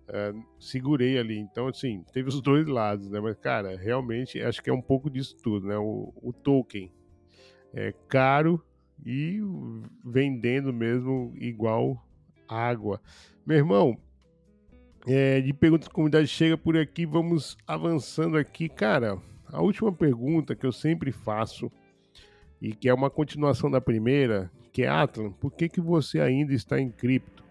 é, 0.08 0.34
segurei 0.60 1.18
ali. 1.18 1.38
Então, 1.38 1.68
assim, 1.68 2.04
teve 2.12 2.30
os 2.30 2.42
dois 2.42 2.68
lados, 2.68 3.10
né? 3.10 3.20
Mas, 3.20 3.36
cara, 3.38 3.78
realmente 3.78 4.42
acho 4.42 4.62
que 4.62 4.70
é 4.70 4.74
um 4.74 4.82
pouco 4.82 5.10
disso 5.10 5.36
tudo, 5.42 5.68
né? 5.68 5.78
O, 5.78 6.14
o 6.22 6.34
token 6.34 6.92
é 7.74 7.94
caro 8.08 8.64
e 9.06 9.40
vendendo 10.04 10.72
mesmo 10.72 11.34
igual 11.38 12.06
água. 12.48 13.02
Meu 13.46 13.58
irmão, 13.58 13.98
é, 15.06 15.42
de 15.42 15.54
perguntas 15.54 15.88
da 15.88 15.94
comunidade 15.94 16.28
chega 16.28 16.58
por 16.58 16.78
aqui, 16.78 17.06
vamos 17.06 17.58
avançando 17.68 18.38
aqui. 18.38 18.70
Cara, 18.70 19.18
a 19.48 19.62
última 19.62 19.92
pergunta 19.92 20.56
que 20.56 20.66
eu 20.66 20.72
sempre 20.72 21.12
faço, 21.12 21.72
e 22.62 22.74
que 22.74 22.88
é 22.88 22.94
uma 22.94 23.10
continuação 23.10 23.70
da 23.70 23.82
primeira, 23.82 24.50
que 24.72 24.84
é 24.84 24.88
Atlan, 24.88 25.32
por 25.32 25.52
que, 25.52 25.68
que 25.68 25.82
você 25.82 26.22
ainda 26.22 26.54
está 26.54 26.80
em 26.80 26.90
cripto? 26.90 27.44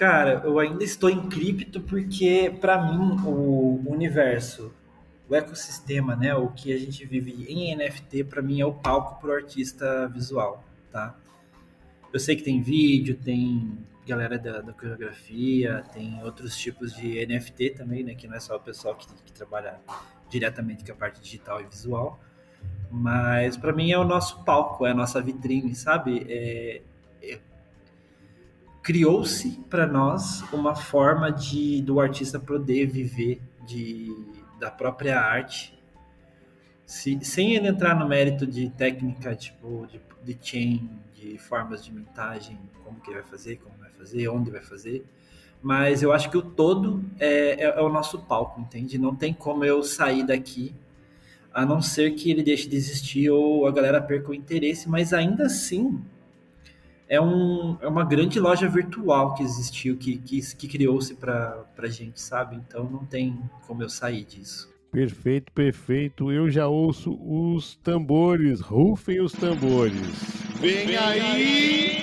Cara, 0.00 0.40
eu 0.46 0.58
ainda 0.58 0.82
estou 0.82 1.10
em 1.10 1.28
cripto 1.28 1.78
porque, 1.78 2.56
para 2.58 2.90
mim, 2.90 3.20
o 3.22 3.84
universo, 3.86 4.72
o 5.28 5.34
ecossistema, 5.34 6.16
né, 6.16 6.34
o 6.34 6.48
que 6.48 6.72
a 6.72 6.78
gente 6.78 7.04
vive 7.04 7.44
em 7.46 7.76
NFT, 7.76 8.24
para 8.24 8.40
mim 8.40 8.62
é 8.62 8.64
o 8.64 8.72
palco 8.72 9.20
para 9.20 9.28
o 9.28 9.32
artista 9.34 10.08
visual, 10.08 10.64
tá? 10.90 11.14
Eu 12.10 12.18
sei 12.18 12.34
que 12.34 12.42
tem 12.42 12.62
vídeo, 12.62 13.14
tem 13.14 13.76
galera 14.06 14.38
da, 14.38 14.62
da 14.62 14.72
coreografia, 14.72 15.84
tem 15.92 16.24
outros 16.24 16.56
tipos 16.56 16.94
de 16.96 17.26
NFT 17.26 17.74
também, 17.76 18.02
né? 18.02 18.14
Que 18.14 18.26
não 18.26 18.36
é 18.36 18.40
só 18.40 18.56
o 18.56 18.60
pessoal 18.60 18.96
que, 18.96 19.06
que 19.06 19.32
trabalha 19.34 19.82
diretamente 20.30 20.82
com 20.82 20.92
a 20.92 20.96
parte 20.96 21.20
digital 21.20 21.60
e 21.60 21.64
visual. 21.64 22.18
Mas 22.90 23.54
para 23.54 23.70
mim 23.70 23.92
é 23.92 23.98
o 23.98 24.04
nosso 24.04 24.42
palco, 24.44 24.86
é 24.86 24.92
a 24.92 24.94
nossa 24.94 25.20
vitrine, 25.20 25.74
sabe? 25.74 26.24
É, 26.26 26.80
é, 27.22 27.38
Criou-se 28.90 29.50
para 29.70 29.86
nós 29.86 30.42
uma 30.52 30.74
forma 30.74 31.30
de 31.30 31.80
do 31.80 32.00
artista 32.00 32.40
poder 32.40 32.86
viver 32.86 33.40
de, 33.64 34.12
da 34.58 34.68
própria 34.68 35.20
arte, 35.20 35.80
se, 36.84 37.16
sem 37.22 37.54
ele 37.54 37.68
entrar 37.68 37.96
no 37.96 38.08
mérito 38.08 38.44
de 38.44 38.68
técnica, 38.70 39.32
tipo, 39.36 39.86
de, 39.86 40.00
de 40.24 40.36
chain, 40.44 40.90
de 41.14 41.38
formas 41.38 41.84
de 41.84 41.92
mintagem, 41.92 42.58
como 42.82 42.98
que 42.98 43.10
ele 43.10 43.20
vai 43.20 43.30
fazer, 43.30 43.58
como 43.58 43.76
vai 43.78 43.90
fazer, 43.90 44.26
onde 44.26 44.50
vai 44.50 44.60
fazer. 44.60 45.06
Mas 45.62 46.02
eu 46.02 46.12
acho 46.12 46.28
que 46.28 46.36
o 46.36 46.42
todo 46.42 47.04
é, 47.20 47.62
é, 47.62 47.78
é, 47.78 47.80
o 47.80 47.88
nosso 47.88 48.18
palco, 48.18 48.60
entende? 48.60 48.98
Não 48.98 49.14
tem 49.14 49.32
como 49.32 49.64
eu 49.64 49.84
sair 49.84 50.26
daqui, 50.26 50.74
a 51.54 51.64
não 51.64 51.80
ser 51.80 52.10
que 52.16 52.28
ele 52.28 52.42
deixe 52.42 52.68
de 52.68 52.74
existir 52.74 53.30
ou 53.30 53.68
a 53.68 53.70
galera 53.70 54.02
perca 54.02 54.32
o 54.32 54.34
interesse, 54.34 54.88
mas 54.88 55.12
ainda 55.12 55.46
assim, 55.46 56.02
é, 57.10 57.20
um, 57.20 57.76
é 57.80 57.88
uma 57.88 58.04
grande 58.04 58.38
loja 58.38 58.68
virtual 58.68 59.34
que 59.34 59.42
existiu, 59.42 59.96
que, 59.96 60.16
que, 60.18 60.40
que 60.54 60.68
criou-se 60.68 61.12
para 61.16 61.66
a 61.76 61.88
gente, 61.88 62.20
sabe? 62.20 62.54
Então 62.54 62.88
não 62.88 63.04
tem 63.04 63.36
como 63.66 63.82
eu 63.82 63.88
sair 63.88 64.24
disso. 64.24 64.72
Perfeito, 64.92 65.52
perfeito. 65.52 66.30
Eu 66.30 66.48
já 66.48 66.68
ouço 66.68 67.18
os 67.20 67.74
tambores. 67.76 68.60
Rufem 68.60 69.20
os 69.20 69.32
tambores. 69.32 69.92
Vem 70.60 70.96
aí, 70.96 71.96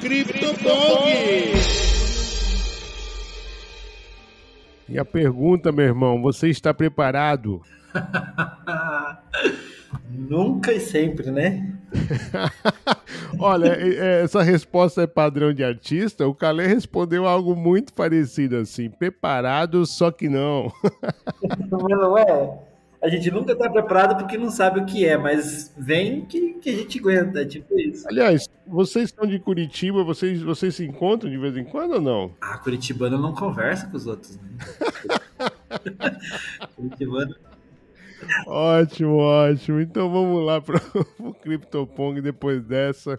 CryptoPong! 0.00 1.10
E 4.88 4.98
a 4.98 5.04
pergunta, 5.04 5.72
meu 5.72 5.86
irmão, 5.86 6.22
você 6.22 6.48
está 6.48 6.72
preparado? 6.72 7.62
Nunca 10.10 10.72
e 10.72 10.80
sempre, 10.80 11.30
né? 11.30 11.72
Olha, 13.38 13.68
essa 14.22 14.42
resposta 14.42 15.02
é 15.02 15.06
padrão 15.06 15.52
de 15.52 15.64
artista. 15.64 16.26
O 16.26 16.34
Calé 16.34 16.66
respondeu 16.66 17.26
algo 17.26 17.56
muito 17.56 17.92
parecido 17.92 18.56
assim: 18.56 18.90
preparado, 18.90 19.84
só 19.86 20.10
que 20.10 20.28
não. 20.28 20.72
não 21.70 22.18
é? 22.18 22.58
A 23.02 23.08
gente 23.08 23.30
nunca 23.30 23.56
tá 23.56 23.70
preparado 23.70 24.18
porque 24.18 24.36
não 24.36 24.50
sabe 24.50 24.80
o 24.80 24.84
que 24.84 25.06
é, 25.06 25.16
mas 25.16 25.74
vem 25.76 26.26
que, 26.26 26.54
que 26.54 26.68
a 26.68 26.74
gente 26.74 26.98
aguenta, 26.98 27.46
tipo 27.46 27.78
isso. 27.80 28.06
Aliás, 28.06 28.46
vocês 28.66 29.06
estão 29.06 29.26
de 29.26 29.38
Curitiba, 29.38 30.04
vocês, 30.04 30.42
vocês 30.42 30.74
se 30.74 30.84
encontram 30.84 31.30
de 31.30 31.38
vez 31.38 31.56
em 31.56 31.64
quando 31.64 31.94
ou 31.94 32.00
não? 32.00 32.32
Ah, 32.42 32.58
Curitibano 32.58 33.16
não 33.16 33.34
conversa 33.34 33.86
com 33.86 33.96
os 33.96 34.06
outros, 34.06 34.36
né? 34.36 34.42
Curitibano 36.76 37.34
ótimo, 38.46 39.16
ótimo. 39.16 39.80
Então 39.80 40.10
vamos 40.10 40.44
lá 40.44 40.60
para 40.60 40.80
o 41.18 41.34
CryptoPong 41.42 42.20
depois 42.20 42.62
dessa. 42.64 43.18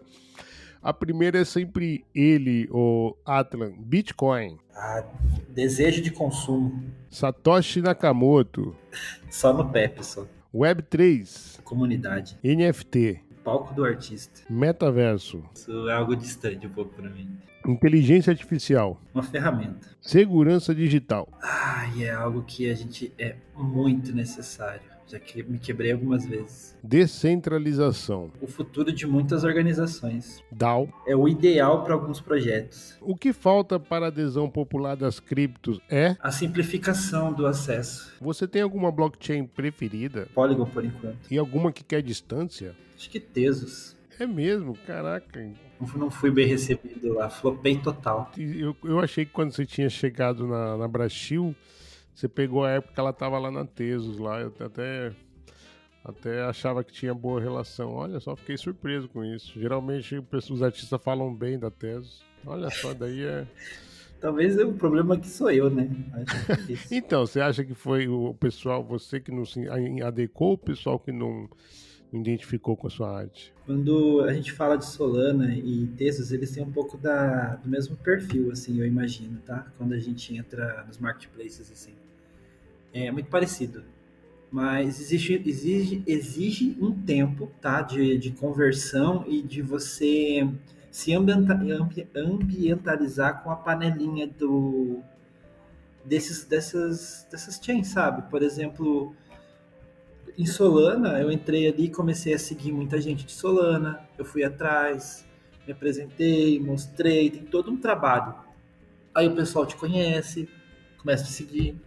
A 0.81 0.91
primeira 0.91 1.39
é 1.39 1.45
sempre 1.45 2.03
ele, 2.13 2.67
o 2.71 3.15
Atlan. 3.23 3.71
Bitcoin. 3.77 4.57
Ah, 4.75 5.03
desejo 5.49 6.01
de 6.01 6.09
consumo. 6.09 6.83
Satoshi 7.09 7.81
Nakamoto. 7.81 8.75
Só 9.29 9.53
no 9.53 9.69
pé, 9.69 9.87
pessoal. 9.87 10.27
Web3. 10.53 11.61
Comunidade. 11.63 12.37
NFT. 12.43 13.21
Palco 13.43 13.73
do 13.73 13.85
artista. 13.85 14.41
Metaverso. 14.49 15.43
Isso 15.53 15.87
é 15.87 15.93
algo 15.93 16.15
distante 16.15 16.65
um 16.65 16.69
pouco 16.71 16.93
para 16.95 17.09
mim. 17.09 17.29
Inteligência 17.67 18.31
artificial. 18.31 18.99
Uma 19.13 19.23
ferramenta. 19.23 19.87
Segurança 20.01 20.73
digital. 20.73 21.29
Ah, 21.43 21.87
e 21.95 22.03
é 22.03 22.11
algo 22.11 22.43
que 22.43 22.69
a 22.69 22.73
gente 22.73 23.13
é 23.19 23.35
muito 23.55 24.13
necessário. 24.15 24.90
Já 25.11 25.19
que 25.19 25.43
me 25.43 25.59
quebrei 25.59 25.91
algumas 25.91 26.25
vezes. 26.25 26.73
Descentralização. 26.81 28.31
O 28.39 28.47
futuro 28.47 28.93
de 28.93 29.05
muitas 29.05 29.43
organizações. 29.43 30.41
DAO. 30.49 30.88
É 31.05 31.13
o 31.13 31.27
ideal 31.27 31.83
para 31.83 31.93
alguns 31.93 32.21
projetos. 32.21 32.95
O 33.01 33.13
que 33.13 33.33
falta 33.33 33.77
para 33.77 34.05
a 34.05 34.07
adesão 34.07 34.49
popular 34.49 34.95
das 34.95 35.19
criptos 35.19 35.81
é 35.89 36.15
a 36.21 36.31
simplificação 36.31 37.33
do 37.33 37.45
acesso. 37.45 38.13
Você 38.21 38.47
tem 38.47 38.61
alguma 38.61 38.89
blockchain 38.89 39.45
preferida? 39.47 40.29
Polygon 40.33 40.65
por 40.65 40.85
enquanto. 40.85 41.29
E 41.29 41.38
alguma 41.38 41.73
que 41.73 41.83
quer 41.83 42.01
distância? 42.01 42.73
Acho 42.95 43.09
que 43.09 43.19
Tesos. 43.19 43.97
É 44.17 44.25
mesmo, 44.25 44.77
caraca. 44.88 45.45
Não 45.97 46.09
fui 46.09 46.31
bem 46.31 46.47
recebido 46.47 47.15
lá, 47.15 47.29
flopei 47.29 47.77
total. 47.77 48.31
Eu, 48.38 48.77
eu 48.85 48.99
achei 49.01 49.25
que 49.25 49.31
quando 49.33 49.51
você 49.51 49.65
tinha 49.65 49.89
chegado 49.89 50.47
na, 50.47 50.77
na 50.77 50.88
Brasil, 50.88 51.53
você 52.22 52.27
pegou 52.27 52.64
a 52.64 52.69
época 52.69 52.93
que 52.93 52.99
ela 52.99 53.11
tava 53.11 53.39
lá 53.39 53.49
na 53.49 53.65
Tesos, 53.65 54.19
lá, 54.19 54.39
eu 54.39 54.53
até, 54.60 55.11
até 56.06 56.43
achava 56.43 56.84
que 56.84 56.93
tinha 56.93 57.15
boa 57.15 57.41
relação. 57.41 57.93
Olha 57.93 58.19
só, 58.19 58.35
fiquei 58.35 58.56
surpreso 58.56 59.10
com 59.10 59.26
isso. 59.26 59.60
Geralmente 59.60 60.23
os 60.31 60.61
artistas 60.61 61.02
falam 61.02 61.34
bem 61.34 61.57
da 61.57 61.72
Tesos. 61.72 62.23
Olha 62.45 62.69
só, 62.69 62.93
daí 62.93 63.23
é. 63.23 63.48
Talvez 64.22 64.56
o 64.60 64.72
problema 64.73 65.15
aqui 65.15 65.27
sou 65.27 65.49
eu, 65.49 65.68
né? 65.72 65.89
É 66.14 66.93
então, 66.95 67.26
você 67.26 67.41
acha 67.41 67.65
que 67.65 67.73
foi 67.73 68.07
o 68.07 68.35
pessoal, 68.35 68.84
você 68.84 69.19
que 69.19 69.31
não 69.31 69.43
se 69.43 69.68
adequou 70.03 70.49
ou 70.49 70.53
o 70.53 70.57
pessoal 70.60 70.99
que 70.99 71.11
não 71.11 71.49
identificou 72.14 72.77
com 72.77 72.85
a 72.85 72.89
sua 72.91 73.18
arte? 73.18 73.52
Quando 73.65 74.22
a 74.22 74.31
gente 74.31 74.52
fala 74.52 74.76
de 74.76 74.85
Solana 74.85 75.56
e 75.56 75.88
Tesos, 75.98 76.31
eles 76.31 76.52
têm 76.52 76.64
um 76.64 76.72
pouco 76.72 76.99
da, 76.99 77.56
do 77.56 77.68
mesmo 77.68 77.95
perfil, 77.95 78.52
assim, 78.52 78.80
eu 78.80 78.85
imagino, 78.85 79.39
tá? 79.39 79.65
Quando 79.76 79.93
a 79.93 79.99
gente 79.99 80.35
entra 80.38 80.84
nos 80.85 80.99
marketplaces, 80.99 81.72
assim. 81.72 81.95
É 82.93 83.11
muito 83.11 83.30
parecido. 83.30 83.84
Mas 84.51 84.99
exige, 84.99 85.41
exige, 85.45 86.03
exige 86.05 86.77
um 86.81 86.91
tempo, 86.91 87.49
tá? 87.61 87.81
De, 87.81 88.18
de 88.18 88.31
conversão 88.31 89.23
e 89.27 89.41
de 89.41 89.61
você 89.61 90.45
se 90.91 91.13
ambientalizar 91.13 93.43
com 93.43 93.49
a 93.49 93.55
panelinha 93.55 94.27
do 94.27 94.99
desses 96.03 96.43
dessas 96.43 97.26
dessas 97.31 97.57
chains, 97.63 97.88
sabe? 97.88 98.30
Por 98.30 98.43
exemplo, 98.43 99.15
em 100.38 100.45
Solana, 100.45 101.22
eu 101.22 101.31
entrei 101.31 101.68
ali 101.68 101.85
e 101.85 101.89
comecei 101.89 102.34
a 102.34 102.39
seguir 102.39 102.73
muita 102.73 102.99
gente 102.99 103.26
de 103.26 103.31
Solana. 103.31 104.01
Eu 104.18 104.26
fui 104.26 104.43
atrás, 104.43 105.26
me 105.65 105.72
apresentei, 105.72 106.59
mostrei, 106.59 107.30
tem 107.30 107.45
todo 107.45 107.72
um 107.72 107.77
trabalho. 107.77 108.35
Aí 109.15 109.27
o 109.27 109.35
pessoal 109.35 109.65
te 109.65 109.77
conhece, 109.77 110.49
começa 110.97 111.23
a 111.23 111.27
te 111.27 111.31
seguir, 111.31 111.80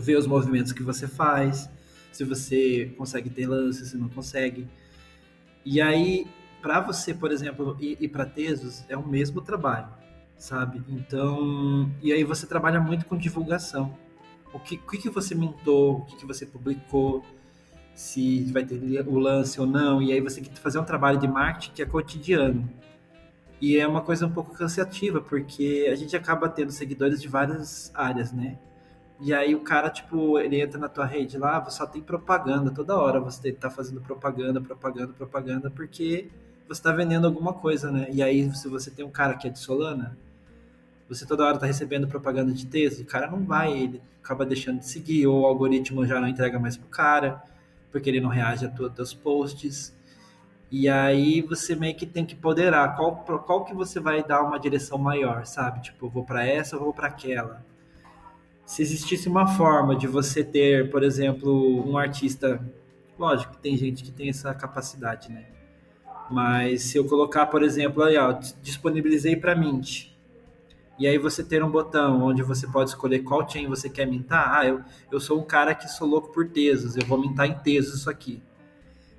vê 0.00 0.16
os 0.16 0.26
movimentos 0.26 0.72
que 0.72 0.82
você 0.82 1.06
faz, 1.06 1.68
se 2.10 2.24
você 2.24 2.92
consegue 2.96 3.30
ter 3.30 3.46
lance, 3.46 3.86
se 3.86 3.96
não 3.96 4.08
consegue. 4.08 4.66
E 5.64 5.80
aí, 5.80 6.26
para 6.60 6.80
você, 6.80 7.14
por 7.14 7.30
exemplo, 7.30 7.76
ir, 7.80 7.96
ir 8.00 8.08
para 8.08 8.24
Tesos, 8.24 8.84
é 8.88 8.96
o 8.96 9.06
mesmo 9.06 9.40
trabalho, 9.40 9.88
sabe? 10.36 10.82
Então, 10.88 11.90
e 12.02 12.12
aí 12.12 12.24
você 12.24 12.46
trabalha 12.46 12.80
muito 12.80 13.06
com 13.06 13.16
divulgação. 13.16 13.96
O 14.52 14.58
que, 14.58 14.76
o 14.76 14.90
que, 14.90 15.08
você 15.08 15.34
mintou, 15.34 15.98
o 15.98 16.04
que, 16.06 16.16
que 16.16 16.26
você 16.26 16.44
publicou, 16.44 17.24
se 17.94 18.50
vai 18.52 18.64
ter 18.64 18.80
o 19.06 19.18
lance 19.18 19.60
ou 19.60 19.66
não, 19.66 20.02
e 20.02 20.12
aí 20.12 20.20
você 20.20 20.40
tem 20.40 20.52
que 20.52 20.58
fazer 20.58 20.78
um 20.78 20.84
trabalho 20.84 21.18
de 21.18 21.28
marketing 21.28 21.72
que 21.72 21.82
é 21.82 21.86
cotidiano. 21.86 22.68
E 23.60 23.76
é 23.76 23.86
uma 23.86 24.00
coisa 24.00 24.26
um 24.26 24.32
pouco 24.32 24.54
cansativa, 24.54 25.20
porque 25.20 25.86
a 25.92 25.94
gente 25.94 26.16
acaba 26.16 26.48
tendo 26.48 26.72
seguidores 26.72 27.20
de 27.20 27.28
várias 27.28 27.92
áreas, 27.94 28.32
né? 28.32 28.58
E 29.20 29.34
aí 29.34 29.54
o 29.54 29.60
cara, 29.60 29.90
tipo, 29.90 30.38
ele 30.38 30.60
entra 30.60 30.78
na 30.78 30.88
tua 30.88 31.04
rede 31.04 31.36
lá, 31.36 31.62
só 31.68 31.86
tem 31.86 32.00
propaganda, 32.02 32.70
toda 32.70 32.96
hora 32.96 33.20
você 33.20 33.52
tá 33.52 33.70
fazendo 33.70 34.00
propaganda, 34.00 34.60
propaganda, 34.60 35.12
propaganda, 35.12 35.70
porque 35.70 36.28
você 36.66 36.80
está 36.80 36.92
vendendo 36.92 37.26
alguma 37.26 37.52
coisa, 37.52 37.90
né? 37.90 38.08
E 38.12 38.22
aí, 38.22 38.50
se 38.54 38.68
você 38.68 38.90
tem 38.90 39.04
um 39.04 39.10
cara 39.10 39.34
que 39.34 39.46
é 39.46 39.50
de 39.50 39.58
Solana, 39.58 40.16
você 41.08 41.26
toda 41.26 41.44
hora 41.44 41.56
está 41.56 41.66
recebendo 41.66 42.08
propaganda 42.08 42.52
de 42.52 42.66
texto, 42.66 43.02
o 43.02 43.06
cara 43.06 43.30
não 43.30 43.44
vai, 43.44 43.72
ele 43.72 44.00
acaba 44.22 44.46
deixando 44.46 44.78
de 44.78 44.86
seguir, 44.86 45.26
ou 45.26 45.42
o 45.42 45.46
algoritmo 45.46 46.06
já 46.06 46.20
não 46.20 46.28
entrega 46.28 46.58
mais 46.58 46.76
pro 46.76 46.88
cara 46.88 47.42
porque 47.90 48.08
ele 48.08 48.20
não 48.20 48.28
reage 48.28 48.64
a 48.66 48.68
todos 48.68 48.98
os 48.98 49.14
posts. 49.14 49.94
E 50.70 50.88
aí 50.88 51.42
você 51.42 51.74
meio 51.74 51.96
que 51.96 52.06
tem 52.06 52.24
que 52.24 52.36
poderar 52.36 52.96
qual, 52.96 53.16
qual 53.16 53.64
que 53.64 53.74
você 53.74 53.98
vai 53.98 54.22
dar 54.22 54.42
uma 54.42 54.58
direção 54.58 54.98
maior, 54.98 55.44
sabe? 55.44 55.82
Tipo, 55.82 56.06
eu 56.06 56.10
vou 56.10 56.24
para 56.24 56.46
essa, 56.46 56.76
eu 56.76 56.80
vou 56.80 56.94
para 56.94 57.08
aquela. 57.08 57.64
Se 58.70 58.82
existisse 58.82 59.28
uma 59.28 59.48
forma 59.48 59.96
de 59.96 60.06
você 60.06 60.44
ter, 60.44 60.92
por 60.92 61.02
exemplo, 61.02 61.84
um 61.84 61.98
artista, 61.98 62.64
lógico 63.18 63.54
que 63.54 63.58
tem 63.58 63.76
gente 63.76 64.04
que 64.04 64.12
tem 64.12 64.28
essa 64.28 64.54
capacidade, 64.54 65.28
né? 65.28 65.46
Mas 66.30 66.84
se 66.84 66.96
eu 66.96 67.04
colocar, 67.04 67.46
por 67.46 67.64
exemplo, 67.64 68.00
aí, 68.04 68.16
ó, 68.16 68.30
disponibilizei 68.62 69.34
para 69.34 69.56
Mint, 69.56 70.12
e 71.00 71.08
aí 71.08 71.18
você 71.18 71.42
ter 71.42 71.64
um 71.64 71.68
botão 71.68 72.22
onde 72.22 72.44
você 72.44 72.64
pode 72.68 72.90
escolher 72.90 73.24
qual 73.24 73.46
chain 73.50 73.66
você 73.66 73.90
quer 73.90 74.06
mintar. 74.06 74.60
Ah, 74.60 74.64
eu, 74.64 74.84
eu 75.10 75.18
sou 75.18 75.40
um 75.40 75.44
cara 75.44 75.74
que 75.74 75.88
sou 75.88 76.06
louco 76.06 76.32
por 76.32 76.48
tesos, 76.48 76.96
eu 76.96 77.04
vou 77.04 77.18
mintar 77.18 77.48
em 77.48 77.58
tesos 77.58 77.98
isso 77.98 78.08
aqui. 78.08 78.40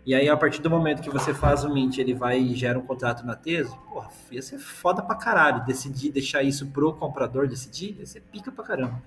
E 0.05 0.15
aí, 0.15 0.29
a 0.29 0.37
partir 0.37 0.61
do 0.61 0.69
momento 0.69 1.01
que 1.01 1.09
você 1.09 1.33
faz 1.33 1.65
o 1.65 1.73
mint, 1.73 1.97
ele 1.97 2.13
vai 2.13 2.39
e 2.39 2.55
gera 2.55 2.79
um 2.79 2.85
contrato 2.85 3.25
na 3.25 3.35
Teso, 3.35 3.77
porra, 3.89 4.07
ia 4.31 4.41
ser 4.41 4.59
foda 4.59 5.01
pra 5.01 5.15
caralho. 5.15 5.65
Decidir, 5.65 6.09
deixar 6.09 6.41
isso 6.41 6.67
pro 6.67 6.93
comprador 6.93 7.49
decidir, 7.49 7.97
ia 7.99 8.05
ser 8.05 8.21
pica 8.21 8.49
pra 8.49 8.63
caramba. 8.63 9.03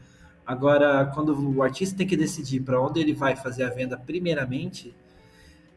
Agora, 0.47 1.07
quando 1.15 1.57
o 1.57 1.63
artista 1.63 1.97
tem 1.97 2.07
que 2.07 2.17
decidir 2.17 2.61
para 2.61 2.81
onde 2.81 3.01
ele 3.01 3.15
vai 3.15 3.35
fazer 3.35 3.65
a 3.65 3.71
venda 3.71 3.97
primeiramente, 3.97 4.95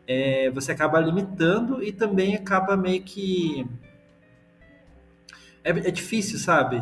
é, 0.06 0.50
você 0.52 0.72
acaba 0.72 1.00
limitando 1.00 1.84
e 1.84 1.92
também 1.92 2.36
acaba 2.36 2.76
meio 2.76 3.02
que 3.04 3.66
é, 5.64 5.70
é 5.70 5.92
difícil, 5.92 6.40
sabe? 6.40 6.82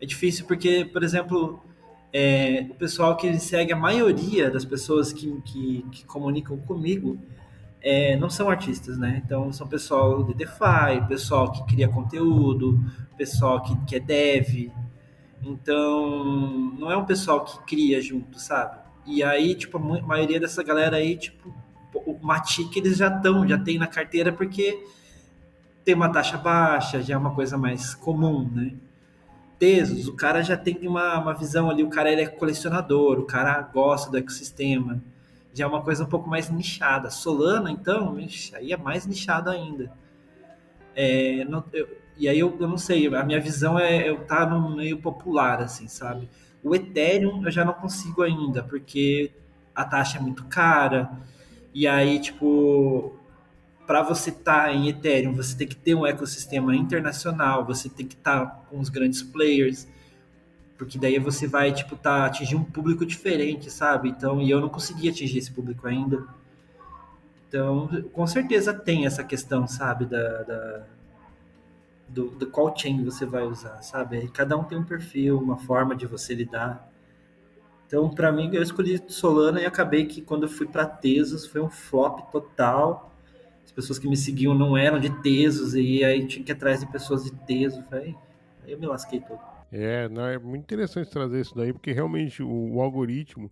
É 0.00 0.06
difícil 0.06 0.46
porque, 0.46 0.86
por 0.86 1.02
exemplo, 1.02 1.62
é, 2.12 2.66
o 2.70 2.74
pessoal 2.74 3.16
que 3.16 3.38
segue 3.38 3.72
a 3.72 3.76
maioria 3.76 4.50
das 4.50 4.64
pessoas 4.64 5.12
que, 5.12 5.40
que, 5.42 5.84
que 5.92 6.04
comunicam 6.06 6.56
comigo 6.56 7.18
é, 7.82 8.16
não 8.16 8.30
são 8.30 8.48
artistas, 8.48 8.98
né? 8.98 9.22
Então 9.24 9.52
são 9.52 9.66
pessoal 9.66 10.24
de 10.24 10.34
DeFi, 10.34 11.06
pessoal 11.08 11.52
que 11.52 11.64
cria 11.66 11.88
conteúdo, 11.88 12.82
pessoal 13.16 13.62
que, 13.62 13.76
que 13.84 13.96
é 13.96 14.00
dev. 14.00 14.70
Então 15.42 16.72
não 16.78 16.90
é 16.90 16.96
um 16.96 17.04
pessoal 17.04 17.44
que 17.44 17.58
cria 17.64 18.00
junto, 18.00 18.38
sabe? 18.38 18.78
E 19.06 19.22
aí, 19.22 19.54
tipo, 19.54 19.78
a 19.78 19.80
maioria 19.80 20.38
dessa 20.38 20.62
galera 20.62 20.96
aí, 20.96 21.16
tipo, 21.16 21.52
o 21.94 22.18
Matic 22.20 22.76
eles 22.76 22.96
já 22.96 23.08
estão, 23.08 23.46
já 23.48 23.58
tem 23.58 23.78
na 23.78 23.86
carteira 23.86 24.32
porque 24.32 24.84
tem 25.84 25.94
uma 25.94 26.10
taxa 26.10 26.36
baixa, 26.36 27.02
já 27.02 27.14
é 27.14 27.16
uma 27.16 27.34
coisa 27.34 27.56
mais 27.56 27.94
comum, 27.94 28.48
né? 28.52 28.74
Tesos, 29.58 30.08
o 30.08 30.14
cara 30.14 30.42
já 30.42 30.56
tem 30.56 30.86
uma, 30.86 31.18
uma 31.18 31.34
visão 31.34 31.68
ali, 31.68 31.82
o 31.82 31.90
cara 31.90 32.10
ele 32.10 32.22
é 32.22 32.26
colecionador, 32.26 33.18
o 33.18 33.24
cara 33.24 33.60
gosta 33.60 34.10
do 34.10 34.16
ecossistema, 34.16 35.02
já 35.52 35.64
é 35.64 35.66
uma 35.66 35.82
coisa 35.82 36.04
um 36.04 36.06
pouco 36.06 36.28
mais 36.28 36.48
nichada. 36.48 37.10
Solana, 37.10 37.70
então, 37.70 38.16
aí 38.54 38.72
é 38.72 38.76
mais 38.76 39.06
nichado 39.06 39.50
ainda. 39.50 39.92
É, 40.94 41.44
não, 41.44 41.64
eu, 41.72 41.88
e 42.20 42.28
aí 42.28 42.38
eu, 42.38 42.54
eu 42.60 42.68
não 42.68 42.76
sei, 42.76 43.06
a 43.14 43.24
minha 43.24 43.40
visão 43.40 43.78
é 43.78 44.06
eu 44.06 44.20
estar 44.20 44.44
tá 44.44 44.46
no 44.46 44.76
meio 44.76 44.98
popular, 44.98 45.62
assim, 45.62 45.88
sabe? 45.88 46.28
O 46.62 46.74
Ethereum 46.74 47.42
eu 47.46 47.50
já 47.50 47.64
não 47.64 47.72
consigo 47.72 48.20
ainda, 48.20 48.62
porque 48.62 49.32
a 49.74 49.86
taxa 49.86 50.18
é 50.18 50.20
muito 50.20 50.44
cara. 50.44 51.10
E 51.72 51.86
aí, 51.86 52.20
tipo, 52.20 53.16
para 53.86 54.02
você 54.02 54.28
estar 54.28 54.64
tá 54.64 54.72
em 54.72 54.90
Ethereum, 54.90 55.34
você 55.34 55.56
tem 55.56 55.66
que 55.66 55.74
ter 55.74 55.94
um 55.94 56.06
ecossistema 56.06 56.76
internacional, 56.76 57.64
você 57.64 57.88
tem 57.88 58.06
que 58.06 58.16
estar 58.16 58.44
tá 58.44 58.46
com 58.68 58.78
os 58.78 58.90
grandes 58.90 59.22
players, 59.22 59.88
porque 60.76 60.98
daí 60.98 61.18
você 61.18 61.46
vai, 61.46 61.72
tipo, 61.72 61.96
tá, 61.96 62.26
atingir 62.26 62.54
um 62.54 62.64
público 62.64 63.06
diferente, 63.06 63.70
sabe? 63.70 64.10
Então, 64.10 64.42
e 64.42 64.50
eu 64.50 64.60
não 64.60 64.68
consegui 64.68 65.08
atingir 65.08 65.38
esse 65.38 65.50
público 65.50 65.88
ainda. 65.88 66.22
Então, 67.48 67.88
com 68.12 68.26
certeza 68.26 68.74
tem 68.74 69.06
essa 69.06 69.24
questão, 69.24 69.66
sabe, 69.66 70.04
da, 70.04 70.42
da 70.42 70.86
do, 72.12 72.30
do 72.30 72.46
qual 72.46 72.76
chain 72.76 73.04
você 73.04 73.24
vai 73.24 73.44
usar, 73.44 73.80
sabe? 73.82 74.28
Cada 74.28 74.56
um 74.56 74.64
tem 74.64 74.76
um 74.76 74.84
perfil, 74.84 75.38
uma 75.38 75.56
forma 75.56 75.94
de 75.94 76.06
você 76.06 76.34
lidar. 76.34 76.90
Então, 77.86 78.08
para 78.10 78.30
mim, 78.32 78.50
eu 78.52 78.62
escolhi 78.62 79.00
Solana 79.08 79.60
e 79.60 79.66
acabei 79.66 80.06
que 80.06 80.20
quando 80.20 80.44
eu 80.44 80.48
fui 80.48 80.66
para 80.66 80.86
Tesos 80.86 81.46
foi 81.46 81.60
um 81.60 81.70
flop 81.70 82.30
total. 82.30 83.12
As 83.64 83.72
pessoas 83.72 83.98
que 83.98 84.08
me 84.08 84.16
seguiam 84.16 84.54
não 84.54 84.76
eram 84.76 84.98
de 84.98 85.10
Tesos 85.22 85.74
e 85.74 86.04
aí 86.04 86.26
tinha 86.26 86.44
que 86.44 86.50
ir 86.50 86.54
atrás 86.54 86.80
de 86.80 86.86
pessoas 86.86 87.24
de 87.24 87.32
Tesos. 87.32 87.84
Aí 87.92 88.14
eu 88.66 88.78
me 88.78 88.86
lasquei 88.86 89.20
todo. 89.20 89.40
É, 89.72 90.08
não, 90.08 90.26
é 90.26 90.38
muito 90.38 90.62
interessante 90.62 91.10
trazer 91.10 91.40
isso 91.40 91.54
daí, 91.54 91.72
porque 91.72 91.92
realmente 91.92 92.42
o, 92.42 92.74
o 92.74 92.80
algoritmo, 92.80 93.50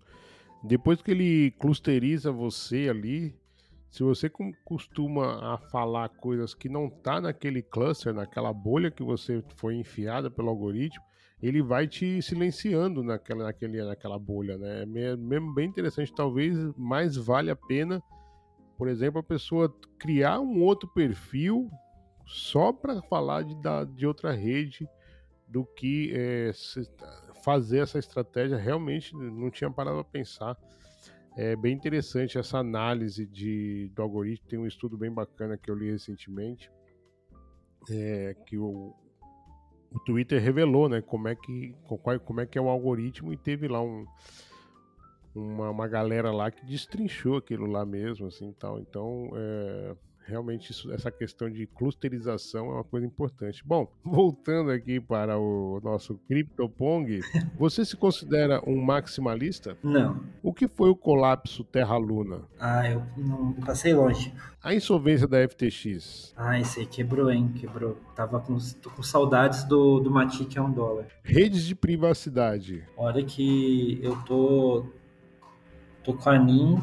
depois 0.63 1.01
que 1.01 1.13
ele 1.13 1.53
clusteriza 1.59 2.33
você 2.33 2.89
ali, 2.89 3.35
se 3.91 4.03
você 4.03 4.31
costuma 4.65 5.55
a 5.55 5.59
falar 5.59 6.09
coisas 6.11 6.55
que 6.55 6.69
não 6.69 6.91
tá 6.91 7.21
naquele 7.21 7.63
cluster, 7.63 8.13
naquela 8.13 8.53
bolha 8.53 8.91
que 8.91 9.03
você 9.03 9.43
foi 9.57 9.77
enfiada 9.77 10.31
pelo 10.31 10.51
algoritmo, 10.51 11.03
ele 11.43 11.63
vai 11.63 11.87
te 11.87 12.21
silenciando 12.21 13.03
naquela, 13.03 13.45
naquele, 13.45 13.83
naquela 13.83 14.19
bolha, 14.19 14.59
né? 14.59 14.83
É 14.83 14.87
mesmo 15.17 15.55
bem 15.55 15.69
interessante, 15.69 16.13
talvez 16.15 16.57
mais 16.77 17.17
vale 17.17 17.51
a 17.51 17.57
pena, 17.57 18.03
por 18.77 18.89
exemplo, 18.89 19.21
a 19.21 19.23
pessoa 19.23 19.75
criar 19.99 20.41
um 20.41 20.63
outro 20.63 20.89
perfil 20.89 21.71
só 22.27 22.73
para 22.73 23.01
falar 23.03 23.43
de, 23.43 23.55
de 23.95 24.07
outra 24.07 24.33
rede 24.33 24.87
do 25.47 25.65
que 25.65 26.13
é, 26.15 26.51
fazer 27.43 27.79
essa 27.79 27.99
estratégia. 27.99 28.57
Realmente 28.59 29.17
não 29.17 29.51
tinha 29.51 29.71
parado 29.71 29.99
a 29.99 30.05
pensar. 30.05 30.57
É 31.41 31.55
bem 31.55 31.73
interessante 31.73 32.37
essa 32.37 32.59
análise 32.59 33.25
de, 33.25 33.93
do 33.95 34.03
algoritmo. 34.03 34.49
Tem 34.49 34.59
um 34.59 34.67
estudo 34.67 34.99
bem 34.99 35.09
bacana 35.09 35.57
que 35.57 35.71
eu 35.71 35.77
li 35.77 35.89
recentemente, 35.89 36.69
é, 37.89 38.35
que 38.45 38.59
o, 38.59 38.93
o 39.89 40.01
Twitter 40.01 40.43
revelou, 40.43 40.89
né, 40.89 41.01
como 41.01 41.29
é 41.29 41.37
que 41.37 41.77
como 42.25 42.41
é 42.41 42.47
que 42.47 42.59
é 42.59 42.61
o 42.61 42.69
algoritmo 42.69 43.33
e 43.33 43.37
teve 43.37 43.69
lá 43.69 43.81
um 43.81 44.05
uma, 45.33 45.71
uma 45.71 45.87
galera 45.87 46.33
lá 46.33 46.51
que 46.51 46.67
destrinchou 46.67 47.37
aquilo 47.37 47.67
lá 47.67 47.87
mesmo, 47.87 48.27
assim, 48.27 48.53
tal. 48.59 48.81
Então, 48.81 49.31
é, 49.37 49.97
realmente 50.29 50.71
isso, 50.71 50.93
essa 50.93 51.11
questão 51.11 51.51
de 51.51 51.67
clusterização 51.67 52.67
é 52.67 52.75
uma 52.75 52.85
coisa 52.85 53.07
importante. 53.07 53.63
Bom, 53.65 53.91
voltando 54.05 54.71
aqui 54.71 55.01
para 55.01 55.39
o 55.39 55.81
nosso 55.83 56.19
CryptoPong, 56.29 57.21
você 57.59 57.85
se 57.85 57.97
considera 57.97 58.63
um 58.69 58.81
maximalista? 58.81 59.77
Não. 59.83 60.23
O 60.43 60.53
que 60.53 60.69
foi 60.69 60.91
o 60.91 60.97
colapso 60.97 61.65
Terra-Luna? 61.65 62.43
Ah, 62.61 62.89
eu 62.89 63.03
não 63.17 63.55
eu 63.57 63.65
passei 63.65 63.95
longe. 63.95 64.33
A 64.63 64.75
insolvência 64.75 65.27
da 65.27 65.39
FTX? 65.49 66.35
Ah, 66.37 66.61
esse 66.61 66.81
aí 66.81 66.87
quebrou, 66.87 67.31
hein? 67.31 67.53
Quebrou. 67.55 67.97
Tava 68.15 68.41
com, 68.41 68.59
tô 68.83 68.91
com 68.91 69.03
saudades 69.03 69.65
do, 69.65 70.01
do 70.01 70.11
Mati, 70.11 70.45
que 70.45 70.59
é 70.59 70.63
um 70.63 70.71
dólar. 70.71 71.07
Redes 71.23 71.65
de 71.65 71.75
privacidade? 71.75 72.85
Olha 72.97 73.25
que 73.25 73.99
eu 74.03 74.17
tô... 74.25 74.85
Tô 76.05 76.15
com 76.15 76.31
a 76.31 76.39
NIM, 76.39 76.81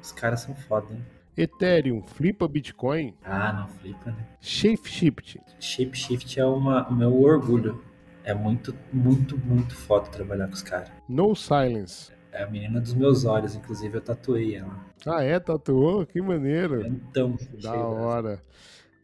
os 0.00 0.12
caras 0.12 0.40
são 0.40 0.54
foda, 0.54 0.86
hein? 0.92 1.13
Ethereum 1.36 2.02
flipa 2.02 2.46
Bitcoin? 2.46 3.14
Ah, 3.24 3.52
não 3.52 3.68
flipa, 3.68 4.10
né? 4.10 4.26
ShapeShift. 4.40 5.40
ShapeShift 5.58 6.38
é 6.38 6.46
uma, 6.46 6.88
o 6.88 6.94
meu 6.94 7.20
orgulho. 7.22 7.82
É 8.22 8.32
muito, 8.32 8.74
muito, 8.92 9.36
muito 9.38 9.74
foda 9.74 10.08
trabalhar 10.08 10.46
com 10.46 10.54
os 10.54 10.62
caras. 10.62 10.90
No 11.08 11.34
Silence. 11.34 12.12
É 12.32 12.42
a 12.42 12.50
menina 12.50 12.80
dos 12.80 12.94
meus 12.94 13.24
olhos, 13.24 13.54
inclusive 13.54 13.96
eu 13.96 14.00
tatuei 14.00 14.56
ela. 14.56 14.76
Ah, 15.06 15.22
é? 15.22 15.38
Tatuou? 15.38 16.06
Que 16.06 16.20
maneiro. 16.22 16.86
Então, 16.86 17.36
da 17.62 17.74
hora. 17.76 18.42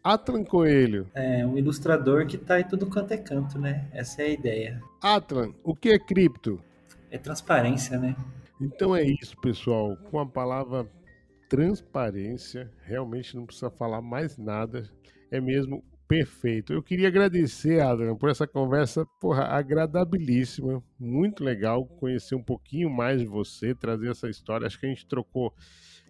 Atlan 0.02 0.44
Coelho. 0.44 1.06
É, 1.14 1.44
um 1.44 1.58
ilustrador 1.58 2.26
que 2.26 2.38
tá 2.38 2.58
em 2.58 2.64
tudo 2.64 2.86
quanto 2.86 3.12
é 3.12 3.18
canto, 3.18 3.58
né? 3.58 3.86
Essa 3.92 4.22
é 4.22 4.26
a 4.26 4.28
ideia. 4.30 4.82
Atlan, 5.02 5.52
o 5.62 5.74
que 5.74 5.90
é 5.90 5.98
cripto? 5.98 6.58
É 7.10 7.18
transparência, 7.18 7.98
né? 7.98 8.16
Então 8.60 8.96
é 8.96 9.02
isso, 9.02 9.36
pessoal. 9.40 9.96
Com 10.10 10.18
a 10.18 10.26
palavra 10.26 10.86
transparência, 11.50 12.72
realmente 12.84 13.34
não 13.34 13.44
precisa 13.44 13.68
falar 13.68 14.00
mais 14.00 14.38
nada, 14.38 14.88
é 15.32 15.40
mesmo 15.40 15.84
perfeito. 16.06 16.72
Eu 16.72 16.80
queria 16.80 17.08
agradecer, 17.08 17.80
Adriano, 17.80 18.16
por 18.16 18.30
essa 18.30 18.46
conversa, 18.46 19.04
porra, 19.20 19.42
agradabilíssima, 19.46 20.80
muito 20.96 21.42
legal 21.42 21.84
conhecer 21.84 22.36
um 22.36 22.42
pouquinho 22.42 22.88
mais 22.88 23.20
de 23.20 23.26
você, 23.26 23.74
trazer 23.74 24.12
essa 24.12 24.28
história. 24.28 24.64
Acho 24.64 24.78
que 24.78 24.86
a 24.86 24.88
gente 24.88 25.08
trocou 25.08 25.52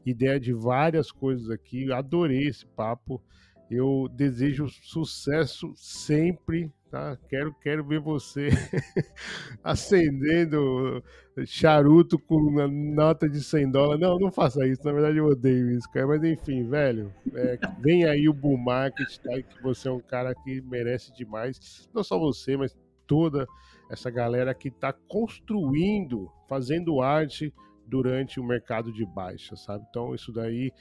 ideia 0.05 0.39
de 0.39 0.53
várias 0.53 1.11
coisas 1.11 1.49
aqui, 1.49 1.91
adorei 1.91 2.47
esse 2.47 2.67
papo. 2.67 3.23
Eu 3.71 4.11
desejo 4.13 4.69
sucesso 4.69 5.73
sempre, 5.75 6.71
tá? 6.91 7.17
Quero, 7.29 7.55
quero 7.63 7.85
ver 7.85 8.01
você 8.01 8.51
acendendo 9.63 11.03
charuto 11.47 12.19
com 12.19 12.51
nota 12.69 13.29
de 13.29 13.43
100 13.43 13.71
dólares. 13.71 14.01
Não, 14.01 14.19
não 14.19 14.33
faça 14.33 14.67
isso. 14.67 14.85
Na 14.85 14.93
verdade, 14.93 15.19
eu 15.19 15.27
odeio 15.27 15.71
isso, 15.71 15.91
cara. 15.91 16.07
Mas 16.07 16.25
enfim, 16.25 16.69
velho, 16.69 17.15
é, 17.35 17.59
vem 17.79 18.05
aí 18.05 18.29
o 18.29 18.35
bull 18.35 18.59
market, 18.59 19.19
tá? 19.19 19.41
Que 19.41 19.63
você 19.63 19.89
é 19.89 19.93
um 19.93 20.01
cara 20.01 20.35
que 20.35 20.61
merece 20.63 21.13
demais. 21.13 21.89
Não 21.95 22.03
só 22.03 22.19
você, 22.19 22.57
mas 22.57 22.77
toda 23.07 23.47
essa 23.91 24.11
galera 24.11 24.55
que 24.55 24.69
está 24.69 24.93
construindo, 24.93 26.31
fazendo 26.49 27.01
arte 27.01 27.53
durante 27.87 28.39
o 28.39 28.45
mercado 28.45 28.93
de 28.93 29.05
baixa, 29.05 29.57
sabe? 29.57 29.85
Então, 29.89 30.15
isso 30.15 30.33
daí 30.33 30.73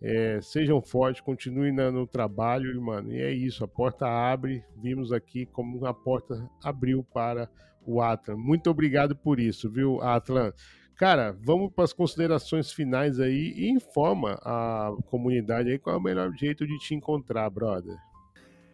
é, 0.00 0.38
sejam 0.42 0.82
fortes, 0.82 1.22
continuem 1.22 1.72
no 1.72 2.06
trabalho, 2.06 2.80
mano. 2.80 3.12
E 3.12 3.20
é 3.20 3.32
isso, 3.32 3.64
a 3.64 3.68
porta 3.68 4.06
abre. 4.06 4.62
Vimos 4.76 5.12
aqui 5.12 5.46
como 5.46 5.84
a 5.86 5.94
porta 5.94 6.48
abriu 6.62 7.02
para 7.02 7.48
o 7.86 8.02
Atlan. 8.02 8.36
Muito 8.36 8.70
obrigado 8.70 9.16
por 9.16 9.40
isso, 9.40 9.70
viu, 9.70 10.02
Atlan? 10.02 10.52
Cara, 10.96 11.36
vamos 11.40 11.72
para 11.72 11.84
as 11.84 11.92
considerações 11.92 12.70
finais 12.72 13.18
aí 13.18 13.52
e 13.56 13.68
informa 13.68 14.38
a 14.42 14.94
comunidade 15.06 15.70
aí 15.70 15.78
qual 15.78 15.96
é 15.96 15.98
o 15.98 16.02
melhor 16.02 16.32
jeito 16.32 16.66
de 16.66 16.78
te 16.78 16.94
encontrar, 16.94 17.50
brother. 17.50 17.96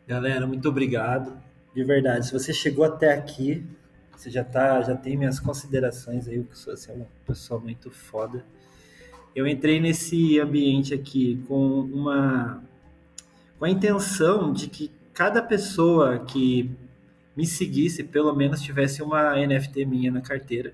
Galera, 0.06 0.46
muito 0.46 0.68
obrigado. 0.68 1.40
De 1.74 1.82
verdade, 1.84 2.26
se 2.26 2.32
você 2.32 2.52
chegou 2.52 2.84
até 2.84 3.14
aqui, 3.14 3.64
você 4.14 4.28
já 4.28 4.44
tá, 4.44 4.82
já 4.82 4.94
tem 4.94 5.16
minhas 5.16 5.40
considerações 5.40 6.28
aí, 6.28 6.42
que 6.42 6.58
você 6.58 6.90
é 6.90 6.94
uma 6.94 7.06
pessoa 7.24 7.58
muito 7.58 7.90
foda 7.90 8.44
eu 9.34 9.46
entrei 9.46 9.80
nesse 9.80 10.38
ambiente 10.40 10.92
aqui 10.92 11.42
com 11.46 11.80
uma 11.80 12.62
com 13.58 13.66
a 13.66 13.70
intenção 13.70 14.52
de 14.52 14.68
que 14.68 14.90
cada 15.12 15.42
pessoa 15.42 16.18
que 16.20 16.70
me 17.36 17.46
seguisse, 17.46 18.02
pelo 18.02 18.34
menos 18.34 18.62
tivesse 18.62 19.02
uma 19.02 19.34
NFT 19.34 19.84
minha 19.84 20.10
na 20.10 20.22
carteira. 20.22 20.72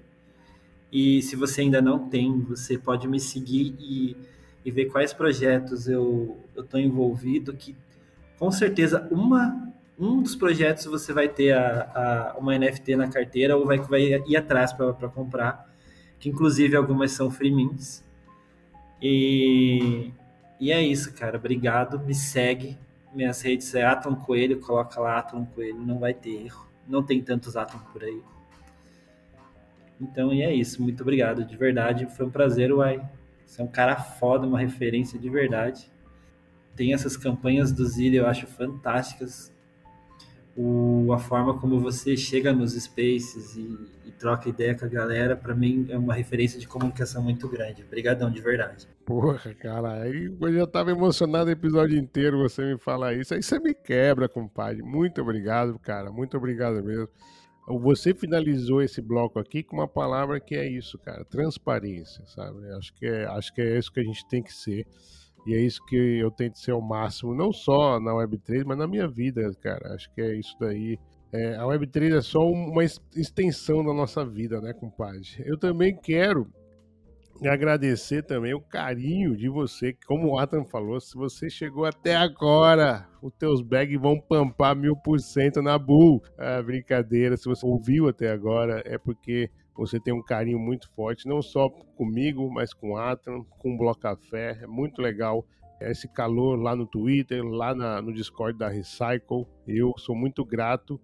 E 0.92 1.20
se 1.22 1.34
você 1.34 1.62
ainda 1.62 1.82
não 1.82 2.08
tem, 2.08 2.40
você 2.40 2.78
pode 2.78 3.08
me 3.08 3.18
seguir 3.18 3.74
e, 3.80 4.16
e 4.64 4.70
ver 4.70 4.86
quais 4.86 5.12
projetos 5.12 5.88
eu 5.88 6.38
estou 6.56 6.78
envolvido, 6.78 7.52
que 7.52 7.74
com 8.38 8.50
certeza 8.52 9.06
uma, 9.10 9.72
um 9.98 10.22
dos 10.22 10.36
projetos 10.36 10.84
você 10.84 11.12
vai 11.12 11.28
ter 11.28 11.52
a, 11.52 12.34
a 12.34 12.38
uma 12.38 12.56
NFT 12.56 12.94
na 12.94 13.08
carteira 13.08 13.56
ou 13.56 13.66
vai, 13.66 13.78
vai 13.78 14.22
ir 14.26 14.36
atrás 14.36 14.72
para 14.72 15.08
comprar, 15.08 15.68
que 16.20 16.28
inclusive 16.28 16.76
algumas 16.76 17.10
são 17.10 17.30
free 17.30 17.50
mints. 17.50 18.05
E, 19.00 20.12
e 20.58 20.72
é 20.72 20.82
isso, 20.82 21.14
cara. 21.14 21.36
Obrigado. 21.36 21.98
Me 22.00 22.14
segue. 22.14 22.78
Minhas 23.14 23.40
redes 23.42 23.74
é 23.74 23.84
Atom 23.84 24.14
Coelho. 24.16 24.60
Coloca 24.60 25.00
lá 25.00 25.18
Atom 25.18 25.44
Coelho. 25.46 25.78
Não 25.78 25.98
vai 25.98 26.14
ter 26.14 26.44
erro. 26.44 26.66
Não 26.86 27.02
tem 27.02 27.22
tantos 27.22 27.56
Atom 27.56 27.78
por 27.92 28.02
aí. 28.02 28.22
Então, 30.00 30.32
e 30.32 30.42
é 30.42 30.54
isso. 30.54 30.82
Muito 30.82 31.02
obrigado. 31.02 31.44
De 31.44 31.56
verdade. 31.56 32.06
Foi 32.06 32.26
um 32.26 32.30
prazer, 32.30 32.72
uai. 32.72 33.00
Você 33.46 33.62
é 33.62 33.64
um 33.64 33.68
cara 33.68 33.96
foda, 33.96 34.46
uma 34.46 34.58
referência 34.58 35.18
de 35.18 35.30
verdade. 35.30 35.90
tem 36.74 36.92
essas 36.92 37.16
campanhas 37.16 37.72
do 37.72 37.86
Zilli, 37.86 38.16
eu 38.16 38.26
acho 38.26 38.46
fantásticas. 38.46 39.55
O, 40.56 41.12
a 41.12 41.18
forma 41.18 41.58
como 41.58 41.78
você 41.78 42.16
chega 42.16 42.52
nos 42.52 42.72
spaces 42.72 43.56
e, 43.56 43.78
e 44.06 44.10
troca 44.10 44.48
ideia 44.48 44.74
com 44.74 44.86
a 44.86 44.88
galera, 44.88 45.36
para 45.36 45.54
mim 45.54 45.86
é 45.90 45.98
uma 45.98 46.14
referência 46.14 46.58
de 46.58 46.66
comunicação 46.66 47.22
muito 47.22 47.46
grande. 47.46 47.82
Obrigadão, 47.82 48.30
de 48.30 48.40
verdade. 48.40 48.88
Porra, 49.04 49.54
cara, 49.54 50.08
eu 50.08 50.52
já 50.52 50.66
tava 50.66 50.90
emocionado 50.90 51.50
o 51.50 51.52
episódio 51.52 51.98
inteiro 51.98 52.38
você 52.38 52.64
me 52.72 52.78
falar 52.78 53.14
isso. 53.14 53.34
Aí 53.34 53.42
você 53.42 53.58
me 53.58 53.74
quebra, 53.74 54.28
compadre. 54.28 54.82
Muito 54.82 55.20
obrigado, 55.20 55.78
cara. 55.78 56.10
Muito 56.10 56.36
obrigado 56.36 56.82
mesmo. 56.82 57.08
Você 57.68 58.14
finalizou 58.14 58.80
esse 58.80 59.02
bloco 59.02 59.40
aqui 59.40 59.62
com 59.62 59.76
uma 59.76 59.88
palavra 59.88 60.38
que 60.38 60.54
é 60.54 60.68
isso, 60.68 60.96
cara, 60.98 61.24
transparência, 61.24 62.24
sabe? 62.26 62.64
Acho 62.72 62.94
que 62.94 63.04
é, 63.04 63.26
acho 63.26 63.52
que 63.52 63.60
é 63.60 63.76
isso 63.76 63.92
que 63.92 63.98
a 63.98 64.04
gente 64.04 64.26
tem 64.28 64.40
que 64.40 64.52
ser. 64.52 64.86
E 65.46 65.54
é 65.54 65.60
isso 65.60 65.84
que 65.86 65.96
eu 65.96 66.30
tento 66.30 66.58
ser 66.58 66.72
ao 66.72 66.80
máximo, 66.80 67.34
não 67.34 67.52
só 67.52 68.00
na 68.00 68.12
Web3, 68.12 68.64
mas 68.66 68.76
na 68.76 68.86
minha 68.86 69.06
vida, 69.06 69.48
cara. 69.60 69.94
Acho 69.94 70.12
que 70.12 70.20
é 70.20 70.34
isso 70.34 70.56
daí. 70.58 70.98
É, 71.32 71.56
a 71.56 71.62
Web3 71.62 72.16
é 72.16 72.20
só 72.20 72.48
uma 72.50 72.82
extensão 72.84 73.84
da 73.84 73.92
nossa 73.92 74.24
vida, 74.24 74.60
né, 74.60 74.72
compadre? 74.72 75.22
Eu 75.44 75.56
também 75.58 75.94
quero 75.94 76.48
agradecer 77.44 78.22
também 78.22 78.54
o 78.54 78.60
carinho 78.60 79.36
de 79.36 79.48
você, 79.48 79.94
como 80.06 80.28
o 80.28 80.38
Atan 80.38 80.64
falou, 80.64 81.00
se 81.00 81.14
você 81.14 81.50
chegou 81.50 81.84
até 81.84 82.16
agora, 82.16 83.06
os 83.20 83.32
teus 83.34 83.60
bags 83.60 84.00
vão 84.00 84.18
pampar 84.18 84.74
mil 84.74 84.96
por 84.96 85.20
cento 85.20 85.60
na 85.60 85.78
Bull. 85.78 86.22
Ah, 86.38 86.62
brincadeira, 86.62 87.36
se 87.36 87.44
você 87.44 87.66
ouviu 87.66 88.08
até 88.08 88.30
agora, 88.30 88.82
é 88.84 88.96
porque 88.96 89.50
você 89.76 90.00
tem 90.00 90.14
um 90.14 90.22
carinho 90.22 90.58
muito 90.58 90.90
forte, 90.92 91.28
não 91.28 91.42
só 91.42 91.68
comigo, 91.68 92.50
mas 92.50 92.72
com 92.72 92.92
o 92.92 92.96
Atan, 92.96 93.42
com 93.58 93.74
o 93.74 93.78
Bloco 93.78 94.00
Café, 94.00 94.58
é 94.62 94.66
muito 94.66 95.00
legal 95.02 95.46
esse 95.80 96.08
calor 96.08 96.58
lá 96.58 96.74
no 96.74 96.86
Twitter, 96.86 97.44
lá 97.44 97.74
na, 97.74 98.00
no 98.00 98.12
Discord 98.12 98.58
da 98.58 98.68
Recycle, 98.68 99.46
eu 99.66 99.92
sou 99.98 100.16
muito 100.16 100.44
grato 100.44 101.00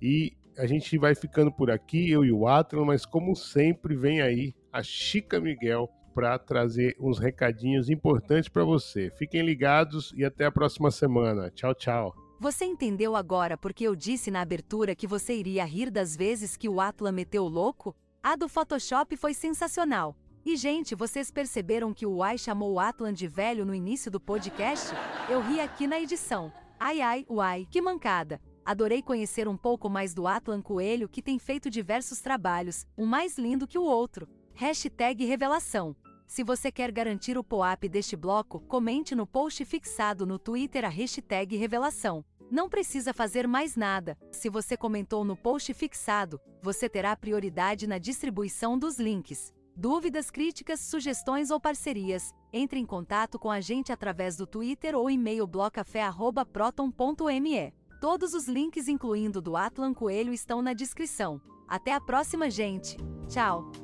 e 0.00 0.32
a 0.56 0.66
gente 0.66 0.96
vai 0.96 1.14
ficando 1.14 1.52
por 1.52 1.70
aqui, 1.70 2.10
eu 2.10 2.24
e 2.24 2.32
o 2.32 2.46
Atlan, 2.46 2.84
mas 2.84 3.04
como 3.04 3.34
sempre 3.34 3.96
vem 3.96 4.22
aí 4.22 4.54
a 4.72 4.82
Chica 4.82 5.40
Miguel 5.40 5.90
para 6.14 6.38
trazer 6.38 6.96
uns 7.00 7.18
recadinhos 7.18 7.90
importantes 7.90 8.48
para 8.48 8.64
você. 8.64 9.10
Fiquem 9.18 9.42
ligados 9.42 10.12
e 10.16 10.24
até 10.24 10.44
a 10.46 10.52
próxima 10.52 10.90
semana. 10.90 11.50
Tchau, 11.50 11.74
tchau. 11.74 12.14
Você 12.40 12.64
entendeu 12.64 13.16
agora 13.16 13.56
porque 13.56 13.84
eu 13.84 13.96
disse 13.96 14.30
na 14.30 14.40
abertura 14.40 14.94
que 14.94 15.06
você 15.06 15.34
iria 15.34 15.64
rir 15.64 15.90
das 15.90 16.16
vezes 16.16 16.56
que 16.56 16.68
o 16.68 16.80
Atlan 16.80 17.12
meteu 17.12 17.46
louco? 17.48 17.96
A 18.26 18.36
do 18.36 18.48
Photoshop 18.48 19.18
foi 19.18 19.34
sensacional. 19.34 20.16
E, 20.46 20.56
gente, 20.56 20.94
vocês 20.94 21.30
perceberam 21.30 21.92
que 21.92 22.06
o 22.06 22.16
Uai 22.16 22.38
chamou 22.38 22.72
o 22.72 22.80
Atlan 22.80 23.12
de 23.12 23.28
velho 23.28 23.66
no 23.66 23.74
início 23.74 24.10
do 24.10 24.18
podcast? 24.18 24.94
Eu 25.28 25.42
ri 25.42 25.60
aqui 25.60 25.86
na 25.86 26.00
edição. 26.00 26.50
Ai 26.80 27.02
ai, 27.02 27.26
Uai, 27.28 27.68
que 27.70 27.82
mancada. 27.82 28.40
Adorei 28.64 29.02
conhecer 29.02 29.46
um 29.46 29.58
pouco 29.58 29.90
mais 29.90 30.14
do 30.14 30.26
Atlan 30.26 30.62
Coelho 30.62 31.06
que 31.06 31.20
tem 31.20 31.38
feito 31.38 31.68
diversos 31.68 32.22
trabalhos, 32.22 32.86
um 32.96 33.04
mais 33.04 33.36
lindo 33.36 33.66
que 33.66 33.76
o 33.76 33.84
outro. 33.84 34.26
Hashtag 34.54 35.26
revelação. 35.26 35.94
Se 36.26 36.42
você 36.42 36.72
quer 36.72 36.90
garantir 36.90 37.36
o 37.36 37.44
POAP 37.44 37.90
deste 37.90 38.16
bloco, 38.16 38.60
comente 38.60 39.14
no 39.14 39.26
post 39.26 39.62
fixado 39.66 40.24
no 40.24 40.38
Twitter 40.38 40.86
a 40.86 40.88
hashtag 40.88 41.56
revelação. 41.56 42.24
Não 42.50 42.68
precisa 42.68 43.12
fazer 43.12 43.48
mais 43.48 43.76
nada. 43.76 44.16
Se 44.30 44.48
você 44.48 44.76
comentou 44.76 45.24
no 45.24 45.36
post 45.36 45.72
fixado, 45.74 46.40
você 46.62 46.88
terá 46.88 47.16
prioridade 47.16 47.86
na 47.86 47.98
distribuição 47.98 48.78
dos 48.78 48.98
links. 48.98 49.52
Dúvidas, 49.76 50.30
críticas, 50.30 50.78
sugestões 50.80 51.50
ou 51.50 51.58
parcerias? 51.58 52.32
Entre 52.52 52.78
em 52.78 52.86
contato 52.86 53.38
com 53.38 53.50
a 53.50 53.60
gente 53.60 53.90
através 53.90 54.36
do 54.36 54.46
Twitter 54.46 54.94
ou 54.94 55.10
e-mail 55.10 55.46
blocafé@proton.me. 55.46 57.74
Todos 58.00 58.34
os 58.34 58.46
links, 58.46 58.86
incluindo 58.86 59.42
do 59.42 59.56
Atlan 59.56 59.92
Coelho, 59.92 60.32
estão 60.32 60.62
na 60.62 60.72
descrição. 60.72 61.40
Até 61.66 61.92
a 61.92 62.00
próxima, 62.00 62.48
gente. 62.50 62.96
Tchau. 63.28 63.83